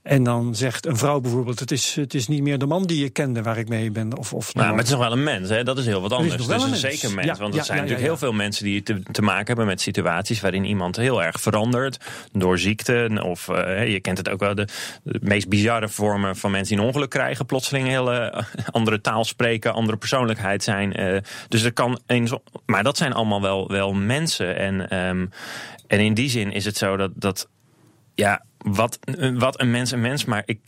En 0.02 0.22
dan 0.22 0.54
zegt 0.54 0.86
een 0.86 0.96
vrouw 0.96 1.20
bijvoorbeeld: 1.20 1.60
Het 1.60 1.70
is, 1.70 1.94
het 1.94 2.14
is 2.14 2.28
niet 2.28 2.42
meer 2.42 2.58
de 2.58 2.66
man 2.66 2.82
die 2.82 3.02
je 3.02 3.10
kende 3.10 3.42
waar 3.42 3.58
ik 3.58 3.68
mee 3.68 3.90
ben. 3.90 4.16
Of, 4.16 4.32
of 4.32 4.54
Nou, 4.54 4.68
maar 4.68 4.76
het 4.76 4.86
is 4.86 4.92
nog 4.92 5.00
wel 5.02 5.12
een 5.12 5.22
mens, 5.22 5.48
hè? 5.48 5.62
dat 5.62 5.78
is 5.78 5.86
heel 5.86 6.00
wat 6.00 6.12
anders. 6.12 6.36
nog 6.36 6.46
Het 6.46 6.50
is, 6.50 6.56
wel 6.56 6.66
een 6.66 6.74
een 6.74 6.80
mens. 6.80 7.00
zeker 7.00 7.14
mens. 7.14 7.26
Ja, 7.26 7.36
want 7.36 7.52
er 7.52 7.58
ja, 7.58 7.64
zijn 7.64 7.76
ja, 7.76 7.82
natuurlijk 7.82 8.10
heel 8.10 8.18
veel 8.18 8.32
mensen 8.32 8.64
die 8.64 8.82
te, 8.82 9.02
te 9.12 9.22
maken 9.22 9.46
hebben 9.46 9.66
met 9.66 9.80
situaties 9.80 10.40
waarin 10.40 10.64
iemand 10.64 10.96
heel 10.96 11.22
erg 11.22 11.40
verandert. 11.40 11.96
Door 12.32 12.58
ziekte. 12.58 13.20
Of 13.24 13.48
eh, 13.48 13.92
je 13.92 14.00
kent 14.00 14.18
het 14.18 14.28
ook 14.28 14.40
wel, 14.40 14.54
de, 14.54 14.68
de 15.02 15.18
meest 15.22 15.48
bizarre 15.48 15.88
vormen 15.88 16.36
van 16.36 16.50
mensen 16.50 16.74
die 16.74 16.82
een 16.84 16.90
ongeluk 16.90 17.10
krijgen. 17.10 17.46
Plotseling 17.46 17.84
een 17.84 17.90
hele 17.90 18.16
eh, 18.18 18.44
andere 18.70 19.00
taal 19.00 19.24
spreken, 19.24 19.72
andere 19.72 19.98
persoonlijkheid 19.98 20.62
zijn. 20.62 20.92
eh, 20.92 21.16
dus 21.48 21.62
er 21.62 21.72
kan 21.72 22.00
eens. 22.06 22.32
Maar 22.66 22.82
dat 22.82 22.96
zijn 22.96 23.12
allemaal 23.12 23.42
wel, 23.42 23.68
wel 23.68 23.92
mensen. 23.92 24.56
En, 24.56 24.88
ehm, 24.88 25.26
en 25.86 26.00
in 26.00 26.14
die 26.14 26.30
zin 26.30 26.52
is 26.52 26.64
het 26.64 26.76
zo 26.76 26.96
dat. 26.96 27.10
dat 27.14 27.48
ja, 28.20 28.44
wat, 28.58 28.98
wat 29.34 29.60
een 29.60 29.70
mens 29.70 29.90
een 29.90 30.00
mens. 30.00 30.24
Maar 30.24 30.42
ik. 30.46 30.58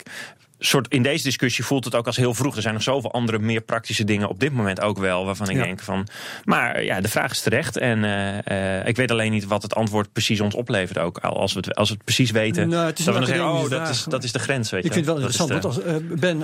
Soort, 0.59 0.87
in 0.87 1.03
deze 1.03 1.23
discussie 1.23 1.63
voelt 1.65 1.85
het 1.85 1.95
ook 1.95 2.05
als 2.05 2.15
heel 2.17 2.33
vroeg. 2.33 2.55
Er 2.55 2.61
zijn 2.61 2.73
nog 2.73 2.83
zoveel 2.83 3.11
andere, 3.11 3.39
meer 3.39 3.61
praktische 3.61 4.03
dingen 4.03 4.29
op 4.29 4.39
dit 4.39 4.53
moment 4.53 4.81
ook 4.81 4.97
wel. 4.97 5.25
Waarvan 5.25 5.49
ik 5.49 5.55
Ja. 5.55 5.63
denk 5.63 5.79
van. 5.79 6.07
Maar 6.43 6.83
ja, 6.83 7.01
de 7.01 7.07
vraag 7.09 7.31
is 7.31 7.41
terecht. 7.41 7.77
En 7.77 8.03
eh, 8.03 8.79
eh, 8.79 8.87
ik 8.87 8.95
weet 8.95 9.11
alleen 9.11 9.31
niet 9.31 9.45
wat 9.47 9.61
het 9.63 9.75
antwoord 9.75 10.11
precies 10.13 10.39
ons 10.41 10.55
oplevert 10.55 10.97
ook. 10.97 11.17
Als 11.17 11.53
we 11.53 11.59
het, 11.59 11.75
als 11.75 11.89
we 11.89 11.95
het 11.95 12.03
precies 12.03 12.31
weten. 12.31 12.69
Nou, 12.69 12.85
het 12.85 12.99
is 12.99 13.05
dat 13.05 13.13
we 13.13 13.19
dan 13.19 13.29
zeggen: 13.29 13.47
oh, 13.51 13.69
dat 13.69 13.89
is, 13.89 14.03
dat 14.03 14.23
is 14.23 14.31
de 14.31 14.39
grens. 14.39 14.69
Weet 14.69 14.85
Ik 14.85 14.93
je 14.93 15.03
vind 15.03 15.05
het 15.05 15.15
wel 15.15 15.25
Dat 15.25 15.39
interessant. 15.39 15.75
de- 15.75 15.83
Want 15.85 15.99
als, 15.99 16.11
eh, 16.11 16.19
Ben, 16.19 16.41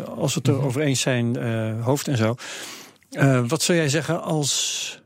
eh, 0.00 0.08
als 0.18 0.34
we 0.34 0.40
het 0.44 0.48
erover 0.48 0.80
eens 0.80 1.00
zijn, 1.00 1.36
eh, 1.36 1.84
hoofd 1.84 2.08
en 2.08 2.16
zo. 2.16 2.34
eh, 3.10 3.40
wat 3.46 3.62
zou 3.62 3.78
jij 3.78 3.88
zeggen 3.88 4.22
als 4.22 5.00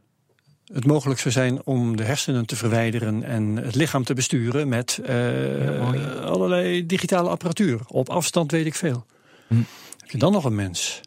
het 0.72 0.86
mogelijk 0.86 1.20
zou 1.20 1.34
zijn 1.34 1.64
om 1.64 1.96
de 1.96 2.04
hersenen 2.04 2.46
te 2.46 2.56
verwijderen 2.56 3.22
en 3.22 3.56
het 3.56 3.74
lichaam 3.74 4.04
te 4.04 4.14
besturen 4.14 4.68
met 4.68 5.00
eh, 5.04 6.24
allerlei 6.24 6.86
digitale 6.86 7.28
apparatuur? 7.28 7.80
Op 7.86 8.08
afstand 8.08 8.50
weet 8.50 8.66
ik 8.66 8.74
veel. 8.74 9.06
Hm. 9.46 9.62
Heb 9.98 10.10
je 10.10 10.18
dan 10.18 10.32
nog 10.32 10.44
een 10.44 10.54
mens? 10.54 11.00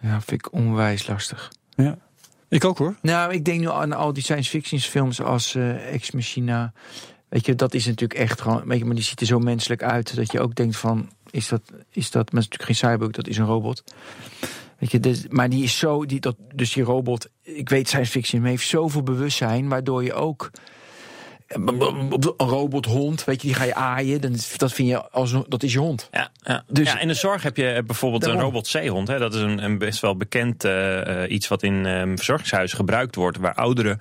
Ja, 0.00 0.20
vind 0.20 0.46
ik 0.46 0.52
onwijs 0.52 1.06
lastig. 1.06 1.52
Ja. 1.74 1.98
Ik 2.48 2.64
ook 2.64 2.78
hoor. 2.78 2.96
Nou, 3.02 3.32
ik 3.32 3.44
denk 3.44 3.60
nu 3.60 3.70
aan 3.70 3.92
al 3.92 4.12
die 4.12 4.22
science 4.22 4.50
fiction 4.50 4.80
films 4.80 5.20
als 5.20 5.54
eh 5.54 5.94
Ex 5.94 6.10
Machina. 6.10 6.72
Weet 7.28 7.46
je, 7.46 7.54
dat 7.54 7.74
is 7.74 7.86
natuurlijk 7.86 8.20
echt 8.20 8.40
gewoon. 8.40 8.62
Weet 8.64 8.78
je, 8.78 8.84
maar 8.84 8.94
die 8.94 9.04
ziet 9.04 9.20
er 9.20 9.26
zo 9.26 9.38
menselijk 9.38 9.82
uit 9.82 10.16
dat 10.16 10.32
je 10.32 10.40
ook 10.40 10.54
denkt 10.54 10.76
van, 10.76 11.10
is 11.30 11.48
dat, 11.48 11.62
is 11.90 12.10
dat, 12.10 12.32
maar 12.32 12.42
natuurlijk 12.42 12.78
geen 12.78 12.90
cyborg, 12.90 13.10
dat 13.10 13.28
is 13.28 13.38
een 13.38 13.46
robot. 13.46 13.84
Weet 14.82 14.90
je, 14.90 15.00
dus, 15.00 15.24
maar 15.28 15.48
die 15.48 15.62
is 15.62 15.78
zo, 15.78 16.06
die, 16.06 16.20
dat, 16.20 16.36
dus 16.54 16.72
die 16.72 16.82
robot, 16.82 17.28
ik 17.42 17.68
weet 17.68 17.88
science 17.88 18.10
fiction, 18.10 18.40
maar 18.40 18.50
heeft 18.50 18.66
zoveel 18.68 19.02
bewustzijn, 19.02 19.68
waardoor 19.68 20.04
je 20.04 20.12
ook 20.12 20.50
een 21.52 22.22
robothond, 22.36 23.24
weet 23.24 23.40
je, 23.40 23.46
die 23.46 23.56
ga 23.56 23.64
je 23.64 23.74
aaien. 23.74 24.20
Dan, 24.20 24.34
dat 24.56 24.72
vind 24.72 24.88
je 24.88 25.10
als 25.10 25.32
een- 25.32 25.44
dat 25.48 25.62
is 25.62 25.72
je 25.72 25.78
hond. 25.78 26.08
Ja, 26.12 26.28
ja. 26.42 26.64
Dus- 26.68 26.92
ja, 26.92 26.98
in 27.00 27.08
de 27.08 27.14
zorg 27.14 27.42
heb 27.42 27.56
je 27.56 27.82
bijvoorbeeld 27.86 28.22
Daarom. 28.22 28.40
een 28.40 28.46
robotzeehond. 28.46 29.08
Hè. 29.08 29.18
Dat 29.18 29.34
is 29.34 29.40
een, 29.40 29.64
een 29.64 29.78
best 29.78 30.00
wel 30.00 30.16
bekend 30.16 30.64
eh, 30.64 31.22
eh, 31.24 31.30
iets 31.30 31.48
wat 31.48 31.62
in 31.62 31.86
ehm, 31.86 32.16
verzorgingshuizen 32.16 32.76
gebruikt 32.76 33.14
wordt. 33.14 33.38
Waar 33.38 33.54
ouderen 33.54 34.00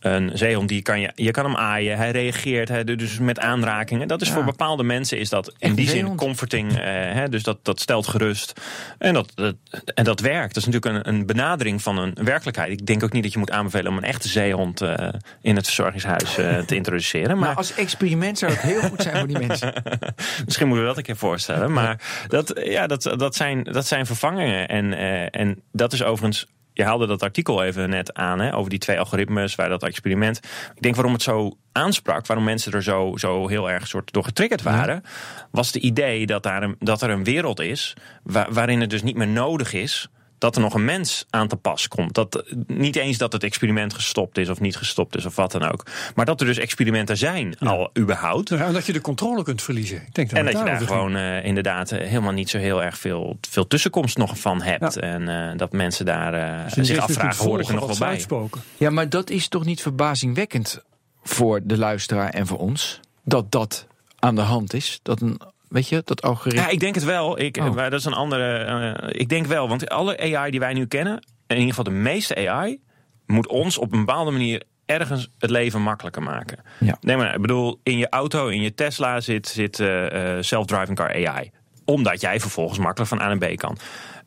een 0.00 0.30
zeehond, 0.34 0.68
die 0.68 0.82
kan 0.82 1.00
je, 1.00 1.12
je 1.14 1.30
kan 1.30 1.44
hem 1.44 1.56
aaien. 1.56 1.96
Hij 1.96 2.10
reageert 2.10 2.68
hij 2.68 2.84
dus 2.84 3.18
met 3.18 3.38
aanrakingen. 3.38 4.08
Dat 4.08 4.20
is 4.20 4.28
Ja. 4.28 4.34
voor 4.34 4.44
bepaalde 4.44 4.82
mensen 4.82 5.18
is 5.18 5.28
dat 5.28 5.52
in 5.58 5.74
die 5.74 5.88
zin 5.88 6.16
comforting. 6.16 6.70
eh, 6.72 6.78
hè, 7.12 7.28
dus 7.28 7.42
dat, 7.42 7.58
dat 7.62 7.80
stelt 7.80 8.06
gerust. 8.06 8.60
En 8.98 9.14
dat, 9.14 9.32
dat, 9.34 9.54
en 9.94 10.04
dat 10.04 10.20
werkt. 10.20 10.54
Dat 10.54 10.66
is 10.66 10.68
natuurlijk 10.72 11.06
een, 11.06 11.14
een 11.14 11.26
benadering 11.26 11.82
van 11.82 11.98
een 11.98 12.14
werkelijkheid. 12.24 12.70
Ik 12.70 12.86
denk 12.86 13.02
ook 13.02 13.12
niet 13.12 13.22
dat 13.22 13.32
je 13.32 13.38
moet 13.38 13.50
aanbevelen 13.50 13.90
om 13.92 13.96
een 13.96 14.04
echte 14.04 14.28
zeehond 14.28 14.80
eh, 14.80 15.08
in 15.42 15.56
het 15.56 15.64
verzorgingshuis 15.64 16.38
eh, 16.38 16.58
te 16.58 16.74
introduceren. 16.74 16.90
Maar 17.00 17.36
Maar 17.36 17.54
als 17.56 17.74
experiment 17.74 18.38
zou 18.38 18.52
het 18.52 18.60
heel 18.60 18.80
goed 18.80 19.02
zijn 19.02 19.16
voor 19.18 19.28
die 19.28 19.46
mensen. 19.46 19.82
Misschien 20.44 20.66
moeten 20.66 20.84
we 20.84 20.90
dat 20.90 20.96
een 20.98 21.02
keer 21.02 21.16
voorstellen. 21.16 21.72
Maar 21.72 22.00
dat, 22.28 22.60
ja, 22.64 22.86
dat, 22.86 23.02
dat, 23.16 23.34
zijn, 23.34 23.62
dat 23.62 23.86
zijn 23.86 24.06
vervangingen. 24.06 24.68
En, 24.68 24.92
eh, 24.92 25.40
en 25.40 25.62
dat 25.72 25.92
is 25.92 26.02
overigens. 26.02 26.46
Je 26.74 26.84
haalde 26.84 27.06
dat 27.06 27.22
artikel 27.22 27.62
even 27.62 27.90
net 27.90 28.14
aan 28.14 28.40
hè, 28.40 28.54
over 28.56 28.70
die 28.70 28.78
twee 28.78 28.98
algoritmes, 28.98 29.54
waar 29.54 29.68
dat 29.68 29.82
experiment. 29.82 30.40
Ik 30.74 30.82
denk 30.82 30.94
waarom 30.94 31.12
het 31.12 31.22
zo 31.22 31.56
aansprak, 31.72 32.26
waarom 32.26 32.44
mensen 32.44 32.72
er 32.72 32.82
zo, 32.82 33.12
zo 33.16 33.48
heel 33.48 33.70
erg 33.70 33.86
soort 33.86 34.12
door 34.12 34.24
getriggerd 34.24 34.62
waren, 34.62 35.02
was 35.50 35.72
de 35.72 35.80
idee 35.80 36.26
dat, 36.26 36.42
daar 36.42 36.62
een, 36.62 36.76
dat 36.78 37.02
er 37.02 37.10
een 37.10 37.24
wereld 37.24 37.60
is 37.60 37.94
wa- 38.22 38.46
waarin 38.50 38.80
het 38.80 38.90
dus 38.90 39.02
niet 39.02 39.16
meer 39.16 39.28
nodig 39.28 39.72
is 39.72 40.08
dat 40.42 40.56
er 40.56 40.62
nog 40.62 40.74
een 40.74 40.84
mens 40.84 41.26
aan 41.30 41.48
te 41.48 41.56
pas 41.56 41.88
komt. 41.88 42.14
Dat, 42.14 42.44
niet 42.66 42.96
eens 42.96 43.18
dat 43.18 43.32
het 43.32 43.42
experiment 43.42 43.94
gestopt 43.94 44.38
is 44.38 44.48
of 44.48 44.60
niet 44.60 44.76
gestopt 44.76 45.16
is 45.16 45.24
of 45.24 45.36
wat 45.36 45.52
dan 45.52 45.62
ook. 45.62 45.86
Maar 46.14 46.24
dat 46.24 46.40
er 46.40 46.46
dus 46.46 46.58
experimenten 46.58 47.16
zijn 47.16 47.58
al 47.58 47.90
überhaupt. 47.98 48.48
Ja, 48.48 48.66
en 48.66 48.72
dat 48.72 48.86
je 48.86 48.92
de 48.92 49.00
controle 49.00 49.42
kunt 49.42 49.62
verliezen. 49.62 49.96
Ik 49.96 50.14
denk 50.14 50.30
dat 50.30 50.38
En 50.38 50.44
dat 50.44 50.58
je 50.58 50.64
daar 50.64 50.80
gewoon 50.80 51.16
eh, 51.16 51.44
inderdaad 51.44 51.90
eh, 51.90 51.98
helemaal 51.98 52.32
niet 52.32 52.50
zo 52.50 52.58
heel 52.58 52.82
erg 52.82 52.98
veel, 52.98 53.38
veel 53.40 53.66
tussenkomst 53.66 54.16
nog 54.16 54.38
van 54.38 54.62
hebt. 54.62 54.94
Ja. 54.94 55.00
En 55.00 55.28
eh, 55.28 55.58
dat 55.58 55.72
mensen 55.72 56.04
daar 56.04 56.34
eh, 56.34 56.74
Dus 56.74 56.86
zich 56.86 56.98
afvragen, 56.98 57.44
hoor 57.44 57.60
ik 57.60 57.66
er 57.66 57.72
nog 57.72 57.80
wel 57.80 57.88
wat 57.88 57.98
bij? 57.98 58.08
uitspoken. 58.08 58.60
Ja, 58.76 58.90
maar 58.90 59.08
dat 59.08 59.30
is 59.30 59.48
toch 59.48 59.64
niet 59.64 59.80
verbazingwekkend 59.80 60.82
voor 61.22 61.60
de 61.64 61.78
luisteraar 61.78 62.30
en 62.30 62.46
voor 62.46 62.58
ons? 62.58 63.00
Dat 63.24 63.52
dat 63.52 63.86
aan 64.18 64.34
de 64.34 64.40
hand 64.40 64.74
is? 64.74 65.00
Dat 65.02 65.20
een, 65.20 65.40
weet 65.72 65.88
je, 65.88 66.02
dat 66.04 66.22
algoritme... 66.22 66.60
Ja, 66.60 66.68
ik 66.68 66.80
denk 66.80 66.94
het 66.94 67.04
wel. 67.04 67.38
Ik, 67.40 67.56
Oh. 67.56 67.74
maar 67.74 67.90
dat 67.90 67.98
is 68.00 68.04
een 68.06 68.12
andere. 68.12 68.54
eh, 68.56 69.20
ik 69.20 69.28
denk 69.28 69.46
wel, 69.46 69.68
want 69.68 69.88
alle 69.88 70.34
AI 70.36 70.50
die 70.50 70.60
wij 70.60 70.72
nu 70.72 70.86
kennen, 70.86 71.14
in 71.46 71.56
ieder 71.56 71.68
geval 71.68 71.84
de 71.84 71.90
meeste 71.98 72.48
AI, 72.48 72.80
moet 73.26 73.46
ons 73.48 73.78
op 73.78 73.92
een 73.92 73.98
bepaalde 74.04 74.30
manier 74.30 74.62
ergens 74.86 75.28
het 75.38 75.50
leven 75.50 75.82
makkelijker 75.82 76.22
maken. 76.22 76.58
Ja. 76.80 76.96
Nee, 77.00 77.16
maar 77.16 77.34
ik 77.34 77.40
bedoel, 77.40 77.80
in 77.82 77.98
je 77.98 78.08
auto, 78.08 78.48
in 78.48 78.62
je 78.62 78.74
Tesla 78.74 79.20
zit, 79.20 79.48
zit 79.48 79.80
eh, 79.80 80.36
self-driving 80.40 80.96
car 80.96 81.26
AI. 81.28 81.50
Omdat 81.84 82.20
jij 82.20 82.40
vervolgens 82.40 82.78
makkelijk 82.78 83.10
van 83.10 83.20
A 83.20 83.34
naar 83.34 83.38
B 83.52 83.56
kan. 83.56 83.76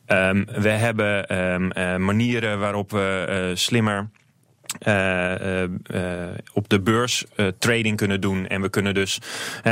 Ehm, 0.06 0.44
we 0.44 0.68
hebben 0.68 1.26
ehm, 1.26 1.70
eh, 1.70 1.96
manieren 1.96 2.58
waarop 2.58 2.90
we 2.90 3.52
slimmer 3.54 4.10
eh, 4.78 5.62
eh, 5.62 5.70
eh, 5.86 6.38
op 6.52 6.68
de 6.68 6.80
beurs 6.80 7.24
eh, 7.36 7.46
trading 7.58 7.96
kunnen 7.96 8.20
doen. 8.20 8.46
En 8.46 8.60
we 8.60 8.68
kunnen 8.68 8.94
dus, 8.94 9.18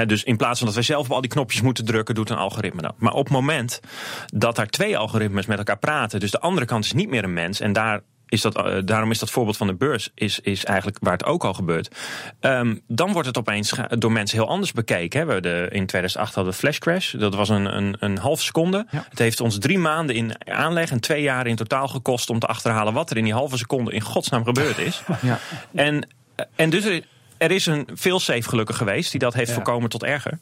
dus 0.07 0.25
in 0.25 0.37
plaats 0.37 0.59
van 0.59 0.67
dat 0.67 0.75
wij 0.75 0.85
zelf 0.85 1.07
op 1.07 1.13
al 1.13 1.21
die 1.21 1.31
knopjes 1.31 1.61
moeten 1.61 1.85
drukken, 1.85 2.15
doet 2.15 2.31
een 2.31 2.37
algoritme 2.37 2.83
dat. 2.83 2.95
Maar 2.99 3.13
op 3.13 3.25
het 3.25 3.33
moment 3.33 3.81
dat 4.27 4.57
daar 4.57 4.67
twee 4.67 4.99
algoritmes 4.99 5.47
met 5.47 5.59
elkaar 5.59 5.79
praten, 5.79 6.21
dus 6.21 6.31
de 6.31 6.41
andere 6.41 6.67
kant 6.67 6.85
is 6.85 6.93
niet 6.93 7.09
meer 7.09 7.25
een 7.25 7.33
mens 7.33 7.61
en 7.61 7.73
daar. 7.73 8.03
Is 8.35 8.41
dat, 8.41 8.57
eh, 8.57 8.77
daarom 8.85 9.11
is 9.11 9.19
dat 9.19 9.31
voorbeeld 9.31 9.57
van 9.57 9.67
de 9.67 9.75
beurs 9.75 10.11
is, 10.15 10.41
is 10.41 10.65
eigenlijk 10.65 10.99
waar 11.01 11.13
het 11.13 11.25
ook 11.25 11.45
al 11.45 11.55
gebeurt. 11.55 11.95
Ehm, 12.41 12.77
dan 12.89 13.13
wordt 13.13 13.29
het 13.29 13.39
opeens 13.39 13.73
door 13.99 14.13
mensen 14.13 14.39
heel 14.39 14.49
anders 14.49 14.73
bekeken. 14.73 15.21
Hè. 15.21 15.27
We 15.27 15.41
de, 15.41 15.69
in 15.71 15.87
2008 15.87 16.35
hadden 16.35 16.53
we 16.53 16.59
Flash 16.59 16.79
Crash. 16.79 17.13
Dat 17.15 17.35
was 17.35 17.49
een, 17.49 17.77
een, 17.77 17.97
een 17.99 18.19
half 18.19 18.43
seconde. 18.43 18.87
Ja. 18.91 19.07
Het 19.09 19.19
heeft 19.19 19.41
ons 19.41 19.59
drie 19.59 19.79
maanden 19.79 20.17
in 20.17 20.49
aanleg 20.51 20.91
en 20.91 21.01
twee 21.01 21.23
jaar 21.23 21.47
in 21.47 21.57
totaal 21.57 21.89
gekost 21.89 22.31
om 22.31 22.39
te 22.39 22.47
achterhalen 22.47 22.93
wat 22.93 23.11
er 23.11 23.17
in 23.17 23.25
die 23.25 23.33
halve 23.33 23.57
seconde 23.57 23.93
in 23.93 24.01
godsnaam 24.01 24.45
gebeurd 24.45 24.79
is. 24.79 25.03
Ja. 25.23 25.39
En, 25.75 26.09
en 26.57 26.71
dus 26.71 26.85
er, 26.85 27.03
er 27.39 27.51
is 27.51 27.67
een 27.67 27.89
failsafe 27.97 28.49
gelukkig 28.49 28.77
geweest 28.77 29.11
die 29.11 29.21
dat 29.21 29.35
heeft 29.35 29.49
Ja. 29.49 29.55
voorkomen 29.55 29.89
tot 29.91 30.03
erger. 30.03 30.39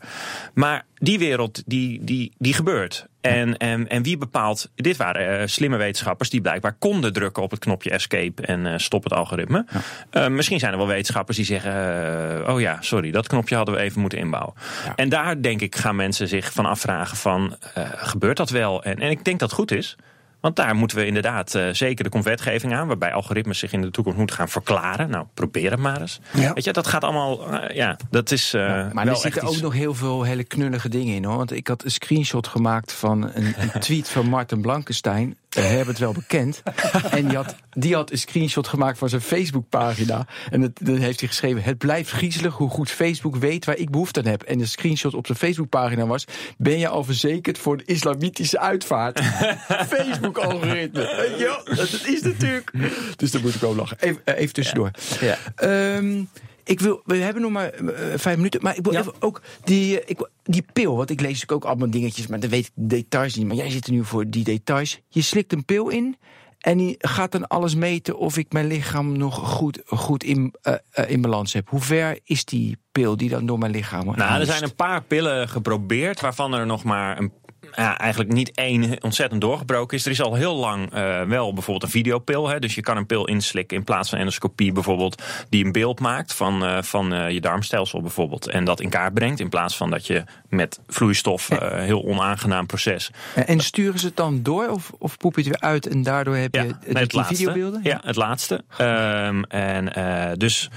Maar 0.55 0.85
die 0.95 1.19
wereld, 1.19 1.63
die, 1.67 2.05
die, 2.05 2.33
die 2.39 2.55
gebeurt. 2.55 3.07
En, 3.23 3.57
en, 3.57 3.89
en 3.89 4.03
wie 4.03 4.19
bepaalt, 4.19 4.71
dit 4.75 4.97
waren 4.97 5.41
eh, 5.41 5.47
slimme 5.47 5.77
wetenschappers 5.77 6.31
die 6.31 6.41
blijkbaar 6.41 6.73
konden 6.73 7.13
drukken 7.13 7.43
op 7.43 7.51
het 7.51 7.61
knopje 7.61 7.91
escape 7.91 8.43
en 8.43 8.67
eh, 8.67 8.79
stop 8.79 9.05
het 9.05 9.13
algoritme. 9.13 9.65
Eh, 10.11 10.29
misschien 10.29 10.59
zijn 10.59 10.73
er 10.73 10.79
wel 10.79 10.87
wetenschappers 10.87 11.37
die 11.37 11.47
zeggen, 11.47 11.73
oh 12.49 12.61
ja, 12.61 12.77
sorry, 12.81 13.11
dat 13.11 13.27
knopje 13.27 13.57
hadden 13.57 13.75
we 13.75 13.81
even 13.81 14.01
moeten 14.01 14.19
inbouwen. 14.19 14.55
En 14.97 15.09
daar 15.09 15.43
denk 15.43 15.61
ik 15.61 15.77
gaan 15.77 15.97
mensen 15.97 16.29
zich 16.29 16.53
van 16.53 16.67
afvragen 16.67 17.17
van, 17.17 17.57
gebeurt 17.95 18.37
dat 18.37 18.51
wel? 18.51 18.83
En, 18.85 18.99
en 18.99 19.11
ik 19.11 19.25
denk 19.25 19.39
dat 19.39 19.51
het 19.51 19.59
goed 19.59 19.71
is. 19.71 19.97
Want 20.43 20.57
daar 20.57 20.75
moeten 20.75 20.97
we 20.97 21.07
inderdaad 21.07 21.55
eh, 21.55 21.69
zeker, 21.73 22.05
er 22.05 22.11
komt 22.11 22.25
wetgeving 22.25 22.75
aan... 22.75 22.87
waarbij 22.87 23.13
algoritmes 23.13 23.59
zich 23.59 23.73
in 23.73 23.81
de 23.81 23.91
toekomst 23.91 24.19
moeten 24.19 24.37
gaan 24.37 24.49
verklaren. 24.49 25.11
Nou, 25.11 25.27
probeer 25.35 25.71
het 25.71 25.81
maar 25.81 26.01
eens. 26.01 26.21
Ja. 26.33 26.53
Weet 26.53 26.65
je, 26.65 26.73
dat 26.73 26.87
gaat 26.87 27.05
allemaal... 27.05 27.53
eh, 27.53 27.77
ja, 27.77 27.97
dat 28.11 28.31
is 28.31 28.55
eh 28.55 28.63
Maar 28.93 29.05
wel 29.05 29.15
er 29.15 29.21
zitten 29.21 29.43
ook 29.43 29.61
nog 29.61 29.73
heel 29.73 29.95
veel 29.95 30.23
hele 30.23 30.45
knullige 30.45 30.89
dingen 30.89 31.15
in 31.15 31.25
hoor. 31.25 31.37
Want 31.37 31.53
ik 31.53 31.67
had 31.67 31.85
een 31.85 31.91
screenshot 31.91 32.47
gemaakt 32.47 32.93
van 32.93 33.31
een, 33.35 33.55
een 33.57 33.81
tweet 33.87 34.09
van 34.09 34.29
Martin 34.29 34.61
Blankenstein. 34.61 35.37
Uh, 35.59 35.65
Herbert 35.65 35.99
wel 35.99 36.13
bekend. 36.13 36.63
en 37.11 37.29
die 37.29 37.37
had, 37.37 37.55
die 37.71 37.95
had 37.95 38.11
een 38.11 38.19
screenshot 38.19 38.69
gemaakt 38.69 38.99
van 38.99 39.09
zijn 39.09 39.21
Facebookpagina. 39.21 40.27
En 40.51 40.61
het, 40.61 40.79
dan 40.83 40.97
heeft 40.97 41.21
hij 41.21 41.29
geschreven: 41.29 41.63
Het 41.63 41.79
blijft 41.79 42.11
griezelig 42.11 42.57
hoe 42.57 42.71
goed 42.71 42.91
Facebook 42.91 43.37
weet 43.37 43.65
waar 43.65 43.77
ik 43.77 43.91
behoefte 43.91 44.21
aan 44.21 44.27
heb. 44.27 44.43
En 44.43 44.59
de 44.59 44.67
screenshot 44.67 45.15
op 45.15 45.27
zijn 45.27 45.39
Facebookpagina 45.39 46.07
was: 46.07 46.25
Ben 46.59 46.79
je 46.79 46.89
al 46.89 47.05
verzekerd 47.05 47.59
voor 47.59 47.77
de 47.77 47.85
islamitische 47.85 48.59
uitvaart? 48.59 49.21
Facebook-algoritme. 49.97 51.35
Wel? 51.39 51.77
Dat 51.77 52.01
is 52.07 52.23
natuurlijk. 52.23 52.73
Dus 53.17 53.31
daar 53.31 53.43
moet 53.43 53.55
ik 53.55 53.63
ook 53.63 53.77
lachen. 53.77 53.97
Even, 54.01 54.21
eh, 54.25 54.39
even 54.39 54.55
tussendoor. 54.55 54.91
Ja. 55.21 55.39
Ehm, 55.55 56.25
ik 56.65 56.81
wil, 56.81 57.03
we 57.05 57.17
hebben 57.17 57.43
nog 57.43 57.51
maar 57.51 57.71
eh, 57.71 58.19
vijf 58.19 58.37
minuten, 58.37 58.63
maar 58.63 58.77
ik 58.77 58.85
wil 58.85 58.93
Ja. 58.93 59.01
even 59.01 59.13
ook 59.21 59.43
die, 59.65 60.01
eh, 60.01 60.11
ik, 60.11 60.29
die 60.43 60.65
pil. 60.73 60.97
Want 60.97 61.11
ik 61.11 61.21
lees 61.21 61.33
natuurlijk 61.33 61.65
ook 61.65 61.71
allemaal 61.71 61.91
dingetjes, 61.91 62.27
maar 62.27 62.41
dan 62.41 62.51
weet 62.51 62.67
ik 62.67 62.73
de 62.75 62.87
details 62.87 63.35
niet. 63.37 63.47
Maar 63.47 63.57
jij 63.57 63.71
zit 63.71 63.87
er 63.87 63.93
nu 63.93 64.05
voor 64.05 64.29
die 64.31 64.45
details. 64.45 65.01
Je 65.09 65.23
slikt 65.23 65.53
een 65.53 65.65
pil 65.65 65.89
in 65.89 66.17
en 66.59 66.79
die 66.79 66.95
gaat 66.99 67.33
dan 67.33 67.47
alles 67.49 67.75
meten 67.75 68.19
of 68.19 68.37
ik 68.37 68.53
mijn 68.53 68.67
lichaam 68.67 69.17
nog 69.17 69.35
goed, 69.35 69.81
goed 69.87 70.25
in, 70.25 70.55
eh, 70.63 70.75
in 71.11 71.21
balans 71.21 71.53
heb. 71.53 71.69
Hoe 71.69 71.81
ver 71.81 72.19
is 72.25 72.45
die 72.45 72.77
pil 72.93 73.17
die 73.17 73.29
dan 73.29 73.47
door 73.47 73.59
mijn 73.59 73.73
lichaam 73.73 74.05
Nou, 74.05 74.41
er 74.41 74.47
zijn 74.47 74.63
een 74.63 74.75
paar 74.75 75.03
pillen 75.03 75.49
geprobeerd... 75.49 76.21
waarvan 76.21 76.55
er 76.55 76.67
nog 76.67 76.85
maar 76.85 77.19
een 77.19 77.33
ja, 77.75 77.99
eigenlijk 77.99 78.33
niet 78.33 78.51
één 78.55 79.03
ontzettend 79.03 79.41
doorgebroken 79.41 79.97
is. 79.97 80.05
Er 80.05 80.11
is 80.11 80.23
al 80.23 80.35
heel 80.35 80.55
lang 80.57 80.93
eh, 80.93 81.23
wel 81.23 81.53
bijvoorbeeld 81.53 81.83
een 81.83 81.91
videopil. 82.01 82.49
Hè, 82.49 82.59
dus 82.59 82.75
je 82.75 82.81
kan 82.81 82.97
een 82.97 83.07
pil 83.07 83.25
inslikken 83.27 83.77
in 83.77 83.85
plaats 83.85 84.09
van 84.09 84.19
endoscopie 84.19 84.73
bijvoorbeeld... 84.73 85.23
die 85.49 85.65
een 85.65 85.73
beeld 85.73 86.01
maakt 86.01 86.35
van, 86.35 86.65
eh, 86.65 86.83
van 86.83 87.13
eh, 87.13 87.31
je 87.31 87.41
darmstelsel 87.41 88.01
bijvoorbeeld. 88.01 88.49
En 88.49 88.65
dat 88.65 88.81
in 88.81 88.91
kaart 88.91 89.15
brengt 89.15 89.41
in 89.41 89.49
plaats 89.49 89.77
van 89.77 89.91
dat 89.91 90.07
je 90.07 90.25
met 90.49 90.81
vloeistof... 90.89 91.49
heel 91.63 92.05
onaangenaam 92.05 92.67
proces... 92.67 93.11
En- 93.35 93.47
En 93.47 93.61
sturen 93.61 93.99
ze 94.01 94.07
het 94.07 94.17
dan 94.17 94.43
door 94.43 94.69
of, 94.69 94.93
of 94.99 95.17
poep 95.17 95.35
je 95.37 95.41
het 95.41 95.51
weer 95.61 95.71
uit 95.71 95.87
en 95.87 96.03
daardoor 96.03 96.37
heb 96.37 96.55
je 96.55 96.61
Ja, 96.87 96.99
het 96.99 97.13
laatste. 97.13 97.35
videobeelden? 97.35 97.81
Ja, 97.83 98.01
het 98.05 98.17
laatste. 98.17 98.65
Ehm, 98.77 99.43
en 99.43 99.93
dus 100.39 100.71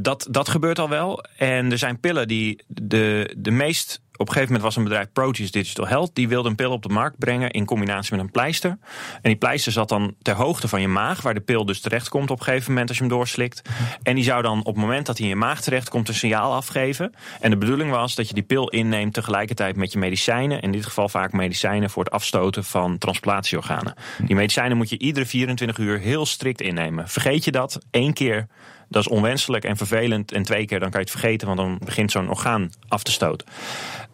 dat, 0.00 0.26
dat 0.30 0.48
gebeurt 0.48 0.78
al 0.78 0.88
wel. 0.88 1.24
En 1.36 1.70
er 1.72 1.78
zijn 1.78 2.00
pillen 2.00 2.28
die 2.28 2.62
de, 2.66 3.34
de 3.38 3.50
meest. 3.50 4.00
Op 4.18 4.26
een 4.26 4.32
gegeven 4.32 4.54
moment 4.54 4.62
was 4.62 4.76
een 4.76 4.88
bedrijf 4.88 5.12
Proteus 5.12 5.50
Digital 5.50 5.86
Health. 5.86 6.14
Die 6.14 6.28
wilde 6.28 6.48
een 6.48 6.54
pil 6.54 6.72
op 6.72 6.82
de 6.82 6.88
markt 6.88 7.18
brengen 7.18 7.50
in 7.50 7.64
combinatie 7.64 8.16
met 8.16 8.24
een 8.24 8.30
pleister. 8.30 8.70
En 9.14 9.20
die 9.22 9.36
pleister 9.36 9.72
zat 9.72 9.88
dan 9.88 10.14
ter 10.22 10.34
hoogte 10.34 10.68
van 10.68 10.80
je 10.80 10.88
maag. 10.88 11.22
Waar 11.22 11.34
de 11.34 11.40
pil 11.40 11.64
dus 11.64 11.80
terecht 11.80 12.08
komt 12.08 12.30
op 12.30 12.38
een 12.38 12.44
gegeven 12.44 12.68
moment 12.70 12.88
als 12.88 12.98
je 12.98 13.04
hem 13.04 13.12
doorslikt. 13.12 13.62
En 14.02 14.14
die 14.14 14.24
zou 14.24 14.42
dan 14.42 14.58
op 14.58 14.66
het 14.66 14.76
moment 14.76 15.06
dat 15.06 15.18
hij 15.18 15.26
in 15.26 15.32
je 15.32 15.38
maag 15.38 15.60
terecht 15.60 15.88
komt 15.88 16.08
een 16.08 16.14
signaal 16.14 16.54
afgeven. 16.54 17.14
En 17.40 17.50
de 17.50 17.56
bedoeling 17.56 17.90
was 17.90 18.14
dat 18.14 18.28
je 18.28 18.34
die 18.34 18.42
pil 18.42 18.68
inneemt 18.68 19.14
tegelijkertijd 19.14 19.76
met 19.76 19.92
je 19.92 19.98
medicijnen. 19.98 20.60
In 20.60 20.72
dit 20.72 20.84
geval 20.84 21.08
vaak 21.08 21.32
medicijnen 21.32 21.90
voor 21.90 22.04
het 22.04 22.12
afstoten 22.12 22.64
van 22.64 22.98
transplantatieorganen. 22.98 23.94
Die 24.24 24.36
medicijnen 24.36 24.76
moet 24.76 24.90
je 24.90 24.98
iedere 24.98 25.26
24 25.26 25.78
uur 25.78 25.98
heel 25.98 26.26
strikt 26.26 26.60
innemen. 26.60 27.08
Vergeet 27.08 27.44
je 27.44 27.50
dat 27.50 27.78
één 27.90 28.12
keer, 28.12 28.46
dat 28.88 29.02
is 29.02 29.08
onwenselijk 29.08 29.64
en 29.64 29.76
vervelend. 29.76 30.32
En 30.32 30.42
twee 30.42 30.66
keer, 30.66 30.80
dan 30.80 30.90
kan 30.90 31.00
je 31.00 31.06
het 31.06 31.20
vergeten, 31.20 31.46
want 31.46 31.58
dan 31.58 31.78
begint 31.84 32.10
zo'n 32.10 32.28
orgaan 32.28 32.70
af 32.88 33.02
te 33.02 33.12
stoten. 33.12 33.46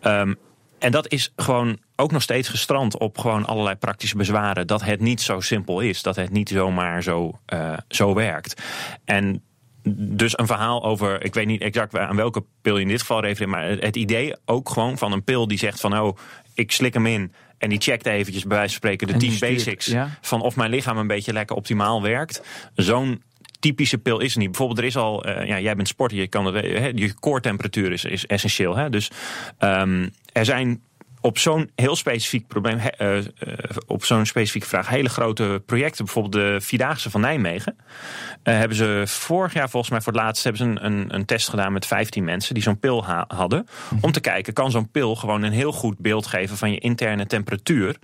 Ehm, 0.00 0.34
en 0.78 0.90
dat 0.92 1.08
is 1.08 1.32
gewoon 1.36 1.78
ook 1.96 2.12
nog 2.12 2.22
steeds 2.22 2.48
gestrand 2.48 2.98
op 2.98 3.18
gewoon 3.18 3.44
allerlei 3.44 3.76
praktische 3.76 4.16
bezwaren. 4.16 4.66
Dat 4.66 4.84
het 4.84 5.00
niet 5.00 5.20
zo 5.20 5.40
simpel 5.40 5.80
is. 5.80 6.02
Dat 6.02 6.16
het 6.16 6.30
niet 6.30 6.48
zomaar 6.48 7.02
zo, 7.02 7.38
eh, 7.46 7.72
zo 7.88 8.14
werkt. 8.14 8.62
En 9.04 9.42
dus 9.88 10.38
een 10.38 10.46
verhaal 10.46 10.84
over, 10.84 11.24
ik 11.24 11.34
weet 11.34 11.46
niet 11.46 11.60
exact 11.60 11.98
aan 11.98 12.16
welke 12.16 12.44
pil 12.62 12.76
je 12.76 12.82
in 12.82 12.88
dit 12.88 13.00
geval 13.00 13.20
refereert, 13.20 13.50
maar 13.50 13.68
het 13.68 13.96
idee 13.96 14.34
ook 14.44 14.68
gewoon 14.68 14.98
van 14.98 15.12
een 15.12 15.24
pil 15.24 15.48
die 15.48 15.58
zegt 15.58 15.80
van 15.80 15.98
oh, 15.98 16.16
ik 16.54 16.72
slik 16.72 16.94
hem 16.94 17.06
in 17.06 17.32
en 17.58 17.68
die 17.68 17.80
checkt 17.80 18.06
eventjes 18.06 18.42
bij 18.44 18.56
wijze 18.56 18.72
van 18.72 18.78
spreken 18.78 19.06
de 19.06 19.12
En 19.12 19.18
die 19.18 19.28
10 19.28 19.36
stuurt, 19.36 19.52
basics 19.54 19.86
ja. 19.86 20.18
van 20.20 20.40
of 20.40 20.56
mijn 20.56 20.70
lichaam 20.70 20.98
een 20.98 21.06
beetje 21.06 21.32
lekker 21.32 21.56
optimaal 21.56 22.02
werkt. 22.02 22.42
Zo'n 22.74 23.22
typische 23.64 23.98
pil 23.98 24.18
is 24.18 24.32
er 24.32 24.38
niet. 24.38 24.48
Bijvoorbeeld, 24.48 24.78
er 24.78 24.84
is 24.84 24.96
al, 24.96 25.24
eh, 25.24 25.46
ja, 25.46 25.60
jij 25.60 25.74
bent 25.74 25.88
sporter, 25.88 26.18
je 26.18 26.28
kan 26.28 26.46
het, 26.46 26.54
hè, 26.54 26.90
je 26.94 27.14
core 27.14 27.40
temperatuur 27.40 27.92
is, 27.92 28.04
is 28.04 28.26
essentieel. 28.26 28.76
Hè? 28.76 28.90
Dus 28.90 29.10
ehm, 29.58 30.08
er 30.32 30.44
zijn 30.44 30.82
op 31.24 31.38
zo'n 31.38 31.70
heel 31.74 31.96
specifiek 31.96 32.46
probleem, 32.46 32.78
eh, 32.78 33.18
eh, 33.18 33.24
op 33.86 34.04
zo'n 34.04 34.26
specifieke 34.26 34.66
vraag, 34.66 34.88
hele 34.88 35.08
grote 35.08 35.62
projecten, 35.66 36.04
bijvoorbeeld 36.04 36.34
de 36.34 36.60
Vierdaagse 36.60 37.10
van 37.10 37.20
Nijmegen, 37.20 37.76
eh, 38.42 38.56
hebben 38.56 38.76
ze 38.76 39.02
vorig 39.06 39.52
jaar 39.52 39.70
volgens 39.70 39.92
mij 39.92 40.00
voor 40.00 40.12
het 40.12 40.22
laatst 40.22 40.44
hebben 40.44 40.62
ze 40.62 40.68
een, 40.68 40.84
een, 40.84 41.14
een 41.14 41.24
test 41.24 41.48
gedaan 41.48 41.72
met 41.72 41.86
15 41.86 42.24
mensen 42.24 42.54
die 42.54 42.62
zo'n 42.62 42.78
pil 42.78 43.04
ha- 43.04 43.24
hadden. 43.28 43.66
Om 44.00 44.12
te 44.12 44.20
kijken, 44.20 44.52
kan 44.52 44.70
zo'n 44.70 44.90
pil 44.90 45.16
gewoon 45.16 45.42
een 45.42 45.52
heel 45.52 45.72
goed 45.72 45.98
beeld 45.98 46.26
geven 46.26 46.56
van 46.56 46.70
je 46.70 46.78
interne 46.78 47.26
temperatuur. 47.26 47.96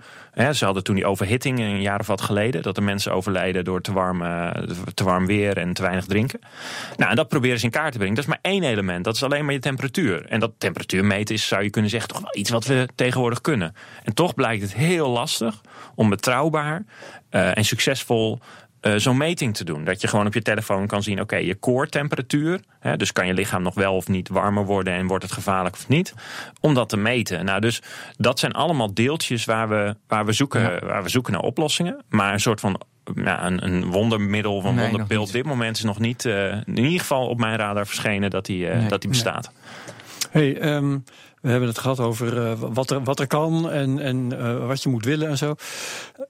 Ze 0.51 0.65
hadden 0.65 0.83
toen 0.83 0.95
die 0.95 1.05
overhitting 1.05 1.59
een 1.59 1.81
jaar 1.81 1.99
of 1.99 2.07
wat 2.07 2.21
geleden, 2.21 2.61
dat 2.61 2.75
de 2.75 2.81
mensen 2.81 3.13
overlijden 3.13 3.63
door 3.63 3.81
te 3.81 3.93
warm, 3.93 4.19
te 4.93 5.03
warm 5.03 5.25
weer 5.25 5.57
en 5.57 5.73
te 5.73 5.81
weinig 5.81 6.05
drinken. 6.05 6.39
Nou, 6.97 7.09
en 7.09 7.15
dat 7.15 7.27
proberen 7.27 7.59
ze 7.59 7.65
in 7.65 7.71
kaart 7.71 7.91
te 7.91 7.97
brengen. 7.97 8.15
Dat 8.15 8.23
is 8.23 8.29
maar 8.29 8.39
één 8.41 8.63
element, 8.63 9.03
dat 9.03 9.15
is 9.15 9.23
alleen 9.23 9.45
maar 9.45 9.53
je 9.53 9.59
temperatuur. 9.59 10.25
En 10.25 10.39
dat 10.39 10.51
temperatuur 10.57 11.05
meten 11.05 11.35
is, 11.35 11.47
zou 11.47 11.63
je 11.63 11.69
kunnen 11.69 11.91
zeggen, 11.91 12.09
toch 12.09 12.21
wel 12.21 12.35
iets 12.37 12.49
wat 12.49 12.65
we 12.65 12.87
tegenwoordig 13.11 13.41
kunnen. 13.41 13.75
En 14.03 14.13
toch 14.13 14.33
blijkt 14.33 14.61
het 14.61 14.73
heel 14.73 15.09
lastig 15.09 15.61
om 15.95 16.09
betrouwbaar 16.09 16.83
eh, 17.29 17.57
en 17.57 17.65
succesvol 17.65 18.39
eh, 18.81 18.93
zo'n 18.95 19.17
meting 19.17 19.55
te 19.55 19.63
doen. 19.63 19.83
Dat 19.83 20.01
je 20.01 20.07
gewoon 20.07 20.25
op 20.25 20.33
je 20.33 20.41
telefoon 20.41 20.87
kan 20.87 21.03
zien, 21.03 21.21
oké, 21.21 21.35
je 21.35 21.59
core 21.59 21.87
temperatuur. 21.87 22.59
Hè, 22.79 22.97
dus 22.97 23.11
kan 23.11 23.27
je 23.27 23.33
lichaam 23.33 23.61
nog 23.61 23.73
wel 23.73 23.95
of 23.95 24.07
niet 24.07 24.29
warmer 24.29 24.65
worden 24.65 24.93
en 24.93 25.07
wordt 25.07 25.23
het 25.23 25.33
gevaarlijk 25.33 25.75
of 25.75 25.87
niet. 25.87 26.13
Om 26.59 26.73
dat 26.73 26.89
te 26.89 26.97
meten. 26.97 27.45
Nou, 27.45 27.59
dus 27.59 27.81
dat 28.17 28.39
zijn 28.39 28.51
allemaal 28.51 28.93
deeltjes 28.93 29.45
waar 29.45 29.69
we, 29.69 29.95
waar 30.07 30.25
we, 30.25 30.31
zoeken, 30.31 30.85
waar 30.85 31.03
we 31.03 31.09
zoeken 31.09 31.33
naar 31.33 31.41
oplossingen. 31.41 32.03
Maar 32.09 32.33
een 32.33 32.39
soort 32.39 32.59
van 32.59 32.81
ja, 33.15 33.45
een, 33.45 33.65
een 33.65 33.85
wondermiddel 33.85 34.55
of 34.55 34.63
een 34.63 34.75
Nee, 34.75 34.89
wonderpil 34.89 35.21
op 35.21 35.31
dit 35.31 35.45
moment 35.45 35.77
is 35.77 35.83
nog 35.83 35.99
niet, 35.99 36.25
eh, 36.25 36.51
in 36.51 36.77
ieder 36.77 36.99
geval 36.99 37.27
op 37.27 37.39
mijn 37.39 37.57
radar 37.57 37.87
verschenen 37.87 38.29
dat 38.29 38.45
die, 38.45 38.67
eh, 38.67 38.77
Nee. 38.77 38.87
dat 38.87 39.01
die 39.01 39.09
bestaat. 39.09 39.51
Hey, 40.31 40.57
ehm, 40.57 40.97
we 41.41 41.49
hebben 41.49 41.69
het 41.69 41.79
gehad 41.79 41.99
over 41.99 42.45
eh, 42.45 42.53
wat, 42.59 42.89
er, 42.89 43.03
wat 43.03 43.19
er 43.19 43.27
kan 43.27 43.69
en, 43.69 43.99
en 43.99 44.39
eh, 44.39 44.67
wat 44.67 44.83
je 44.83 44.89
moet 44.89 45.05
willen 45.05 45.27
en 45.27 45.37
zo. 45.37 45.55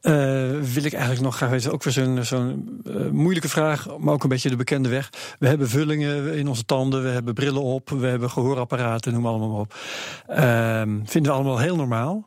Eh, 0.01 0.14
wil 0.74 0.84
ik 0.84 0.93
eigenlijk 0.93 1.22
nog 1.22 1.36
graag 1.36 1.49
weten, 1.49 1.72
ook 1.72 1.84
weer 1.84 1.93
zo'n 1.93 2.24
zo'n 2.24 2.82
moeilijke 3.12 3.49
vraag, 3.49 3.97
maar 3.97 4.14
ook 4.14 4.24
een 4.24 4.30
beetje 4.30 4.49
de 4.49 4.55
bekende 4.55 4.89
weg. 4.89 5.09
We 5.39 5.47
hebben 5.47 5.70
vullingen 5.70 6.34
in 6.34 6.47
onze 6.47 6.66
tanden, 6.66 7.03
we 7.03 7.09
hebben 7.09 7.34
brillen 7.34 7.62
op, 7.62 7.89
we 7.89 8.07
hebben 8.07 8.30
gehoorapparaten, 8.30 9.14
noem 9.14 9.26
allemaal 9.26 9.49
maar 9.49 9.59
op. 9.59 9.76
Ehm, 10.28 10.99
vinden 11.05 11.32
we 11.32 11.38
allemaal 11.38 11.59
heel 11.59 11.76
normaal. 11.76 12.26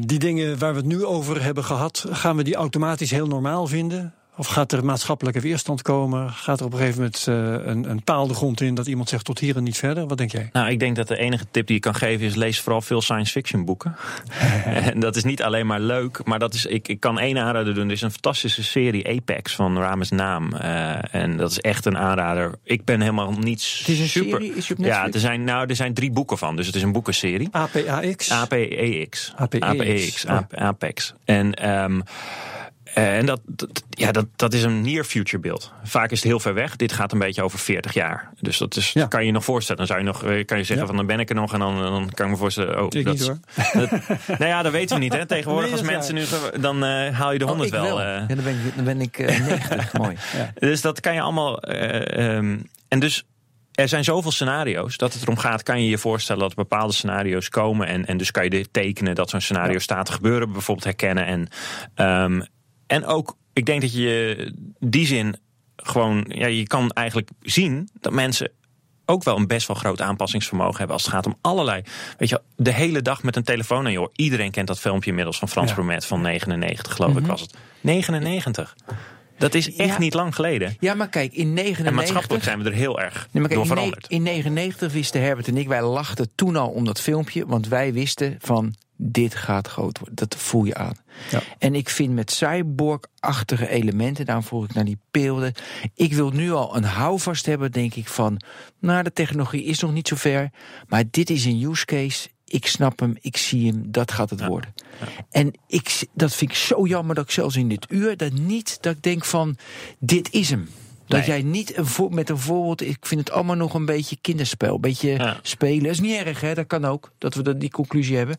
Die 0.00 0.18
dingen 0.18 0.58
waar 0.58 0.72
we 0.72 0.78
het 0.78 0.86
nu 0.86 1.04
over 1.04 1.42
hebben 1.42 1.64
gehad, 1.64 2.06
gaan 2.10 2.36
we 2.36 2.42
die 2.42 2.54
automatisch 2.54 3.10
heel 3.10 3.26
normaal 3.26 3.66
vinden? 3.66 4.14
Of 4.38 4.46
gaat 4.46 4.72
er 4.72 4.84
maatschappelijke 4.84 5.40
weerstand 5.40 5.82
komen? 5.82 6.30
Gaat 6.30 6.60
er 6.60 6.66
op 6.66 6.72
een 6.72 6.78
gegeven 6.78 7.00
moment 7.00 7.26
eh, 7.26 7.70
een, 7.72 7.90
een 7.90 8.02
paal 8.02 8.26
de 8.26 8.34
grond 8.34 8.60
in 8.60 8.74
dat 8.74 8.86
iemand 8.86 9.08
zegt 9.08 9.24
tot 9.24 9.38
hier 9.38 9.56
en 9.56 9.62
niet 9.62 9.78
verder? 9.78 10.06
Wat 10.06 10.18
denk 10.18 10.32
jij? 10.32 10.48
Nou, 10.52 10.70
ik 10.70 10.78
denk 10.78 10.96
dat 10.96 11.08
de 11.08 11.16
enige 11.16 11.44
tip 11.50 11.66
die 11.66 11.76
je 11.76 11.82
kan 11.82 11.94
geven 11.94 12.26
is 12.26 12.34
lees 12.34 12.60
vooral 12.60 12.80
veel 12.80 13.00
science 13.00 13.32
fiction 13.32 13.64
boeken. 13.64 13.96
en 14.64 15.00
dat 15.00 15.16
is 15.16 15.24
niet 15.24 15.42
alleen 15.42 15.66
maar 15.66 15.80
leuk, 15.80 16.24
maar 16.24 16.38
dat 16.38 16.54
is, 16.54 16.66
ik, 16.66 16.88
ik 16.88 17.00
kan 17.00 17.18
één 17.18 17.38
aanrader 17.38 17.74
doen. 17.74 17.86
Er 17.86 17.92
is 17.92 18.02
een 18.02 18.10
fantastische 18.10 18.64
serie 18.64 19.08
Apex 19.08 19.54
van 19.54 19.78
Rames 19.78 20.10
Naam. 20.10 20.52
Eh, 20.52 21.14
en 21.14 21.36
dat 21.36 21.50
is 21.50 21.58
echt 21.58 21.86
een 21.86 21.98
aanrader. 21.98 22.54
Ik 22.64 22.84
ben 22.84 23.00
helemaal 23.00 23.32
niet 23.32 23.76
Het 23.78 23.88
is 23.88 24.00
een 24.00 24.08
super... 24.08 24.40
serie, 24.40 24.54
is 24.54 24.72
ja, 24.76 25.08
er 25.12 25.20
zijn, 25.20 25.44
nou, 25.44 25.68
er 25.68 25.76
zijn 25.76 25.94
drie 25.94 26.10
boeken 26.10 26.38
van, 26.38 26.56
dus 26.56 26.66
het 26.66 26.74
is 26.74 26.82
een 26.82 26.92
boekenserie. 26.92 27.48
APAX? 27.50 28.30
APEX. 28.30 28.30
APEX. 28.30 29.32
APEX. 29.36 30.24
Oh. 30.24 30.30
AP- 30.30 30.54
Apex. 30.54 31.14
En, 31.24 31.54
ehm, 31.54 32.00
eh, 32.00 32.06
en 33.02 33.26
dat, 33.26 33.40
dat, 33.46 33.82
ja, 33.90 34.12
dat, 34.12 34.26
dat 34.36 34.52
is 34.54 34.62
een 34.62 34.82
near 34.82 35.04
future 35.04 35.38
beeld. 35.42 35.72
Vaak 35.84 36.10
is 36.10 36.18
het 36.18 36.28
heel 36.28 36.40
ver 36.40 36.54
weg. 36.54 36.76
Dit 36.76 36.92
gaat 36.92 37.12
een 37.12 37.18
beetje 37.18 37.42
over 37.42 37.58
40 37.58 37.94
jaar. 37.94 38.30
Dus 38.40 38.58
dat 38.58 38.76
is, 38.76 38.92
Ja. 38.92 39.06
kan 39.06 39.20
je 39.20 39.26
je 39.26 39.32
nog 39.32 39.44
voorstellen. 39.44 39.86
Dan 39.86 39.86
zou 39.96 39.98
je 39.98 40.06
nog 40.06 40.22
eh, 40.24 40.44
kan 40.44 40.58
je 40.58 40.64
zeggen 40.64 40.76
Ja. 40.76 40.86
van 40.86 40.96
dan 40.96 41.06
ben 41.06 41.20
ik 41.20 41.28
er 41.28 41.34
nog. 41.34 41.52
En 41.52 41.58
dan, 41.58 41.78
dan 41.78 42.10
kan 42.14 42.26
ik 42.26 42.32
me 42.32 42.38
voorstellen. 42.38 42.80
Oh, 42.82 42.86
Ik 42.90 43.04
dat, 43.04 43.14
niet, 43.14 43.26
hoor. 43.26 43.38
Dat, 43.72 43.90
nou 44.38 44.44
ja, 44.50 44.62
dat 44.62 44.72
weten 44.72 44.96
we 44.96 45.02
niet. 45.02 45.12
Hè. 45.12 45.26
Tegenwoordig 45.26 45.70
Nee, 45.70 45.78
als 45.78 45.88
mensen 45.88 46.14
nu. 46.14 46.24
Dan 46.60 46.84
eh, 46.84 47.18
haal 47.18 47.32
je 47.32 47.38
de 47.38 47.44
100 47.44 47.72
Oh, 47.72 47.76
ik 47.76 47.82
wel. 47.82 48.00
eh. 48.00 48.06
Ja, 48.06 48.26
dan 48.34 48.44
ben 48.44 48.54
ik, 48.64 48.76
dan 48.76 48.84
ben 48.84 49.00
ik 49.00 49.18
eh, 49.18 49.38
90. 49.46 49.92
Mooi. 49.92 50.16
Dus 50.54 50.80
dat 50.80 51.00
kan 51.00 51.14
je 51.14 51.20
allemaal. 51.20 51.60
eh, 51.62 52.36
ehm, 52.36 52.58
en 52.88 52.98
dus. 52.98 53.24
Er 53.72 53.88
zijn 53.88 54.04
zoveel 54.04 54.30
scenario's 54.30 54.96
dat 54.96 55.12
het 55.12 55.22
erom 55.22 55.36
gaat. 55.38 55.62
Kan 55.62 55.82
je 55.82 55.88
je 55.90 55.98
voorstellen 55.98 56.40
dat 56.42 56.54
bepaalde 56.54 56.92
scenario's 56.92 57.48
komen. 57.48 57.86
En, 57.86 58.06
en 58.06 58.16
dus 58.16 58.30
kan 58.30 58.44
je 58.48 58.70
tekenen 58.70 59.14
dat 59.14 59.30
zo'n 59.30 59.40
scenario 59.40 59.78
staat 59.78 60.06
te 60.06 60.12
gebeuren. 60.12 60.52
Bijvoorbeeld 60.52 60.84
herkennen. 60.86 61.26
En, 61.26 61.48
ehm, 61.94 62.40
en 62.88 63.04
ook, 63.06 63.36
ik 63.52 63.66
denk 63.66 63.80
dat 63.80 63.92
je 63.92 64.52
die 64.78 65.06
zin 65.06 65.36
gewoon. 65.76 66.24
Ja, 66.28 66.46
je 66.46 66.66
kan 66.66 66.90
eigenlijk 66.90 67.30
zien 67.40 67.88
dat 68.00 68.12
mensen 68.12 68.50
ook 69.04 69.24
wel 69.24 69.36
een 69.36 69.46
best 69.46 69.66
wel 69.66 69.76
groot 69.76 70.00
aanpassingsvermogen 70.00 70.76
hebben 70.76 70.96
als 70.96 71.04
het 71.04 71.14
gaat 71.14 71.26
om 71.26 71.36
allerlei. 71.40 71.82
Weet 72.18 72.28
je, 72.28 72.42
de 72.56 72.72
hele 72.72 73.02
dag 73.02 73.22
met 73.22 73.36
een 73.36 73.42
telefoon 73.42 73.86
aan 73.86 73.96
oor. 73.98 74.10
Iedereen 74.14 74.50
kent 74.50 74.66
dat 74.66 74.80
filmpje 74.80 75.08
inmiddels 75.10 75.38
van 75.38 75.48
Frans 75.48 75.68
Ja. 75.68 75.74
Bromet 75.74 76.04
van 76.04 76.20
99, 76.20 76.94
geloof 76.94 77.16
ik 77.16 77.26
was 77.26 77.40
het. 77.40 77.54
99. 77.80 78.76
Dat 79.38 79.54
is 79.54 79.76
echt 79.76 79.88
Ja. 79.88 79.98
niet 79.98 80.14
lang 80.14 80.34
geleden. 80.34 80.76
Ja, 80.80 80.94
maar 80.94 81.08
kijk, 81.08 81.32
in 81.32 81.46
En 81.46 81.52
99... 81.54 81.94
maatschappelijk 81.94 82.44
zijn 82.44 82.62
we 82.62 82.64
er 82.70 82.76
heel 82.76 83.00
erg 83.00 83.14
Nee, 83.14 83.42
maar 83.42 83.42
kijk, 83.42 83.54
door 83.54 83.66
veranderd. 83.66 84.06
in 84.08 84.22
99 84.22 84.92
wisten 84.92 85.20
Herbert 85.20 85.48
en 85.48 85.56
ik, 85.56 85.68
wij 85.68 85.82
lachten 85.82 86.30
toen 86.34 86.56
al 86.56 86.68
om 86.68 86.84
dat 86.84 87.00
filmpje, 87.00 87.46
want 87.46 87.68
wij 87.68 87.92
wisten 87.92 88.36
van 88.40 88.74
dit 89.00 89.34
gaat 89.34 89.68
groot 89.68 89.98
worden. 89.98 90.16
Dat 90.16 90.34
voel 90.34 90.64
je 90.64 90.74
aan. 90.74 90.96
Ja. 91.30 91.42
En 91.58 91.74
ik 91.74 91.88
vind 91.88 92.14
met 92.14 92.30
cyborg-achtige 92.30 93.68
elementen, 93.68 94.24
daarom 94.24 94.44
vroeg 94.44 94.64
ik 94.64 94.74
naar 94.74 94.84
die 94.84 94.98
beelden. 95.10 95.52
Ik 95.94 96.12
wil 96.12 96.30
nu 96.30 96.52
al 96.52 96.76
een 96.76 96.84
houvast 96.84 97.46
hebben, 97.46 97.72
denk 97.72 97.94
ik, 97.94 98.08
van. 98.08 98.40
Nou, 98.78 99.02
de 99.02 99.12
technologie 99.12 99.64
is 99.64 99.80
nog 99.80 99.92
niet 99.92 100.08
zo 100.08 100.16
ver, 100.16 100.50
maar 100.88 101.04
dit 101.10 101.30
is 101.30 101.44
een 101.44 101.62
use 101.62 101.84
case. 101.84 102.28
Ik 102.44 102.66
snap 102.66 103.00
hem, 103.00 103.16
ik 103.20 103.36
zie 103.36 103.70
hem, 103.70 103.82
dat 103.90 104.12
gaat 104.12 104.30
het 104.30 104.46
worden. 104.46 104.74
En 105.30 105.52
ik, 105.66 106.06
dat 106.14 106.34
vind 106.34 106.50
ik 106.50 106.56
zo 106.56 106.86
jammer 106.86 107.14
dat 107.14 107.24
ik 107.24 107.30
zelfs 107.30 107.56
in 107.56 107.68
dit 107.68 107.86
uur 107.88 108.16
dat 108.16 108.32
niet, 108.32 108.78
dat 108.80 108.96
ik 108.96 109.02
denk 109.02 109.24
van, 109.24 109.56
dit 109.98 110.32
is 110.32 110.50
hem. 110.50 110.68
Dat 111.08 111.18
Nee. 111.18 111.28
jij 111.28 111.42
niet 111.42 111.76
een 111.76 111.86
voor, 111.86 112.14
met 112.14 112.28
een 112.30 112.38
voorbeeld, 112.38 112.80
ik 112.80 113.06
vind 113.06 113.20
het 113.20 113.30
allemaal 113.30 113.56
nog 113.56 113.74
een 113.74 113.84
beetje 113.84 114.16
kinderspel. 114.20 114.74
Een 114.74 114.80
beetje 114.80 115.08
Ja. 115.10 115.38
spelen. 115.42 115.82
Dat 115.82 115.92
is 115.92 116.00
niet 116.00 116.16
erg, 116.16 116.40
hè? 116.40 116.54
dat 116.54 116.66
kan 116.66 116.84
ook, 116.84 117.12
dat 117.18 117.34
we 117.34 117.42
dat- 117.42 117.60
die 117.60 117.70
conclusie 117.70 118.16
hebben. 118.16 118.36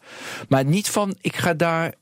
Maar 0.49 0.65
niet 0.65 0.89
van, 0.89 1.15
ik 1.21 1.35
ga 1.35 1.53
daar 1.53 1.93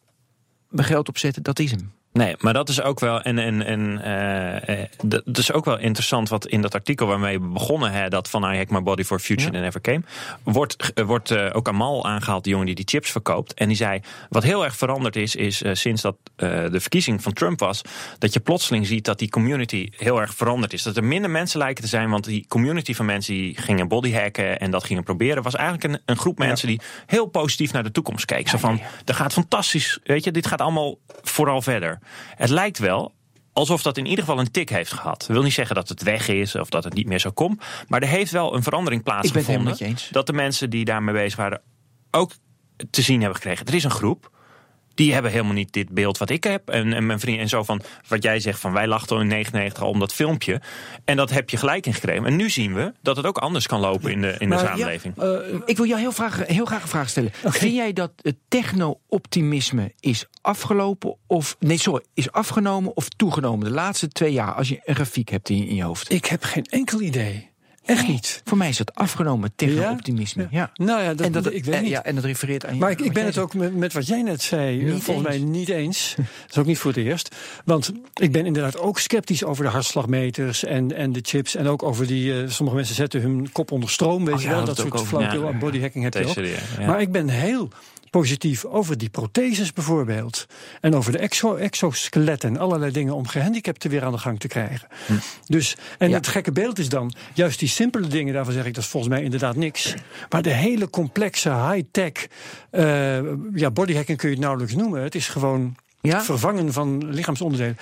mijn 0.70 0.88
geld 0.88 1.10
op 1.10 1.18
zetten, 1.18 1.44
dat 1.44 1.60
is 1.60 1.72
hem. 1.72 1.92
Nee, 2.18 2.36
maar 2.40 2.54
dat 2.54 2.70
is 2.70 2.82
ook 2.82 3.00
wel. 3.00 3.22
En, 3.22 3.38
en, 3.38 3.66
en 3.66 4.02
eh, 4.04 4.82
eh, 4.82 4.90
dat 5.04 5.22
dat 5.26 5.38
is 5.38 5.52
ook 5.52 5.66
wel 5.66 5.78
interessant 5.78 6.30
wat 6.30 6.48
in 6.48 6.62
dat 6.62 6.74
artikel 6.74 7.08
waarmee 7.08 7.40
we 7.40 7.48
begonnen, 7.48 7.92
hè, 7.92 8.10
dat 8.10 8.30
van 8.30 8.54
I 8.54 8.58
Hack 8.58 8.70
My 8.70 8.82
Body 8.82 9.04
for 9.04 9.20
Future 9.20 9.52
that 9.52 9.62
Never 9.62 9.82
Came, 9.82 10.02
wordt, 10.44 10.94
eh, 10.94 11.06
wordt 11.06 11.32
eh, 11.32 11.50
ook 11.54 11.68
Amal 11.68 12.06
aangehaald, 12.06 12.44
die 12.44 12.52
jongen 12.52 12.68
die 12.68 12.76
die 12.76 12.88
chips 12.88 13.12
verkoopt. 13.12 13.54
En 13.54 13.68
die 13.68 13.78
zei: 13.78 14.00
wat 14.30 14.44
heel 14.44 14.64
erg 14.64 14.76
veranderd 14.76 15.16
is, 15.16 15.36
is 15.36 15.62
sinds 15.72 16.02
dat 16.02 16.16
de 16.36 16.80
verkiezing 16.80 17.22
van 17.24 17.34
Trump 17.34 17.60
was, 17.60 17.82
dat 18.20 18.34
je 18.34 18.40
plotseling 18.40 18.88
ziet 18.88 19.06
dat 19.06 19.20
die 19.20 19.30
community 19.30 19.90
heel 19.98 20.22
erg 20.22 20.34
veranderd 20.34 20.74
is. 20.74 20.84
Dat 20.84 20.98
er 20.98 21.04
minder 21.04 21.30
mensen 21.30 21.60
lijken 21.60 21.84
te 21.84 21.90
zijn, 21.90 22.10
want 22.10 22.24
die 22.24 22.46
community 22.48 22.94
van 22.94 23.06
mensen 23.06 23.34
die 23.34 23.58
gingen 23.58 23.88
bodyhacken 23.88 24.60
en 24.60 24.72
dat 24.72 24.84
gingen 24.84 25.04
proberen, 25.04 25.44
was 25.44 25.56
eigenlijk 25.56 25.94
een, 25.94 26.02
een 26.06 26.18
groep 26.18 26.38
mensen 26.38 26.68
die 26.68 26.82
heel 27.06 27.26
positief 27.26 27.74
naar 27.74 27.84
de 27.84 27.92
toekomst 27.92 28.26
keek. 28.26 28.48
Zo 28.48 28.58
van: 28.58 28.82
er 29.06 29.16
gaat 29.16 29.34
fantastisch, 29.34 30.00
weet 30.04 30.24
je, 30.24 30.32
dit 30.32 30.48
gaat 30.48 30.62
allemaal 30.62 30.98
vooral 31.24 31.62
verder. 31.62 32.00
Het 32.36 32.50
lijkt 32.50 32.78
wel 32.80 33.14
alsof 33.54 33.82
dat 33.82 33.98
in 33.98 34.06
ieder 34.06 34.24
geval 34.26 34.40
een 34.40 34.52
tik 34.52 34.70
heeft 34.70 34.94
gehad. 34.94 35.20
Dat 35.20 35.28
wil 35.28 35.44
niet 35.44 35.54
zeggen 35.54 35.76
dat 35.76 35.90
het 35.90 36.04
weg 36.04 36.28
is 36.28 36.56
of 36.56 36.70
dat 36.70 36.84
het 36.84 36.94
niet 36.94 37.08
meer 37.08 37.20
zo 37.20 37.32
komt. 37.32 37.64
Maar 37.88 38.02
er 38.02 38.08
heeft 38.08 38.32
wel 38.32 38.56
een 38.56 38.64
verandering 38.64 39.00
Ik 39.02 39.06
ben 39.06 39.16
het 39.16 39.24
plaatsgevonden. 39.32 39.52
helemaal 39.52 39.70
met 39.70 39.80
je 39.80 40.04
eens. 40.04 40.10
Dat 40.12 40.26
de 40.28 40.34
mensen 40.34 40.70
die 40.70 40.86
daarmee 40.86 41.14
bezig 41.16 41.38
waren 41.38 41.62
ook 42.12 42.32
te 42.90 43.02
zien 43.02 43.20
hebben 43.20 43.36
gekregen. 43.36 43.66
Er 43.66 43.74
is 43.74 43.84
een 43.84 43.92
groep. 43.92 44.32
Die 44.98 45.14
hebben 45.14 45.32
helemaal 45.32 45.54
niet 45.54 45.74
dit 45.74 45.90
beeld 45.90 46.18
wat 46.18 46.30
ik 46.30 46.44
heb. 46.44 46.70
En, 46.70 46.94
en 46.94 47.06
mijn 47.06 47.20
vrienden 47.20 47.44
en 47.44 47.50
zo 47.50 47.64
van 47.64 47.82
wat 48.08 48.24
jij 48.24 48.40
zegt 48.40 48.60
van 48.60 48.74
wij 48.74 48.88
lachten 48.88 49.20
in 49.20 49.28
99 49.28 49.84
al 49.84 49.90
om 49.90 50.00
dat 50.00 50.14
filmpje. 50.14 50.62
En 51.06 51.18
dat 51.18 51.30
heb 51.30 51.50
je 51.50 51.58
gelijk 51.58 51.86
ingekregen. 51.86 52.26
En 52.26 52.36
nu 52.36 52.50
zien 52.50 52.74
we 52.74 52.94
dat 53.02 53.18
het 53.18 53.26
ook 53.26 53.38
anders 53.38 53.68
kan 53.68 53.80
lopen 53.80 54.12
in 54.12 54.22
de, 54.22 54.28
in 54.28 54.50
de 54.50 54.56
Maar 54.56 54.64
ja, 54.64 54.70
samenleving. 54.70 55.18
Eh, 55.18 55.30
ik 55.66 55.78
wil 55.78 55.86
jou 55.86 56.00
heel, 56.00 56.12
vraag, 56.12 56.46
heel 56.46 56.66
graag 56.66 56.82
een 56.82 56.88
vraag 56.88 57.10
stellen. 57.10 57.32
Vind 57.44 57.76
jij 57.76 57.94
dat 57.94 58.12
het 58.22 58.36
techno-optimisme 58.48 59.94
is 60.00 60.26
afgelopen 60.42 61.16
of 61.28 61.56
nee, 61.60 61.78
sorry, 61.78 62.04
is 62.14 62.32
afgenomen 62.32 62.96
of 62.96 63.10
toegenomen 63.10 63.66
de 63.66 63.74
laatste 63.74 64.08
twee 64.08 64.32
jaar 64.32 64.54
als 64.54 64.70
je 64.70 64.82
een 64.86 64.96
grafiek 64.96 65.30
hebt 65.30 65.50
in, 65.50 65.68
in 65.68 65.76
je 65.76 65.84
hoofd? 65.84 66.12
Ik 66.12 66.26
heb 66.26 66.44
geen 66.44 66.66
enkel 66.66 67.02
idee. 67.02 67.50
Echt 67.88 68.08
niet. 68.08 68.42
Voor 68.46 68.58
mij 68.58 68.70
is 68.70 68.78
dat 68.78 68.96
afgenomen, 68.96 69.52
techno-optimisme. 69.56 70.48
Ja. 70.52 70.72
Nou 70.76 71.02
ja, 71.02 71.14
dat, 71.14 71.26
en 71.26 71.32
dat, 71.32 71.46
ik 71.54 71.66
weet 71.66 71.76
eh, 71.76 71.82
niet. 71.82 71.90
Ja, 71.90 72.04
en 72.04 72.16
dat 72.16 72.24
refereert 72.24 72.66
aan 72.66 72.74
je. 72.74 72.80
Maar 72.80 72.92
ik, 72.92 73.14
ben 73.14 73.26
het 73.26 73.38
ook 73.38 73.54
met, 73.54 73.76
met 73.76 73.94
wat 73.94 74.08
jij 74.08 74.22
net 74.22 74.42
zei, 74.42 74.86
eh, 74.86 74.94
Niet 74.94 75.04
volgens 75.04 75.28
eens. 75.28 75.38
mij 75.44 75.50
niet 75.50 75.70
eens. 75.70 76.14
Dat 76.18 76.50
is 76.50 76.58
ook 76.58 76.66
niet 76.66 76.78
voor 76.78 76.92
het 76.92 77.00
eerst. 77.00 77.36
Want 77.66 77.92
ik 78.14 78.32
ben 78.32 78.46
inderdaad 78.46 78.78
ook 78.80 79.00
sceptisch 79.00 79.44
over 79.44 79.64
de 79.64 79.70
hartslagmeters 79.70 80.64
en, 80.64 80.96
en 80.96 81.12
de 81.12 81.20
chips. 81.24 81.56
En 81.56 81.68
ook 81.68 81.84
over 81.84 82.08
die, 82.08 82.42
eh, 82.42 82.50
sommige 82.50 82.78
mensen 82.78 82.96
zetten 82.96 83.22
hun 83.22 83.52
kop 83.52 83.72
onder 83.72 83.90
stroom, 83.90 84.26
weet 84.26 84.36
Oh 84.36 84.42
je 84.42 84.48
wel. 84.48 84.66
dat 84.66 84.78
soort 84.78 85.10
Ja. 85.10 85.30
aan 85.30 85.60
bodyhacking 85.60 86.04
heb 86.04 86.14
je 86.14 86.26
ook. 86.28 86.86
Maar 86.88 87.02
ik 87.02 87.12
ben 87.12 87.30
heel 87.30 87.70
positief 88.10 88.66
over 88.66 88.98
die 88.98 89.10
protheses 89.10 89.74
bijvoorbeeld. 89.74 90.46
En 90.82 90.96
over 90.96 91.12
de 91.12 91.18
exo 91.18 91.56
exoskeletten 91.56 92.50
en 92.50 92.58
allerlei 92.58 92.92
dingen 92.92 93.14
om 93.16 93.28
gehandicapten 93.28 93.90
weer 93.90 94.04
aan 94.04 94.12
de 94.12 94.18
gang 94.18 94.40
te 94.40 94.48
krijgen. 94.48 94.88
Dus, 95.46 95.76
en 95.98 96.10
Ja. 96.10 96.16
het 96.16 96.28
gekke 96.28 96.52
beeld 96.52 96.80
is 96.80 96.90
dan, 96.90 97.14
juist 97.34 97.60
die 97.60 97.68
simpele 97.70 98.08
dingen, 98.08 98.34
daarvan 98.34 98.54
zeg 98.54 98.66
ik 98.66 98.74
dat 98.74 98.84
is 98.84 98.90
volgens 98.90 99.14
mij 99.14 99.24
inderdaad 99.24 99.56
niks. 99.56 99.94
Maar 100.30 100.42
de 100.42 100.54
hele 100.54 100.90
complexe 100.90 101.50
high-tech, 101.54 102.28
eh 102.70 103.20
ja, 103.54 103.72
bodyhacking 103.72 104.18
kun 104.18 104.28
je 104.30 104.34
het 104.36 104.44
nauwelijks 104.44 104.76
noemen. 104.76 105.02
Het 105.02 105.16
is 105.16 105.28
gewoon 105.28 105.76
Ja? 106.02 106.22
vervangen 106.24 106.74
van 106.74 107.10
lichaamsonderdelen. 107.10 107.78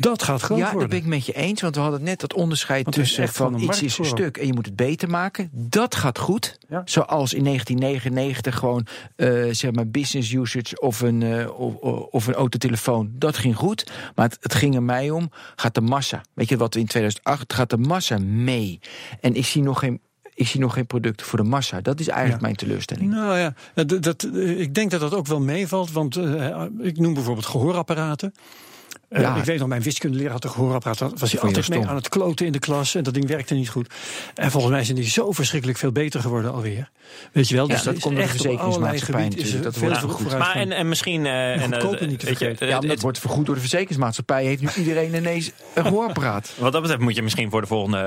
Dat 0.00 0.22
gaat 0.22 0.40
groot 0.42 0.58
Ja, 0.58 0.64
dat 0.64 0.72
worden. 0.72 0.90
ben 0.90 0.98
ik 0.98 1.06
met 1.06 1.26
je 1.26 1.32
eens. 1.32 1.60
Want 1.60 1.74
we 1.74 1.80
hadden 1.80 2.02
net 2.02 2.20
dat 2.20 2.34
onderscheid 2.34 2.84
Want 2.84 2.96
tussen 2.96 3.28
van 3.28 3.60
iets 3.60 3.82
is 3.82 3.98
een 3.98 4.04
stuk 4.04 4.36
en 4.36 4.46
je 4.46 4.52
moet 4.52 4.66
het 4.66 4.76
beter 4.76 5.10
maken. 5.10 5.50
Dat 5.52 5.94
gaat 5.94 6.18
goed. 6.18 6.58
Ja. 6.68 6.82
Zoals 6.84 7.34
in 7.34 7.44
1999 7.44 8.56
gewoon 8.58 8.86
eh, 9.16 9.44
zeg 9.50 9.72
maar 9.72 9.88
business 9.88 10.32
usage 10.32 10.80
of 10.80 11.00
een, 11.00 11.22
eh, 11.22 11.58
of, 11.60 11.74
of 12.10 12.26
een 12.26 12.34
autotelefoon. 12.34 13.10
Dat 13.12 13.36
ging 13.36 13.56
goed. 13.56 13.90
Maar 14.14 14.26
het, 14.28 14.38
het 14.40 14.54
ging 14.54 14.74
er 14.74 14.82
mij 14.82 15.10
om, 15.10 15.30
gaat 15.56 15.74
de 15.74 15.80
massa. 15.80 16.20
Weet 16.34 16.48
je 16.48 16.56
wat 16.56 16.74
we 16.74 16.80
in 16.80 16.86
2008, 16.86 17.52
gaat 17.52 17.70
de 17.70 17.78
massa 17.78 18.18
mee. 18.18 18.80
En 19.20 19.34
ik 19.34 19.44
zie 19.46 19.62
nog 19.62 19.78
geen... 19.78 20.00
Ik 20.34 20.46
zie 20.48 20.60
nog 20.60 20.72
geen 20.74 20.86
producten 20.86 21.26
voor 21.26 21.38
de 21.38 21.44
massa. 21.48 21.80
Dat 21.80 22.00
is 22.00 22.08
eigenlijk 22.08 22.40
Ja. 22.40 22.46
mijn 22.46 22.56
teleurstelling. 22.56 23.10
Nou 23.10 23.38
ja, 23.38 23.54
dat, 23.74 24.02
dat, 24.02 24.28
ik 24.56 24.74
denk 24.74 24.90
dat 24.90 25.00
dat 25.00 25.14
ook 25.14 25.26
wel 25.26 25.40
meevalt. 25.40 25.92
Want 25.92 26.16
eh, 26.16 26.62
ik 26.80 26.98
noem 26.98 27.14
bijvoorbeeld 27.14 27.46
gehoorapparaten. 27.46 28.34
Eh, 29.08 29.20
Ja. 29.20 29.36
ik 29.36 29.44
weet 29.44 29.58
nog, 29.58 29.68
mijn 29.68 29.82
wiskundeleraar 29.82 30.32
had 30.32 30.44
een 30.44 30.50
gehoorapparaat. 30.50 30.98
Daar 30.98 31.10
was 31.16 31.32
hij 31.32 31.40
altijd 31.40 31.68
mee 31.68 31.86
aan 31.86 31.94
het 31.96 32.08
kloten 32.08 32.46
in 32.46 32.52
de 32.52 32.58
klas. 32.58 32.94
En 32.94 33.02
dat 33.02 33.14
ding 33.14 33.26
werkte 33.28 33.54
niet 33.54 33.68
goed. 33.68 33.88
En 34.34 34.50
volgens 34.50 34.72
mij 34.72 34.84
zijn 34.84 34.96
die 34.96 35.08
zo 35.08 35.32
verschrikkelijk 35.32 35.78
veel 35.78 35.92
beter 35.92 36.20
geworden 36.20 36.52
alweer. 36.52 36.90
Weet 37.32 37.48
je 37.48 37.54
wel? 37.54 37.66
Ja, 37.68 37.74
Dus 37.74 37.82
dat 37.82 37.94
is 37.94 38.00
komt 38.02 38.14
door 38.16 38.24
de 38.24 38.30
echt 38.30 38.40
op 38.40 38.46
allerlei 38.46 38.98
verzekeringsmaatschappij 38.98 39.22
gebieden 39.22 39.56
is. 39.58 39.62
Dat 39.62 39.72
veel 39.72 39.82
wordt 39.82 39.98
vergoed. 39.98 40.20
vooruitgang. 40.22 40.54
Maar 40.54 40.62
en, 40.62 40.72
en 40.72 40.88
misschien... 40.88 41.26
eh, 41.26 41.62
en, 41.62 41.72
eh, 41.72 42.08
niet 42.08 42.22
weet 42.22 42.38
je, 42.38 42.56
Ja, 42.58 42.78
het- 42.80 43.00
wordt 43.00 43.18
vergoed 43.18 43.46
door 43.46 43.54
de 43.54 43.60
verzekeringsmaatschappij. 43.60 44.44
Heeft 44.44 44.62
nu 44.62 44.68
iedereen 44.76 45.14
ineens 45.14 45.50
een 45.74 45.84
gehoorapparaat. 45.84 46.52
Wat 46.58 46.72
dat 46.72 46.80
betreft 46.82 47.02
moet 47.02 47.14
je 47.14 47.22
misschien 47.22 47.50
voor 47.50 47.60
de 47.60 47.66
volgende 47.66 47.98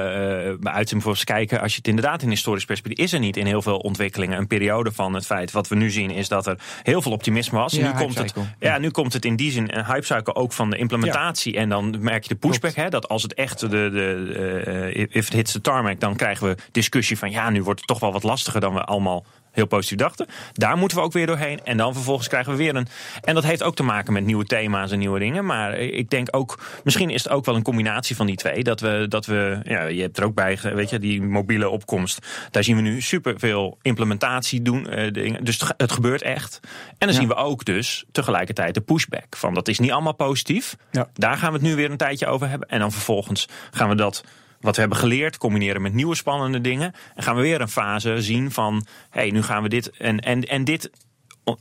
uh, 0.63 0.71
uitzending 0.71 1.03
voor 1.03 1.11
eens 1.11 1.23
kijken. 1.23 1.61
Als 1.61 1.71
je 1.71 1.77
het 1.77 1.87
inderdaad 1.87 2.21
in 2.21 2.29
historisch 2.29 2.65
perspectief 2.65 3.05
is 3.05 3.13
er 3.13 3.19
niet 3.19 3.37
in 3.37 3.45
heel 3.45 3.61
veel 3.61 3.77
ontwikkelingen 3.77 4.37
een 4.37 4.47
periode 4.47 4.91
van 4.91 5.13
het 5.13 5.25
feit. 5.25 5.51
Wat 5.51 5.67
we 5.67 5.75
nu 5.75 5.91
zien 5.91 6.11
is 6.11 6.27
dat 6.27 6.47
er 6.47 6.55
heel 6.83 7.01
veel 7.01 7.11
optimisme 7.11 7.57
was. 7.59 7.73
Ja, 7.73 7.91
nu, 7.93 7.99
komt 8.03 8.17
het, 8.17 8.33
ja, 8.59 8.77
nu 8.77 8.89
komt 8.89 9.13
het 9.13 9.25
in 9.25 9.35
die 9.35 9.51
zin 9.51 9.77
een 9.77 9.85
hypecycle 9.85 10.35
ook 10.35 10.53
van 10.53 10.70
de 10.71 10.77
implementatie. 10.77 11.57
En 11.57 11.69
dan 11.69 11.95
merk 11.99 12.23
je 12.23 12.29
de 12.29 12.35
pushback. 12.35 12.73
Hè, 12.73 12.89
dat 12.89 13.07
als 13.07 13.23
het 13.23 13.33
echt 13.33 13.59
de, 13.59 13.67
de, 13.67 14.91
eh, 14.93 15.07
if 15.09 15.27
it 15.27 15.33
hits 15.33 15.51
the 15.51 15.61
tarmac, 15.61 15.99
dan 15.99 16.15
krijgen 16.15 16.47
we 16.47 16.55
discussie 16.71 17.17
van 17.17 17.31
ja, 17.31 17.49
nu 17.49 17.63
wordt 17.63 17.79
het 17.79 17.87
toch 17.87 17.99
wel 17.99 18.11
wat 18.11 18.23
lastiger 18.23 18.61
dan 18.61 18.73
we 18.73 18.83
allemaal 18.83 19.25
heel 19.51 19.65
positief 19.67 19.97
dachten. 19.97 20.27
Daar 20.53 20.77
moeten 20.77 20.97
we 20.97 21.03
ook 21.03 21.11
weer 21.13 21.25
doorheen. 21.27 21.59
En 21.63 21.77
dan 21.77 21.93
vervolgens 21.93 22.27
krijgen 22.27 22.51
we 22.51 22.57
weer 22.57 22.75
een. 22.75 22.87
En 23.23 23.35
dat 23.35 23.43
heeft 23.43 23.63
ook 23.63 23.75
te 23.75 23.83
maken 23.83 24.13
met 24.13 24.25
nieuwe 24.25 24.45
thema's 24.45 24.91
en 24.91 24.99
nieuwe 24.99 25.19
dingen. 25.19 25.45
Maar 25.45 25.77
ik 25.77 26.09
denk 26.09 26.27
ook, 26.31 26.59
misschien 26.83 27.09
is 27.09 27.23
het 27.23 27.33
ook 27.33 27.45
wel 27.45 27.55
een 27.55 27.63
combinatie 27.63 28.15
van 28.15 28.25
die 28.25 28.35
twee. 28.35 28.63
Dat 28.63 28.79
we, 28.79 29.05
dat 29.09 29.25
we 29.25 29.59
ja, 29.63 29.83
je 29.83 30.01
hebt 30.01 30.17
er 30.17 30.23
ook 30.23 30.35
bij, 30.35 30.59
weet 30.61 30.89
je, 30.89 30.99
die 30.99 31.21
mobiele 31.21 31.69
opkomst. 31.69 32.27
Daar 32.51 32.63
zien 32.63 32.75
we 32.75 32.81
nu 32.81 33.01
superveel 33.01 33.77
implementatie 33.81 34.61
doen. 34.61 34.89
eh. 34.89 35.35
Dus 35.41 35.59
het, 35.59 35.73
het 35.77 35.91
gebeurt 35.91 36.21
echt. 36.21 36.59
En 36.63 36.69
dan 36.97 37.09
Ja. 37.09 37.13
zien 37.15 37.27
we 37.27 37.35
ook 37.35 37.65
dus 37.65 38.05
tegelijkertijd 38.11 38.73
de 38.73 38.81
pushback. 38.81 39.35
Van 39.35 39.53
dat 39.53 39.67
is 39.67 39.79
niet 39.79 39.91
allemaal 39.91 40.13
positief. 40.13 40.75
Ja. 40.91 41.07
Daar 41.13 41.37
gaan 41.37 41.51
we 41.51 41.57
het 41.57 41.67
nu 41.67 41.75
weer 41.75 41.91
een 41.91 41.97
tijdje 41.97 42.27
over 42.27 42.49
hebben. 42.49 42.67
En 42.69 42.79
dan 42.79 42.91
vervolgens 42.91 43.47
gaan 43.71 43.89
we 43.89 43.95
dat 43.95 44.23
wat 44.61 44.75
we 44.75 44.81
hebben 44.81 44.99
geleerd 44.99 45.37
combineren 45.37 45.81
met 45.81 45.93
nieuwe 45.93 46.15
spannende 46.15 46.61
dingen. 46.61 46.93
En 47.15 47.23
gaan 47.23 47.35
we 47.35 47.41
weer 47.41 47.61
een 47.61 47.69
fase 47.69 48.21
zien 48.21 48.51
van, 48.51 48.85
hé, 49.09 49.21
hey, 49.21 49.29
nu 49.31 49.41
gaan 49.43 49.63
we 49.63 49.69
dit 49.69 49.89
en, 49.97 50.19
en, 50.19 50.41
en 50.41 50.63
dit. 50.63 50.89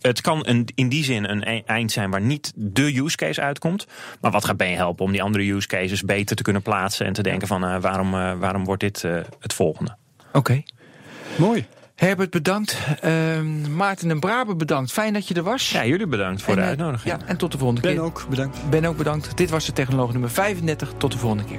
Het 0.01 0.21
kan 0.21 0.47
een, 0.47 0.69
in 0.75 0.89
die 0.89 1.05
zin 1.05 1.25
een 1.25 1.43
e- 1.49 1.63
eind 1.67 1.93
zijn 1.93 2.11
waar 2.11 2.21
niet 2.21 2.53
de 2.55 2.99
use 2.99 3.17
case 3.17 3.41
uitkomt. 3.41 3.87
Maar 4.21 4.31
wat 4.31 4.45
gaat 4.45 4.57
Ben 4.57 4.71
je 4.71 4.77
helpen 4.77 5.05
om 5.05 5.13
die 5.13 5.23
andere 5.23 5.53
use 5.53 5.67
cases 5.67 6.03
beter 6.03 6.37
te 6.37 6.43
kunnen 6.43 6.63
plaatsen 6.63 7.07
en 7.07 7.13
te 7.13 7.23
denken 7.23 7.49
van 7.49 7.65
eh, 7.65 7.81
waarom, 7.81 8.15
eh, 8.15 8.33
waarom 8.39 8.65
wordt 8.65 8.81
dit 8.81 9.05
eh, 9.05 9.17
het 9.41 9.53
volgende? 9.53 9.97
Oké. 10.33 10.63
Mooi. 11.37 11.67
Herbert, 11.95 12.31
bedankt. 12.31 12.79
Ehm, 13.01 13.77
Maarten 13.77 14.11
en 14.11 14.21
Braber, 14.21 14.57
bedankt. 14.57 14.93
Fijn 14.93 15.13
dat 15.13 15.29
je 15.29 15.35
er 15.35 15.43
was. 15.43 15.71
Ja, 15.71 15.87
jullie 15.87 16.07
bedankt 16.07 16.43
voor 16.43 16.55
En, 16.55 16.61
de 16.61 16.67
uitnodiging. 16.67 17.21
Ja, 17.21 17.27
en 17.27 17.37
tot 17.37 17.53
de 17.53 17.59
volgende 17.59 17.81
Ben 17.83 17.95
keer. 17.95 18.03
ook, 18.03 18.27
bedankt. 18.29 18.71
Ben 18.71 18.85
ook 18.85 18.97
bedankt. 18.97 19.37
Dit 19.37 19.51
was 19.51 19.65
de 19.67 19.73
Technoloog 19.73 20.13
nummer 20.13 20.31
35. 20.31 20.93
Tot 20.97 21.13
de 21.13 21.19
volgende 21.19 21.45
keer. 21.45 21.59